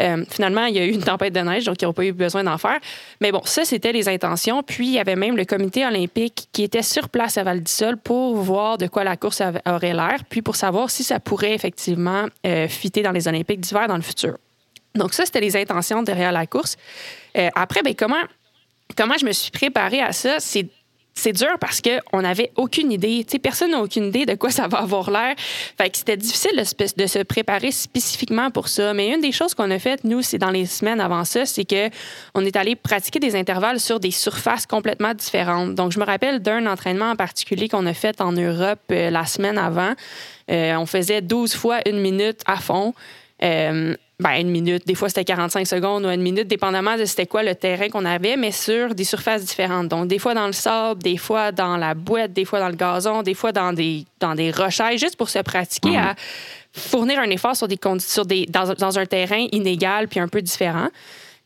Euh, 0.00 0.24
finalement, 0.28 0.64
il 0.64 0.74
y 0.74 0.78
a 0.78 0.84
eu 0.84 0.90
une 0.90 1.02
tempête 1.02 1.32
de 1.32 1.40
neige, 1.40 1.64
donc 1.64 1.80
ils 1.80 1.84
n'ont 1.84 1.92
pas 1.92 2.04
eu 2.04 2.12
besoin 2.12 2.44
d'en 2.44 2.58
faire. 2.58 2.78
Mais 3.20 3.30
bon, 3.30 3.40
ça, 3.44 3.64
c'était 3.64 3.92
les 3.92 4.08
intentions. 4.08 4.62
Puis, 4.62 4.88
il 4.88 4.92
y 4.94 4.98
avait 4.98 5.16
même 5.16 5.36
le 5.36 5.44
comité 5.44 5.86
olympique 5.86 6.48
qui 6.52 6.64
était 6.64 6.82
sur 6.82 7.08
place 7.08 7.38
à 7.38 7.44
Val 7.44 7.62
pour 8.02 8.36
voir 8.36 8.78
de 8.78 8.86
quoi 8.86 9.04
la 9.04 9.16
course 9.16 9.42
aurait 9.66 9.94
l'air, 9.94 10.24
puis 10.28 10.42
pour 10.42 10.56
savoir 10.56 10.90
si 10.90 11.04
ça 11.04 11.20
pourrait 11.20 11.54
effectivement 11.54 12.26
euh, 12.46 12.66
fitter 12.68 13.02
dans 13.02 13.12
les 13.12 13.28
Olympiques 13.28 13.60
d'hiver 13.60 13.86
dans 13.86 13.96
le 13.96 14.02
futur. 14.02 14.36
Donc 14.98 15.14
ça, 15.14 15.24
c'était 15.24 15.40
les 15.40 15.56
intentions 15.56 16.02
derrière 16.02 16.32
la 16.32 16.46
course. 16.46 16.76
Euh, 17.36 17.48
après, 17.54 17.82
ben, 17.82 17.94
comment, 17.94 18.22
comment 18.96 19.16
je 19.18 19.24
me 19.24 19.32
suis 19.32 19.50
préparée 19.50 20.00
à 20.00 20.12
ça? 20.12 20.40
C'est 20.40 20.68
c'est 21.18 21.32
dur 21.32 21.58
parce 21.60 21.80
qu'on 21.80 22.22
n'avait 22.22 22.52
aucune 22.56 22.92
idée. 22.92 23.26
sais, 23.28 23.38
personne 23.38 23.72
n'a 23.72 23.80
aucune 23.80 24.04
idée 24.04 24.24
de 24.24 24.34
quoi 24.34 24.50
ça 24.50 24.68
va 24.68 24.78
avoir 24.78 25.10
l'air. 25.10 25.34
Fait 25.76 25.94
c'était 25.94 26.16
difficile 26.16 26.52
de, 26.56 27.06
se 27.06 27.22
préparer 27.24 27.72
spécifiquement 27.72 28.50
pour 28.50 28.68
ça. 28.68 28.94
Mais 28.94 29.08
une 29.08 29.20
des 29.20 29.32
choses 29.32 29.54
qu'on 29.54 29.70
a 29.70 29.78
faites, 29.78 30.04
nous, 30.04 30.22
c'est 30.22 30.38
dans 30.38 30.50
les 30.50 30.66
semaines 30.66 31.00
avant 31.00 31.24
ça, 31.24 31.44
c'est 31.44 31.64
que 31.64 31.90
on 32.34 32.44
est 32.44 32.56
allé 32.56 32.76
pratiquer 32.76 33.18
des 33.18 33.34
intervalles 33.34 33.80
sur 33.80 33.98
des 33.98 34.12
surfaces 34.12 34.66
complètement 34.66 35.12
différentes. 35.12 35.74
Donc, 35.74 35.92
je 35.92 35.98
me 35.98 36.04
rappelle 36.04 36.40
d'un 36.40 36.66
entraînement 36.66 37.10
en 37.10 37.16
particulier 37.16 37.68
qu'on 37.68 37.86
a 37.86 37.94
fait 37.94 38.20
en 38.20 38.32
Europe 38.32 38.80
euh, 38.92 39.10
la 39.10 39.26
semaine 39.26 39.58
avant. 39.58 39.94
Euh, 40.50 40.76
on 40.76 40.86
faisait 40.86 41.20
12 41.20 41.54
fois 41.54 41.80
une 41.86 41.98
minute 41.98 42.42
à 42.46 42.56
fond. 42.56 42.94
Ben, 44.20 44.32
une 44.32 44.50
minute. 44.50 44.84
Des 44.84 44.96
fois, 44.96 45.08
c'était 45.08 45.24
45 45.24 45.66
secondes 45.66 46.04
ou 46.04 46.10
une 46.10 46.22
minute, 46.22 46.48
dépendamment 46.48 46.96
de 46.96 47.04
c'était 47.04 47.26
quoi 47.26 47.44
le 47.44 47.54
terrain 47.54 47.88
qu'on 47.88 48.04
avait, 48.04 48.36
mais 48.36 48.50
sur 48.50 48.94
des 48.94 49.04
surfaces 49.04 49.44
différentes. 49.44 49.86
Donc, 49.88 50.08
des 50.08 50.18
fois 50.18 50.34
dans 50.34 50.46
le 50.46 50.52
sable, 50.52 51.00
des 51.02 51.16
fois 51.16 51.52
dans 51.52 51.76
la 51.76 51.94
boîte, 51.94 52.32
des 52.32 52.44
fois 52.44 52.58
dans 52.58 52.68
le 52.68 52.74
gazon, 52.74 53.22
des 53.22 53.34
fois 53.34 53.52
dans 53.52 53.72
des, 53.72 54.04
dans 54.18 54.34
des 54.34 54.50
rochailles, 54.50 54.98
juste 54.98 55.16
pour 55.16 55.28
se 55.28 55.38
pratiquer 55.38 55.96
à 55.96 56.16
fournir 56.72 57.20
un 57.20 57.30
effort 57.30 57.54
sur 57.54 57.68
des, 57.68 57.78
sur 58.00 58.26
des, 58.26 58.46
dans, 58.46 58.74
dans 58.74 58.98
un 58.98 59.06
terrain 59.06 59.46
inégal 59.52 60.08
puis 60.08 60.18
un 60.18 60.28
peu 60.28 60.42
différent. 60.42 60.88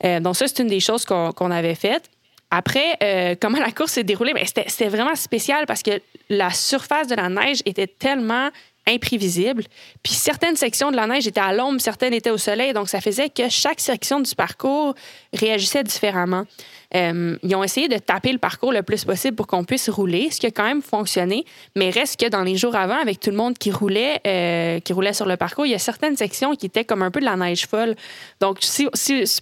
Euh, 0.04 0.20
donc, 0.20 0.36
ça, 0.36 0.48
c'est 0.48 0.62
une 0.62 0.68
des 0.68 0.80
choses 0.80 1.04
qu'on 1.04 1.50
avait 1.50 1.74
faites. 1.74 2.08
Après, 2.50 2.96
euh, 3.02 3.34
comment 3.40 3.58
la 3.58 3.72
course 3.72 3.92
s'est 3.92 4.04
déroulée? 4.04 4.32
Ben, 4.32 4.44
c'était 4.46 4.88
vraiment 4.88 5.14
spécial 5.14 5.66
parce 5.66 5.82
que 5.82 6.00
la 6.28 6.50
surface 6.50 7.06
de 7.06 7.14
la 7.14 7.28
neige 7.28 7.62
était 7.66 7.86
tellement 7.86 8.48
imprévisible. 8.86 9.64
Puis 10.02 10.14
certaines 10.14 10.56
sections 10.56 10.90
de 10.90 10.96
la 10.96 11.06
neige 11.06 11.26
étaient 11.26 11.40
à 11.40 11.52
l'ombre, 11.52 11.80
certaines 11.80 12.14
étaient 12.14 12.30
au 12.30 12.38
soleil, 12.38 12.72
donc 12.72 12.88
ça 12.88 13.00
faisait 13.00 13.28
que 13.28 13.48
chaque 13.48 13.80
section 13.80 14.20
du 14.20 14.34
parcours 14.34 14.94
réagissait 15.32 15.84
différemment. 15.84 16.44
Euh, 16.94 17.36
ils 17.42 17.54
ont 17.54 17.64
essayé 17.64 17.88
de 17.88 17.96
taper 17.96 18.32
le 18.32 18.38
parcours 18.38 18.72
le 18.72 18.82
plus 18.82 19.04
possible 19.04 19.34
pour 19.34 19.46
qu'on 19.46 19.64
puisse 19.64 19.88
rouler, 19.88 20.30
ce 20.30 20.40
qui 20.40 20.46
a 20.46 20.50
quand 20.50 20.64
même 20.64 20.82
fonctionné. 20.82 21.44
Mais 21.74 21.90
reste 21.90 22.20
que 22.20 22.28
dans 22.28 22.42
les 22.42 22.56
jours 22.56 22.76
avant, 22.76 23.00
avec 23.00 23.20
tout 23.20 23.30
le 23.30 23.36
monde 23.36 23.56
qui 23.56 23.70
roulait, 23.70 24.20
euh, 24.26 24.80
qui 24.80 24.92
roulait 24.92 25.14
sur 25.14 25.26
le 25.26 25.36
parcours, 25.36 25.64
il 25.64 25.72
y 25.72 25.74
a 25.74 25.78
certaines 25.78 26.16
sections 26.16 26.54
qui 26.54 26.66
étaient 26.66 26.84
comme 26.84 27.02
un 27.02 27.10
peu 27.10 27.20
de 27.20 27.24
la 27.24 27.36
neige 27.36 27.66
folle. 27.66 27.94
Donc, 28.40 28.58
si, 28.60 28.88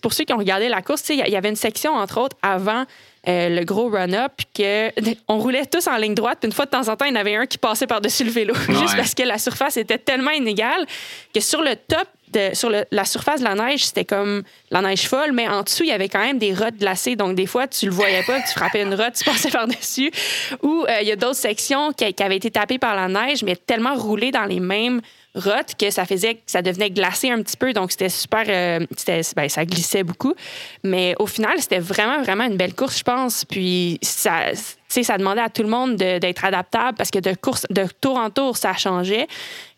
pour 0.01 0.13
ceux 0.13 0.25
qui 0.25 0.33
ont 0.33 0.39
regardé 0.39 0.69
la 0.69 0.83
course, 0.83 1.09
il 1.09 1.17
y 1.17 1.37
avait 1.37 1.49
une 1.49 1.57
section, 1.57 1.95
entre 1.95 2.21
autres, 2.21 2.37
avant 2.43 2.85
euh, 3.29 3.49
le 3.51 3.65
gros 3.65 3.91
run-up, 3.91 4.33
que 4.55 4.91
on 5.29 5.39
roulait 5.39 5.67
tous 5.67 5.87
en 5.87 5.97
ligne 5.97 6.15
droite, 6.15 6.39
puis 6.41 6.47
une 6.47 6.55
fois 6.55 6.65
de 6.65 6.71
temps 6.71 6.89
en 6.89 6.97
temps, 6.97 7.05
il 7.05 7.13
y 7.13 7.17
en 7.17 7.21
avait 7.21 7.37
un 7.37 7.47
qui 7.47 7.59
passait 7.59 7.87
par-dessus 7.87 8.25
le 8.25 8.31
vélo, 8.31 8.55
juste 8.69 8.97
parce 8.97 9.15
que 9.15 9.23
la 9.23 9.39
surface 9.39 9.77
était 9.77 9.99
tellement 9.99 10.31
inégale 10.31 10.87
que 11.35 11.41
sur 11.41 11.63
le 11.63 11.77
top 11.77 12.09
de, 12.33 12.51
sur 12.55 12.71
la 12.71 13.05
surface 13.05 13.41
de 13.41 13.45
la 13.45 13.55
neige, 13.55 13.87
c'était 13.87 14.05
comme 14.05 14.43
la 14.71 14.83
neige 14.83 15.09
folle, 15.09 15.33
mais 15.33 15.49
en 15.49 15.63
dessous, 15.63 15.83
il 15.83 15.89
y 15.89 15.93
avait 15.93 16.09
quand 16.09 16.21
même 16.21 16.39
des 16.39 16.55
rottes 16.55 16.77
glacées. 16.77 17.17
Donc, 17.17 17.35
des 17.35 17.47
fois, 17.47 17.67
tu 17.67 17.87
le 17.87 17.93
voyais 17.93 18.23
pas, 18.23 18.41
tu 18.41 18.53
frappais 18.53 18.83
une 18.83 18.95
rotte, 18.95 19.15
tu 19.15 19.25
passais 19.25 19.51
par-dessus. 19.53 20.13
Ou 20.63 20.85
euh, 20.89 21.01
il 21.01 21.09
y 21.09 21.13
a 21.13 21.17
d'autres 21.17 21.35
sections 21.35 21.93
qui, 21.93 22.13
qui, 22.15 22.23
avaient 22.23 22.37
été 22.37 22.51
tapées 22.51 22.79
par 22.79 22.95
la 22.95 23.09
neige, 23.09 23.43
mais 23.43 23.57
tellement 23.57 23.97
roulées 23.97 24.31
dans 24.31 24.45
les 24.45 24.61
mêmes 24.61 25.01
rotte 25.35 25.75
que 25.79 25.91
ça 25.91 26.05
faisait 26.07 26.35
que 26.35 26.41
ça 26.47 26.61
devenait 26.61 26.91
glacé 26.91 27.31
un 27.31 27.43
petit 27.43 27.57
peu. 27.57 27.73
Donc 27.73 27.93
c'était 27.93 28.09
super 28.09 28.45
euh, 28.49 28.85
ben, 29.37 29.49
ça 29.49 29.65
glissait 29.65 30.03
beaucoup. 30.03 30.35
Mais 30.83 31.15
au 31.19 31.27
final 31.27 31.55
c'était 31.59 31.79
vraiment 31.79 32.23
vraiment 32.23 32.45
une 32.45 32.57
belle 32.57 32.75
course 32.75 32.99
je 32.99 33.05
pense. 33.05 33.45
Puis 33.45 33.99
ça 34.03 34.53
ça 34.89 35.19
demandait 35.19 35.41
à 35.41 35.49
tout 35.49 35.63
le 35.63 35.69
monde 35.69 35.95
d'être 35.95 36.45
adaptable 36.45 36.97
parce 36.99 37.13
que 37.13 37.21
de 37.21 37.33
course 37.35 37.65
de 37.71 37.85
tour 38.01 38.17
en 38.17 38.31
tour 38.31 38.57
ça 38.57 38.75
changeait. 38.75 39.29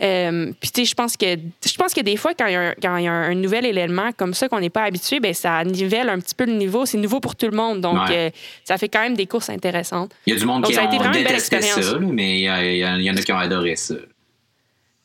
Euh, 0.02 0.52
puis 0.58 0.86
je 0.86 0.94
pense 0.94 1.18
que 1.18 1.36
je 1.36 1.76
pense 1.76 1.92
que 1.92 2.00
des 2.00 2.16
fois 2.16 2.32
quand 2.34 2.46
il 2.46 2.54
y 2.54 2.56
a, 2.56 2.74
quand 2.82 2.96
il 2.96 3.04
y 3.04 3.08
a 3.08 3.12
un, 3.12 3.34
nouvel 3.34 3.66
élément 3.66 4.10
comme 4.16 4.32
ça 4.32 4.48
qu'on 4.48 4.60
n'est 4.60 4.70
pas 4.70 4.84
habitué 4.84 5.20
ben 5.20 5.34
ça 5.34 5.64
nivelle 5.64 6.08
un 6.08 6.18
petit 6.18 6.34
peu 6.34 6.46
le 6.46 6.54
niveau. 6.54 6.86
C'est 6.86 6.98
nouveau 6.98 7.20
pour 7.20 7.36
tout 7.36 7.46
le 7.46 7.56
monde. 7.56 7.82
Donc 7.82 8.10
euh, 8.10 8.30
ça 8.64 8.78
fait 8.78 8.88
quand 8.88 9.02
même 9.02 9.16
des 9.16 9.26
courses 9.26 9.50
intéressantes. 9.50 10.12
Il 10.26 10.32
y 10.32 10.36
a 10.36 10.38
du 10.38 10.46
monde 10.46 10.64
qui 10.64 10.78
a, 10.78 10.84
été 10.84 10.98
détesté 11.10 11.60
ça 11.60 11.98
mais 12.00 12.40
il 12.40 12.78
y, 12.78 13.10
en 13.10 13.16
a 13.16 13.20
qui 13.20 13.32
ont 13.32 13.38
adoré 13.38 13.76
ça 13.76 13.94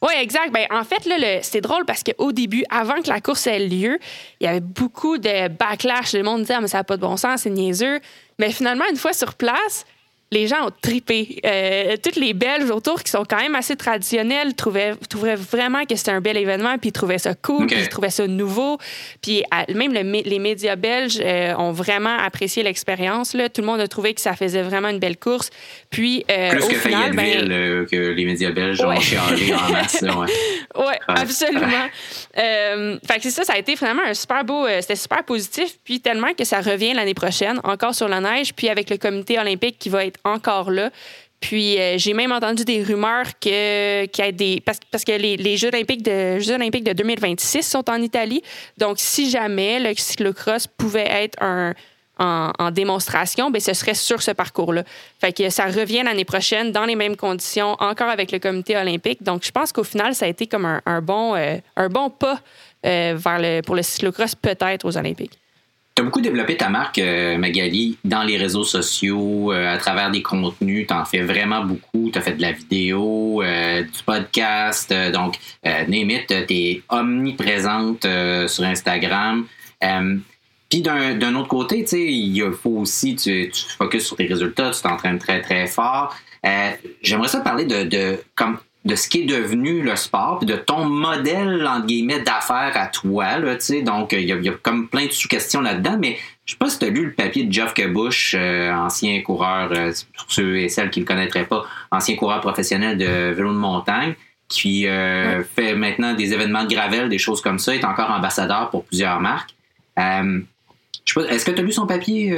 oui, 0.01 0.13
exact. 0.19 0.51
Ben, 0.53 0.67
en 0.69 0.83
fait, 0.83 1.05
là, 1.05 1.41
c'est 1.41 1.61
drôle 1.61 1.83
parce 1.85 2.03
qu'au 2.03 2.31
début, 2.31 2.63
avant 2.69 3.01
que 3.01 3.09
la 3.09 3.19
course 3.19 3.47
ait 3.47 3.59
lieu, 3.59 3.97
il 4.39 4.45
y 4.45 4.47
avait 4.47 4.59
beaucoup 4.59 5.17
de 5.17 5.47
backlash. 5.47 6.13
Le 6.13 6.21
monde 6.21 6.41
disait, 6.41 6.53
ah, 6.55 6.61
mais 6.61 6.67
ça 6.67 6.79
n'a 6.79 6.83
pas 6.83 6.97
de 6.97 7.01
bon 7.01 7.17
sens, 7.17 7.41
c'est 7.41 7.49
niaiseux. 7.49 7.99
Mais 8.37 8.51
finalement, 8.51 8.85
une 8.91 8.97
fois 8.97 9.13
sur 9.13 9.33
place, 9.33 9.85
les 10.31 10.47
gens 10.47 10.67
ont 10.67 10.71
tripé. 10.81 11.39
Euh, 11.45 11.95
toutes 12.03 12.17
les 12.17 12.33
Belges 12.33 12.69
autour 12.69 13.01
qui 13.01 13.11
sont 13.11 13.23
quand 13.23 13.39
même 13.39 13.55
assez 13.55 13.77
traditionnels 13.77 14.55
trouvaient, 14.55 14.93
trouvaient 15.09 15.35
vraiment 15.35 15.85
que 15.85 15.95
c'était 15.95 16.11
un 16.11 16.19
bel 16.19 16.35
événement, 16.35 16.77
puis 16.77 16.89
ils 16.89 16.93
trouvaient 16.93 17.17
ça 17.17 17.33
cool, 17.33 17.67
puis 17.67 17.77
ils 17.79 17.87
trouvaient 17.87 18.09
ça 18.09 18.27
nouveau. 18.27 18.77
Puis 19.21 19.43
même 19.73 19.93
les 19.93 20.39
médias 20.39 20.75
belges 20.75 21.19
euh, 21.23 21.55
ont 21.55 21.71
vraiment 21.71 22.17
apprécié 22.17 22.61
l'expérience. 22.61 23.31
Tout 23.31 23.61
le 23.61 23.65
monde 23.65 23.79
a 23.79 23.87
trouvé 23.87 24.13
que 24.13 24.21
ça 24.21 24.35
faisait 24.35 24.63
vraiment 24.63 24.89
une 24.89 24.99
belle 24.99 25.17
course. 25.17 25.49
Puis, 25.89 26.25
euh, 26.29 26.51
Plus 26.51 26.63
au 26.63 26.67
que 26.67 26.75
final, 26.75 27.15
ben, 27.15 27.85
que 27.85 27.95
les 27.95 28.25
médias 28.25 28.51
belges 28.51 28.81
ont 28.81 28.99
chialé 28.99 29.53
en 29.53 29.71
masse. 29.71 30.03
Oui, 30.03 30.27
ouais, 30.85 30.99
absolument. 31.07 31.87
fait 32.33 33.15
que 33.15 33.21
c'est 33.21 33.31
ça, 33.31 33.45
ça 33.45 33.53
a 33.53 33.57
été 33.57 33.75
vraiment 33.75 34.03
un 34.05 34.13
super 34.13 34.43
beau... 34.43 34.67
c'était 34.81 34.97
super 34.97 35.23
positif, 35.23 35.77
puis 35.85 36.01
tellement 36.01 36.33
que 36.33 36.43
ça 36.43 36.59
revient 36.59 36.93
l'année 36.93 37.13
prochaine, 37.13 37.61
encore 37.63 37.95
sur 37.95 38.09
la 38.09 38.19
neige, 38.19 38.53
puis 38.53 38.67
avec 38.67 38.89
le 38.89 38.97
comité 38.97 39.39
olympique 39.39 39.77
qui 39.79 39.87
va 39.87 40.05
être 40.05 40.16
encore 40.23 40.71
là. 40.71 40.89
Puis 41.39 41.79
euh, 41.79 41.97
j'ai 41.97 42.13
même 42.13 42.31
entendu 42.31 42.65
des 42.65 42.81
rumeurs 42.81 43.37
que 43.39 44.05
qu'il 44.05 44.25
y 44.25 44.27
a 44.27 44.31
des 44.31 44.63
parce, 44.65 45.03
que 45.03 45.11
les, 45.11 45.37
les, 45.37 45.55
Jeux 45.55 45.67
olympiques 45.67 46.01
de 46.01 46.39
Jeux 46.39 46.55
olympiques 46.55 46.83
de 46.83 46.93
2026 46.93 47.61
sont 47.61 47.89
en 47.89 48.01
Italie. 48.01 48.41
Donc 48.77 48.95
si 48.97 49.29
jamais 49.29 49.79
le 49.79 49.93
cyclocross 49.95 50.65
pouvait 50.65 51.07
être 51.07 51.41
un 51.41 51.75
en, 52.19 52.71
démonstration, 52.71 53.51
ben 53.51 53.61
ce 53.61 53.73
serait 53.73 53.93
sur 53.93 54.21
ce 54.21 54.31
parcours-là. 54.31 54.83
Fait 55.19 55.33
que 55.33 55.49
ça 55.49 55.65
revient 55.65 56.03
l'année 56.03 56.25
prochaine 56.25 56.71
dans 56.71 56.85
les 56.85 56.95
mêmes 56.95 57.15
conditions, 57.15 57.75
encore 57.79 58.09
avec 58.09 58.31
le 58.31 58.39
comité 58.39 58.75
olympique. 58.77 59.23
Donc 59.23 59.43
je 59.43 59.51
pense 59.51 59.71
qu'au 59.71 59.83
final 59.83 60.15
ça 60.15 60.25
a 60.25 60.27
été 60.27 60.47
comme 60.47 60.65
un, 60.65 61.01
bon 61.01 61.35
euh, 61.35 61.57
un 61.75 61.89
bon 61.89 62.09
pas 62.09 62.39
euh, 62.85 63.15
vers 63.17 63.39
le 63.39 63.61
pour 63.61 63.75
le 63.75 63.83
cyclocross 63.83 64.35
peut-être 64.35 64.85
aux 64.85 64.97
Olympiques. 64.97 65.37
Tu 65.97 66.01
as 66.01 66.05
beaucoup 66.05 66.21
développé 66.21 66.55
ta 66.55 66.69
marque, 66.69 66.99
euh, 66.99 67.39
Magali, 67.39 67.97
dans 68.05 68.21
les 68.21 68.37
réseaux 68.37 68.63
sociaux, 68.63 69.51
euh, 69.51 69.73
à 69.73 69.79
travers 69.79 70.11
des 70.11 70.21
contenus. 70.21 70.85
Tu 70.85 70.93
en 70.93 71.03
fais 71.05 71.23
vraiment 71.23 71.65
beaucoup. 71.65 72.11
Tu 72.11 72.19
as 72.19 72.21
fait 72.21 72.33
de 72.33 72.41
la 72.43 72.51
vidéo, 72.51 73.41
euh, 73.41 73.81
du 73.81 74.03
podcast. 74.05 74.93
donc, 75.11 75.39
Némit, 75.87 76.27
tu 76.27 76.35
es 76.35 76.83
omniprésente 76.89 78.05
sur 78.47 78.63
Instagram. 78.63 79.47
Puis 80.69 80.81
d'un 80.81 81.33
autre 81.33 81.47
côté, 81.47 81.83
il 81.91 82.51
faut 82.51 82.81
aussi, 82.81 83.15
tu, 83.15 83.49
tu 83.49 83.63
focuses 83.75 84.05
sur 84.05 84.17
tes 84.17 84.27
résultats, 84.27 84.69
tu 84.69 84.83
t'entraînes 84.83 85.17
très, 85.17 85.41
très 85.41 85.65
fort. 85.65 86.15
J'aimerais 87.01 87.27
ça 87.27 87.39
parler 87.39 87.65
de, 87.65 87.85
de 87.85 88.19
comme 88.35 88.59
de 88.87 88.95
ce 88.95 89.07
qui 89.09 89.21
est 89.21 89.25
devenu 89.25 89.81
le 89.81 89.95
sport, 89.95 90.39
puis 90.39 90.47
de 90.47 90.55
ton 90.55 90.85
modèle, 90.85 91.67
entre 91.67 91.85
guillemets, 91.85 92.21
d'affaires 92.21 92.71
à 92.75 92.87
toi. 92.87 93.37
Là, 93.37 93.55
donc, 93.83 94.13
il 94.13 94.21
y, 94.21 94.49
a 94.49 94.53
comme 94.61 94.87
plein 94.87 95.05
de 95.05 95.11
sous-questions 95.11 95.61
là-dedans, 95.61 95.97
mais 95.99 96.17
je 96.45 96.53
sais 96.53 96.57
pas 96.57 96.69
si 96.69 96.79
tu 96.79 96.85
as 96.85 96.89
lu 96.89 97.05
le 97.05 97.13
papier 97.13 97.43
de 97.43 97.51
Jeff 97.51 97.73
Kebush, 97.73 98.35
euh, 98.37 98.71
ancien 98.71 99.21
coureur, 99.21 99.69
euh, 99.73 99.91
pour 100.17 100.31
ceux 100.31 100.57
et 100.57 100.69
celles 100.69 100.89
qui 100.89 101.01
ne 101.01 101.05
le 101.05 101.07
connaîtraient 101.07 101.45
pas, 101.45 101.65
ancien 101.91 102.15
coureur 102.15 102.39
professionnel 102.39 102.97
de 102.97 103.33
vélo 103.33 103.51
de 103.51 103.57
montagne, 103.57 104.15
qui 104.47 104.87
euh, 104.87 105.43
fait 105.43 105.75
maintenant 105.75 106.13
des 106.13 106.33
événements 106.33 106.63
de 106.63 106.73
gravel, 106.73 107.09
des 107.09 107.17
choses 107.17 107.41
comme 107.41 107.59
ça, 107.59 107.75
est 107.75 107.83
encore 107.83 108.09
ambassadeur 108.09 108.69
pour 108.69 108.85
plusieurs 108.85 109.19
marques. 109.19 109.53
Est-ce 111.29 111.45
que 111.45 111.51
tu 111.51 111.61
as 111.61 111.63
lu 111.63 111.71
son 111.71 111.87
papier? 111.87 112.33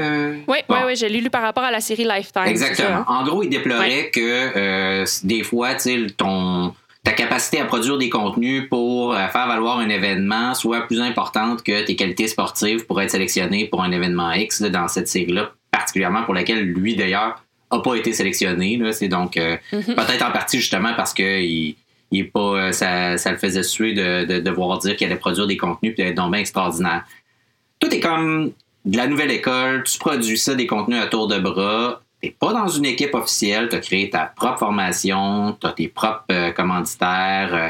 Oui, 0.47 0.57
oui, 0.69 0.77
oui, 0.85 0.95
j'ai 0.95 1.09
lu 1.09 1.29
par 1.29 1.41
rapport 1.41 1.63
à 1.63 1.71
la 1.71 1.81
série 1.81 2.05
Lifetime. 2.05 2.43
Exactement. 2.45 3.03
En 3.07 3.23
gros, 3.23 3.43
il 3.43 3.49
déplorait 3.49 4.11
que 4.11 4.19
euh, 4.55 5.05
des 5.23 5.43
fois, 5.43 5.75
ton, 6.17 6.73
ta 7.03 7.11
capacité 7.11 7.59
à 7.59 7.65
produire 7.65 7.97
des 7.97 8.09
contenus 8.09 8.67
pour 8.69 9.13
euh, 9.13 9.27
faire 9.27 9.47
valoir 9.47 9.79
un 9.79 9.89
événement 9.89 10.53
soit 10.53 10.81
plus 10.81 11.01
importante 11.01 11.63
que 11.63 11.83
tes 11.83 11.95
qualités 11.95 12.27
sportives 12.27 12.85
pour 12.85 13.01
être 13.01 13.11
sélectionné 13.11 13.65
pour 13.65 13.83
un 13.83 13.91
événement 13.91 14.31
X 14.31 14.61
dans 14.61 14.87
cette 14.87 15.07
série-là, 15.07 15.51
particulièrement 15.71 16.23
pour 16.23 16.33
laquelle 16.33 16.63
lui, 16.63 16.95
d'ailleurs, 16.95 17.43
n'a 17.71 17.79
pas 17.79 17.95
été 17.95 18.13
sélectionné. 18.13 18.79
C'est 18.91 19.07
donc 19.07 19.37
euh, 19.37 19.57
mm-hmm. 19.71 19.95
peut-être 19.95 20.25
en 20.25 20.31
partie 20.31 20.57
justement 20.57 20.93
parce 20.95 21.13
que 21.13 21.41
il, 21.41 21.75
est 22.11 22.23
pas, 22.23 22.71
ça, 22.73 23.17
ça, 23.17 23.31
le 23.31 23.37
faisait 23.37 23.63
suer 23.63 23.93
de, 23.93 24.25
de 24.25 24.39
devoir 24.39 24.79
dire 24.79 24.95
qu'il 24.95 25.07
allait 25.07 25.15
produire 25.15 25.47
des 25.47 25.57
contenus 25.57 25.93
et 25.97 26.01
être 26.01 26.15
donc 26.15 26.31
bien 26.31 26.41
extraordinaire. 26.41 27.05
Tout 27.79 27.93
est 27.93 27.99
comme 27.99 28.51
de 28.85 28.97
la 28.97 29.07
nouvelle 29.07 29.31
école, 29.31 29.83
tu 29.83 29.97
produis 29.97 30.37
ça, 30.37 30.55
des 30.55 30.67
contenus 30.67 31.01
à 31.01 31.07
tour 31.07 31.27
de 31.27 31.39
bras. 31.39 32.01
T'es 32.21 32.35
pas 32.37 32.51
dans 32.51 32.67
une 32.67 32.85
équipe 32.85 33.15
officielle, 33.15 33.69
tu 33.69 33.75
as 33.75 33.79
créé 33.79 34.09
ta 34.09 34.25
propre 34.25 34.59
formation, 34.59 35.57
tu 35.59 35.67
as 35.67 35.71
tes 35.71 35.87
propres 35.87 36.25
euh, 36.31 36.51
commanditaires. 36.51 37.53
Euh, 37.53 37.69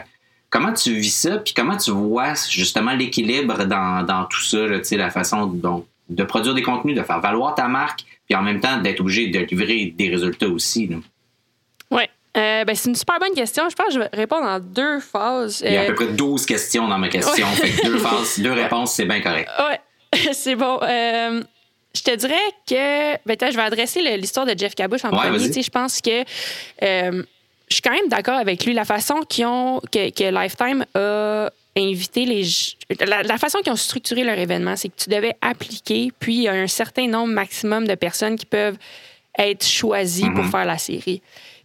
comment 0.50 0.74
tu 0.74 0.94
vis 0.94 1.14
ça, 1.16 1.38
puis 1.38 1.54
comment 1.54 1.78
tu 1.78 1.92
vois 1.92 2.34
justement 2.50 2.94
l'équilibre 2.94 3.66
dans, 3.66 4.26
tout 4.30 4.42
ça, 4.42 4.58
la 4.92 5.10
façon 5.12 5.46
donc, 5.46 5.86
de 6.10 6.24
produire 6.24 6.56
des 6.56 6.64
contenus, 6.64 6.96
de 6.96 7.04
faire 7.04 7.20
valoir 7.20 7.54
ta 7.54 7.68
marque, 7.68 8.06
puis 8.28 8.36
en 8.36 8.42
même 8.42 8.60
temps 8.60 8.78
d'être 8.78 9.02
obligé 9.02 9.28
de 9.28 9.40
livrer 9.40 9.94
des 9.96 10.10
résultats 10.10 10.48
aussi. 10.48 10.90
Oui. 11.92 12.04
Euh, 12.38 12.64
ben, 12.64 12.76
c'est 12.76 12.90
une 12.90 12.96
super 12.96 13.20
bonne 13.20 13.34
question. 13.34 13.70
Je 13.70 13.76
pense 13.76 13.88
que 13.88 13.94
je 13.94 14.00
vais 14.00 14.10
répondre 14.14 14.46
en 14.46 14.60
deux 14.60 15.00
phases. 15.00 15.62
Il 15.66 15.74
y 15.74 15.78
a 15.78 15.82
à 15.82 15.86
peu 15.86 15.96
près 15.96 16.08
12 16.08 16.46
questions 16.46 16.88
dans 16.88 16.98
ma 16.98 17.10
question. 17.10 17.46
deux 17.84 17.98
phases, 17.98 18.40
deux 18.40 18.54
réponses, 18.54 18.94
c'est 18.94 19.06
bien 19.06 19.22
correct. 19.22 19.50
Oui, 19.60 19.76
c'est 20.34 20.56
bon. 20.56 20.80
Je 21.96 22.04
te 22.04 22.16
dirais 22.16 22.36
que. 22.68 23.18
Ben, 23.26 23.38
je 23.52 23.56
vais 23.56 23.64
adresser 23.64 24.18
l'histoire 24.18 24.46
de 24.46 24.58
Jeff 24.58 24.76
Cabouche 24.76 25.04
en 25.06 25.10
premier. 25.10 25.40
Je 25.40 25.70
pense 25.70 26.02
que. 26.02 26.24
Euh, 26.84 27.24
je 27.68 27.76
suis 27.76 27.82
quand 27.84 27.92
même 27.92 28.08
d'accord 28.08 28.38
avec 28.38 28.66
lui. 28.66 28.74
La 28.74 28.86
façon 28.86 29.22
qu'ils 29.28 29.46
ont, 29.46 29.80
que, 29.92 30.32
Lifetime 30.32 30.86
a 30.96 31.50
invité 31.78 32.26
les. 32.26 32.44
La, 33.06 33.38
façon 33.38 33.60
qu'ils 33.60 33.72
ont 33.72 33.78
structuré 33.78 34.24
leur 34.24 34.38
événement, 34.38 34.76
c'est 34.76 34.90
que 34.90 35.04
tu 35.04 35.10
devais 35.10 35.36
appliquer, 35.42 36.12
puis 36.20 36.36
il 36.36 36.42
y 36.44 36.48
a 36.48 36.54
un 36.54 36.68
certain 36.68 37.08
nombre 37.08 37.34
maximum 37.34 37.88
de 37.88 37.96
personnes 37.96 38.38
qui 38.38 38.46
peuvent 38.46 38.78
être 39.40 39.66
choisies 39.66 40.30
pour 40.30 40.44
mm-hmm. 40.44 40.52
faire 40.52 40.66
la 40.66 40.78
série. 40.78 41.22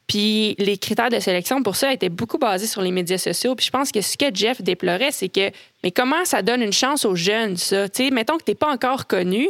Puis 0.07 0.55
les 0.59 0.77
critères 0.77 1.09
de 1.09 1.19
sélection 1.19 1.63
pour 1.63 1.77
ça 1.77 1.93
étaient 1.93 2.11
beaucoup 2.11 2.39
basés 2.39 2.67
sur 2.67 2.83
les 2.83 2.91
médias 2.91 3.19
sociaux. 3.19 3.55
Puis 3.55 3.67
je 3.67 3.71
pense 3.71 3.91
que 3.91 4.01
ce 4.01 4.17
que 4.17 4.27
Jeff 4.35 4.61
déplorait, 4.61 5.13
c'est 5.13 5.29
que, 5.29 5.51
mais 5.83 5.91
comment 5.91 6.25
ça 6.25 6.43
donne 6.43 6.63
une 6.63 6.73
chance 6.73 7.05
aux 7.05 7.17
jeunes, 7.17 7.57
ça? 7.57 7.89
Tu 7.89 8.05
sais, 8.05 8.11
mettons 8.11 8.37
que 8.37 8.45
tu 8.45 8.51
n'es 8.51 8.55
pas 8.55 8.71
encore 8.71 9.07
connu, 9.07 9.49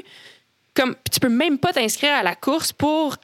comme 0.75 0.95
tu 1.11 1.19
peux 1.21 1.29
même 1.29 1.59
pas 1.59 1.73
t'inscrire 1.73 2.15
à 2.15 2.23
la 2.23 2.35
course 2.37 2.73
pour 2.73 3.17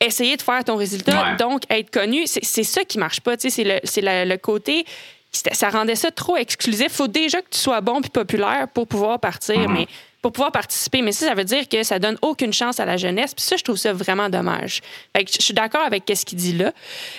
essayer 0.00 0.36
de 0.36 0.42
faire 0.42 0.64
ton 0.64 0.76
résultat, 0.76 1.34
donc 1.36 1.62
être 1.70 1.90
connu. 1.90 2.26
C'est 2.26 2.62
ça 2.62 2.84
qui 2.84 2.98
marche 2.98 3.20
pas. 3.20 3.34
C'est 3.38 3.64
le, 3.64 4.24
le, 4.24 4.36
côté. 4.36 4.86
Ça 5.32 5.68
rendait 5.68 5.96
ça 5.96 6.10
trop 6.10 6.36
exclusif. 6.36 6.86
Il 6.88 6.94
faut 6.94 7.08
déjà 7.08 7.42
que 7.42 7.48
tu 7.50 7.58
sois 7.58 7.80
bon 7.80 8.00
puis 8.00 8.10
populaire 8.10 8.68
pour 8.72 8.86
pouvoir 8.86 9.18
partir, 9.18 9.56
mm-hmm. 9.56 9.72
mais 9.72 9.88
pour 10.22 10.32
pouvoir 10.32 10.52
participer. 10.52 11.02
Mais 11.02 11.12
ça, 11.12 11.26
ça 11.26 11.34
veut 11.34 11.44
dire 11.44 11.68
que 11.68 11.82
ça 11.82 11.98
donne 11.98 12.18
aucune 12.22 12.52
chance 12.52 12.80
à 12.80 12.84
la 12.84 12.96
jeunesse. 12.96 13.34
Puis 13.34 13.44
ça, 13.44 13.56
je 13.56 13.64
trouve 13.64 13.76
ça 13.76 13.92
vraiment 13.92 14.28
dommage. 14.28 14.80
je 15.14 15.42
suis 15.42 15.54
d'accord 15.54 15.82
avec 15.82 16.04
ce 16.12 16.24
qu'il 16.24 16.38
dit 16.38 16.54
là. 16.54 16.72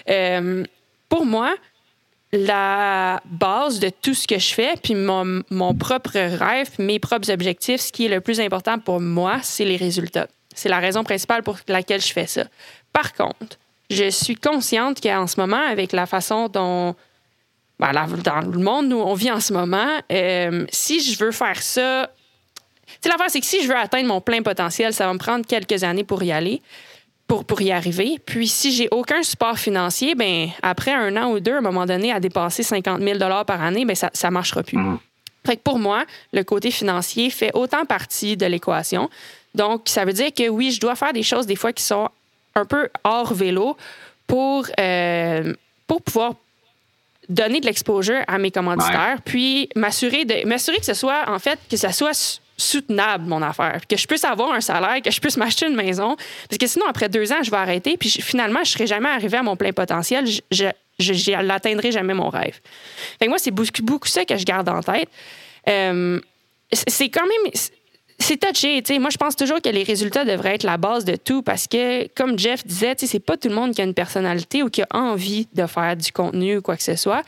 Euh, 0.10 0.64
pour 1.08 1.26
moi, 1.26 1.56
la 2.32 3.22
base 3.26 3.80
de 3.80 3.90
tout 3.90 4.14
ce 4.14 4.28
que 4.28 4.38
je 4.38 4.54
fais, 4.54 4.76
puis 4.82 4.94
mon, 4.94 5.42
mon 5.50 5.74
propre 5.74 6.14
rêve, 6.14 6.70
mes 6.78 7.00
propres 7.00 7.32
objectifs, 7.32 7.82
ce 7.82 7.92
qui 7.92 8.06
est 8.06 8.10
le 8.10 8.22
plus 8.22 8.40
important 8.40 8.78
pour 8.78 9.00
moi, 9.00 9.40
c'est 9.42 9.66
les 9.66 9.78
résultats. 9.78 10.28
C'est 10.54 10.70
la 10.70 10.80
raison 10.80 11.04
principale 11.04 11.42
pour 11.42 11.58
laquelle 11.68 12.02
je 12.02 12.12
fais 12.12 12.28
ça. 12.28 12.44
Par 12.94 13.14
contre, 13.14 13.58
je 13.90 14.10
suis 14.10 14.36
consciente 14.36 15.02
qu'en 15.02 15.26
ce 15.26 15.40
moment, 15.40 15.62
avec 15.68 15.92
la 15.92 16.06
façon 16.06 16.48
dont 16.50 16.96
ben, 17.80 17.94
dans 18.24 18.42
le 18.42 18.60
monde 18.60 18.92
où 18.92 18.98
on 18.98 19.14
vit 19.14 19.32
en 19.32 19.40
ce 19.40 19.54
moment, 19.54 19.88
euh, 20.12 20.66
si 20.70 21.02
je 21.02 21.18
veux 21.24 21.32
faire 21.32 21.62
ça, 21.62 22.12
l'affaire, 23.08 23.30
c'est 23.30 23.40
que 23.40 23.46
si 23.46 23.64
je 23.64 23.68
veux 23.68 23.78
atteindre 23.78 24.08
mon 24.08 24.20
plein 24.20 24.42
potentiel, 24.42 24.94
ça 24.94 25.06
va 25.06 25.14
me 25.14 25.20
prendre 25.20 25.46
quelques 25.46 25.84
années 25.84 26.04
pour 26.04 26.22
y 26.24 26.32
aller 26.32 26.62
pour, 27.30 27.46
pour 27.46 27.62
y 27.62 27.72
arriver. 27.72 28.20
Puis 28.26 28.48
si 28.48 28.74
j'ai 28.74 28.90
aucun 28.92 29.22
support 29.22 29.58
financier, 29.58 30.16
ben 30.16 30.50
après 30.64 30.92
un 30.92 31.16
an 31.16 31.32
ou 31.32 31.40
deux, 31.40 31.54
à 31.54 31.58
un 31.60 31.62
moment 31.62 31.86
donné, 31.86 32.12
à 32.12 32.20
dépasser 32.20 32.64
50 32.64 33.02
000 33.02 33.20
par 33.46 33.62
année, 33.62 33.86
ben 33.86 33.96
ça 33.96 34.10
ne 34.26 34.30
marchera 34.34 34.64
plus. 34.64 34.78
Mmh. 34.78 35.00
Fait 35.46 35.56
que 35.56 35.62
pour 35.62 35.80
moi, 35.80 36.06
le 36.34 36.44
côté 36.44 36.72
financier 36.72 37.30
fait 37.30 37.52
autant 37.54 37.86
partie 37.86 38.36
de 38.36 38.46
l'équation. 38.46 39.10
Donc, 39.56 39.84
ça 39.86 40.06
veut 40.06 40.14
dire 40.14 40.34
que 40.34 40.50
oui, 40.50 40.72
je 40.72 40.80
dois 40.80 40.96
faire 40.96 41.14
des 41.14 41.24
choses 41.24 41.46
des 41.46 41.56
fois 41.56 41.72
qui 41.72 41.84
sont 41.84 42.10
un 42.56 42.66
peu 42.66 42.90
hors 43.04 43.34
vélo 43.34 43.78
pour, 44.28 44.66
euh, 44.80 45.54
pour 45.88 46.02
pouvoir 46.02 46.34
donner 47.30 47.60
de 47.60 47.66
l'exposure 47.68 48.22
à 48.28 48.40
mes 48.40 48.50
commanditaires, 48.50 49.20
puis 49.24 49.70
m'assurer 49.76 50.26
de 50.26 50.48
m'assurer 50.48 50.78
que 50.78 50.86
ce 50.86 50.96
soit 50.96 51.30
en 51.30 51.38
fait 51.38 51.60
que 51.70 51.78
ça 51.78 51.92
soit 51.92 52.42
soutenable, 52.60 53.28
mon 53.28 53.42
affaire. 53.42 53.82
Que 53.88 53.98
je 53.98 54.06
puisse 54.06 54.24
avoir 54.24 54.54
un 54.54 54.62
salaire, 54.62 55.02
que 55.02 55.12
je 55.12 55.20
puisse 55.20 55.38
m'acheter 55.38 55.68
une 55.68 55.76
maison. 55.76 56.16
Parce 56.50 56.58
que 56.60 56.68
sinon, 56.68 56.86
après 56.88 57.10
deux 57.10 57.32
ans, 57.32 57.42
je 57.42 57.50
vais 57.50 57.58
arrêter. 57.58 57.98
Puis 57.98 58.10
finalement, 58.10 58.60
je 58.64 58.72
ne 58.72 58.74
serai 58.74 58.88
jamais 58.88 59.10
arrivé 59.10 59.38
à 59.38 59.44
mon 59.44 59.56
plein 59.56 59.72
potentiel. 59.72 60.26
Je, 60.52 61.42
l'atteindrai 61.42 61.92
jamais 61.92 62.14
mon 62.14 62.30
rêve. 62.30 62.60
Fait 63.18 63.26
que 63.26 63.30
moi, 63.30 63.40
c'est 63.40 63.52
beaucoup, 63.52 63.82
beaucoup 63.82 64.08
ça 64.08 64.26
que 64.26 64.38
je 64.38 64.44
garde 64.44 64.68
en 64.70 64.82
tête. 64.82 65.10
Euh, 65.68 66.20
c'est 66.72 67.10
quand 67.10 67.26
même. 67.26 67.52
C'est 68.22 68.36
touché, 68.36 68.82
tu 68.82 69.00
Moi, 69.00 69.12
je 69.12 69.18
pense 69.18 69.38
toujours 69.38 69.62
que 69.62 69.70
les 69.70 69.84
résultats 69.84 70.26
devraient 70.26 70.56
être 70.56 70.64
la 70.64 70.76
base 70.76 71.06
de 71.06 71.16
tout 71.16 71.42
parce 71.42 71.68
que, 71.68 72.06
comme 72.10 72.38
Jeff 72.38 72.68
disait, 72.68 72.94
tu 72.94 73.06
sais, 73.06 73.14
c'est 73.14 73.22
pas 73.22 73.38
tout 73.38 73.48
le 73.48 73.56
monde 73.56 73.74
qui 73.74 73.80
a 73.80 73.86
une 73.86 73.94
personnalité 73.94 74.62
ou 74.62 74.70
qui 74.70 74.82
a 74.82 74.88
envie 74.92 75.48
de 75.54 75.66
faire 75.66 75.96
du 75.96 76.12
contenu 76.12 76.58
ou 76.58 76.62
quoi 76.62 76.76
que 76.76 76.84
ce 76.84 76.98
soit. 76.98 77.24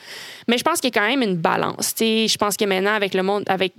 Mais 0.50 0.58
je 0.58 0.64
pense 0.64 0.82
qu'il 0.82 0.94
y 0.94 0.98
a 0.98 1.02
quand 1.02 1.08
même 1.08 1.22
une 1.22 1.38
balance, 1.38 1.96
tu 1.96 2.04
sais. 2.04 2.28
Je 2.28 2.38
pense 2.38 2.58
que 2.58 2.66
maintenant, 2.66 2.94
avec 2.94 3.14
le 3.14 3.24
monde, 3.24 3.46
avec, 3.48 3.72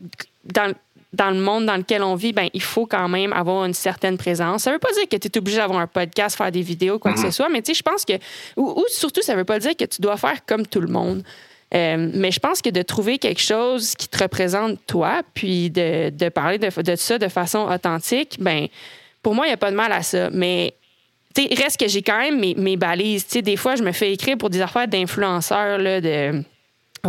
dans 1.13 1.31
le 1.31 1.39
monde 1.39 1.67
dans 1.67 1.77
lequel 1.77 2.03
on 2.03 2.15
vit, 2.15 2.33
ben, 2.33 2.49
il 2.55 2.63
faut 2.63 2.87
quand 2.87 3.09
même 3.09 3.33
avoir 3.33 3.65
une 3.65 3.75
certaine 3.75 4.17
présence. 4.17 4.63
Ça 4.63 4.71
ne 4.71 4.77
veut 4.77 4.81
pas 4.81 4.93
dire 4.93 5.09
que 5.09 5.17
tu 5.17 5.29
es 5.29 5.39
obligé 5.39 5.59
d'avoir 5.59 5.79
un 5.79 5.87
podcast, 5.87 6.37
faire 6.37 6.51
des 6.51 6.63
vidéos, 6.63 6.99
quoi 6.99 7.13
que 7.13 7.21
ce 7.21 7.27
mhm. 7.27 7.33
soit, 7.33 7.49
mais 7.51 7.61
tu 7.61 7.75
sais, 7.75 7.79
je 7.79 7.83
pense 7.83 8.05
que. 8.05 8.15
Ou, 8.57 8.85
surtout, 8.89 9.23
ça 9.23 9.35
ne 9.35 9.39
veut 9.39 9.45
pas 9.45 9.59
dire 9.59 9.77
que 9.77 9.85
tu 9.85 10.01
dois 10.01 10.17
faire 10.17 10.45
comme 10.47 10.67
tout 10.67 10.81
le 10.81 10.89
monde. 10.89 11.23
Euh, 11.75 12.11
mais 12.15 12.31
je 12.31 12.41
pense 12.41 12.61
que 12.61 12.69
de 12.69 12.83
trouver 12.83 13.19
quelque 13.19 13.41
chose 13.41 13.95
qui 13.95 14.09
te 14.09 14.23
représente 14.23 14.79
toi, 14.87 15.23
puis 15.35 15.71
de, 15.71 16.11
de 16.11 16.29
parler 16.29 16.59
de, 16.59 16.69
de, 16.83 16.97
ça 16.97 17.19
de 17.19 17.29
façon 17.29 17.61
authentique, 17.61 18.37
ben 18.41 18.69
pour 19.23 19.35
moi, 19.35 19.47
il 19.47 19.51
n'y 19.51 19.55
a 19.55 19.59
pas 19.59 19.71
de 19.71 19.77
mal 19.77 19.93
à 19.93 20.03
ça. 20.03 20.29
Mais 20.31 20.75
reste 21.37 21.79
que 21.79 21.89
j'ai 21.89 22.03
quand 22.03 22.19
même 22.19 22.39
mes, 22.39 22.55
mes 22.55 22.77
balises. 22.77 23.25
sais, 23.27 23.43
des 23.43 23.57
fois, 23.57 23.77
je 23.77 23.83
me 23.83 23.93
fais 23.93 24.13
écrire 24.13 24.37
pour 24.37 24.51
des 24.51 24.61
affaires 24.61 24.89
d'influenceurs, 24.89 25.79
de 25.79 26.43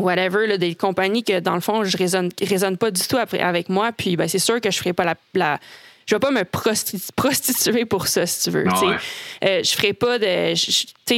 whatever, 0.01 0.47
là, 0.47 0.57
des 0.57 0.75
compagnies 0.75 1.23
que, 1.23 1.39
dans 1.39 1.55
le 1.55 1.61
fond, 1.61 1.83
je 1.83 1.97
résonne, 1.97 2.29
résonne 2.41 2.77
pas 2.77 2.91
du 2.91 3.01
tout 3.01 3.17
avec 3.17 3.69
moi. 3.69 3.91
Puis, 3.91 4.15
ben, 4.15 4.27
c'est 4.27 4.39
sûr 4.39 4.59
que 4.59 4.71
je 4.71 4.77
ferai 4.77 4.93
pas 4.93 5.05
la, 5.05 5.15
la 5.33 5.59
je 6.05 6.15
vais 6.15 6.19
pas 6.19 6.31
me 6.31 6.43
prostituer 6.43 7.85
pour 7.85 8.07
ça, 8.07 8.25
si 8.25 8.43
tu 8.43 8.49
veux. 8.51 8.65
Ah 8.67 8.97
euh, 9.45 9.63
je 9.63 9.71
ferai 9.71 9.93
pas 9.93 10.19
de. 10.19 10.53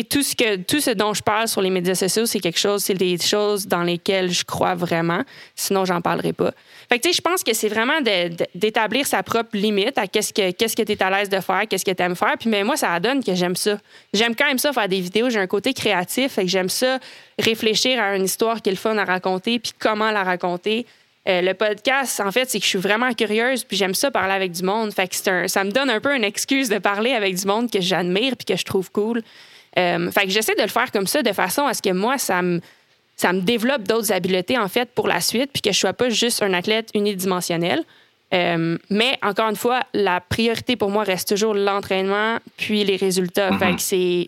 tout 0.03 0.21
ce 0.21 0.35
que 0.35 0.57
tout 0.57 0.79
ce 0.79 0.91
dont 0.91 1.13
je 1.13 1.23
parle 1.23 1.47
sur 1.47 1.61
les 1.61 1.69
médias 1.69 1.95
sociaux, 1.95 2.25
c'est 2.25 2.39
quelque 2.39 2.59
chose, 2.59 2.83
c'est 2.83 2.93
des 2.93 3.17
choses 3.17 3.67
dans 3.67 3.83
lesquelles 3.83 4.31
je 4.31 4.43
crois 4.43 4.75
vraiment. 4.75 5.21
Sinon, 5.55 5.85
j'en 5.85 6.01
parlerai 6.01 6.33
pas. 6.33 6.51
Fait 6.89 6.99
que, 6.99 7.11
je 7.11 7.21
pense 7.21 7.43
que 7.43 7.53
c'est 7.53 7.67
vraiment 7.67 7.99
d'établir 8.53 9.07
sa 9.07 9.23
propre 9.23 9.57
limite 9.57 9.97
à 9.97 10.07
qu'est-ce 10.07 10.33
que 10.33 10.51
qu'est-ce 10.51 10.75
que 10.75 10.83
tu 10.83 10.91
es 10.91 11.03
à 11.03 11.09
l'aise 11.09 11.29
de 11.29 11.39
faire, 11.39 11.63
qu'est-ce 11.67 11.85
que 11.85 11.91
tu 11.91 12.03
aimes 12.03 12.15
faire. 12.15 12.35
Puis 12.39 12.49
mais 12.49 12.63
moi, 12.63 12.77
ça 12.77 12.99
donne 12.99 13.23
que 13.23 13.33
j'aime 13.33 13.55
ça. 13.55 13.77
J'aime 14.13 14.35
quand 14.35 14.47
même 14.47 14.59
ça 14.59 14.71
faire 14.71 14.87
des 14.87 15.01
vidéos. 15.01 15.29
J'ai 15.29 15.39
un 15.39 15.47
côté 15.47 15.73
créatif, 15.73 16.33
fait 16.33 16.43
que 16.43 16.49
j'aime 16.49 16.69
ça 16.69 16.99
réfléchir 17.39 17.99
à 18.01 18.15
une 18.15 18.25
histoire 18.25 18.61
qui 18.61 18.69
est 18.69 18.73
le 18.73 18.77
fun 18.77 18.97
à 18.97 19.05
raconter, 19.05 19.59
puis 19.59 19.73
comment 19.77 20.11
la 20.11 20.23
raconter. 20.23 20.85
Euh, 21.27 21.41
le 21.41 21.53
podcast, 21.55 22.19
en 22.19 22.31
fait, 22.31 22.49
c'est 22.49 22.59
que 22.59 22.63
je 22.63 22.69
suis 22.69 22.79
vraiment 22.79 23.11
curieuse, 23.13 23.63
puis 23.63 23.77
j'aime 23.77 23.95
ça 23.95 24.11
parler 24.11 24.33
avec 24.33 24.51
du 24.51 24.63
monde. 24.63 24.93
Fait 24.93 25.07
que 25.07 25.47
ça 25.47 25.63
me 25.63 25.71
donne 25.71 25.89
un 25.89 25.99
peu 25.99 26.15
une 26.15 26.23
excuse 26.23 26.69
de 26.69 26.77
parler 26.77 27.11
avec 27.11 27.35
du 27.35 27.45
monde 27.47 27.71
que 27.71 27.81
j'admire 27.81 28.35
puis 28.37 28.45
que 28.45 28.55
je 28.55 28.63
trouve 28.63 28.91
cool. 28.91 29.23
Euh, 29.77 30.11
fait 30.11 30.29
j'essaie 30.29 30.55
de 30.55 30.61
le 30.61 30.67
faire 30.67 30.91
comme 30.91 31.07
ça, 31.07 31.23
de 31.23 31.33
façon 31.33 31.65
à 31.65 31.73
ce 31.73 31.81
que 31.81 31.89
moi, 31.89 32.17
ça 32.17 32.41
me, 32.41 32.61
ça 33.15 33.33
me 33.33 33.41
développe 33.41 33.83
d'autres 33.83 34.11
habiletés, 34.11 34.57
en 34.57 34.67
fait, 34.67 34.89
pour 34.93 35.07
la 35.07 35.19
suite, 35.19 35.49
puis 35.51 35.61
que 35.61 35.71
je 35.71 35.79
sois 35.79 35.93
pas 35.93 36.09
juste 36.09 36.43
un 36.43 36.53
athlète 36.53 36.89
unidimensionnel. 36.93 37.83
Euh, 38.35 38.77
mais 38.89 39.17
encore 39.21 39.49
une 39.49 39.55
fois, 39.55 39.81
la 39.93 40.19
priorité 40.19 40.75
pour 40.75 40.89
moi 40.89 41.03
reste 41.03 41.29
toujours 41.29 41.53
l'entraînement 41.53 42.37
puis 42.57 42.83
les 42.83 42.97
résultats. 42.97 43.57
Fait 43.57 43.75
que 43.75 43.81
c'est, 43.81 44.27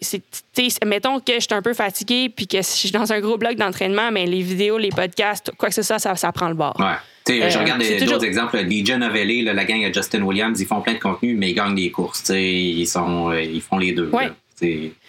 mettons 0.86 1.20
que 1.20 1.34
je 1.36 1.42
suis 1.42 1.54
un 1.54 1.62
peu 1.62 1.74
fatigué 1.74 2.32
puis 2.34 2.48
que 2.48 2.58
je 2.58 2.62
suis 2.62 2.92
dans 2.92 3.12
un 3.12 3.20
gros 3.20 3.38
bloc 3.38 3.56
d'entraînement, 3.56 4.12
mais 4.12 4.26
les 4.26 4.42
vidéos, 4.42 4.78
les 4.78 4.90
podcasts, 4.90 5.52
quoi 5.58 5.70
que 5.70 5.76
ce 5.76 5.82
soit, 5.82 6.00
ça, 6.00 6.16
ça 6.16 6.32
prend 6.32 6.48
le 6.48 6.56
bord. 6.56 6.80
Ouais. 6.80 6.96
je 7.28 7.34
euh, 7.34 7.60
regarde 7.60 7.84
d'autres 8.06 8.26
exemples. 8.26 8.58
Les 8.58 8.86
John 8.86 9.02
la 9.02 9.66
gang 9.66 9.84
à 9.84 9.92
Justin 9.92 10.22
Williams, 10.22 10.60
ils 10.60 10.68
font 10.68 10.82
plein 10.82 10.94
de 10.94 11.00
contenu, 11.00 11.36
mais 11.36 11.52
ils 11.52 11.56
gagnent 11.56 11.76
des 11.76 11.92
courses. 11.92 12.30
Ils, 12.30 12.88
sont, 12.88 13.32
euh, 13.32 13.42
ils 13.42 13.62
font 13.62 13.78
les 13.78 13.92
deux. 13.92 14.10
Ouais. 14.14 14.32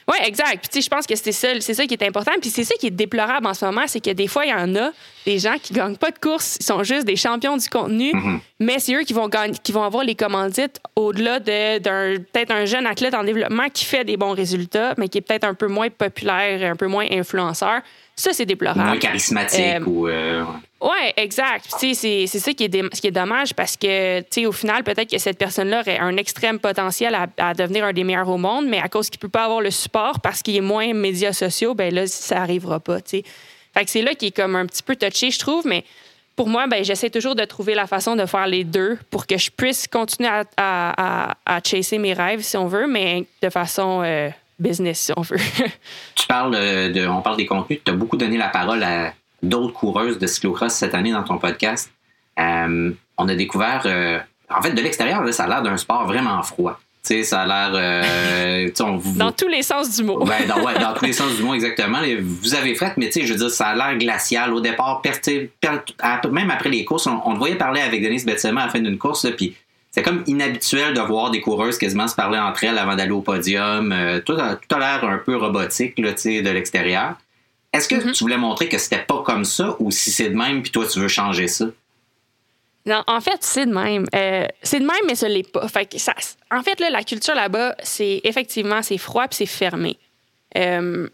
Oui, 0.08 0.16
exact. 0.24 0.68
Puis, 0.72 0.80
je 0.80 0.88
pense 0.88 1.06
que 1.06 1.14
c'est 1.14 1.32
ça, 1.32 1.48
c'est 1.60 1.74
ça 1.74 1.86
qui 1.86 1.92
est 1.92 2.02
important. 2.02 2.32
Puis, 2.40 2.48
c'est 2.48 2.64
ça 2.64 2.74
qui 2.80 2.86
est 2.86 2.90
déplorable 2.90 3.46
en 3.46 3.52
ce 3.52 3.66
moment, 3.66 3.82
c'est 3.86 4.00
que 4.00 4.10
des 4.10 4.26
fois, 4.26 4.46
il 4.46 4.50
y 4.50 4.54
en 4.54 4.74
a 4.74 4.90
des 5.26 5.38
gens 5.38 5.56
qui 5.62 5.74
gagnent 5.74 5.96
pas 5.96 6.10
de 6.10 6.18
course, 6.18 6.56
ils 6.60 6.64
sont 6.64 6.82
juste 6.82 7.04
des 7.04 7.16
champions 7.16 7.58
du 7.58 7.68
contenu, 7.68 8.12
mm-hmm. 8.12 8.38
mais 8.60 8.78
c'est 8.78 8.94
eux 8.94 9.02
qui 9.02 9.12
vont, 9.12 9.28
gagner, 9.28 9.58
qui 9.62 9.72
vont 9.72 9.82
avoir 9.82 10.04
les 10.04 10.14
commandites 10.14 10.80
au-delà 10.96 11.38
de, 11.40 11.78
d'un 11.78 12.16
peut-être 12.32 12.50
un 12.50 12.64
jeune 12.64 12.86
athlète 12.86 13.12
en 13.12 13.22
développement 13.22 13.68
qui 13.68 13.84
fait 13.84 14.04
des 14.04 14.16
bons 14.16 14.32
résultats, 14.32 14.94
mais 14.96 15.08
qui 15.08 15.18
est 15.18 15.20
peut-être 15.20 15.44
un 15.44 15.52
peu 15.52 15.66
moins 15.66 15.90
populaire, 15.90 16.70
un 16.70 16.76
peu 16.76 16.86
moins 16.86 17.06
influenceur. 17.10 17.82
Ça, 18.18 18.32
c'est 18.32 18.46
déplorable. 18.46 18.84
Moins 18.84 18.98
charismatique 18.98 19.60
euh, 19.60 19.84
ou. 19.84 20.08
Euh, 20.08 20.44
oui, 20.80 21.12
exact. 21.16 21.66
C'est, 21.78 21.94
ça 22.26 22.52
qui 22.52 22.64
est, 22.64 22.88
qui 22.90 23.06
est 23.06 23.12
dommage 23.12 23.54
parce 23.54 23.76
que, 23.76 24.46
au 24.46 24.52
final, 24.52 24.82
peut-être 24.82 25.08
que 25.08 25.18
cette 25.18 25.38
personne-là 25.38 25.80
aurait 25.80 25.98
un 25.98 26.16
extrême 26.16 26.58
potentiel 26.58 27.16
à, 27.36 27.54
devenir 27.54 27.84
un 27.84 27.92
des 27.92 28.02
meilleurs 28.02 28.28
au 28.28 28.36
monde, 28.36 28.66
mais 28.66 28.80
à 28.80 28.88
cause 28.88 29.08
qu'il 29.08 29.18
ne 29.18 29.22
peut 29.22 29.28
pas 29.28 29.44
avoir 29.44 29.60
le 29.60 29.70
support 29.70 30.18
parce 30.20 30.42
qu'il 30.42 30.56
est 30.56 30.60
moins 30.60 30.92
médias 30.94 31.32
sociaux, 31.32 31.74
ben 31.74 31.94
là, 31.94 32.08
ça 32.08 32.36
n'arrivera 32.36 32.80
pas. 32.80 32.98
Fait 33.08 33.22
que 33.22 33.90
c'est 33.90 34.02
là 34.02 34.14
qui 34.14 34.26
est 34.26 34.36
comme 34.36 34.56
un 34.56 34.66
petit 34.66 34.82
peu 34.82 34.96
touché, 34.96 35.30
je 35.30 35.38
trouve, 35.38 35.64
mais 35.64 35.84
pour 36.34 36.48
moi, 36.48 36.66
ben, 36.66 36.84
j'essaie 36.84 37.10
toujours 37.10 37.36
de 37.36 37.44
trouver 37.44 37.74
la 37.74 37.86
façon 37.86 38.16
de 38.16 38.26
faire 38.26 38.48
les 38.48 38.64
deux 38.64 38.98
pour 39.10 39.28
que 39.28 39.38
je 39.38 39.50
puisse 39.50 39.86
continuer 39.86 40.28
à, 40.28 40.44
à, 40.56 41.36
à, 41.46 41.60
chasser 41.64 41.98
mes 41.98 42.14
rêves, 42.14 42.42
si 42.42 42.56
on 42.56 42.66
veut, 42.66 42.88
mais 42.88 43.26
de 43.42 43.50
façon 43.50 44.02
euh, 44.04 44.30
business, 44.58 45.00
si 45.00 45.12
on 45.16 45.22
veut. 45.22 45.36
tu 46.14 46.26
parles 46.26 46.52
de, 46.92 47.06
on 47.06 47.22
parle 47.22 47.36
des 47.36 47.46
contenus. 47.46 47.80
Tu 47.84 47.90
as 47.90 47.94
beaucoup 47.94 48.16
donné 48.16 48.36
la 48.36 48.48
parole 48.48 48.82
à 48.82 49.12
d'autres 49.42 49.72
coureuses 49.72 50.18
de 50.18 50.26
cyclocross 50.26 50.72
cette 50.72 50.94
année 50.94 51.12
dans 51.12 51.22
ton 51.22 51.38
podcast. 51.38 51.90
Euh, 52.38 52.92
on 53.16 53.28
a 53.28 53.34
découvert, 53.34 53.82
euh, 53.86 54.18
en 54.50 54.62
fait, 54.62 54.72
de 54.72 54.80
l'extérieur, 54.80 55.22
ça 55.32 55.44
a 55.44 55.48
l'air 55.48 55.62
d'un 55.62 55.76
sport 55.76 56.06
vraiment 56.06 56.42
froid 56.42 56.78
ça 57.24 57.42
a 57.42 57.46
l'air. 57.46 57.70
Euh, 57.74 58.70
dans 59.16 59.32
tous 59.32 59.48
les 59.48 59.62
sens 59.62 59.96
du 59.96 60.04
mot. 60.04 60.24
Ben, 60.24 60.46
dans, 60.46 60.56
dans 60.56 60.94
tous 60.94 61.04
les 61.04 61.12
sens 61.14 61.36
du 61.36 61.42
mot, 61.42 61.54
exactement. 61.54 61.98
Vous 62.20 62.54
avez 62.54 62.74
fait, 62.74 62.92
mais 62.96 63.10
je 63.12 63.32
veux 63.32 63.38
dire, 63.38 63.50
ça 63.50 63.68
a 63.68 63.74
l'air 63.74 63.98
glacial. 63.98 64.52
Au 64.52 64.60
départ, 64.60 65.02
même 66.30 66.50
après 66.50 66.70
les 66.70 66.84
courses, 66.84 67.06
on, 67.06 67.32
te 67.32 67.38
voyait 67.38 67.56
parler 67.56 67.80
avec 67.80 68.02
Denise 68.02 68.24
Betsema 68.24 68.62
à 68.62 68.66
la 68.66 68.72
fin 68.72 68.80
d'une 68.80 68.98
course, 68.98 69.26
puis 69.36 69.56
c'est 69.98 70.04
comme 70.04 70.22
inhabituel 70.28 70.94
de 70.94 71.00
voir 71.00 71.32
des 71.32 71.40
coureuses 71.40 71.76
quasiment 71.76 72.06
se 72.06 72.14
parler 72.14 72.38
entre 72.38 72.62
elles 72.62 72.78
avant 72.78 72.94
d'aller 72.94 73.10
au 73.10 73.20
podium. 73.20 73.90
Euh, 73.90 74.20
tout 74.20 74.34
a, 74.34 74.56
l'air 74.78 75.02
un 75.02 75.18
peu 75.18 75.36
robotique 75.36 75.98
là, 75.98 76.12
de 76.12 76.50
l'extérieur. 76.50 77.16
Est-ce 77.72 77.88
que 77.88 77.96
mm-hmm. 77.96 78.12
tu 78.12 78.22
voulais 78.22 78.36
montrer 78.36 78.68
que 78.68 78.78
c'était 78.78 79.02
pas 79.02 79.24
comme 79.24 79.44
ça 79.44 79.74
ou 79.80 79.90
si 79.90 80.12
c'est 80.12 80.30
de 80.30 80.36
même 80.36 80.62
puis 80.62 80.70
toi 80.70 80.86
tu 80.86 81.00
veux 81.00 81.08
changer 81.08 81.48
ça? 81.48 81.64
Non, 82.86 83.02
en 83.08 83.20
fait, 83.20 83.38
c'est 83.40 83.66
de 83.66 83.72
même. 83.74 84.06
Euh, 84.14 84.46
c'est 84.62 84.78
de 84.78 84.86
même, 84.86 85.02
mais 85.08 85.16
ce 85.16 85.26
l'est 85.26 85.50
pas. 85.50 85.66
Fait 85.66 85.84
que 85.84 85.98
ça, 85.98 86.14
en 86.52 86.62
fait, 86.62 86.78
là, 86.78 86.90
la 86.90 87.02
culture 87.02 87.34
là-bas, 87.34 87.74
c'est 87.82 88.20
effectivement, 88.22 88.82
c'est 88.82 88.98
froid 88.98 89.26
puis 89.26 89.38
c'est 89.38 89.46
fermé. 89.46 89.98
Euh, 90.56 91.08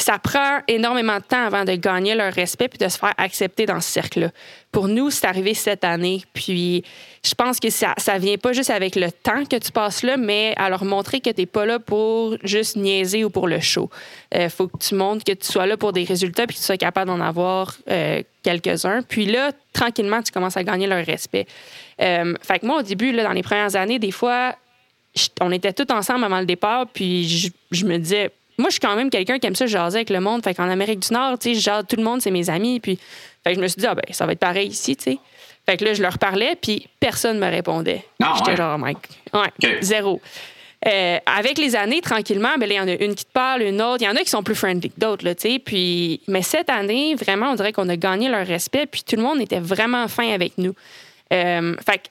ça 0.00 0.18
prend 0.18 0.60
énormément 0.68 1.18
de 1.18 1.22
temps 1.22 1.44
avant 1.44 1.64
de 1.64 1.72
gagner 1.74 2.14
leur 2.14 2.32
respect 2.32 2.68
puis 2.68 2.78
de 2.78 2.88
se 2.88 2.98
faire 2.98 3.14
accepter 3.18 3.66
dans 3.66 3.80
ce 3.80 3.90
cercle-là. 3.90 4.30
Pour 4.72 4.88
nous, 4.88 5.10
c'est 5.10 5.26
arrivé 5.26 5.54
cette 5.54 5.84
année. 5.84 6.22
Puis 6.32 6.84
je 7.24 7.34
pense 7.34 7.60
que 7.60 7.70
ça, 7.70 7.94
ça 7.98 8.18
vient 8.18 8.36
pas 8.36 8.52
juste 8.52 8.70
avec 8.70 8.96
le 8.96 9.10
temps 9.10 9.44
que 9.44 9.56
tu 9.56 9.72
passes 9.72 10.02
là, 10.02 10.16
mais 10.16 10.54
à 10.56 10.70
leur 10.70 10.84
montrer 10.84 11.20
que 11.20 11.30
tu 11.30 11.40
n'es 11.40 11.46
pas 11.46 11.66
là 11.66 11.78
pour 11.78 12.36
juste 12.42 12.76
niaiser 12.76 13.24
ou 13.24 13.30
pour 13.30 13.48
le 13.48 13.60
show. 13.60 13.90
Il 14.32 14.42
euh, 14.42 14.48
faut 14.48 14.68
que 14.68 14.78
tu 14.78 14.94
montres 14.94 15.24
que 15.24 15.32
tu 15.32 15.46
sois 15.46 15.66
là 15.66 15.76
pour 15.76 15.92
des 15.92 16.04
résultats 16.04 16.46
puis 16.46 16.56
que 16.56 16.60
tu 16.60 16.66
sois 16.66 16.76
capable 16.76 17.10
d'en 17.10 17.20
avoir 17.20 17.76
euh, 17.90 18.22
quelques-uns. 18.42 19.02
Puis 19.02 19.26
là, 19.26 19.52
tranquillement, 19.72 20.22
tu 20.22 20.32
commences 20.32 20.56
à 20.56 20.64
gagner 20.64 20.86
leur 20.86 21.04
respect. 21.04 21.46
Euh, 22.00 22.34
fait 22.42 22.60
que 22.60 22.66
moi, 22.66 22.78
au 22.78 22.82
début, 22.82 23.12
dans 23.12 23.32
les 23.32 23.42
premières 23.42 23.76
années, 23.76 23.98
des 23.98 24.12
fois, 24.12 24.54
on 25.40 25.50
était 25.50 25.72
tous 25.72 25.92
ensemble 25.92 26.24
avant 26.24 26.38
le 26.38 26.46
départ, 26.46 26.86
puis 26.86 27.52
je 27.72 27.84
me 27.84 27.98
disais, 27.98 28.30
moi, 28.60 28.68
je 28.68 28.74
suis 28.74 28.80
quand 28.80 28.96
même 28.96 29.10
quelqu'un 29.10 29.38
qui 29.38 29.46
aime 29.46 29.54
ça 29.54 29.66
jaser 29.66 29.98
avec 29.98 30.10
le 30.10 30.20
monde. 30.20 30.42
Fait 30.44 30.54
qu'en 30.54 30.68
Amérique 30.68 31.00
du 31.00 31.12
Nord, 31.12 31.38
tu 31.38 31.54
sais, 31.54 31.70
tout 31.88 31.96
le 31.96 32.02
monde, 32.02 32.20
c'est 32.20 32.30
mes 32.30 32.48
amis. 32.50 32.80
Puis, 32.80 32.98
fait 33.44 33.50
que 33.50 33.56
je 33.56 33.62
me 33.62 33.68
suis 33.68 33.80
dit, 33.80 33.86
ah 33.86 33.94
ben, 33.94 34.04
ça 34.10 34.26
va 34.26 34.32
être 34.32 34.38
pareil 34.38 34.68
ici, 34.68 34.96
tu 34.96 35.04
sais. 35.04 35.18
Fait 35.66 35.76
que 35.76 35.84
là, 35.84 35.94
je 35.94 36.02
leur 36.02 36.18
parlais, 36.18 36.56
puis 36.60 36.86
personne 36.98 37.38
ne 37.38 37.44
me 37.44 37.50
répondait. 37.50 38.04
Non, 38.18 38.28
J'étais 38.36 38.56
genre, 38.56 38.78
Mike. 38.78 38.98
Ouais, 39.32 39.50
zéro. 39.80 40.20
Euh, 40.86 41.18
avec 41.26 41.58
les 41.58 41.76
années, 41.76 42.00
tranquillement, 42.00 42.54
ben, 42.58 42.68
il 42.70 42.74
y 42.74 42.80
en 42.80 42.88
a 42.88 42.92
une 42.92 43.14
qui 43.14 43.24
te 43.24 43.32
parle, 43.32 43.62
une 43.62 43.82
autre. 43.82 44.02
Il 44.02 44.06
y 44.06 44.08
en 44.08 44.16
a 44.16 44.20
qui 44.20 44.30
sont 44.30 44.42
plus 44.42 44.54
friendly 44.54 44.90
que 44.90 44.98
d'autres, 44.98 45.30
tu 45.32 45.34
sais. 45.38 45.58
Puis, 45.58 46.20
mais 46.26 46.42
cette 46.42 46.70
année, 46.70 47.14
vraiment, 47.14 47.50
on 47.50 47.54
dirait 47.54 47.72
qu'on 47.72 47.88
a 47.88 47.96
gagné 47.96 48.28
leur 48.28 48.46
respect, 48.46 48.86
puis 48.86 49.02
tout 49.06 49.16
le 49.16 49.22
monde 49.22 49.40
était 49.40 49.60
vraiment 49.60 50.08
fin 50.08 50.32
avec 50.32 50.56
nous. 50.56 50.74
Euh, 51.32 51.76
fait 51.86 51.98
que 51.98 52.08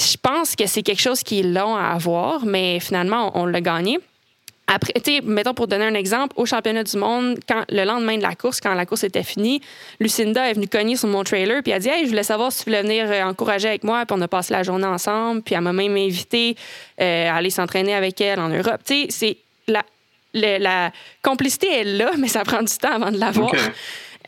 je 0.00 0.16
pense 0.20 0.56
que 0.56 0.66
c'est 0.66 0.82
quelque 0.82 1.00
chose 1.00 1.22
qui 1.22 1.40
est 1.40 1.42
long 1.42 1.76
à 1.76 1.88
avoir, 1.88 2.44
mais 2.44 2.80
finalement, 2.80 3.32
on 3.34 3.46
l'a 3.46 3.60
gagné. 3.60 3.98
Après, 4.68 4.94
tu 4.94 5.22
mettons 5.22 5.54
pour 5.54 5.68
donner 5.68 5.84
un 5.84 5.94
exemple, 5.94 6.34
au 6.36 6.44
championnat 6.44 6.82
du 6.82 6.96
monde, 6.96 7.38
quand 7.48 7.64
le 7.68 7.84
lendemain 7.84 8.16
de 8.16 8.22
la 8.22 8.34
course, 8.34 8.60
quand 8.60 8.74
la 8.74 8.84
course 8.84 9.04
était 9.04 9.22
finie, 9.22 9.60
Lucinda 10.00 10.50
est 10.50 10.54
venue 10.54 10.66
cogner 10.66 10.96
sur 10.96 11.08
mon 11.08 11.22
trailer, 11.22 11.62
puis 11.62 11.70
elle 11.70 11.76
a 11.76 11.80
dit 11.80 11.88
Hey, 11.88 12.04
je 12.04 12.08
voulais 12.08 12.24
savoir 12.24 12.50
si 12.50 12.64
tu 12.64 12.70
voulais 12.70 12.82
venir 12.82 13.06
euh, 13.08 13.22
encourager 13.22 13.68
avec 13.68 13.84
moi, 13.84 14.04
puis 14.04 14.16
on 14.18 14.20
a 14.22 14.28
passé 14.28 14.52
la 14.52 14.64
journée 14.64 14.86
ensemble, 14.86 15.42
puis 15.42 15.54
elle 15.54 15.60
m'a 15.60 15.72
même 15.72 15.96
invité 15.96 16.56
euh, 17.00 17.30
à 17.30 17.36
aller 17.36 17.50
s'entraîner 17.50 17.94
avec 17.94 18.20
elle 18.20 18.40
en 18.40 18.48
Europe. 18.48 18.80
Tu 18.84 19.02
sais, 19.02 19.06
c'est 19.10 19.36
la, 19.68 19.84
la, 20.58 20.90
complicité 21.22 21.68
est 21.72 21.84
là, 21.84 22.10
mais 22.18 22.28
ça 22.28 22.42
prend 22.42 22.62
du 22.62 22.76
temps 22.76 22.92
avant 22.92 23.12
de 23.12 23.18
l'avoir. 23.18 23.52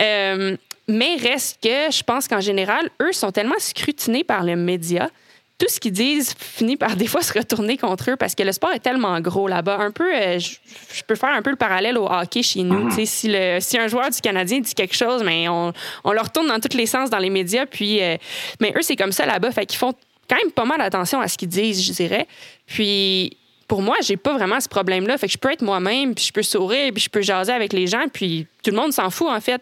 Euh, 0.00 0.56
mais 0.86 1.16
reste 1.16 1.58
que 1.62 1.90
je 1.90 2.02
pense 2.04 2.28
qu'en 2.28 2.40
général, 2.40 2.88
eux 3.02 3.12
sont 3.12 3.32
tellement 3.32 3.58
scrutinés 3.58 4.22
par 4.22 4.44
le 4.44 4.54
média 4.54 5.10
tout 5.58 5.66
ce 5.68 5.80
qu'ils 5.80 5.92
disent 5.92 6.34
finit 6.38 6.76
par 6.76 6.94
des 6.94 7.08
fois 7.08 7.20
se 7.20 7.36
retourner 7.36 7.76
contre 7.76 8.12
eux 8.12 8.16
parce 8.16 8.34
que 8.36 8.44
le 8.44 8.52
sport 8.52 8.70
est 8.72 8.78
tellement 8.78 9.20
gros 9.20 9.48
là-bas. 9.48 9.78
Un 9.78 9.90
peu, 9.90 10.14
euh, 10.14 10.38
je, 10.38 11.02
peux 11.02 11.16
faire 11.16 11.30
un 11.30 11.42
peu 11.42 11.50
le 11.50 11.56
parallèle 11.56 11.98
au 11.98 12.06
hockey 12.06 12.42
chez 12.42 12.62
nous. 12.62 12.84
Mhm. 12.84 13.04
Si, 13.04 13.28
le, 13.28 13.58
si 13.60 13.76
un 13.76 13.88
joueur 13.88 14.08
du 14.10 14.20
Canadien 14.20 14.60
dit 14.60 14.74
quelque 14.74 14.94
chose, 14.94 15.22
mais 15.24 15.48
on, 15.48 15.72
on 16.04 16.12
le 16.12 16.20
retourne 16.20 16.46
dans 16.46 16.60
tous 16.60 16.76
les 16.76 16.86
sens 16.86 17.10
dans 17.10 17.18
les 17.18 17.30
médias. 17.30 17.66
Puis, 17.66 18.00
euh, 18.00 18.16
mais 18.60 18.72
eux, 18.76 18.82
c'est 18.82 18.96
comme 18.96 19.12
ça 19.12 19.26
là-bas. 19.26 19.50
Fait 19.50 19.66
qu'ils 19.66 19.78
font 19.78 19.94
quand 20.30 20.36
même 20.36 20.52
pas 20.52 20.64
mal 20.64 20.80
attention 20.80 21.20
à 21.20 21.26
ce 21.26 21.36
qu'ils 21.36 21.48
disent, 21.48 21.84
je 21.84 21.92
dirais. 21.92 22.28
Puis, 22.66 23.36
pour 23.66 23.82
moi, 23.82 23.96
j'ai 24.02 24.16
pas 24.16 24.34
vraiment 24.34 24.60
ce 24.60 24.68
problème-là. 24.68 25.18
Fait 25.18 25.26
que 25.26 25.32
je 25.32 25.38
peux 25.38 25.50
être 25.50 25.62
moi-même, 25.62 26.14
puis 26.14 26.24
je 26.24 26.32
peux 26.32 26.42
sourire, 26.42 26.92
puis 26.94 27.02
je 27.02 27.10
peux 27.10 27.20
jaser 27.20 27.52
avec 27.52 27.72
les 27.72 27.86
gens, 27.86 28.04
puis 28.12 28.46
tout 28.62 28.70
le 28.70 28.76
monde 28.76 28.92
s'en 28.92 29.10
fout, 29.10 29.28
en 29.28 29.40
fait. 29.40 29.60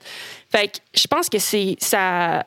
Fait 0.50 0.68
que 0.68 0.78
je 0.94 1.06
pense 1.06 1.28
que 1.28 1.38
c'est 1.38 1.76
ça 1.80 2.44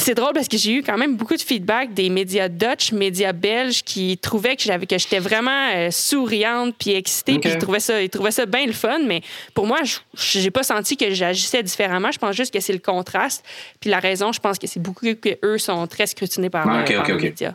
c'est 0.00 0.14
drôle 0.14 0.32
parce 0.32 0.48
que 0.48 0.56
j'ai 0.56 0.72
eu 0.72 0.82
quand 0.82 0.98
même 0.98 1.16
beaucoup 1.16 1.36
de 1.36 1.42
feedback 1.42 1.94
des 1.94 2.10
médias 2.10 2.48
Dutch, 2.48 2.92
médias 2.92 3.32
belges 3.32 3.82
qui 3.82 4.18
trouvaient 4.18 4.56
que 4.56 4.62
j'avais 4.62 4.86
que 4.86 4.98
j'étais 4.98 5.18
vraiment 5.18 5.70
euh, 5.74 5.90
souriante 5.90 6.74
puis 6.78 6.92
excitée 6.92 7.38
puis 7.38 7.50
ils 7.50 7.58
trouvaient 7.58 7.80
ça 7.80 8.02
ils 8.02 8.10
trouvaient 8.10 8.30
ça 8.30 8.46
bien 8.46 8.66
le 8.66 8.72
fun 8.72 9.00
mais 9.06 9.22
pour 9.54 9.66
moi 9.66 9.78
j'ai 10.14 10.50
pas 10.50 10.62
senti 10.62 10.96
que 10.96 11.10
j'agissais 11.10 11.62
différemment, 11.62 12.10
je 12.10 12.18
pense 12.18 12.36
juste 12.36 12.52
que 12.52 12.60
c'est 12.60 12.72
le 12.72 12.78
contraste. 12.78 13.44
Puis 13.80 13.90
la 13.90 14.00
raison, 14.00 14.32
je 14.32 14.40
pense 14.40 14.58
que 14.58 14.66
c'est 14.66 14.80
beaucoup 14.80 15.06
que 15.14 15.38
eux 15.44 15.58
sont 15.58 15.86
très 15.86 16.06
scrutinés 16.06 16.50
par, 16.50 16.68
ah, 16.68 16.84
les 16.84 17.14
médias. 17.14 17.54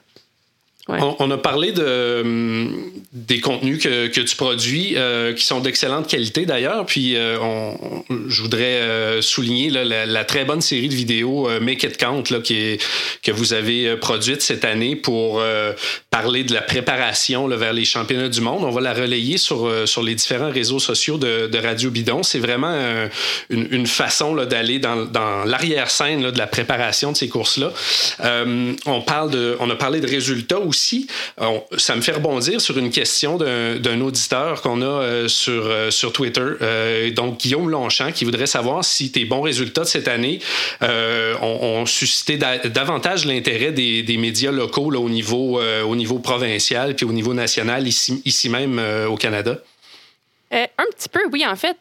On, 0.88 1.32
a 1.32 1.38
parlé 1.38 1.72
de, 1.72 2.22
hum, 2.22 2.92
des 3.12 3.40
contenus 3.40 3.82
que, 3.82 4.06
que 4.08 4.22
tu 4.22 4.36
produis, 4.36 4.94
euh, 4.96 5.34
qui 5.34 5.44
sont 5.44 5.60
d'excellente 5.60 6.08
qualité 6.08 6.46
d'ailleurs. 6.46 6.86
Puis 6.86 7.16
euh, 7.16 7.40
on, 7.42 8.04
je 8.28 8.42
voudrais 8.44 8.82
euh, 8.82 9.22
souligner 9.24 9.72
là, 9.72 10.06
la, 10.06 10.26
très 10.26 10.46
bonne 10.46 10.62
série 10.62 10.88
de 10.88 10.94
vidéos 10.94 11.50
Make 11.60 11.84
It 11.84 11.98
Count 11.98 12.24
là, 12.30 12.40
qui 12.40 12.56
est, 12.56 12.84
que 13.24 13.32
vous 13.32 13.54
avez 13.54 13.96
produite 13.96 14.44
cette 14.44 14.64
année 14.64 14.96
pour 14.96 15.42
parler 16.12 16.44
de 16.44 16.54
la 16.54 16.62
préparation 16.62 17.48
là, 17.48 17.56
vers 17.56 17.74
les 17.74 17.86
championnats 17.86 18.30
du 18.30 18.42
monde. 18.42 18.64
On 18.64 18.72
va 18.72 18.82
la 18.82 18.94
relayer 18.94 19.38
sur, 19.38 19.72
sur 19.88 20.04
les 20.04 20.14
différents 20.14 20.52
réseaux 20.52 20.80
sociaux 20.80 21.18
de, 21.18 21.48
de 21.48 21.58
Radio 21.58 21.90
Bidon. 21.90 22.22
C'est 22.22 22.40
vraiment 22.40 22.76
une, 23.50 23.68
une, 23.72 23.88
façon 23.88 24.36
d'aller 24.36 24.80
dans, 24.80 25.06
dans 25.06 25.46
l'arrière-scène 25.46 26.32
de 26.32 26.38
la 26.38 26.48
préparation 26.48 27.12
de 27.12 27.18
ces 27.18 27.30
courses-là. 27.30 27.72
on, 28.86 29.02
parle 29.02 29.32
de, 29.32 29.58
on 29.60 29.70
a 29.70 29.76
parlé 29.76 30.00
de 30.00 30.08
résultats 30.08 30.60
aussi, 30.76 31.08
ça 31.78 31.96
me 31.96 32.02
fait 32.02 32.12
rebondir 32.12 32.60
sur 32.60 32.78
une 32.78 32.90
question 32.90 33.38
d'un 33.38 34.02
auditeur 34.02 34.62
qu'on 34.62 34.82
a 34.82 34.86
euh, 34.86 35.28
sur, 35.28 35.66
euh, 35.66 35.92
sur 35.92 36.12
Twitter, 36.12 36.42
euh, 36.62 37.12
donc 37.12 37.40
Guillaume 37.40 37.70
Longchamp, 37.70 38.12
qui 38.12 38.26
voudrait 38.26 38.48
savoir 38.48 38.84
si 38.84 39.12
tes 39.12 39.26
bons 39.26 39.42
résultats 39.42 39.82
de 39.82 39.88
cette 39.88 40.08
année 40.08 40.40
ont, 40.82 41.86
suscité 41.86 42.38
davantage 42.38 43.26
l'intérêt 43.26 43.72
des, 43.72 44.04
des, 44.04 44.18
médias 44.18 44.52
locaux 44.52 44.90
là, 44.90 45.00
au, 45.00 45.10
niveau, 45.10 45.62
au 45.62 45.96
niveau 45.96 46.20
provincial 46.20 46.96
puis 46.96 47.06
au 47.06 47.12
niveau 47.12 47.34
national, 47.34 47.88
ici, 47.88 48.22
ici 48.26 48.50
même 48.50 48.82
au 49.10 49.16
Canada? 49.16 49.58
un 50.52 50.86
petit 50.96 51.10
peu, 51.10 51.20
oui. 51.32 51.46
En 51.46 51.56
fait, 51.56 51.78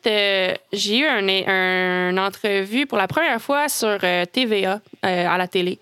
j'ai 0.73 0.99
eu 0.99 1.05
une 1.07 1.31
un 1.49 2.17
entrevue 2.19 2.87
pour 2.87 2.99
la 2.99 3.07
première 3.07 3.41
fois 3.41 3.69
sur 3.69 3.99
TVA 4.33 4.81
à 5.03 5.39
la 5.39 5.49
télé. 5.49 5.79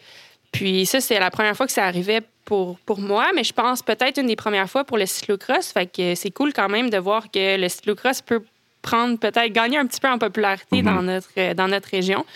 Puis 0.53 0.87
ça, 0.87 1.01
c'est 1.01 1.19
la 1.19 1.31
première 1.31 1.57
fois 1.57 1.67
que 1.67 1.73
ça 1.73 1.85
arrivait 1.85 2.21
pour, 2.45 2.79
pour 2.81 3.01
moi, 3.01 3.27
mais 3.35 3.45
je 3.45 3.53
pense 3.53 3.83
peut-être 3.83 4.19
une 4.19 4.27
des 4.27 4.37
premières 4.37 4.69
fois 4.69 4.85
pour 4.85 4.99
le 4.99 5.07
cyclocross. 5.07 5.73
Fait 5.73 5.87
que 5.87 6.15
c'est 6.15 6.31
cool 6.31 6.53
quand 6.53 6.69
même 6.69 6.91
de 6.91 6.99
voir 6.99 7.31
que 7.31 7.57
le 7.61 7.69
cyclocross 7.69 8.21
peut 8.21 8.43
prendre 8.83 9.19
peut-être 9.19 9.53
gagner 9.53 9.79
un 9.79 9.87
petit 9.87 10.01
peu 10.01 10.09
en 10.09 10.19
popularité 10.19 10.83
dans, 10.83 11.03
mhm. 11.03 11.07
notre, 11.07 11.53
dans 11.55 11.69
notre 11.69 11.89
région. 11.89 12.27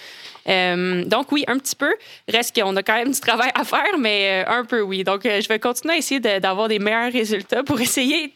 Euh, 0.49 1.05
donc 1.05 1.33
oui, 1.33 1.45
un 1.49 1.59
petit 1.59 1.77
peu. 1.77 1.93
Reste 2.29 2.59
qu'on 2.59 2.77
a 2.77 2.83
quand 2.83 2.95
même 2.95 3.11
du 3.11 3.21
travail 3.21 3.51
à 3.55 3.65
faire, 3.65 3.99
mais 3.99 4.45
euh, 4.47 4.51
un 4.51 4.65
peu 4.65 4.81
oui. 4.81 5.03
Donc 5.03 5.27
euh, 5.27 5.41
je 5.41 5.49
vais 5.49 5.59
continuer 5.59 5.95
à 5.95 5.99
essayer 5.99 6.21
d'avoir 6.21 6.69
des 6.69 6.79
meilleurs 6.79 7.13
résultats 7.13 7.65
pour 7.65 7.81
essayer 7.81 8.33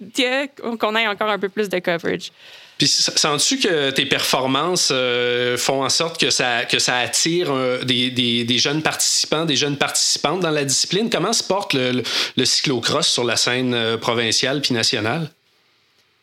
qu'on 0.78 0.96
ait 0.96 1.06
encore 1.06 1.30
un 1.30 1.38
peu 1.38 1.48
plus 1.48 1.68
de 1.68 1.78
coverage. 1.78 2.32
Puis 2.80 2.88
sens-tu 2.88 3.58
que 3.58 3.90
tes 3.90 4.06
performances 4.06 4.88
euh, 4.90 5.58
font 5.58 5.84
en 5.84 5.90
sorte 5.90 6.18
que 6.18 6.30
ça, 6.30 6.64
que 6.64 6.78
ça 6.78 6.96
attire 6.96 7.52
euh, 7.52 7.84
des, 7.84 8.10
des, 8.10 8.58
jeunes 8.58 8.80
participants, 8.80 9.44
des 9.44 9.54
jeunes 9.54 9.76
participantes 9.76 10.40
dans 10.40 10.50
la 10.50 10.64
discipline? 10.64 11.10
Comment 11.10 11.34
se 11.34 11.42
porte 11.42 11.74
le, 11.74 12.02
le, 12.36 12.44
cyclocross 12.46 13.06
sur 13.06 13.22
la 13.22 13.36
scène 13.36 13.74
euh, 13.74 13.98
provinciale 13.98 14.62
puis 14.62 14.72
nationale? 14.72 15.28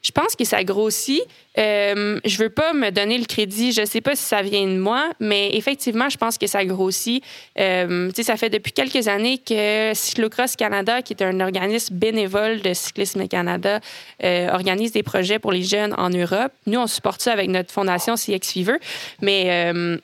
Je 0.08 0.14
pense 0.14 0.38
que 0.38 0.46
ça 0.46 0.64
grossit. 0.64 1.22
Euh, 1.58 2.18
je 2.24 2.38
veux 2.38 2.50
pas 2.50 2.72
me 2.72 2.92
donner 2.92 3.18
le 3.18 3.26
crédit. 3.26 3.74
Je 3.74 3.84
sais 3.84 4.00
pas 4.00 4.16
si 4.16 4.24
ça 4.24 4.42
vient 4.42 4.66
de 4.66 4.78
moi, 4.78 5.10
mais 5.20 5.50
effectivement, 5.54 6.08
je 6.08 6.16
pense 6.16 6.38
que 6.38 6.48
ça 6.48 6.64
grossit. 6.64 7.22
Euh, 7.60 8.10
ça 8.16 8.38
fait 8.38 8.50
depuis 8.50 8.72
quelques 8.72 9.10
années 9.10 9.38
que 9.38 9.92
Cyclocross 9.94 10.56
Canada, 10.56 11.02
qui 11.02 11.12
est 11.12 11.22
un 11.22 11.42
organisme 11.42 11.96
bénévole 11.96 12.62
de 12.62 12.74
Cyclisme 12.74 13.28
Canada, 13.28 13.82
euh, 14.24 14.48
organise 14.54 14.94
des 14.94 15.04
projets 15.04 15.40
pour 15.40 15.52
les 15.52 15.64
jeunes 15.64 15.94
en 15.98 16.10
Europe. 16.10 16.54
Nous, 16.68 16.80
on 16.80 16.88
supporte 16.88 17.20
ça 17.20 17.34
avec 17.34 17.50
notre 17.50 17.74
fondation 17.74 18.16
CX 18.16 18.54
Fever. 18.54 18.78
Mais 19.22 19.48
euh, 19.50 19.98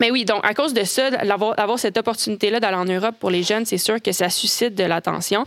Mais 0.00 0.10
oui, 0.10 0.26
donc 0.26 0.44
à 0.44 0.52
cause 0.52 0.74
de 0.74 0.84
ça, 0.84 1.06
avoir, 1.06 1.78
cette 1.78 1.96
opportunité-là 1.96 2.60
d'aller 2.60 2.76
en 2.76 2.84
Europe 2.84 3.14
pour 3.18 3.30
les 3.30 3.42
jeunes, 3.42 3.64
c'est 3.64 3.78
sûr 3.78 4.02
que 4.02 4.12
ça 4.12 4.28
suscite 4.28 4.74
de 4.74 4.84
l'attention. 4.84 5.46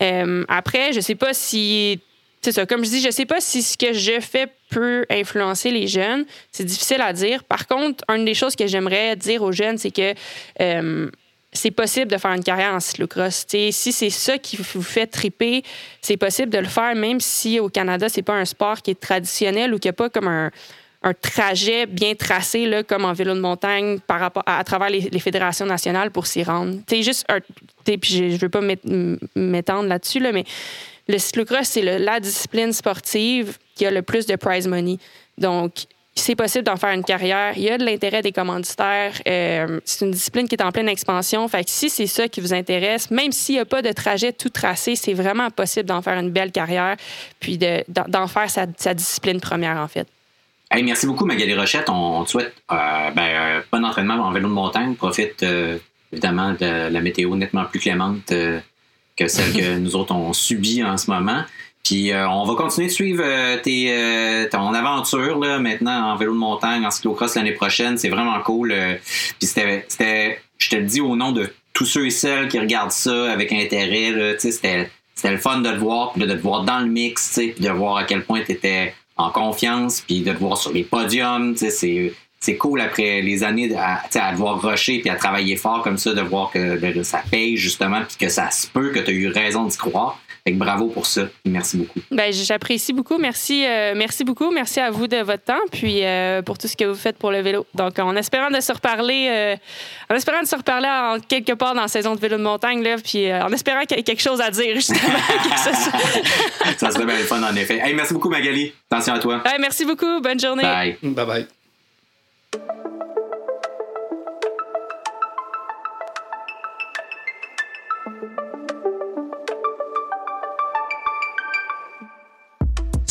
Euh, 0.00 0.44
après, 0.48 0.94
je 0.94 1.00
sais 1.00 1.14
pas 1.14 1.34
si 1.34 2.00
c'est 2.44 2.52
ça. 2.52 2.66
Comme 2.66 2.84
je 2.84 2.90
dis, 2.90 3.00
je 3.00 3.10
sais 3.10 3.24
pas 3.24 3.40
si 3.40 3.62
ce 3.62 3.78
que 3.78 3.94
je 3.94 4.20
fais 4.20 4.48
peut 4.68 5.06
influencer 5.08 5.70
les 5.70 5.86
jeunes. 5.86 6.26
C'est 6.52 6.64
difficile 6.64 7.00
à 7.00 7.14
dire. 7.14 7.42
Par 7.42 7.66
contre, 7.66 8.04
une 8.08 8.26
des 8.26 8.34
choses 8.34 8.54
que 8.54 8.66
j'aimerais 8.66 9.16
dire 9.16 9.42
aux 9.42 9.52
jeunes, 9.52 9.78
c'est 9.78 9.90
que 9.90 10.12
euh, 10.60 11.10
c'est 11.52 11.70
possible 11.70 12.10
de 12.10 12.18
faire 12.18 12.32
une 12.32 12.44
carrière 12.44 12.74
en 12.74 12.80
cyclocross. 12.80 13.46
si 13.48 13.72
c'est 13.72 14.10
ça 14.10 14.36
qui 14.36 14.58
vous 14.58 14.82
fait 14.82 15.06
triper, 15.06 15.62
c'est 16.02 16.18
possible 16.18 16.50
de 16.50 16.58
le 16.58 16.66
faire, 16.66 16.94
même 16.94 17.18
si 17.18 17.60
au 17.60 17.70
Canada, 17.70 18.10
c'est 18.10 18.22
pas 18.22 18.34
un 18.34 18.44
sport 18.44 18.82
qui 18.82 18.90
est 18.90 19.00
traditionnel 19.00 19.72
ou 19.72 19.78
qu'il 19.78 19.88
n'y 19.88 19.94
a 19.94 19.94
pas 19.94 20.10
comme 20.10 20.28
un, 20.28 20.50
trajet 21.20 21.84
bien 21.86 22.14
tracé, 22.14 22.82
comme 22.88 23.04
en 23.04 23.12
vélo 23.12 23.34
de 23.34 23.40
montagne, 23.40 23.98
à, 24.08 24.64
travers 24.64 24.88
les, 24.88 25.18
fédérations 25.18 25.66
nationales 25.66 26.10
pour 26.10 26.26
s'y 26.26 26.42
rendre. 26.42 26.78
C'est 26.88 27.02
juste 27.02 27.26
puis 27.84 27.98
je 28.04 28.24
ne 28.24 28.38
veux 28.38 28.48
pas 28.48 28.62
m'étendre 29.36 29.86
là-dessus, 29.86 30.18
là, 30.18 30.32
mais 30.32 30.44
le 31.08 31.18
cyclocross, 31.18 31.68
c'est 31.68 31.98
la 31.98 32.20
discipline 32.20 32.72
sportive 32.72 33.58
qui 33.74 33.84
a 33.86 33.90
le 33.90 34.02
plus 34.02 34.26
de 34.26 34.36
prize 34.36 34.66
money. 34.66 34.98
Donc, 35.38 35.86
c'est 36.16 36.36
possible 36.36 36.64
d'en 36.64 36.76
faire 36.76 36.92
une 36.92 37.02
carrière. 37.02 37.54
Il 37.56 37.64
y 37.64 37.70
a 37.70 37.76
de 37.76 37.84
l'intérêt 37.84 38.22
des 38.22 38.32
commanditaires. 38.32 39.12
Euh, 39.26 39.80
c'est 39.84 40.04
une 40.04 40.12
discipline 40.12 40.48
qui 40.48 40.54
est 40.54 40.62
en 40.62 40.70
pleine 40.70 40.88
expansion. 40.88 41.46
Fait 41.48 41.64
que 41.64 41.70
si 41.70 41.90
c'est 41.90 42.06
ça 42.06 42.28
qui 42.28 42.40
vous 42.40 42.54
intéresse, 42.54 43.10
même 43.10 43.32
s'il 43.32 43.56
n'y 43.56 43.60
a 43.60 43.64
pas 43.64 43.82
de 43.82 43.90
trajet 43.92 44.32
tout 44.32 44.48
tracé, 44.48 44.94
c'est 44.94 45.12
vraiment 45.12 45.50
possible 45.50 45.86
d'en 45.86 46.02
faire 46.02 46.18
une 46.18 46.30
belle 46.30 46.52
carrière, 46.52 46.96
puis 47.40 47.58
d'en 47.58 48.26
faire 48.28 48.48
sa, 48.48 48.94
discipline 48.94 49.40
première, 49.40 49.76
en 49.76 49.88
fait. 49.88 50.06
merci 50.82 51.06
beaucoup, 51.06 51.24
Magali 51.24 51.54
Rochette. 51.54 51.88
On, 51.88 52.24
te 52.24 52.30
souhaite 52.30 52.54
euh, 52.70 53.10
ben, 53.10 53.62
bon 53.72 53.84
entraînement 53.84 54.14
en 54.14 54.30
vélo 54.30 54.48
de 54.48 54.54
montagne. 54.54 54.94
Profite 54.94 55.42
euh, 55.42 55.78
évidemment 56.12 56.52
de 56.52 56.92
la 56.92 57.00
météo 57.00 57.34
nettement 57.34 57.64
plus 57.64 57.80
clémente 57.80 58.32
que 59.16 59.28
celle 59.28 59.52
que 59.52 59.78
nous 59.78 59.96
autres 59.96 60.14
on 60.14 60.32
subit 60.32 60.82
en 60.82 60.96
ce 60.96 61.10
moment. 61.10 61.44
Puis 61.84 62.12
euh, 62.12 62.26
on 62.28 62.44
va 62.44 62.54
continuer 62.54 62.88
de 62.88 62.92
suivre 62.92 63.22
euh, 63.24 63.58
tes, 63.58 63.92
euh, 63.92 64.48
ton 64.48 64.72
aventure 64.72 65.38
là, 65.38 65.58
maintenant 65.58 66.12
en 66.12 66.16
vélo 66.16 66.32
de 66.32 66.38
montagne, 66.38 66.84
en 66.84 66.90
cyclocross 66.90 67.34
l'année 67.34 67.52
prochaine. 67.52 67.98
C'est 67.98 68.08
vraiment 68.08 68.40
cool. 68.40 68.74
puis 69.38 69.46
c'était, 69.46 69.84
c'était, 69.88 70.40
je 70.58 70.70
te 70.70 70.76
le 70.76 70.84
dis 70.84 71.02
au 71.02 71.14
nom 71.14 71.32
de 71.32 71.52
tous 71.74 71.84
ceux 71.84 72.06
et 72.06 72.10
celles 72.10 72.48
qui 72.48 72.58
regardent 72.58 72.90
ça 72.90 73.30
avec 73.30 73.52
intérêt. 73.52 74.36
c'était, 74.38 74.90
c'était 75.14 75.32
le 75.32 75.38
fun 75.38 75.58
de 75.58 75.70
te 75.70 75.76
voir, 75.76 76.12
puis 76.12 76.26
de 76.26 76.32
te 76.32 76.40
voir 76.40 76.64
dans 76.64 76.80
le 76.80 76.86
mix, 76.86 77.38
puis 77.38 77.62
de 77.62 77.70
voir 77.70 77.98
à 77.98 78.04
quel 78.04 78.24
point 78.24 78.40
tu 78.40 78.52
étais 78.52 78.94
en 79.16 79.30
confiance, 79.30 80.00
puis 80.00 80.20
de 80.20 80.32
te 80.32 80.38
voir 80.38 80.56
sur 80.56 80.72
les 80.72 80.84
podiums. 80.84 81.54
C'est, 81.56 82.14
c'est 82.44 82.56
cool 82.56 82.80
après 82.80 83.22
les 83.22 83.42
années 83.42 83.74
à, 83.76 84.02
à 84.14 84.32
devoir 84.32 84.60
rusher 84.60 84.98
puis 84.98 85.10
à 85.10 85.16
travailler 85.16 85.56
fort 85.56 85.82
comme 85.82 85.98
ça, 85.98 86.12
de 86.12 86.20
voir 86.20 86.50
que 86.50 87.02
ça 87.02 87.22
paye 87.30 87.56
justement, 87.56 88.02
puis 88.06 88.16
que 88.18 88.28
ça 88.28 88.50
se 88.50 88.66
peut, 88.66 88.90
que 88.90 89.00
tu 89.00 89.10
as 89.10 89.14
eu 89.14 89.28
raison 89.28 89.64
d'y 89.64 89.76
croire 89.76 90.18
bravo 90.52 90.88
pour 90.88 91.06
ça. 91.06 91.22
Merci 91.46 91.78
beaucoup. 91.78 92.00
Ben, 92.10 92.32
j'apprécie 92.32 92.92
beaucoup. 92.92 93.16
Merci, 93.16 93.64
euh, 93.66 93.94
merci 93.96 94.24
beaucoup. 94.24 94.50
Merci 94.50 94.80
à 94.80 94.90
vous 94.90 95.06
de 95.06 95.16
votre 95.18 95.42
temps, 95.42 95.60
puis 95.72 96.04
euh, 96.04 96.42
pour 96.42 96.58
tout 96.58 96.68
ce 96.68 96.76
que 96.76 96.84
vous 96.84 96.94
faites 96.94 97.16
pour 97.16 97.30
le 97.30 97.40
vélo. 97.40 97.66
Donc, 97.74 97.98
en 97.98 98.14
espérant 98.16 98.50
de 98.50 98.60
se 98.60 98.72
reparler, 98.72 99.28
euh, 99.30 99.56
en 100.10 100.14
espérant 100.14 100.42
de 100.42 100.46
se 100.46 100.56
reparler 100.56 100.88
en 100.88 101.18
quelque 101.20 101.52
part 101.52 101.74
dans 101.74 101.82
la 101.82 101.88
saison 101.88 102.14
de 102.14 102.20
vélo 102.20 102.36
de 102.36 102.42
montagne, 102.42 102.82
là, 102.82 102.96
puis 103.02 103.32
en 103.32 103.50
espérant 103.52 103.84
qu'il 103.84 103.96
y 103.96 104.00
ait 104.00 104.04
quelque 104.04 104.22
chose 104.22 104.40
à 104.40 104.50
dire, 104.50 104.74
justement. 104.74 105.00
ça 106.76 106.90
serait 106.90 107.06
bien 107.06 107.16
le 107.16 107.24
fun, 107.24 107.42
en 107.42 107.56
effet. 107.56 107.80
Hey, 107.82 107.94
merci 107.94 108.12
beaucoup, 108.12 108.28
Magali. 108.28 108.72
Attention 108.90 109.14
à 109.14 109.18
toi. 109.18 109.42
merci 109.60 109.86
beaucoup. 109.86 110.20
Bonne 110.20 110.40
journée. 110.40 110.62
Bye. 110.62 110.96
Bye 111.02 111.26
bye. 111.26 111.46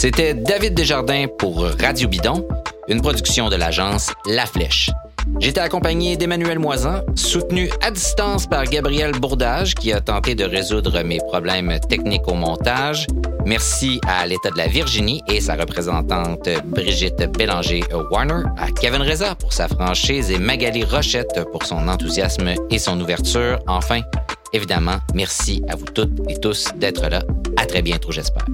C'était 0.03 0.34
David 0.34 0.74
Desjardins 0.74 1.28
pour 1.40 1.65
Radio 1.80 2.10
Bidon, 2.10 2.45
une 2.90 3.02
production 3.02 3.49
de 3.49 3.56
l'agence 3.56 4.11
La 4.26 4.45
Flèche. 4.45 4.91
J'étais 5.40 5.62
accompagné 5.62 6.18
d'Emmanuel 6.18 6.60
Moisan, 6.60 7.02
soutenu 7.16 7.70
à 7.82 7.91
distance 7.91 8.48
par 8.48 8.64
Gabriel 8.66 9.12
Bourdage 9.12 9.76
qui 9.76 9.91
a 9.91 10.02
tenté 10.02 10.36
de 10.36 10.44
résoudre 10.44 11.02
mes 11.04 11.18
problèmes 11.18 11.80
techniques 11.90 12.28
au 12.28 12.34
montage. 12.34 13.08
Merci 13.45 14.00
à 14.08 14.26
l'État 14.26 14.52
de 14.52 14.58
la 14.58 14.68
Virginie 14.68 15.22
et 15.28 15.41
sa 15.41 15.56
représentante 15.56 16.48
Brigitte 16.66 17.30
Bélanger-Warner, 17.38 18.44
à 18.58 18.72
Kevin 18.72 19.02
Reza 19.02 19.36
pour 19.36 19.52
sa 19.52 19.68
franchise 19.68 20.32
et 20.32 20.40
Magali 20.40 20.84
Rochette 20.84 21.44
pour 21.52 21.66
son 21.66 21.88
enthousiasme 21.88 22.54
et 22.70 22.80
son 22.80 23.00
ouverture. 23.02 23.60
Enfin, 23.68 24.02
évidemment, 24.54 24.98
merci 25.14 25.62
à 25.68 25.76
vous 25.76 25.86
toutes 25.86 26.22
et 26.30 26.40
tous 26.40 26.70
d'être 26.78 27.10
là. 27.10 27.22
À 27.58 27.66
très 27.66 27.82
bientôt, 27.82 28.12
j'espère. 28.12 28.45